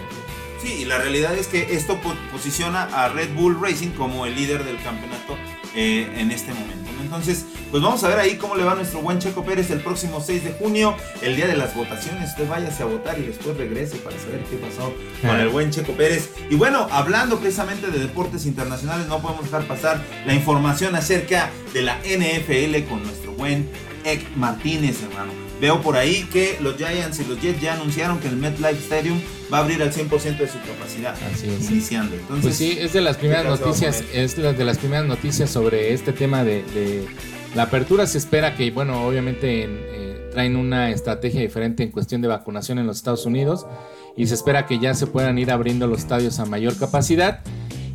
Sí, 0.62 0.80
y 0.82 0.86
la 0.86 0.98
realidad 0.98 1.36
es 1.38 1.48
que 1.48 1.74
esto 1.76 1.96
po- 2.02 2.14
posiciona 2.32 2.84
a 2.84 3.08
Red 3.10 3.34
Bull 3.34 3.58
Racing 3.62 3.92
como 3.92 4.26
el 4.26 4.36
líder 4.36 4.64
del 4.66 4.78
campeonato 4.84 5.38
eh, 5.76 6.12
en 6.18 6.32
este 6.32 6.54
momento. 6.54 6.89
Entonces, 7.02 7.46
pues 7.72 7.82
vamos 7.84 8.04
a 8.04 8.08
ver 8.10 8.20
ahí 8.20 8.36
cómo 8.36 8.56
le 8.56 8.64
va 8.64 8.74
a 8.74 8.76
nuestro 8.76 9.02
buen 9.02 9.20
Checo 9.20 9.44
Pérez 9.44 9.70
el 9.72 9.80
próximo 9.82 10.22
6 10.22 10.44
de 10.44 10.52
junio, 10.54 10.96
el 11.22 11.36
día 11.36 11.48
de 11.48 11.56
las 11.56 11.76
votaciones. 11.76 12.30
Usted 12.30 12.48
váyase 12.48 12.84
a 12.84 12.86
votar 12.88 13.18
y 13.20 13.24
después 13.24 13.58
regrese 13.58 13.98
para 13.98 14.18
saber 14.20 14.42
qué 14.50 14.58
pasó 14.58 14.94
con 15.22 15.30
Ah. 15.32 15.42
el 15.42 15.50
buen 15.50 15.72
Checo 15.72 15.94
Pérez. 15.94 16.30
Y 16.50 16.56
bueno, 16.56 16.88
hablando 16.92 17.40
precisamente 17.40 17.88
de 17.88 18.00
deportes 18.00 18.46
internacionales, 18.46 19.08
no 19.08 19.20
podemos 19.20 19.46
dejar 19.46 19.64
pasar 19.64 20.02
la 20.26 20.34
información 20.34 20.96
acerca 20.96 21.50
de 21.74 21.82
la 21.82 21.98
NFL 22.04 22.84
con 22.88 23.04
nuestro 23.04 23.32
buen 23.34 23.70
Ek 24.06 24.26
Martínez, 24.36 25.02
hermano. 25.04 25.49
Veo 25.60 25.82
por 25.82 25.98
ahí 25.98 26.28
que 26.32 26.58
los 26.62 26.78
Giants 26.78 27.20
y 27.20 27.26
los 27.26 27.42
Jets 27.42 27.62
ya 27.62 27.74
anunciaron 27.74 28.20
que 28.20 28.28
el 28.28 28.38
MetLife 28.38 28.78
Stadium 28.80 29.20
va 29.52 29.58
a 29.58 29.62
abrir 29.62 29.82
al 29.82 29.92
100% 29.92 30.38
de 30.38 30.48
su 30.48 30.58
capacidad. 30.62 31.16
Así 31.34 31.50
es. 31.50 31.70
Iniciando. 31.70 32.16
Entonces, 32.16 32.44
Pues 32.44 32.56
sí, 32.56 32.78
es 32.80 32.94
de 32.94 33.02
las 33.02 33.18
primeras 33.18 33.44
¿qué 33.44 33.50
tal 33.50 33.58
se 33.58 33.64
va 33.64 33.70
a 33.70 33.72
noticias, 33.72 34.04
es 34.14 34.36
de 34.36 34.66
las 34.66 34.78
primeras 34.78 35.06
noticias 35.06 35.50
sobre 35.50 35.94
este 35.94 36.14
tema 36.14 36.44
de, 36.44 36.64
de 36.64 37.06
la 37.56 37.64
apertura. 37.64 38.08
Se 38.08 38.18
espera 38.18 38.56
que, 38.56 38.72
bueno, 38.72 39.06
obviamente 39.06 39.64
en, 39.64 39.72
eh, 39.72 40.30
traen 40.32 40.56
una 40.56 40.92
estrategia 40.92 41.42
diferente 41.42 41.84
en 41.84 41.92
cuestión 41.92 42.22
de 42.22 42.28
vacunación 42.28 42.80
en 42.80 42.88
los 42.88 42.98
Estados 42.98 43.26
Unidos 43.26 43.66
y 44.16 44.28
se 44.28 44.36
espera 44.36 44.66
que 44.66 44.80
ya 44.80 44.94
se 44.94 45.08
puedan 45.08 45.38
ir 45.38 45.52
abriendo 45.52 45.88
los 45.88 46.00
estadios 46.00 46.40
a 46.40 46.46
mayor 46.46 46.78
capacidad. 46.78 47.42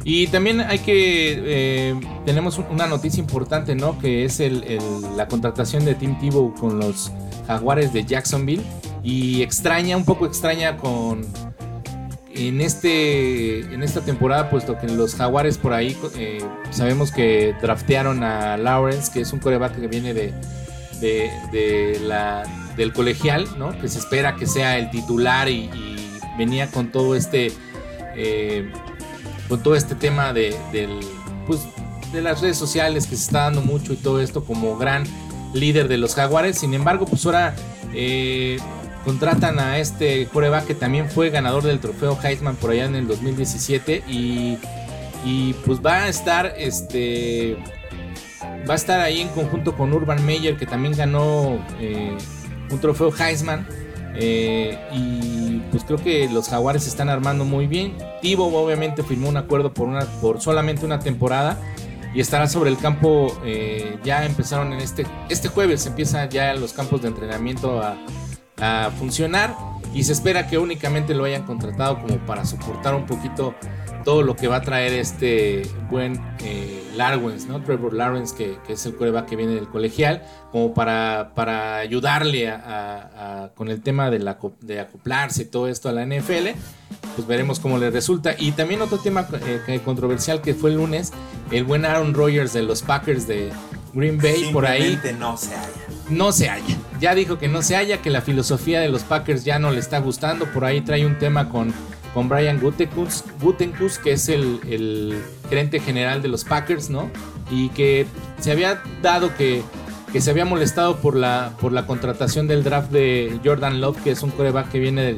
Y 0.05 0.27
también 0.27 0.61
hay 0.61 0.81
que, 0.81 1.43
eh, 1.47 1.95
tenemos 2.27 2.59
un- 2.59 2.67
una 2.71 2.87
noticia 2.87 3.21
importante, 3.21 3.75
¿no? 3.75 3.99
Que 3.99 4.25
es 4.25 4.39
el- 4.41 4.79
la 5.17 5.27
contratación 5.29 5.85
de 5.87 5.95
Tim 5.95 6.19
Tebow 6.19 6.55
con 6.55 6.79
los 6.79 7.11
Jaguares 7.47 7.93
de 7.93 8.05
Jacksonville. 8.05 8.63
Y 9.03 9.43
extraña, 9.43 9.97
un 9.97 10.05
poco 10.05 10.27
extraña 10.27 10.77
con, 10.77 11.27
en, 12.35 12.61
este, 12.61 13.61
en 13.61 13.83
esta 13.83 14.01
temporada, 14.03 14.51
puesto 14.51 14.77
que 14.79 14.89
los 14.89 15.15
Jaguares 15.15 15.57
por 15.59 15.73
ahí 15.73 15.97
eh, 16.17 16.39
sabemos 16.71 17.11
que 17.13 17.55
draftearon 17.63 18.23
a 18.25 18.57
Lawrence, 18.57 19.11
que 19.13 19.21
es 19.21 19.33
un 19.33 19.39
coreback 19.41 19.79
que 19.81 19.87
viene 19.89 20.13
de, 20.15 20.33
de, 21.01 21.31
de 21.53 22.01
la, 22.01 22.43
del 22.77 22.93
colegial, 22.93 23.47
¿no? 23.59 23.79
que 23.79 23.89
se 23.89 23.99
espera 23.99 24.37
que 24.37 24.47
sea 24.47 24.79
el 24.79 24.91
titular 24.91 25.49
y, 25.49 25.65
y 25.75 25.97
venía 26.39 26.71
con 26.71 26.91
todo 26.91 27.15
este, 27.15 27.53
eh, 28.17 28.73
con 29.55 29.63
todo 29.63 29.77
este 29.77 29.95
tema 29.95 30.33
de, 30.33 30.53
del, 30.73 30.99
pues, 31.47 31.61
de 32.13 32.21
las 32.21 32.41
redes 32.41 32.57
sociales 32.57 33.07
que 33.07 33.15
se 33.15 33.23
está 33.23 33.43
dando 33.43 33.61
mucho 33.61 33.93
y 33.93 33.97
todo 33.97 34.21
esto 34.21 34.45
como 34.45 34.77
gran 34.77 35.05
líder 35.53 35.87
de 35.87 35.97
los 35.97 36.17
Jaguares. 36.17 36.59
Sin 36.59 36.75
embargo, 36.75 37.07
pues 37.07 37.25
ahora 37.25 37.55
eh, 37.95 38.59
contratan 39.05 39.61
a 39.61 39.79
este 39.79 40.27
coreback 40.27 40.67
que 40.67 40.75
también 40.75 41.09
fue 41.09 41.31
ganador 41.31 41.63
del 41.63 41.79
trofeo 41.79 42.19
Heisman 42.21 42.57
por 42.57 42.73
allá 42.73 42.87
en 42.87 42.97
el 42.97 43.07
2017 43.07 44.03
y, 44.09 44.59
y 45.25 45.53
pues 45.65 45.79
va 45.79 45.99
a 45.99 46.09
estar 46.09 46.53
este 46.59 47.57
va 48.69 48.73
a 48.73 48.77
estar 48.77 48.99
ahí 48.99 49.21
en 49.21 49.29
conjunto 49.29 49.77
con 49.77 49.93
Urban 49.93 50.27
Meyer 50.27 50.57
que 50.57 50.67
también 50.67 50.97
ganó 50.97 51.65
eh, 51.79 52.19
un 52.73 52.81
trofeo 52.81 53.15
Heisman 53.17 53.69
eh, 54.15 54.79
y 54.93 55.61
pues 55.71 55.85
creo 55.85 55.99
que 55.99 56.29
los 56.29 56.49
Jaguares 56.49 56.85
se 56.85 56.89
están 56.89 57.09
armando 57.09 57.45
muy 57.45 57.67
bien. 57.67 57.97
Tibo 58.23 58.47
obviamente 58.47 59.03
firmó 59.03 59.29
un 59.29 59.37
acuerdo 59.37 59.73
por 59.73 59.89
una 59.89 60.01
por 60.21 60.41
solamente 60.41 60.87
una 60.87 60.99
temporada 60.99 61.61
y 62.15 62.21
estará 62.21 62.49
sobre 62.49 62.71
el 62.71 62.79
campo. 62.79 63.37
eh, 63.45 63.99
ya 64.05 64.25
empezaron 64.25 64.73
en 64.73 64.81
este 64.81 65.07
este 65.29 65.49
jueves 65.49 65.87
empiezan 65.87 66.29
ya 66.31 66.55
los 66.55 66.73
campos 66.73 67.03
de 67.03 67.09
entrenamiento 67.09 67.81
a, 67.83 67.97
a 68.61 68.91
funcionar 68.99 69.55
y 69.95 70.05
se 70.05 70.13
espera 70.13 70.47
que 70.47 70.59
únicamente 70.59 71.15
lo 71.15 71.25
hayan 71.25 71.45
contratado 71.45 72.01
como 72.01 72.19
para 72.19 72.45
soportar 72.45 72.95
un 72.95 73.07
poquito 73.07 73.55
todo 74.05 74.23
lo 74.23 74.37
que 74.37 74.49
va 74.49 74.57
a 74.57 74.61
traer 74.61 74.93
este 74.93 75.63
buen 75.91 76.21
eh, 76.41 76.83
Lawrence, 76.95 77.49
¿no? 77.49 77.63
Trevor 77.63 77.95
Lawrence, 77.95 78.35
que, 78.37 78.59
que 78.67 78.75
es 78.75 78.85
el 78.85 78.95
coreback 78.97 79.27
que 79.27 79.35
viene 79.37 79.55
del 79.55 79.67
colegial, 79.67 80.23
como 80.53 80.75
para, 80.75 81.33
para 81.35 81.77
ayudarle 81.79 82.51
a- 82.51 82.57
a- 82.57 83.45
a- 83.45 83.49
con 83.55 83.71
el 83.71 83.81
tema 83.81 84.11
de, 84.11 84.19
la, 84.19 84.39
de 84.61 84.81
acoplarse 84.81 85.43
y 85.43 85.47
todo 85.47 85.69
esto 85.69 85.89
a 85.89 85.93
la 85.93 86.05
NFL. 86.05 86.49
Pues 87.17 87.27
veremos 87.27 87.59
cómo 87.61 87.79
le 87.79 87.91
resulta. 87.91 88.35
Y 88.39 88.53
también 88.53 88.83
otro 88.83 88.99
tema 88.99 89.27
eh, 89.47 89.81
controversial 89.83 90.43
que 90.43 90.53
fue 90.53 90.71
el 90.71 90.77
lunes, 90.77 91.13
el 91.51 91.65
buen 91.65 91.87
Aaron 91.87 92.13
Rodgers 92.13 92.53
de 92.53 92.63
los 92.63 92.83
Packers 92.83 93.27
de 93.27 93.53
Green 93.95 94.19
Bay, 94.19 94.51
por 94.53 94.67
ahí 94.67 94.91
simplemente 94.93 95.13
no 95.19 95.37
se 95.39 95.55
halla. 95.55 95.69
no 96.11 96.31
se 96.33 96.49
halla. 96.51 96.77
Ya 97.01 97.14
dijo 97.14 97.38
que 97.38 97.49
no 97.49 97.62
se 97.62 97.76
halla, 97.76 98.01
que 98.01 98.11
la 98.11 98.20
filosofía 98.20 98.80
de 98.80 98.88
los 98.88 99.03
Packers 99.03 99.45
ya 99.45 99.59
no 99.59 99.70
le 99.70 99.80
está 99.80 99.99
gustando. 99.99 100.47
Por 100.47 100.64
ahí 100.64 100.80
trae 100.80 101.05
un 101.05 101.18
tema 101.18 101.49
con, 101.49 101.74
con 102.14 102.28
Brian 102.28 102.61
Gutekunst, 102.61 103.26
que 104.03 104.12
es 104.12 104.28
el, 104.28 105.20
gerente 105.49 105.80
general 105.80 106.22
de 106.22 106.28
los 106.28 106.45
Packers, 106.45 106.90
¿no? 106.90 107.11
Y 107.51 107.68
que 107.70 108.07
se 108.40 108.53
había 108.53 108.80
dado 109.03 109.34
que, 109.36 109.62
que 110.12 110.20
se 110.20 110.30
había 110.30 110.45
molestado 110.45 110.97
por 110.97 111.16
la, 111.16 111.53
por 111.61 111.72
la 111.72 111.86
contratación 111.86 112.47
del 112.47 112.62
draft 112.64 112.90
de 112.90 113.38
Jordan 113.45 113.80
Love, 113.80 114.03
que 114.03 114.11
es 114.12 114.22
un 114.22 114.30
coreback 114.30 114.70
que 114.70 114.78
viene 114.78 115.16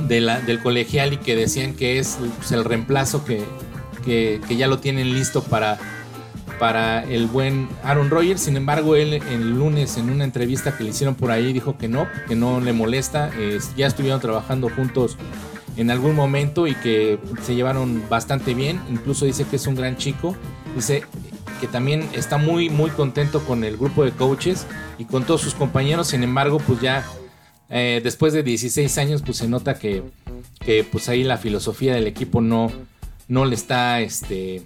del, 0.00 0.30
del 0.46 0.60
colegial 0.60 1.12
y 1.12 1.16
que 1.18 1.36
decían 1.36 1.74
que 1.74 1.98
es 1.98 2.18
pues, 2.38 2.52
el 2.52 2.64
reemplazo 2.64 3.24
que- 3.24 3.44
que 4.04 4.40
ya 4.56 4.68
lo 4.68 4.78
tienen 4.78 5.12
listo 5.12 5.42
para, 5.42 5.78
para 6.58 7.04
el 7.04 7.26
buen 7.26 7.68
Aaron 7.82 8.10
Rodgers. 8.10 8.42
Sin 8.42 8.56
embargo, 8.56 8.96
él 8.96 9.14
el 9.14 9.50
lunes 9.50 9.96
en 9.96 10.10
una 10.10 10.24
entrevista 10.24 10.76
que 10.76 10.84
le 10.84 10.90
hicieron 10.90 11.14
por 11.14 11.30
ahí 11.30 11.52
dijo 11.52 11.78
que 11.78 11.88
no, 11.88 12.06
que 12.26 12.36
no 12.36 12.60
le 12.60 12.72
molesta. 12.72 13.30
ya 13.76 13.86
estuvieron 13.86 14.20
trabajando 14.20 14.68
juntos 14.68 15.16
en 15.76 15.90
algún 15.90 16.14
momento 16.14 16.66
y 16.66 16.74
que 16.74 17.18
se 17.42 17.54
llevaron 17.54 18.02
bastante 18.08 18.54
bien. 18.54 18.80
Incluso 18.90 19.24
dice 19.24 19.44
que 19.44 19.56
es 19.56 19.66
un 19.66 19.74
gran 19.74 19.96
chico. 19.96 20.36
Dice 20.74 21.04
que 21.60 21.66
también 21.66 22.08
está 22.12 22.38
muy 22.38 22.68
muy 22.68 22.90
contento 22.90 23.44
con 23.44 23.64
el 23.64 23.76
grupo 23.76 24.04
de 24.04 24.12
coaches 24.12 24.66
y 24.98 25.04
con 25.04 25.24
todos 25.24 25.40
sus 25.40 25.54
compañeros. 25.54 26.08
Sin 26.08 26.22
embargo, 26.22 26.58
pues 26.58 26.80
ya 26.80 27.04
eh, 27.70 28.00
después 28.02 28.32
de 28.32 28.42
16 28.42 28.98
años, 28.98 29.22
pues 29.22 29.38
se 29.38 29.48
nota 29.48 29.78
que, 29.78 30.02
que 30.60 30.84
pues 30.84 31.08
ahí 31.08 31.24
la 31.24 31.36
filosofía 31.36 31.94
del 31.94 32.06
equipo 32.06 32.40
no, 32.40 32.72
no 33.28 33.44
le 33.44 33.54
está 33.54 34.00
este 34.00 34.62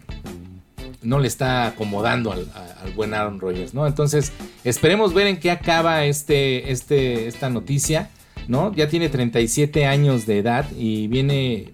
no 1.03 1.19
le 1.19 1.29
está 1.29 1.67
acomodando 1.67 2.33
al, 2.33 2.51
al 2.55 2.93
buen 2.93 3.15
Aaron 3.15 3.41
Rodgers, 3.41 3.75
¿no? 3.75 3.87
Entonces, 3.87 4.33
esperemos 4.65 5.15
ver 5.15 5.27
en 5.27 5.39
qué 5.39 5.51
acaba 5.51 6.05
este, 6.05 6.71
este, 6.73 7.27
esta 7.27 7.51
noticia, 7.51 8.11
¿no? 8.49 8.73
Ya 8.75 8.89
tiene 8.89 9.09
37 9.09 9.87
años 9.87 10.27
de 10.27 10.39
edad 10.39 10.67
y 10.77 11.09
viene 11.09 11.73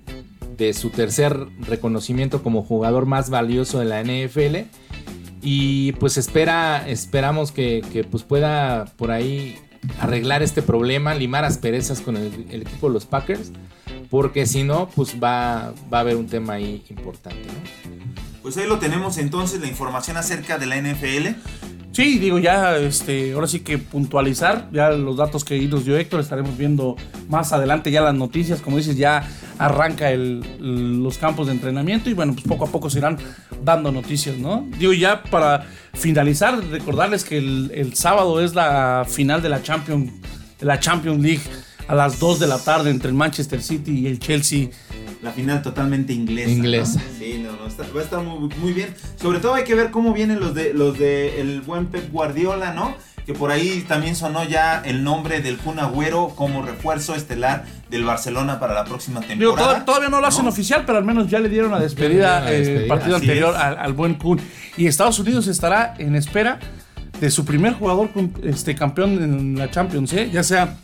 de 0.57 0.75
su 0.75 0.91
tercer 0.91 1.47
reconocimiento 1.61 2.43
como 2.43 2.63
jugador 2.63 3.07
más 3.07 3.31
valioso 3.31 3.79
de 3.79 3.85
la 3.87 4.03
NFL. 4.03 4.69
Y 5.41 5.93
pues 5.93 6.19
espera, 6.19 6.87
esperamos 6.89 7.53
que, 7.53 7.83
que, 7.93 8.03
pues 8.05 8.25
pueda 8.25 8.87
por 8.97 9.13
ahí 9.13 9.57
arreglar 10.01 10.43
este 10.43 10.63
problema, 10.63 11.15
limar 11.15 11.45
asperezas 11.45 12.01
con 12.01 12.17
el, 12.17 12.47
el 12.51 12.63
equipo 12.63 12.89
de 12.89 12.95
los 12.95 13.07
Packers, 13.07 13.53
porque 14.11 14.47
si 14.47 14.65
no, 14.65 14.89
pues 14.95 15.17
va, 15.23 15.73
va 15.93 15.99
a 15.99 16.01
haber 16.01 16.17
un 16.17 16.27
tema 16.27 16.55
ahí 16.55 16.83
importante, 16.91 17.47
¿no? 17.47 17.88
Pues 18.49 18.57
ahí 18.57 18.67
lo 18.67 18.79
tenemos 18.79 19.19
entonces, 19.19 19.61
la 19.61 19.67
información 19.67 20.17
acerca 20.17 20.57
de 20.57 20.65
la 20.65 20.77
NFL. 20.81 21.35
Sí, 21.93 22.19
digo, 22.19 22.39
ya, 22.39 22.79
este, 22.79 23.35
ahora 23.35 23.47
sí 23.47 23.61
que 23.61 23.77
puntualizar, 23.77 24.71
ya 24.73 24.89
los 24.89 25.19
datos 25.19 25.45
que 25.45 25.61
nos 25.69 25.85
dio 25.85 25.99
Héctor, 25.99 26.21
estaremos 26.21 26.57
viendo 26.57 26.97
más 27.29 27.53
adelante 27.53 27.91
ya 27.91 28.01
las 28.01 28.15
noticias, 28.15 28.63
como 28.63 28.79
dices, 28.79 28.97
ya 28.97 29.23
arranca 29.59 30.11
el- 30.11 31.03
los 31.03 31.19
campos 31.19 31.49
de 31.49 31.53
entrenamiento 31.53 32.09
y 32.09 32.15
bueno, 32.15 32.33
pues 32.33 32.47
poco 32.47 32.65
a 32.65 32.69
poco 32.73 32.89
se 32.89 33.01
irán 33.01 33.19
dando 33.63 33.93
noticias, 33.93 34.39
¿no? 34.39 34.67
Digo, 34.79 34.95
ya 34.95 35.23
para 35.25 35.67
finalizar, 35.93 36.59
recordarles 36.71 37.25
que 37.25 37.37
el, 37.37 37.71
el 37.75 37.97
sábado 37.97 38.41
es 38.41 38.55
la 38.55 39.05
final 39.07 39.43
de 39.43 39.51
la 39.51 39.63
Champions, 39.63 40.11
de 40.59 40.65
la 40.65 40.81
Champions 40.81 41.21
League 41.23 41.43
a 41.87 41.95
las 41.95 42.19
2 42.19 42.41
de 42.41 42.47
la 42.47 42.59
tarde 42.59 42.89
entre 42.89 43.11
el 43.11 43.15
Manchester 43.15 43.63
City 43.63 43.91
y 43.91 44.07
el 44.07 44.19
Chelsea. 44.19 44.69
La 45.23 45.33
final 45.33 45.63
totalmente 45.63 46.13
inglesa. 46.13 46.51
Inglesa. 46.51 47.01
¿no? 47.01 47.19
Sí, 47.19 47.43
no, 47.45 47.53
no, 47.57 47.67
está- 47.67 47.85
va 47.95 48.01
a 48.01 48.05
estar 48.05 48.23
muy, 48.23 48.49
muy 48.61 48.73
bien. 48.73 48.95
Sobre 49.21 49.41
todo 49.41 49.55
hay 49.55 49.65
que 49.65 49.75
ver 49.75 49.91
cómo 49.91 50.13
vienen 50.13 50.39
los 50.41 50.55
de 50.55 50.73
los 50.75 50.97
de 50.99 51.41
el 51.41 51.61
buen 51.63 51.87
Pep 51.87 52.13
Guardiola, 52.13 52.73
¿no? 52.73 52.95
Que 53.27 53.35
por 53.35 53.51
ahí 53.51 53.85
también 53.87 54.17
sonó 54.17 54.45
ya 54.45 54.81
el 54.87 55.03
nombre 55.05 55.41
del 55.43 55.59
Kun 55.59 55.79
Agüero 55.81 56.29
como 56.35 56.63
refuerzo 56.63 57.15
estelar 57.15 57.65
del 57.91 58.05
Barcelona 58.05 58.59
para 58.61 58.73
la 58.75 58.85
próxima 58.85 59.21
temporada. 59.21 59.81
to- 59.81 59.85
todavía 59.85 60.09
no 60.09 60.21
lo 60.21 60.27
hacen 60.29 60.47
oficial, 60.47 60.85
pero 60.87 60.97
al 60.99 61.05
menos 61.05 61.29
ya 61.29 61.39
le 61.41 61.49
dieron 61.51 61.71
la 61.73 61.79
despedida, 61.81 62.41
dieron 62.51 62.65
la 62.67 62.71
eh, 62.71 62.83
el 62.83 62.87
partido 62.87 63.17
Así 63.17 63.25
anterior 63.27 63.55
al, 63.57 63.77
al 63.77 63.93
buen 63.93 64.15
Kun. 64.15 64.41
Y 64.79 64.87
Estados 64.87 65.19
Unidos 65.19 65.47
estará 65.49 65.95
en 65.99 66.15
espera 66.15 66.59
de 67.21 67.31
su 67.31 67.45
primer 67.45 67.75
jugador 67.75 68.11
con- 68.13 68.33
este, 68.45 68.75
campeón 68.75 69.23
en 69.23 69.59
la 69.59 69.71
Champions, 69.71 70.13
¿eh? 70.15 70.31
ya 70.33 70.43
sea 70.43 70.77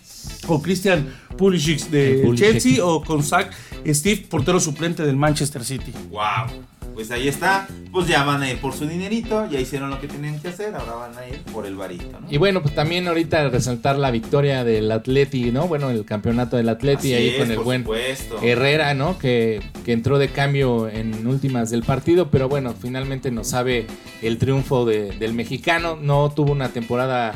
con 0.46 0.60
Christian 0.60 1.06
Pulisic 1.36 1.88
de 1.90 2.20
Pulisic. 2.24 2.46
Chelsea 2.52 2.84
o 2.84 3.02
con 3.02 3.22
Zach 3.22 3.50
Steve, 3.86 4.24
portero 4.28 4.60
suplente 4.60 5.04
del 5.04 5.16
Manchester 5.16 5.64
City. 5.64 5.92
Wow. 6.10 6.62
pues 6.94 7.10
ahí 7.10 7.26
está. 7.28 7.66
Pues 7.90 8.06
ya 8.08 8.22
van 8.24 8.42
a 8.42 8.50
ir 8.50 8.58
por 8.58 8.72
su 8.72 8.86
dinerito, 8.86 9.48
ya 9.50 9.58
hicieron 9.60 9.90
lo 9.90 10.00
que 10.00 10.06
tenían 10.08 10.38
que 10.40 10.48
hacer, 10.48 10.74
ahora 10.74 10.94
van 10.94 11.18
a 11.18 11.26
ir 11.28 11.38
por 11.52 11.66
el 11.66 11.74
varito, 11.76 12.18
¿no? 12.20 12.26
Y 12.30 12.38
bueno, 12.38 12.62
pues 12.62 12.74
también 12.74 13.06
ahorita 13.08 13.48
resaltar 13.50 13.98
la 13.98 14.10
victoria 14.10 14.64
del 14.64 14.90
Atleti, 14.92 15.50
¿no? 15.52 15.66
Bueno, 15.68 15.90
el 15.90 16.04
campeonato 16.04 16.56
del 16.56 16.68
Atleti 16.68 17.12
Así 17.12 17.14
ahí 17.14 17.28
es, 17.30 17.36
con 17.38 17.50
el 17.50 17.58
buen 17.58 17.82
supuesto. 17.82 18.38
Herrera, 18.42 18.94
¿no? 18.94 19.18
Que, 19.18 19.60
que 19.84 19.92
entró 19.92 20.18
de 20.18 20.28
cambio 20.28 20.88
en 20.88 21.26
últimas 21.26 21.70
del 21.70 21.82
partido, 21.82 22.30
pero 22.30 22.48
bueno, 22.48 22.74
finalmente 22.80 23.30
nos 23.32 23.48
sabe 23.48 23.86
el 24.22 24.38
triunfo 24.38 24.84
de- 24.84 25.12
del 25.18 25.34
mexicano. 25.34 25.96
No 26.00 26.32
tuvo 26.34 26.52
una 26.52 26.68
temporada 26.70 27.34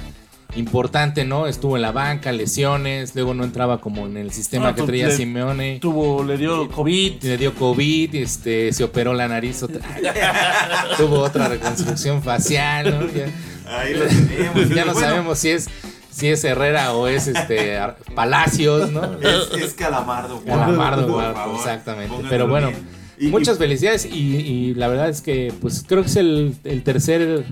importante, 0.59 1.25
¿no? 1.25 1.47
Estuvo 1.47 1.77
en 1.77 1.83
la 1.83 1.93
banca, 1.93 2.33
lesiones, 2.33 3.15
luego 3.15 3.33
no 3.35 3.45
entraba 3.45 3.81
como 3.81 4.07
en 4.07 4.17
el 4.17 4.33
sistema 4.33 4.69
Ah, 4.69 4.75
que 4.75 4.83
traía 4.83 5.09
le- 5.09 5.17
Simeone. 5.17 5.79
Tuvo, 5.81 6.25
le 6.25 6.37
dio 6.37 6.69
COVID. 6.69 7.23
Le 7.23 7.37
dio 7.39 7.55
COVID, 7.55 8.15
este, 8.17 8.73
se 8.73 8.85
operó 8.85 9.15
la 9.15 9.29
nariz, 9.29 9.63
otra- 9.63 9.81
tuvo 10.97 11.21
otra 11.21 11.49
reconstrucción 11.49 12.23
facial, 12.23 12.91
¿no? 13.01 13.07
Ya, 13.13 13.27
Ahí 13.79 13.95
lo 13.95 14.05
tenemos. 14.07 14.69
ya 14.75 14.85
no 14.85 14.93
Bueno, 14.95 15.09
sabemos 15.09 15.39
si 15.39 15.51
es, 15.51 15.69
si 16.11 16.29
es 16.29 16.43
Herrera 16.45 16.93
o 16.95 17.07
es 17.07 17.27
este 17.29 17.79
Palacios, 18.15 18.91
¿no? 18.91 19.05
Es, 19.21 19.63
es 19.63 19.75
Calamardo. 19.75 20.43
Calamardo, 20.45 21.03
por 21.07 21.15
guau, 21.23 21.35
favor, 21.35 21.57
exactamente. 21.57 22.09
pónganlo 22.09 22.31
Pero 22.31 22.49
bueno, 22.49 22.69
bien. 22.69 22.99
Y- 23.21 23.27
y- 23.27 23.31
muchas 23.31 23.59
felicidades 23.59 24.07
y, 24.07 24.19
y 24.37 24.75
la 24.75 24.89
verdad 24.89 25.09
es 25.09 25.21
que 25.21 25.53
pues 25.61 25.85
creo 25.87 26.03
que 26.03 26.09
es 26.09 26.17
el, 26.17 26.55
el 26.65 26.83
tercer 26.83 27.45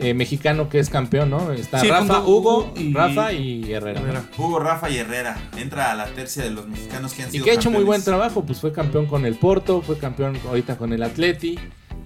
eh, 0.00 0.14
mexicano 0.14 0.68
que 0.68 0.78
es 0.78 0.90
campeón, 0.90 1.30
¿no? 1.30 1.52
Está 1.52 1.80
Sí, 1.80 1.88
Rafa, 1.88 2.20
Hugo, 2.20 2.58
Hugo 2.58 2.72
y- 2.76 2.92
Rafa 2.92 3.32
y 3.32 3.72
Herrera. 3.72 4.24
Hugo, 4.36 4.58
Rafa 4.58 4.90
y 4.90 4.98
Herrera. 4.98 5.36
Entra 5.56 5.90
a 5.92 5.94
la 5.94 6.06
tercia 6.06 6.42
de 6.44 6.50
los 6.50 6.66
mexicanos 6.66 7.12
que 7.14 7.22
han 7.22 7.28
Y 7.28 7.32
sido 7.32 7.44
que 7.44 7.50
ha 7.50 7.54
hecho 7.54 7.70
muy 7.70 7.84
buen 7.84 8.02
trabajo, 8.02 8.44
pues 8.44 8.60
fue 8.60 8.72
campeón 8.72 9.06
con 9.06 9.24
el 9.26 9.34
Porto, 9.36 9.82
fue 9.82 9.98
campeón 9.98 10.38
ahorita 10.48 10.76
con 10.76 10.92
el 10.92 11.02
Atleti, 11.02 11.58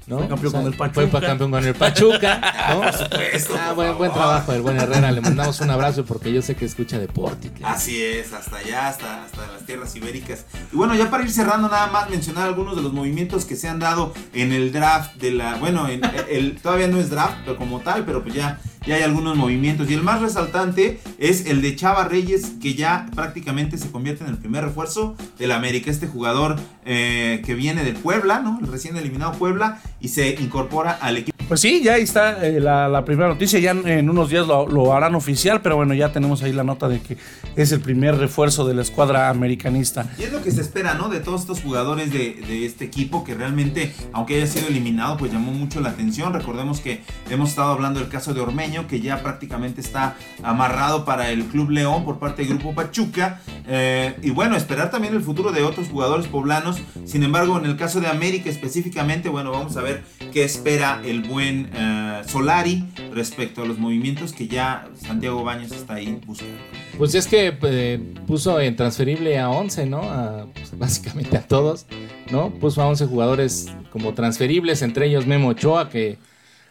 ¿no? 0.08 0.18
Fue 0.18 0.28
campeón 0.28 0.52
con 0.52 0.66
el 0.66 0.74
Pachuca. 0.74 1.08
Fue 1.08 1.20
campeón 1.20 1.50
con 1.50 1.64
el 1.66 1.74
Pachuca, 1.74 2.54
¿no? 2.70 2.92
supuesto, 2.92 3.54
ah, 3.58 3.66
por 3.68 3.74
buen, 3.76 3.98
buen 3.98 4.12
trabajo 4.12 4.52
el 4.52 4.62
buen 4.62 4.78
Herrera, 4.78 5.12
le 5.12 5.20
mandamos 5.20 5.60
un 5.60 5.70
abrazo 5.70 6.04
porque 6.04 6.32
yo 6.32 6.42
sé 6.42 6.56
que 6.56 6.64
escucha 6.64 6.98
deporte. 6.98 7.50
Así 7.62 8.02
es, 8.02 8.32
hasta 8.32 8.56
allá, 8.56 8.88
hasta, 8.88 9.24
hasta 9.24 9.46
las 9.46 9.66
tierras 9.66 9.94
ibéricas. 9.94 10.46
Y 10.72 10.76
bueno, 10.76 10.94
ya 10.94 11.10
para 11.10 11.22
ir 11.24 11.30
cerrando, 11.30 11.68
nada 11.68 11.88
más 11.88 12.08
mencionar 12.10 12.48
algunos 12.48 12.76
de 12.76 12.82
los 12.82 12.92
movimientos 12.92 13.44
que 13.44 13.56
se 13.56 13.68
han 13.68 13.78
dado 13.78 14.14
en 14.32 14.52
el 14.52 14.72
draft 14.72 15.16
de 15.16 15.32
la. 15.32 15.56
Bueno, 15.56 15.88
en 15.88 16.00
el, 16.28 16.58
todavía 16.60 16.88
no 16.88 16.98
es 16.98 17.10
draft, 17.10 17.38
pero 17.44 17.56
como 17.56 17.80
tal, 17.80 18.04
pero 18.04 18.22
pues 18.22 18.34
ya, 18.34 18.60
ya 18.86 18.96
hay 18.96 19.02
algunos 19.02 19.36
movimientos. 19.36 19.90
Y 19.90 19.94
el 19.94 20.02
más 20.02 20.20
resaltante 20.20 21.00
es 21.18 21.46
el 21.46 21.62
de 21.62 21.76
Chava 21.76 22.04
Reyes, 22.04 22.52
que 22.60 22.74
ya 22.74 23.06
prácticamente 23.14 23.78
se 23.78 23.90
convierte 23.90 24.24
en 24.24 24.30
el 24.30 24.38
primer 24.38 24.64
refuerzo 24.64 25.16
del 25.38 25.52
América. 25.52 25.90
Este 25.90 26.06
jugador 26.06 26.56
eh, 26.84 27.42
que 27.44 27.54
viene 27.54 27.84
del 27.84 27.96
Puebla, 27.96 28.40
¿no? 28.40 28.58
El 28.60 28.68
recién 28.68 28.96
eliminado 28.96 29.32
Puebla, 29.32 29.80
y 30.00 30.08
se 30.08 30.36
incorpora 30.40 30.92
al 30.92 31.18
equipo. 31.18 31.36
Pues 31.48 31.60
sí, 31.62 31.82
ya 31.82 31.94
ahí 31.94 32.02
está 32.02 32.46
eh, 32.46 32.60
la, 32.60 32.88
la 32.88 33.06
primera 33.06 33.28
noticia. 33.28 33.58
Ya 33.58 33.70
en, 33.70 34.10
unos 34.10 34.28
días 34.28 34.46
lo, 34.46 34.68
lo 34.68 34.92
harán 34.92 35.14
oficial, 35.14 35.62
pero 35.62 35.76
bueno, 35.76 35.94
ya 35.94 36.12
tenemos 36.12 36.42
ahí 36.42 36.52
la 36.52 36.62
nota 36.62 36.90
de 36.90 37.00
que 37.00 37.16
es 37.56 37.72
el 37.72 37.80
primer 37.80 38.18
refuerzo 38.18 38.68
de 38.68 38.74
la 38.74 38.82
escuadra 38.82 39.30
americanista. 39.30 40.06
Y 40.18 40.24
es 40.24 40.32
lo 40.32 40.42
que 40.42 40.50
se 40.50 40.60
espera, 40.60 40.92
¿no? 40.92 41.08
De 41.08 41.20
todos 41.20 41.40
estos 41.40 41.62
jugadores 41.62 42.12
de, 42.12 42.42
de 42.46 42.66
este 42.66 42.84
equipo 42.84 43.24
que 43.24 43.34
realmente, 43.34 43.94
aunque 44.12 44.36
haya 44.36 44.46
sido 44.46 44.68
eliminado, 44.68 45.16
pues 45.16 45.32
llamó 45.32 45.52
mucho 45.52 45.80
la 45.80 45.88
atención. 45.88 46.34
Recordemos 46.34 46.80
que 46.80 47.00
hemos 47.30 47.48
estado 47.48 47.72
hablando 47.72 47.98
del 48.00 48.10
caso 48.10 48.34
de 48.34 48.40
Ormeño, 48.40 48.67
que 48.86 49.00
ya 49.00 49.22
prácticamente 49.22 49.80
está 49.80 50.16
amarrado 50.42 51.04
para 51.04 51.30
el 51.30 51.44
Club 51.44 51.70
León 51.70 52.04
por 52.04 52.18
parte 52.18 52.42
del 52.42 52.54
Grupo 52.54 52.74
Pachuca. 52.74 53.40
Eh, 53.66 54.14
y 54.22 54.30
bueno, 54.30 54.56
esperar 54.56 54.90
también 54.90 55.14
el 55.14 55.22
futuro 55.22 55.52
de 55.52 55.62
otros 55.62 55.88
jugadores 55.88 56.26
poblanos. 56.26 56.78
Sin 57.04 57.22
embargo, 57.22 57.58
en 57.58 57.66
el 57.66 57.76
caso 57.76 58.00
de 58.00 58.08
América 58.08 58.50
específicamente, 58.50 59.28
bueno, 59.28 59.50
vamos 59.50 59.76
a 59.76 59.82
ver 59.82 60.02
qué 60.32 60.44
espera 60.44 61.00
el 61.04 61.22
buen 61.22 61.70
eh, 61.74 62.22
Solari 62.26 62.84
respecto 63.12 63.62
a 63.62 63.66
los 63.66 63.78
movimientos 63.78 64.32
que 64.32 64.48
ya 64.48 64.88
Santiago 64.94 65.42
Baños 65.42 65.72
está 65.72 65.94
ahí 65.94 66.20
buscando. 66.26 66.58
Pues 66.96 67.14
es 67.14 67.26
que 67.26 67.56
eh, 67.62 68.14
puso 68.26 68.60
en 68.60 68.76
transferible 68.76 69.38
a 69.38 69.50
11, 69.50 69.86
¿no? 69.86 70.50
Pues, 70.54 70.78
básicamente 70.78 71.36
a 71.36 71.46
todos, 71.46 71.86
¿no? 72.30 72.50
Puso 72.50 72.82
a 72.82 72.86
11 72.86 73.06
jugadores 73.06 73.68
como 73.90 74.14
transferibles, 74.14 74.82
entre 74.82 75.06
ellos 75.06 75.26
Memo 75.26 75.48
Ochoa, 75.48 75.88
que 75.88 76.18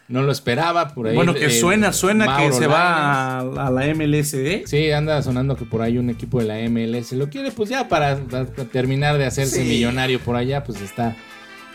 no 0.08 0.22
lo 0.22 0.32
esperaba 0.32 0.88
por 0.88 1.06
ahí. 1.08 1.14
bueno, 1.14 1.34
que 1.34 1.46
eh, 1.46 1.50
suena, 1.50 1.92
suena 1.92 2.36
que 2.38 2.52
se 2.52 2.66
va 2.66 3.38
a, 3.38 3.40
a 3.40 3.70
la 3.70 3.86
MLSD. 3.94 4.64
Sí, 4.66 4.90
anda 4.90 5.22
sonando 5.22 5.54
que 5.56 5.64
por 5.64 5.82
ahí 5.82 5.98
un 5.98 6.08
equipo 6.10 6.40
de 6.40 6.46
la 6.46 6.68
MLS 6.68 7.12
lo 7.12 7.28
quiere, 7.28 7.50
pues 7.50 7.68
ya 7.70 7.88
para, 7.88 8.16
para 8.16 8.46
terminar 8.46 9.18
de 9.18 9.26
hacerse 9.26 9.62
Sí. 9.62 9.68
millonario 9.68 10.18
por 10.20 10.36
allá, 10.36 10.64
pues 10.64 10.80
está 10.80 11.16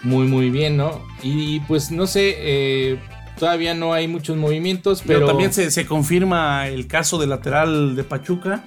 muy, 0.01 0.27
muy 0.27 0.49
bien, 0.49 0.75
¿no? 0.77 1.01
Y 1.21 1.59
pues 1.61 1.91
no 1.91 2.07
sé, 2.07 2.35
eh, 2.39 2.99
todavía 3.39 3.73
no 3.73 3.93
hay 3.93 4.07
muchos 4.07 4.35
movimientos, 4.35 5.01
Pero, 5.05 5.19
pero, 5.19 5.27
también 5.27 5.53
se, 5.53 5.71
se 5.71 5.85
confirma 5.85 6.67
el 6.67 6.87
caso 6.87 7.17
del 7.19 7.29
lateral 7.29 7.95
de 7.95 8.03
Pachuca, 8.03 8.63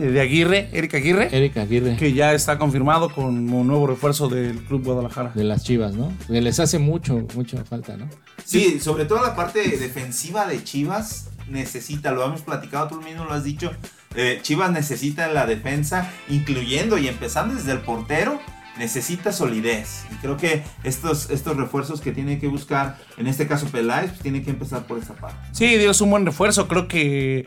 de 0.00 0.20
Aguirre, 0.20 0.68
Eric 0.72 0.94
Aguirre, 0.94 1.28
Eric 1.32 1.56
Aguirre 1.56 1.96
que 1.96 2.12
ya 2.12 2.32
está 2.34 2.58
confirmado 2.58 3.10
como 3.10 3.64
nuevo 3.64 3.86
refuerzo 3.86 4.28
del 4.28 4.58
Club 4.64 4.84
Guadalajara. 4.84 5.32
de 5.34 5.44
las 5.44 5.64
Chivas, 5.64 5.94
¿no? 5.94 6.12
Que 6.26 6.40
les 6.40 6.60
hace 6.60 6.78
mucho, 6.78 7.26
mucho 7.34 7.62
falta, 7.64 7.96
¿no? 7.96 8.08
Sí, 8.44 8.80
sobre 8.80 9.04
todo 9.04 9.22
la 9.22 9.34
parte 9.34 9.60
defensiva 9.76 10.46
de 10.46 10.62
Chivas 10.62 11.30
necesita, 11.48 12.12
lo 12.12 12.24
hemos 12.24 12.42
platicado, 12.42 12.88
tú 12.88 13.00
mismo 13.00 13.24
lo 13.24 13.32
has 13.32 13.44
dicho, 13.44 13.72
eh, 14.14 14.38
Chivas 14.42 14.70
necesita 14.70 15.26
en 15.26 15.34
la 15.34 15.46
defensa, 15.46 16.10
incluyendo 16.28 16.98
y 16.98 17.08
empezando 17.08 17.54
desde 17.54 17.72
el 17.72 17.80
portero, 17.80 18.40
necesita 18.78 19.32
solidez. 19.32 20.04
Y 20.12 20.16
creo 20.16 20.36
que 20.36 20.62
estos, 20.84 21.30
estos 21.30 21.56
refuerzos 21.56 22.00
que 22.00 22.12
tiene 22.12 22.38
que 22.38 22.46
buscar, 22.46 22.98
en 23.16 23.26
este 23.26 23.46
caso 23.46 23.66
Peláez, 23.66 24.10
pues 24.10 24.20
tiene 24.20 24.42
que 24.42 24.50
empezar 24.50 24.86
por 24.86 24.98
esa 24.98 25.14
parte. 25.14 25.38
Sí, 25.52 25.76
digo, 25.76 25.90
es 25.90 26.00
un 26.00 26.10
buen 26.10 26.26
refuerzo. 26.26 26.68
Creo 26.68 26.88
que. 26.88 27.46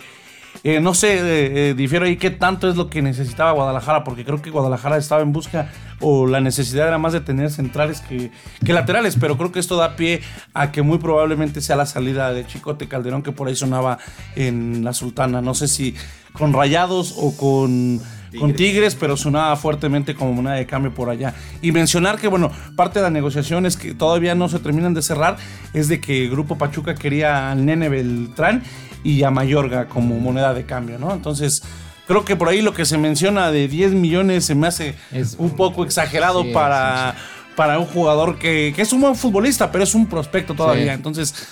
Eh, 0.64 0.80
no 0.80 0.93
sé, 0.93 1.20
eh, 1.20 1.70
eh, 1.70 1.74
difiero 1.74 2.05
ahí 2.05 2.18
qué 2.18 2.30
tanto 2.30 2.70
es 2.70 2.76
lo 2.76 2.89
que 2.89 3.01
necesitaba 3.01 3.51
Guadalajara, 3.51 4.03
porque 4.03 4.26
creo 4.26 4.41
que 4.41 4.49
Guadalajara 4.49 4.97
estaba 4.97 5.22
en 5.22 5.32
busca, 5.32 5.70
o 6.01 6.28
la 6.28 6.41
necesidad 6.41 6.88
era 6.88 6.97
más 6.97 7.14
de 7.14 7.22
tener 7.22 7.49
centrales 7.49 8.01
que, 8.01 8.32
que 8.66 8.74
laterales, 8.74 9.18
pero 9.20 9.38
creo 9.38 9.51
que 9.51 9.60
esto 9.60 9.78
da 9.78 9.95
pie 9.95 10.22
a 10.53 10.72
que 10.72 10.82
muy 10.82 10.97
probablemente 10.97 11.62
sea 11.62 11.76
la 11.76 11.86
salida 11.86 12.34
de 12.34 12.45
Chicote 12.45 12.88
Calderón, 12.88 13.24
que 13.24 13.32
por 13.32 13.47
ahí 13.47 13.55
sonaba 13.55 13.99
en 14.36 14.84
la 14.84 14.93
Sultana. 14.93 15.41
No 15.41 15.53
sé 15.53 15.68
si 15.68 15.95
con 16.34 16.53
Rayados 16.53 17.16
o 17.18 17.36
con 17.36 18.01
con 18.38 18.54
Tigres, 18.54 18.96
pero 18.96 19.16
sonaba 19.18 19.56
fuertemente 19.56 20.14
como 20.16 20.34
moneda 20.34 20.56
de 20.56 20.66
cambio 20.66 20.94
por 20.94 21.10
allá. 21.10 21.34
Y 21.62 21.72
mencionar 21.72 22.20
que, 22.20 22.28
bueno, 22.28 22.52
parte 22.76 23.00
de 23.00 23.04
las 23.04 23.12
negociaciones 23.12 23.78
que 23.78 23.94
todavía 23.94 24.36
no 24.36 24.50
se 24.50 24.60
terminan 24.60 24.94
de 24.94 25.02
cerrar 25.02 25.38
es 25.74 25.88
de 25.88 26.00
que 26.00 26.26
el 26.26 26.30
Grupo 26.32 26.58
Pachuca 26.58 26.94
quería 26.96 27.52
al 27.52 27.66
Nene 27.66 27.90
Beltrán 27.90 28.62
y 29.04 29.24
a 29.24 29.32
Mayorga 29.32 29.88
como 29.88 30.20
moneda 30.20 30.54
de 30.54 30.66
cambio, 30.66 31.00
¿no? 31.00 31.14
Entonces, 31.14 31.64
creo 32.08 32.26
que 32.26 32.36
por 32.36 32.50
ahí 32.50 32.62
lo 32.62 32.74
que 32.74 32.86
se 32.86 32.98
menciona 32.98 33.50
de 33.52 33.68
10 33.68 33.94
millones 33.94 34.46
se 34.46 34.56
me 34.56 34.68
hace 34.68 34.96
Es- 35.12 35.36
un 35.40 35.52
poco 35.56 35.84
exagerado 35.86 36.44
Sí, 36.44 36.52
para, 36.54 37.16
para 37.56 37.80
un 37.80 37.86
jugador 37.86 38.38
que, 38.38 38.74
que 38.76 38.82
es 38.82 38.92
un 38.94 39.02
buen 39.02 39.16
futbolista, 39.16 39.72
pero 39.72 39.84
es 39.84 39.96
un 39.96 40.06
prospecto 40.08 40.54
todavía. 40.54 40.86
Sí. 40.86 40.90
Entonces, 40.92 41.48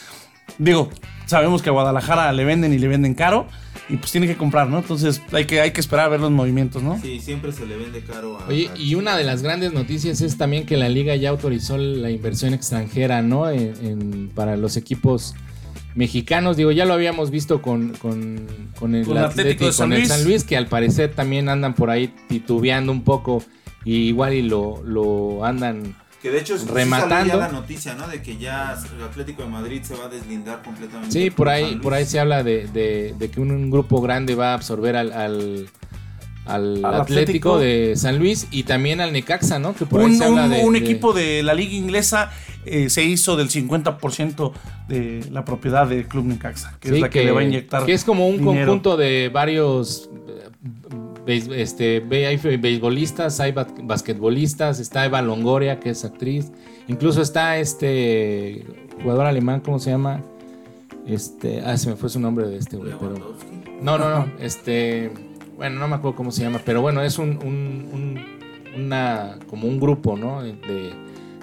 digo, 0.58 0.90
sabemos 1.28 1.62
que 1.62 1.70
a 1.70 1.74
Guadalajara 1.74 2.32
le 2.34 2.44
venden 2.46 2.74
y 2.74 2.80
le 2.80 2.88
venden 2.88 3.14
caro. 3.14 3.48
Y 3.90 3.96
pues 3.96 4.12
tiene 4.12 4.28
que 4.28 4.36
comprar, 4.36 4.68
¿no? 4.68 4.80
Entonces 4.80 5.22
hay 5.32 5.46
que, 5.46 5.62
hay 5.62 5.72
que 5.72 5.80
esperar 5.80 6.08
a 6.08 6.10
ver 6.10 6.20
los 6.20 6.30
movimientos, 6.32 6.84
¿no? 6.84 7.00
Sí, 7.02 7.22
siempre 7.22 7.54
se 7.54 7.66
le 7.66 7.78
vende 7.78 8.02
caro 8.02 8.38
a... 8.38 8.46
Oye, 8.48 8.70
y 8.76 8.96
una 8.96 9.16
de 9.16 9.24
las 9.24 9.44
grandes 9.44 9.72
noticias 9.72 10.20
es 10.20 10.38
también 10.38 10.66
que 10.66 10.76
la 10.76 10.90
liga 10.90 11.16
ya 11.16 11.30
autorizó 11.30 11.78
la 11.78 12.10
inversión 12.12 12.54
extranjera, 12.54 13.22
¿no? 13.22 13.50
En, 13.50 13.74
en- 13.82 14.32
para 14.36 14.58
los 14.58 14.76
equipos 14.76 15.36
mexicanos. 15.96 16.58
Digo, 16.58 16.72
ya 16.72 16.84
lo 16.84 16.94
habíamos 16.96 17.32
visto 17.32 17.62
con, 17.62 17.94
con, 17.94 18.46
con 18.78 18.94
el 18.94 19.06
Con 19.06 19.16
el 19.18 19.24
Atlético 19.24 19.66
Atlético 19.66 19.66
de 19.66 19.70
y 19.70 19.74
San 19.74 19.86
con 19.90 19.94
el 19.94 20.00
Luis. 20.00 20.10
San 20.10 20.24
Luis, 20.26 20.44
que 20.44 20.58
al 20.58 20.68
parecer 20.68 21.14
también 21.14 21.48
andan 21.48 21.74
por 21.74 21.90
ahí 21.90 22.14
titubeando 22.28 22.92
un 22.92 23.04
poco 23.06 23.42
y 23.86 23.94
igual 24.10 24.34
y 24.34 24.42
lo, 24.42 24.84
lo 24.84 25.46
andan... 25.46 25.96
Que 26.28 26.34
de 26.34 26.40
hecho 26.42 26.58
sí 26.58 26.66
Rematando. 26.70 27.16
salió 27.16 27.34
ya 27.34 27.40
la 27.40 27.48
noticia, 27.50 27.94
¿no? 27.96 28.08
De 28.08 28.22
que 28.22 28.38
ya 28.38 28.78
el 28.98 29.04
Atlético 29.04 29.44
de 29.44 29.48
Madrid 29.50 29.82
se 29.84 29.96
va 29.96 30.06
a 30.06 30.10
deslindar 30.10 30.62
completamente. 30.62 31.12
Sí, 31.12 31.30
por 31.30 31.48
ahí, 31.48 31.76
por 31.78 31.94
ahí 31.94 32.06
se 32.06 32.20
habla 32.20 32.44
de, 32.44 32.68
de- 32.68 33.16
de 33.18 33.30
que 33.32 33.40
un, 33.40 33.52
un 33.52 33.72
grupo 33.72 34.02
grande 34.02 34.36
va 34.36 34.52
a 34.52 34.54
absorber 34.56 34.98
al, 34.98 35.14
al, 35.14 35.68
al 36.46 36.84
Al 36.86 36.96
Atlético, 37.02 37.56
Atlético. 37.56 37.60
de 37.60 37.94
San 37.96 38.20
Luis 38.20 38.48
y 38.52 38.64
también 38.64 39.00
al 39.02 39.14
Necaxa, 39.14 39.58
¿no? 39.60 39.74
Que 39.74 39.86
por 39.86 40.02
ahí 40.02 40.08
un, 40.08 40.18
se 40.18 40.26
habla 40.26 40.44
un- 40.46 40.50
de, 40.52 40.60
un 40.66 40.74
de- 40.74 40.80
equipo 40.80 41.14
de 41.14 41.44
la 41.44 41.54
liga 41.54 41.74
inglesa 41.74 42.32
eh, 42.66 42.90
se 42.90 43.04
hizo 43.04 43.38
del 43.38 43.50
50% 43.50 44.52
de 44.90 45.26
la 45.32 45.46
propiedad 45.46 45.88
del 45.88 46.06
Club 46.08 46.26
Necaxa, 46.26 46.76
que 46.82 46.90
Sí, 46.90 46.96
es 46.96 47.02
la 47.02 47.10
que, 47.10 47.24
le 47.24 47.32
va 47.32 47.40
a 47.40 47.44
inyectar. 47.44 47.86
que 47.86 47.94
es 47.94 48.04
como 48.04 48.28
un 48.28 48.38
dinero. 48.40 48.54
conjunto 48.74 48.98
de 48.98 49.30
varios 49.30 50.10
este, 51.28 52.04
hay 52.12 52.38
beisbolistas, 52.58 53.40
hay 53.40 53.52
ba- 53.52 53.68
basquetbolistas, 53.84 54.80
está 54.80 55.06
Eva 55.06 55.22
Longoria, 55.22 55.80
que 55.80 55.90
es 55.92 56.04
actriz, 56.06 56.52
incluso 56.88 57.22
está 57.22 57.58
este 57.58 58.66
jugador 59.02 59.26
alemán, 59.26 59.62
¿cómo 59.62 59.80
se 59.80 59.92
llama? 59.92 60.22
Este, 61.06 61.62
ah, 61.62 61.78
se 61.78 61.90
me 61.90 61.96
fue 61.96 62.10
su 62.10 62.20
nombre 62.20 62.48
de 62.48 62.58
este 62.58 62.78
güey, 62.78 62.94
pero 63.00 63.36
no, 63.82 63.98
no, 63.98 64.10
no, 64.10 64.32
este, 64.40 65.12
bueno, 65.56 65.80
no 65.80 65.88
me 65.88 65.96
acuerdo 65.96 66.16
cómo 66.18 66.32
se 66.32 66.42
llama, 66.44 66.60
pero 66.66 66.82
bueno, 66.82 67.02
es 67.02 67.18
un, 67.20 67.30
un- 67.44 67.90
un- 67.94 68.38
una, 68.84 69.38
como 69.50 69.68
un 69.68 69.80
grupo, 69.80 70.16
¿no? 70.18 70.44
De, 70.44 70.54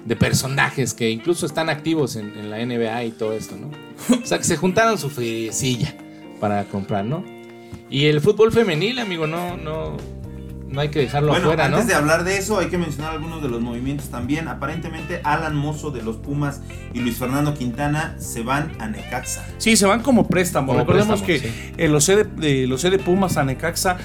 de 0.05 0.15
personajes 0.15 0.93
que 0.93 1.09
incluso 1.09 1.45
están 1.47 1.69
activos 1.69 2.15
en, 2.15 2.27
en 2.37 2.49
la 2.51 2.63
NBA 2.63 3.05
y 3.05 3.11
todo 3.11 3.33
esto, 3.33 3.55
¿no? 3.57 3.71
O 4.21 4.25
sea, 4.25 4.37
que 4.37 4.43
se 4.43 4.55
juntaron 4.55 4.97
su 4.99 5.09
silla 5.09 5.95
para 6.39 6.63
comprar, 6.65 7.03
¿no? 7.05 7.23
Y 7.89 8.05
el 8.05 8.21
fútbol 8.21 8.51
femenil, 8.51 8.99
amigo, 8.99 9.27
no, 9.27 9.57
no, 9.57 9.97
no 10.67 10.81
hay 10.81 10.89
que 10.89 10.99
dejarlo 10.99 11.29
Bueno, 11.29 11.45
afuera, 11.45 11.69
¿no? 11.69 11.77
antes 11.77 11.87
de 11.87 11.93
hablar 11.93 12.23
de 12.23 12.37
eso, 12.37 12.59
hay 12.59 12.67
que 12.67 12.77
mencionar 12.77 13.13
algunos 13.13 13.41
de 13.41 13.49
los 13.49 13.61
movimientos 13.61 14.09
también. 14.09 14.47
Aparentemente, 14.47 15.21
Alan 15.23 15.55
Mozo 15.55 15.91
de 15.91 16.01
los 16.01 16.17
Pumas 16.17 16.61
y 16.93 16.99
Luis 16.99 17.17
Fernando 17.17 17.53
Quintana 17.53 18.15
se 18.19 18.43
van 18.43 18.71
a 18.79 18.87
Necaxa. 18.87 19.45
Sí, 19.57 19.77
se 19.77 19.85
van 19.85 20.01
como 20.01 20.27
préstamo. 20.27 20.67
Como 20.67 20.79
recordemos 20.79 21.21
préstamo, 21.21 21.53
que 21.75 21.83
eh, 21.83 21.87
los 21.87 22.03
C 22.03 22.23
de, 22.23 22.63
eh, 22.63 22.67
los 22.67 22.81
C 22.81 22.89
de 22.89 22.99
Pumas 22.99 23.37
a 23.37 23.43
Necaxa, 23.45 23.97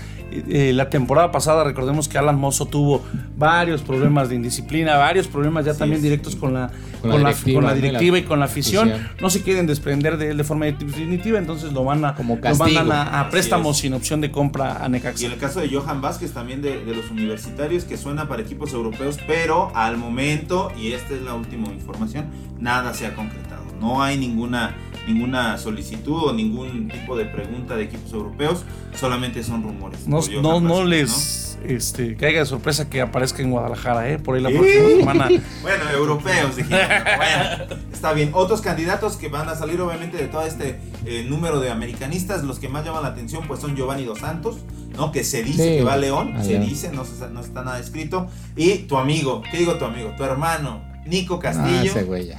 eh, 0.48 0.72
la 0.74 0.88
temporada 0.90 1.30
pasada, 1.32 1.64
recordemos 1.64 2.08
que 2.08 2.18
Alan 2.18 2.38
Mozo 2.38 2.66
tuvo 2.66 3.02
varios 3.36 3.82
problemas 3.82 4.28
de 4.28 4.36
indisciplina, 4.36 4.96
varios 4.96 5.26
problemas 5.28 5.64
ya 5.64 5.74
también 5.74 6.00
directos 6.02 6.36
con 6.36 6.54
la, 6.54 6.70
Con 7.00 7.10
con 7.10 7.22
la 7.22 7.30
la, 7.30 7.34
directiva, 7.34 7.60
con 7.60 7.64
la 7.64 7.70
¿no? 7.72 7.76
Y 7.78 7.80
directiva 7.82 8.18
y 8.18 8.22
con 8.22 8.38
la 8.38 8.44
afición. 8.46 8.90
afición. 8.90 9.10
No 9.20 9.30
se 9.30 9.42
quieren 9.42 9.66
desprender 9.66 10.16
de 10.16 10.30
él 10.30 10.36
de 10.36 10.44
forma 10.44 10.66
definitiva, 10.66 11.38
entonces 11.38 11.72
lo 11.72 11.84
van 11.84 12.04
a, 12.04 12.14
Como 12.14 12.36
lo 12.42 12.56
mandan 12.56 12.92
a, 12.92 13.02
a 13.02 13.20
Así 13.22 13.30
préstamo 13.30 13.70
es. 13.70 13.76
sin 13.78 13.94
opción 13.94 14.20
de 14.20 14.30
compra 14.30 14.82
a 14.84 14.86
Y 14.86 14.90
Necaxa. 14.90 15.26
en 15.26 15.32
el 15.32 15.38
caso 15.38 15.60
de 15.60 15.68
Johan 15.68 16.00
Vázquez, 16.00 16.32
también 16.32 16.62
de, 16.62 16.84
de 16.84 16.94
los 16.94 17.10
universitarios, 17.10 17.84
que 17.84 17.96
suena 17.96 18.28
para 18.28 18.42
equipos 18.42 18.72
europeos, 18.72 19.18
pero 19.26 19.70
al 19.74 19.96
momento, 19.96 20.70
y 20.78 20.92
esta 20.92 21.14
es 21.14 21.22
la 21.22 21.34
última 21.34 21.68
información, 21.72 22.26
nada 22.58 22.94
se 22.94 23.06
ha 23.06 23.14
concretado. 23.14 23.60
No 23.80 24.02
hay 24.02 24.18
ninguna, 24.18 24.74
ninguna 25.12 25.58
solicitud 25.58 26.24
o 26.24 26.32
ningún 26.32 26.88
tipo 26.88 27.16
de 27.16 27.24
pregunta 27.26 27.76
de 27.76 27.84
equipos 27.84 28.12
europeos, 28.12 28.64
solamente 28.98 29.42
son 29.42 29.62
rumores. 29.62 30.06
No, 30.06 30.20
no, 30.42 30.60
no 30.60 30.84
les 30.84 31.58
este, 31.64 32.16
caiga 32.16 32.40
de 32.40 32.46
sorpresa 32.46 32.88
que 32.88 33.00
aparezca 33.00 33.42
en 33.42 33.50
Guadalajara, 33.50 34.08
¿eh? 34.10 34.18
Por 34.18 34.36
ahí 34.36 34.42
la 34.42 34.50
¿Eh? 34.50 34.54
próxima 34.58 34.88
semana. 34.88 35.28
Bueno, 35.62 35.90
europeos, 35.94 36.56
dijimos. 36.56 36.80
Bueno, 37.16 37.80
está 37.92 38.12
bien. 38.12 38.30
Otros 38.32 38.60
candidatos 38.62 39.16
que 39.16 39.28
van 39.28 39.48
a 39.48 39.54
salir, 39.54 39.80
obviamente, 39.80 40.16
de 40.16 40.26
todo 40.28 40.42
este 40.46 40.80
eh, 41.04 41.24
número 41.28 41.60
de 41.60 41.70
americanistas, 41.70 42.42
los 42.44 42.58
que 42.58 42.68
más 42.68 42.84
llaman 42.84 43.02
la 43.02 43.08
atención, 43.10 43.44
pues 43.46 43.60
son 43.60 43.76
Giovanni 43.76 44.04
Dos 44.04 44.20
Santos, 44.20 44.58
¿no? 44.96 45.12
Que 45.12 45.22
se 45.24 45.42
dice 45.42 45.62
Sí, 45.72 45.76
que 45.78 45.84
va 45.84 45.94
a 45.94 45.96
León, 45.98 46.34
a 46.36 46.42
se 46.44 46.58
dice, 46.58 46.90
no, 46.92 47.04
se- 47.04 47.28
no 47.30 47.40
está 47.40 47.62
nada 47.62 47.78
escrito. 47.78 48.26
Y 48.56 48.78
tu 48.80 48.96
amigo, 48.96 49.42
¿qué 49.50 49.58
digo 49.58 49.74
tu 49.74 49.84
amigo? 49.84 50.14
Tu 50.16 50.24
hermano, 50.24 50.82
Nico 51.06 51.36
Ah, 51.36 51.40
Castillo, 51.40 51.90
ese 51.90 52.04
güey 52.04 52.30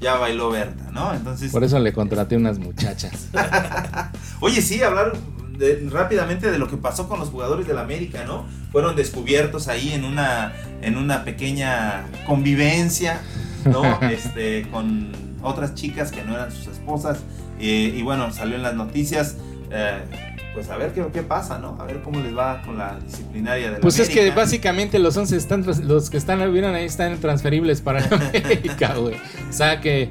ya. 0.00 0.16
bailó 0.16 0.50
Berta, 0.50 0.90
¿no? 0.92 1.12
Entonces, 1.14 1.50
Por 1.52 1.64
eso 1.64 1.78
le 1.78 1.92
contraté 1.92 2.36
unas 2.36 2.58
muchachas. 2.58 3.28
oye, 4.40 4.62
sí, 4.62 4.82
hablar 4.82 5.12
de- 5.58 5.88
rápidamente 5.90 6.50
de 6.50 6.58
lo 6.58 6.68
que 6.68 6.76
pasó 6.76 7.08
con 7.08 7.18
los 7.20 7.28
jugadores 7.28 7.66
del 7.66 7.78
América, 7.78 8.24
¿no? 8.26 8.46
Fueron 8.72 8.96
descubiertos 8.96 9.68
ahí 9.68 9.92
en 9.92 10.04
una, 10.04 10.52
en 10.82 10.96
una 10.96 11.24
pequeña 11.24 12.04
convivencia, 12.26 13.20
¿no? 13.64 14.00
este, 14.10 14.68
con 14.70 15.12
otras 15.42 15.74
chicas 15.74 16.10
que 16.12 16.22
no 16.24 16.34
eran 16.34 16.50
sus 16.52 16.66
esposas. 16.68 17.18
eh, 17.58 17.94
y 17.96 18.02
bueno, 18.02 18.32
salió 18.32 18.56
en 18.56 18.62
las 18.62 18.74
noticias. 18.74 19.36
eh, 19.70 20.29
pues 20.54 20.68
a 20.68 20.76
ver 20.76 20.92
qué, 20.92 21.04
qué 21.12 21.22
pasa, 21.22 21.58
¿no? 21.58 21.76
A 21.80 21.84
ver 21.84 22.00
cómo 22.02 22.20
les 22.20 22.36
va 22.36 22.62
con 22.62 22.76
la 22.76 22.98
disciplinaria 22.98 23.66
de 23.66 23.72
la 23.72 23.80
Pues 23.80 23.98
es 23.98 24.08
que 24.08 24.30
básicamente 24.30 24.98
los 24.98 25.16
11 25.16 25.36
están, 25.36 25.64
los 25.84 26.10
que 26.10 26.16
están, 26.16 26.52
vieron 26.52 26.74
ahí 26.74 26.84
están 26.84 27.18
transferibles 27.18 27.80
para 27.80 28.04
América, 28.10 28.94
güey. 28.94 29.14
O 29.48 29.52
sea 29.52 29.80
que, 29.80 30.08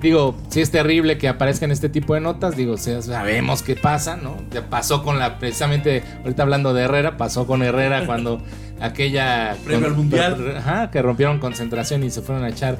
digo, 0.00 0.36
sí 0.48 0.60
es 0.60 0.70
terrible 0.70 1.16
que 1.16 1.28
aparezcan 1.28 1.70
este 1.70 1.88
tipo 1.88 2.14
de 2.14 2.20
notas, 2.20 2.56
digo, 2.56 2.76
sabemos 2.76 3.62
qué 3.62 3.76
pasa, 3.76 4.16
¿no? 4.16 4.36
Ya 4.50 4.68
pasó 4.68 5.02
con 5.02 5.18
la, 5.18 5.38
precisamente, 5.38 6.02
ahorita 6.22 6.42
hablando 6.42 6.74
de 6.74 6.82
Herrera, 6.82 7.16
pasó 7.16 7.46
con 7.46 7.62
Herrera 7.62 8.04
cuando 8.06 8.42
aquella... 8.80 9.52
Al 9.52 9.94
Mundial. 9.94 10.56
Ajá, 10.58 10.90
que 10.90 11.00
rompieron 11.00 11.38
concentración 11.38 12.04
y 12.04 12.10
se 12.10 12.20
fueron 12.20 12.44
a 12.44 12.50
echar 12.50 12.76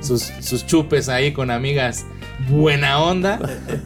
sus, 0.00 0.22
sus 0.40 0.66
chupes 0.66 1.08
ahí 1.08 1.32
con 1.32 1.50
amigas 1.50 2.04
buena 2.48 3.00
onda, 3.00 3.38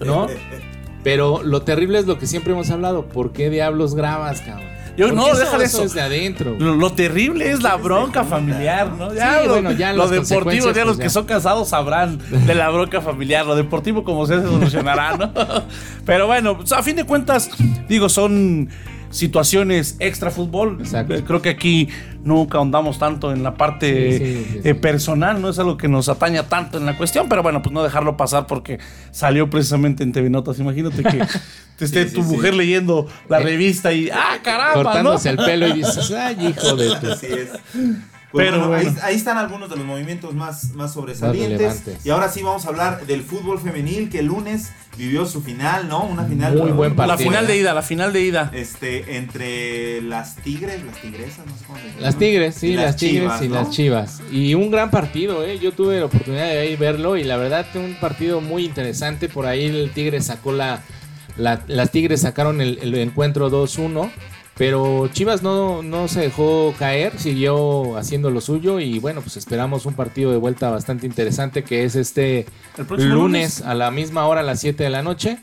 ¿no? 0.05 0.27
Pero 1.03 1.43
lo 1.43 1.63
terrible 1.63 1.99
es 1.99 2.07
lo 2.07 2.19
que 2.19 2.27
siempre 2.27 2.53
hemos 2.53 2.71
hablado, 2.71 3.07
¿por 3.07 3.33
qué 3.33 3.51
diablos 3.51 3.95
grabas, 3.95 4.41
cabrón? 4.41 4.73
Yo, 4.97 5.11
no, 5.11 5.35
deja 5.35 5.57
de 5.57 5.65
eso. 5.65 5.85
es 5.85 5.95
de 5.95 6.03
adentro. 6.03 6.55
Lo, 6.59 6.75
lo 6.75 6.93
terrible 6.93 7.51
es 7.51 7.63
la 7.63 7.77
bronca 7.77 8.25
familiar, 8.25 8.93
¿no? 8.93 9.13
Ya 9.15 9.41
Sí, 9.41 9.47
lo, 9.47 9.53
bueno, 9.55 9.73
ya 9.73 9.93
lo 9.95 10.07
deportivo, 10.07 10.71
ya 10.71 10.85
los 10.85 10.97
pues, 10.97 11.07
que 11.07 11.11
son 11.11 11.25
casados 11.25 11.71
sabrán 11.71 12.19
de 12.29 12.55
la 12.55 12.69
bronca 12.69 13.01
familiar. 13.01 13.47
Lo 13.47 13.57
deportivo, 13.57 14.05
como 14.05 14.27
sea, 14.27 14.41
se 14.41 14.47
solucionará, 14.47 15.17
¿no? 15.17 15.33
Pero 16.05 16.27
bueno, 16.27 16.59
pues, 16.59 16.73
a 16.73 16.83
fin 16.83 16.97
de 16.97 17.05
cuentas, 17.05 17.51
digo, 17.89 18.11
son 18.11 18.69
situaciones 19.13 19.97
extra 20.01 20.31
fútbol. 20.31 20.79
Exacto. 20.81 21.15
Eh, 21.15 21.23
Creo 21.25 21.41
que 21.41 21.51
aquí 21.51 21.89
nunca 22.25 22.59
ahondamos 22.59 22.99
tanto 22.99 23.33
en 23.33 23.43
la 23.43 23.55
parte 23.55 24.19
Sí, 24.19 24.19
sí, 24.19 24.47
sí, 24.55 24.61
eh, 24.65 24.75
personal, 24.75 25.41
no 25.41 25.51
es 25.51 25.59
algo 25.59 25.77
que 25.77 25.87
nos 25.89 26.09
ataña 26.09 26.49
tanto 26.49 26.79
en 26.79 26.87
la 26.87 26.97
cuestión, 26.97 27.29
pero 27.29 27.43
bueno, 27.43 27.63
pues 27.63 27.73
no 27.73 27.83
dejarlo 27.83 28.17
pasar 28.17 28.47
porque 28.47 28.81
salió 29.11 29.49
precisamente 29.49 30.03
en 30.03 30.13
TV 30.13 30.31
Notas. 30.31 30.59
Imagínate 30.59 31.03
que 31.03 31.25
te 31.77 31.85
esté 31.85 32.07
tu 32.07 32.23
mujer 32.23 32.55
leyendo 32.55 33.07
la 33.29 33.39
revista 33.39 33.93
y 33.93 34.11
¡ah, 34.11 34.41
caramba! 34.43 34.77
¿no? 34.77 34.83
cortándose 34.83 35.31
el 35.31 35.37
pelo 35.37 35.69
y 35.69 35.73
dices, 35.75 36.11
ay, 36.11 36.49
hijo 36.49 36.75
de 36.77 36.97
tu. 37.01 37.13
Así 37.13 37.27
es. 37.27 37.51
Pues 38.33 38.47
Pero 38.49 38.61
bueno, 38.61 38.75
ahí, 38.75 38.85
bueno. 38.87 39.01
ahí 39.03 39.15
están 39.15 39.37
algunos 39.37 39.69
de 39.69 39.77
los 39.77 39.85
movimientos 39.85 40.33
más, 40.35 40.73
más 40.75 40.95
sobresalientes. 40.95 41.83
y 42.03 42.09
ahora 42.11 42.31
sí 42.31 42.43
vamos 42.43 42.65
a 42.65 42.71
hablar 42.71 43.07
del 43.07 43.23
fútbol 43.23 43.61
femenil 43.61 44.09
que 44.09 44.21
el 44.21 44.27
lunes 44.27 44.71
vivió 44.97 45.27
su 45.27 45.43
final, 45.43 45.87
¿no? 45.89 46.05
Una 46.05 46.25
final. 46.25 46.57
Muy 46.57 46.71
buen 46.71 46.91
La 46.93 46.97
partido. 47.09 47.31
final 47.31 47.47
de 47.47 47.57
ida, 47.59 47.75
la 47.75 47.83
final 47.83 48.13
de 48.13 48.21
ida. 48.23 48.51
Este, 48.55 49.17
entre 49.19 50.01
las 50.03 50.37
tigres, 50.37 50.83
las 50.85 51.01
tigresas, 51.01 51.47
no 51.47 51.57
sé 51.59 51.65
cómo 51.67 51.79
se. 51.79 52.01
Las 52.01 52.17
Tigres, 52.19 52.55
sí, 52.55 52.69
Y 52.69 52.75
las, 52.75 52.97
Tigres 52.97 53.21
Chivas, 53.23 53.43
y 53.43 53.49
¿no? 53.49 53.55
las 53.55 53.71
Chivas. 53.71 54.23
Y 54.31 54.55
un 54.55 54.71
gran 54.71 54.91
partido, 54.91 55.45
¿eh? 55.45 55.59
Yo 55.59 55.73
tuve 55.73 55.99
la 56.01 56.07
oportunidad 56.07 56.45
de 56.47 56.59
ahí 56.59 56.77
verlo 56.77 57.17
y 57.19 57.25
la 57.25 57.37
verdad 57.37 57.67
un 57.75 57.97
partido 58.01 58.41
muy 58.41 58.65
interesante. 58.65 59.29
Por 59.29 59.45
ahí 59.47 59.65
el 59.67 59.91
Tigre 59.93 60.21
sacó 60.23 60.53
la... 60.53 60.81
la- 61.37 61.63
las 61.67 61.91
Tigres 61.91 62.23
sacaron 62.23 62.61
el, 62.63 62.79
el 62.83 62.95
encuentro 62.95 63.51
2-1. 63.51 64.11
Pero 64.57 65.09
Chivas 65.09 65.43
no, 65.43 65.83
no 65.83 66.09
se 66.09 66.21
dejó 66.21 66.75
caer, 66.79 67.19
siguió 67.19 67.97
haciendo 67.97 68.31
lo 68.31 68.41
suyo 68.43 68.81
y 68.81 68.99
bueno, 68.99 69.23
pues 69.23 69.37
esperamos 69.39 69.87
un 69.87 69.95
partido 69.95 70.31
de 70.31 70.37
vuelta 70.37 70.69
bastante 70.71 71.07
interesante 71.07 71.65
que 71.65 71.85
es 71.85 71.97
este 71.97 72.47
El 72.77 72.85
próximo 72.87 73.15
lunes, 73.15 73.63
a 73.63 73.75
la 73.75 73.91
misma 73.91 74.27
hora, 74.27 74.41
a 74.41 74.45
las 74.45 74.61
7 74.61 74.85
de 74.85 74.91
la 74.91 75.03
noche. 75.03 75.39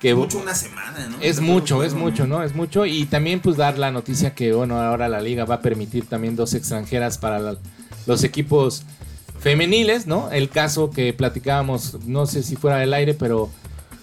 Que 0.00 0.14
Mucho 0.14 0.38
una 0.38 0.54
semana, 0.54 1.06
¿no? 1.08 1.16
es 1.20 1.40
mucho, 1.40 1.82
es 1.82 1.94
mucho, 1.94 2.26
¿no? 2.26 2.42
Es 2.42 2.54
mucho. 2.54 2.84
Y 2.86 3.06
también 3.06 3.40
pues 3.40 3.56
dar 3.56 3.78
la 3.78 3.90
noticia 3.90 4.34
que, 4.34 4.52
bueno, 4.52 4.78
ahora 4.80 5.08
la 5.08 5.20
liga 5.20 5.44
va 5.46 5.56
a 5.56 5.60
permitir 5.62 6.06
también 6.06 6.34
dos 6.36 6.52
extranjeras 6.54 7.16
para 7.18 7.38
la- 7.38 7.56
los 8.06 8.22
equipos 8.24 8.82
femeniles, 9.38 10.06
¿no? 10.06 10.30
El 10.30 10.48
caso 10.50 10.90
que 10.90 11.12
platicábamos, 11.12 11.98
no 12.06 12.26
sé 12.26 12.42
si 12.42 12.56
fuera 12.56 12.78
del 12.78 12.92
aire, 12.94 13.14
pero 13.14 13.50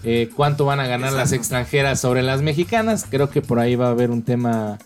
eh, 0.03 0.29
cuánto 0.35 0.65
van 0.65 0.79
a 0.79 0.87
ganar 0.87 1.13
las 1.13 1.31
extranjeras 1.31 1.99
sobre 1.99 2.23
las 2.23 2.41
mexicanas. 2.41 3.05
Creo 3.09 3.29
que 3.29 3.41
por 3.41 3.59
ahí 3.59 3.75
va 3.75 3.87
a 3.87 3.91
haber 3.91 4.11
un 4.11 4.23
tema 4.23 4.79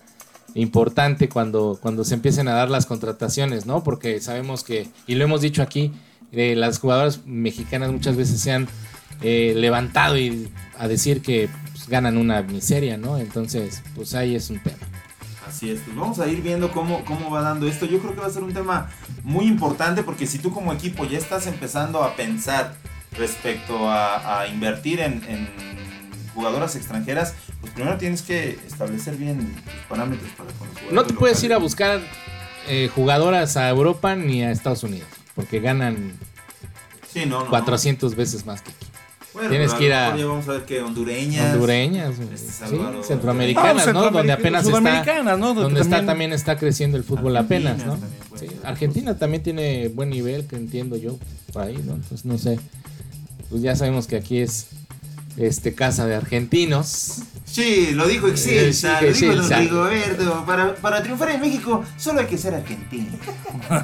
importante 0.55 1.29
cuando, 1.29 1.77
cuando 1.81 2.03
se 2.03 2.15
empiecen 2.15 2.47
a 2.47 2.53
dar 2.53 2.69
las 2.69 2.85
contrataciones, 2.85 3.65
¿no? 3.65 3.83
Porque 3.83 4.19
sabemos 4.19 4.63
que, 4.63 4.87
y 5.07 5.15
lo 5.15 5.23
hemos 5.23 5.41
dicho 5.41 5.61
aquí, 5.61 5.93
eh, 6.31 6.55
las 6.55 6.79
jugadoras 6.79 7.25
mexicanas 7.25 7.91
muchas 7.91 8.15
veces 8.15 8.41
se 8.41 8.51
han 8.51 8.67
eh, 9.21 9.53
levantado 9.55 10.17
y 10.17 10.51
a 10.77 10.87
decir 10.87 11.21
que 11.21 11.49
pues, 11.71 11.87
ganan 11.87 12.17
una 12.17 12.41
miseria, 12.41 12.97
¿no? 12.97 13.17
Entonces, 13.17 13.83
pues 13.95 14.13
ahí 14.15 14.35
es 14.35 14.49
un 14.49 14.59
tema. 14.59 14.77
Así 15.47 15.69
es, 15.69 15.79
pues 15.81 15.95
vamos 15.95 16.19
a 16.19 16.27
ir 16.27 16.41
viendo 16.41 16.71
cómo, 16.71 17.05
cómo 17.05 17.29
va 17.29 17.41
dando 17.41 17.67
esto. 17.67 17.85
Yo 17.85 17.99
creo 17.99 18.15
que 18.15 18.21
va 18.21 18.27
a 18.27 18.31
ser 18.31 18.43
un 18.43 18.53
tema 18.53 18.89
muy 19.23 19.45
importante 19.45 20.03
porque 20.03 20.25
si 20.25 20.39
tú 20.39 20.51
como 20.51 20.73
equipo 20.73 21.05
ya 21.05 21.17
estás 21.17 21.47
empezando 21.47 22.03
a 22.03 22.15
pensar 22.15 22.75
respecto 23.17 23.89
a, 23.89 24.41
a 24.41 24.47
invertir 24.47 24.99
en, 24.99 25.21
en 25.27 25.47
jugadoras 26.33 26.75
extranjeras, 26.75 27.33
pues 27.61 27.71
primero 27.73 27.97
tienes 27.97 28.21
que 28.21 28.59
establecer 28.67 29.15
bien 29.15 29.53
tus 29.63 29.73
parámetros 29.87 30.29
para 30.37 30.49
con 30.51 30.67
los 30.67 30.75
No 30.75 30.81
jugadores 30.81 31.07
te 31.07 31.13
puedes 31.13 31.43
ir 31.43 31.53
a 31.53 31.57
buscar 31.57 32.01
eh, 32.67 32.89
jugadoras 32.93 33.55
a 33.57 33.69
Europa 33.69 34.15
ni 34.15 34.43
a 34.43 34.51
Estados 34.51 34.83
Unidos, 34.83 35.07
porque 35.33 35.59
ganan 35.59 36.13
Sí, 37.13 37.21
no, 37.25 37.39
no, 37.39 37.43
no. 37.45 37.49
400 37.49 38.15
veces 38.15 38.45
más 38.45 38.61
que 38.61 38.71
aquí. 38.71 38.85
Bueno, 39.33 39.49
tienes 39.49 39.73
que 39.73 39.85
ir 39.85 39.93
a- 39.93 40.09
vamos 40.15 40.47
a 40.47 40.53
ver 40.53 40.65
que 40.65 40.81
hondureñas. 40.81 41.53
Hondureñas, 41.53 42.19
Este, 42.19 42.67
sí, 42.67 42.77
centroamericanas, 43.03 43.87
Ah, 43.87 43.93
¿no? 43.93 44.09
Donde 44.11 44.31
apenas 44.31 44.65
está, 44.65 44.71
donde 44.81 45.81
está 45.81 45.95
También- 45.97 46.05
también 46.05 46.33
está 46.33 46.57
creciendo 46.57 46.97
el 46.97 47.03
fútbol 47.03 47.35
Argentina 47.37 47.71
apenas, 47.71 47.85
¿no? 47.85 47.93
también 47.97 48.21
Sí. 48.39 48.47
Argentina 48.63 49.17
también 49.17 49.43
tiene 49.43 49.87
buen 49.89 50.09
nivel, 50.09 50.45
que 50.47 50.55
entiendo 50.57 50.95
yo, 50.97 51.17
por 51.53 51.63
ahí, 51.63 51.77
¿no? 51.85 51.95
Entonces 51.95 52.25
no 52.25 52.37
sé. 52.37 52.59
Pues 53.55 53.63
ya 53.63 53.73
sabemos 53.73 54.05
que 54.05 54.17
aquí 54.17 54.39
es 54.39 54.67
este, 55.37 55.73
casa 55.73 56.05
de 56.05 56.13
argentinos. 56.13 57.21
Sí, 57.45 57.91
lo 57.93 58.05
dijo 58.05 58.27
Excelsa, 58.27 58.99
Sí, 59.13 59.27
lo 59.27 59.33
dijo 59.33 59.47
Don. 59.47 59.59
Rigoberto. 59.61 60.45
Para, 60.45 60.75
para 60.75 61.01
triunfar 61.01 61.31
en 61.31 61.39
México 61.39 61.85
solo 61.95 62.19
hay 62.19 62.25
que 62.25 62.37
ser 62.37 62.53
argentino. 62.53 63.17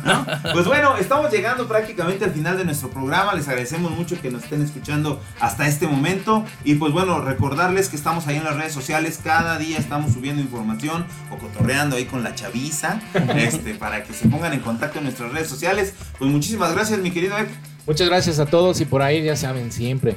¿no? 0.03 0.26
Pues 0.52 0.65
bueno, 0.65 0.98
estamos 0.98 1.31
llegando 1.31 1.69
prácticamente 1.69 2.26
al 2.26 2.31
final 2.31 2.57
de 2.57 2.65
nuestro 2.65 2.89
programa. 2.89 3.34
Les 3.34 3.48
agradecemos 3.48 3.91
mucho 3.91 4.22
que 4.22 4.30
nos 4.30 4.43
estén 4.43 4.61
escuchando 4.61 5.22
hasta 5.39 5.65
este 5.69 5.88
momento. 5.88 6.43
Y 6.65 6.76
pues 6.76 6.91
bueno, 6.91 7.22
recordarles 7.22 7.88
que 7.88 7.95
estamos 7.95 8.27
ahí 8.27 8.35
en 8.35 8.43
las 8.43 8.57
redes 8.57 8.73
sociales. 8.73 9.22
Cada 9.23 9.57
día 9.57 9.77
estamos 9.77 10.11
subiendo 10.11 10.41
información 10.41 11.06
o 11.34 11.38
cotorreando 11.38 11.95
ahí 11.95 12.03
con 12.03 12.23
la 12.23 12.35
chaviza. 12.35 12.99
este, 13.38 13.76
para 13.76 14.03
que 14.03 14.11
se 14.11 14.27
pongan 14.27 14.52
en 14.52 14.60
contacto 14.60 14.98
en 14.98 15.06
nuestras 15.06 15.31
redes 15.31 15.48
sociales. 15.48 15.93
Pues 16.19 16.30
muchísimas 16.30 16.73
gracias, 16.73 16.99
mi 16.99 17.11
querido 17.11 17.38
Ed. 17.38 17.48
Muchas 17.92 18.08
gracias 18.08 18.40
a 18.40 18.46
todos 18.46 18.80
y 18.80 18.86
por 18.86 19.02
ahí 19.02 19.22
ya 19.22 19.36
saben 19.36 19.70
siempre. 19.70 20.16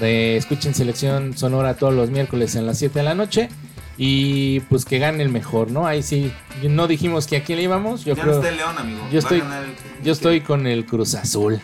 eh, 0.00 0.34
escuchen 0.36 0.74
Selección 0.74 1.38
Sonora 1.38 1.74
todos 1.74 1.94
los 1.94 2.10
miércoles 2.10 2.56
en 2.56 2.66
las 2.66 2.78
7 2.78 2.98
de 2.98 3.04
la 3.04 3.14
noche. 3.14 3.48
Y 3.96 4.58
pues 4.60 4.84
que 4.84 4.98
gane 4.98 5.22
el 5.22 5.28
mejor, 5.28 5.70
¿no? 5.70 5.86
Ahí 5.86 6.02
sí, 6.02 6.32
no 6.68 6.88
dijimos 6.88 7.28
que 7.28 7.36
a 7.36 7.44
quién 7.44 7.58
le 7.58 7.64
íbamos. 7.64 8.04
Yo 8.04 8.16
ya 8.16 8.22
creo. 8.22 8.34
no 8.34 8.40
está 8.40 8.48
el 8.48 8.56
León, 8.56 8.76
amigo. 8.76 8.98
yo 9.12 9.12
Va 9.12 9.18
estoy, 9.20 9.38
el- 9.38 10.04
yo 10.04 10.12
estoy 10.12 10.40
con 10.40 10.66
el 10.66 10.84
Cruz 10.84 11.14
Azul. 11.14 11.60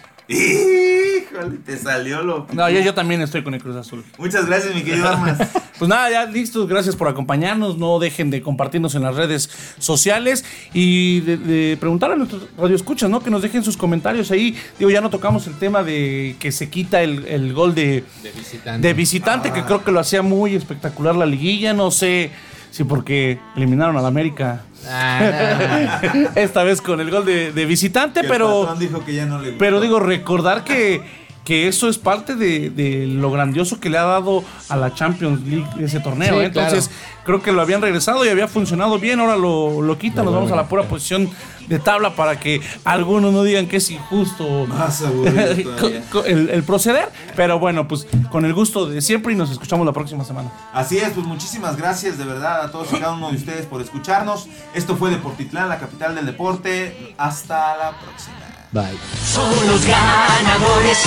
Híjole, 1.39 1.59
te 1.59 1.78
salió 1.78 2.23
lo. 2.23 2.47
No, 2.52 2.69
yo, 2.69 2.81
yo 2.81 2.94
también 2.94 3.20
estoy 3.23 3.43
con 3.43 3.55
el 3.55 3.62
Cruz 3.62 3.77
Azul. 3.77 4.05
Muchas 4.19 4.47
gracias, 4.47 4.74
mi 4.74 4.82
querido 4.82 5.09
Armas. 5.09 5.39
Pues 5.78 5.89
nada, 5.89 6.10
ya 6.10 6.24
listos, 6.27 6.66
gracias 6.66 6.97
por 6.97 7.06
acompañarnos. 7.06 7.78
No 7.78 8.01
dejen 8.01 8.31
de 8.31 8.43
compartirnos 8.43 8.97
en 8.97 9.02
las 9.05 9.15
redes 9.15 9.48
sociales 9.78 10.44
y 10.74 11.20
de, 11.20 11.36
de 11.36 11.77
preguntar 11.77 12.10
a 12.10 12.16
nuestros 12.16 12.48
radioescuchas, 12.59 13.09
¿no? 13.09 13.20
Que 13.20 13.31
nos 13.31 13.43
dejen 13.43 13.62
sus 13.62 13.77
comentarios 13.77 14.32
ahí. 14.32 14.56
Digo, 14.77 14.90
ya 14.90 15.01
no 15.01 15.09
tocamos 15.09 15.47
el 15.47 15.56
tema 15.56 15.85
de 15.85 16.35
que 16.40 16.51
se 16.51 16.69
quita 16.69 17.01
el, 17.02 17.24
el 17.27 17.52
gol 17.52 17.77
de, 17.77 18.02
De 18.24 18.32
visitante. 18.36 18.89
de 18.89 18.93
visitante, 18.94 19.52
que 19.52 19.62
creo 19.62 19.85
que 19.85 19.93
lo 19.93 20.01
hacía 20.01 20.20
muy 20.23 20.56
espectacular 20.56 21.15
la 21.15 21.27
liguilla. 21.27 21.73
No 21.74 21.93
sé 21.93 22.32
si 22.73 22.82
porque 22.82 23.39
eliminaron 23.55 23.97
al 23.97 24.05
América 24.06 24.62
Ah, 24.89 26.01
no. 26.15 26.28
esta 26.35 26.62
vez 26.65 26.81
con 26.81 27.01
el 27.01 27.10
gol 27.10 27.24
de, 27.24 27.52
de 27.52 27.66
visitante, 27.66 28.23
Que 28.23 28.28
pero. 28.28 28.62
patrón 28.62 28.78
dijo 28.81 29.05
que 29.05 29.15
ya 29.15 29.27
no 29.27 29.39
le 29.39 29.51
gustó. 29.51 29.59
Pero 29.59 29.81
digo, 29.81 30.01
recordar 30.01 30.65
que, 30.65 31.02
que 31.49 31.66
eso 31.66 31.89
es 31.89 31.97
parte 31.97 32.37
de, 32.37 32.69
de 32.69 33.07
lo 33.07 33.31
grandioso 33.31 33.81
que 33.81 33.89
le 33.89 33.97
ha 33.97 34.03
dado 34.05 34.45
a 34.69 34.77
la 34.77 34.93
Champions 34.93 35.41
League 35.47 35.66
ese 35.81 35.99
torneo. 35.99 36.35
Sí, 36.35 36.41
¿eh? 36.41 36.45
Entonces, 36.45 36.91
creo 37.25 37.41
que 37.41 37.53
lo 37.53 37.62
habían 37.62 37.81
regresado 37.81 38.23
y 38.23 38.29
había 38.29 38.49
funcionado 38.49 38.99
bien. 38.99 39.19
Ahora 39.19 39.35
lo, 39.35 39.81
lo 39.81 39.97
quitan, 39.97 40.27
nos 40.27 40.35
vamos 40.35 40.53
a 40.53 40.57
la 40.57 40.69
pura 40.69 40.83
posición 40.83 41.31
de 41.66 41.79
tabla 41.79 42.15
para 42.15 42.39
que 42.39 42.61
algunos 42.85 43.33
no 43.33 43.45
digan 43.45 43.66
que 43.66 43.79
es 43.79 43.91
injusto 43.91 44.66
Más 44.66 45.01
el, 46.27 46.51
el 46.51 46.62
proceder. 46.65 47.09
Pero 47.35 47.59
bueno, 47.59 47.89
pues 47.89 48.07
con 48.31 48.45
el 48.45 48.53
gusto 48.53 48.85
de 48.85 49.01
siempre 49.01 49.33
y 49.33 49.37
nos 49.37 49.51
escuchamos 49.51 49.87
la 49.87 49.95
próxima 49.95 50.25
semana. 50.25 50.53
Así 50.75 50.99
es, 50.99 51.12
pues 51.15 51.27
muchísimas 51.27 51.79
gracias 51.79 52.19
de 52.19 52.27
verdad 52.27 52.61
a 52.61 52.70
todos 52.70 52.93
y 52.93 52.97
cada 52.99 53.15
uno 53.15 53.31
de 53.31 53.37
ustedes 53.39 53.65
por 53.65 53.81
escucharnos. 53.81 54.49
Esto 54.75 54.99
fue 54.99 55.09
Deportitlán, 55.09 55.70
la 55.70 55.79
capital 55.79 56.15
del 56.15 56.27
deporte. 56.27 57.15
Hasta 57.16 57.75
la 57.79 57.99
próxima. 57.99 58.48
Bye. 58.73 58.99
Son 59.24 59.51
los 59.66 59.86
ganadores, 59.86 60.99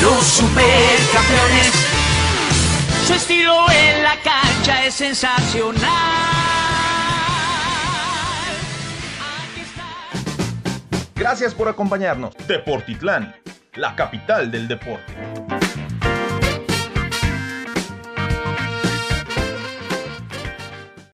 los 0.00 0.24
supercampeones. 0.24 1.72
Su 3.06 3.14
estilo 3.14 3.70
en 3.70 4.02
la 4.02 4.16
cancha 4.22 4.86
es 4.86 4.94
sensacional. 4.94 5.82
Aquí 9.50 9.60
está. 9.60 9.82
Gracias 11.14 11.52
por 11.52 11.68
acompañarnos. 11.68 12.34
Deportitlán, 12.46 13.34
la 13.74 13.94
capital 13.94 14.50
del 14.50 14.68
deporte. 14.68 15.12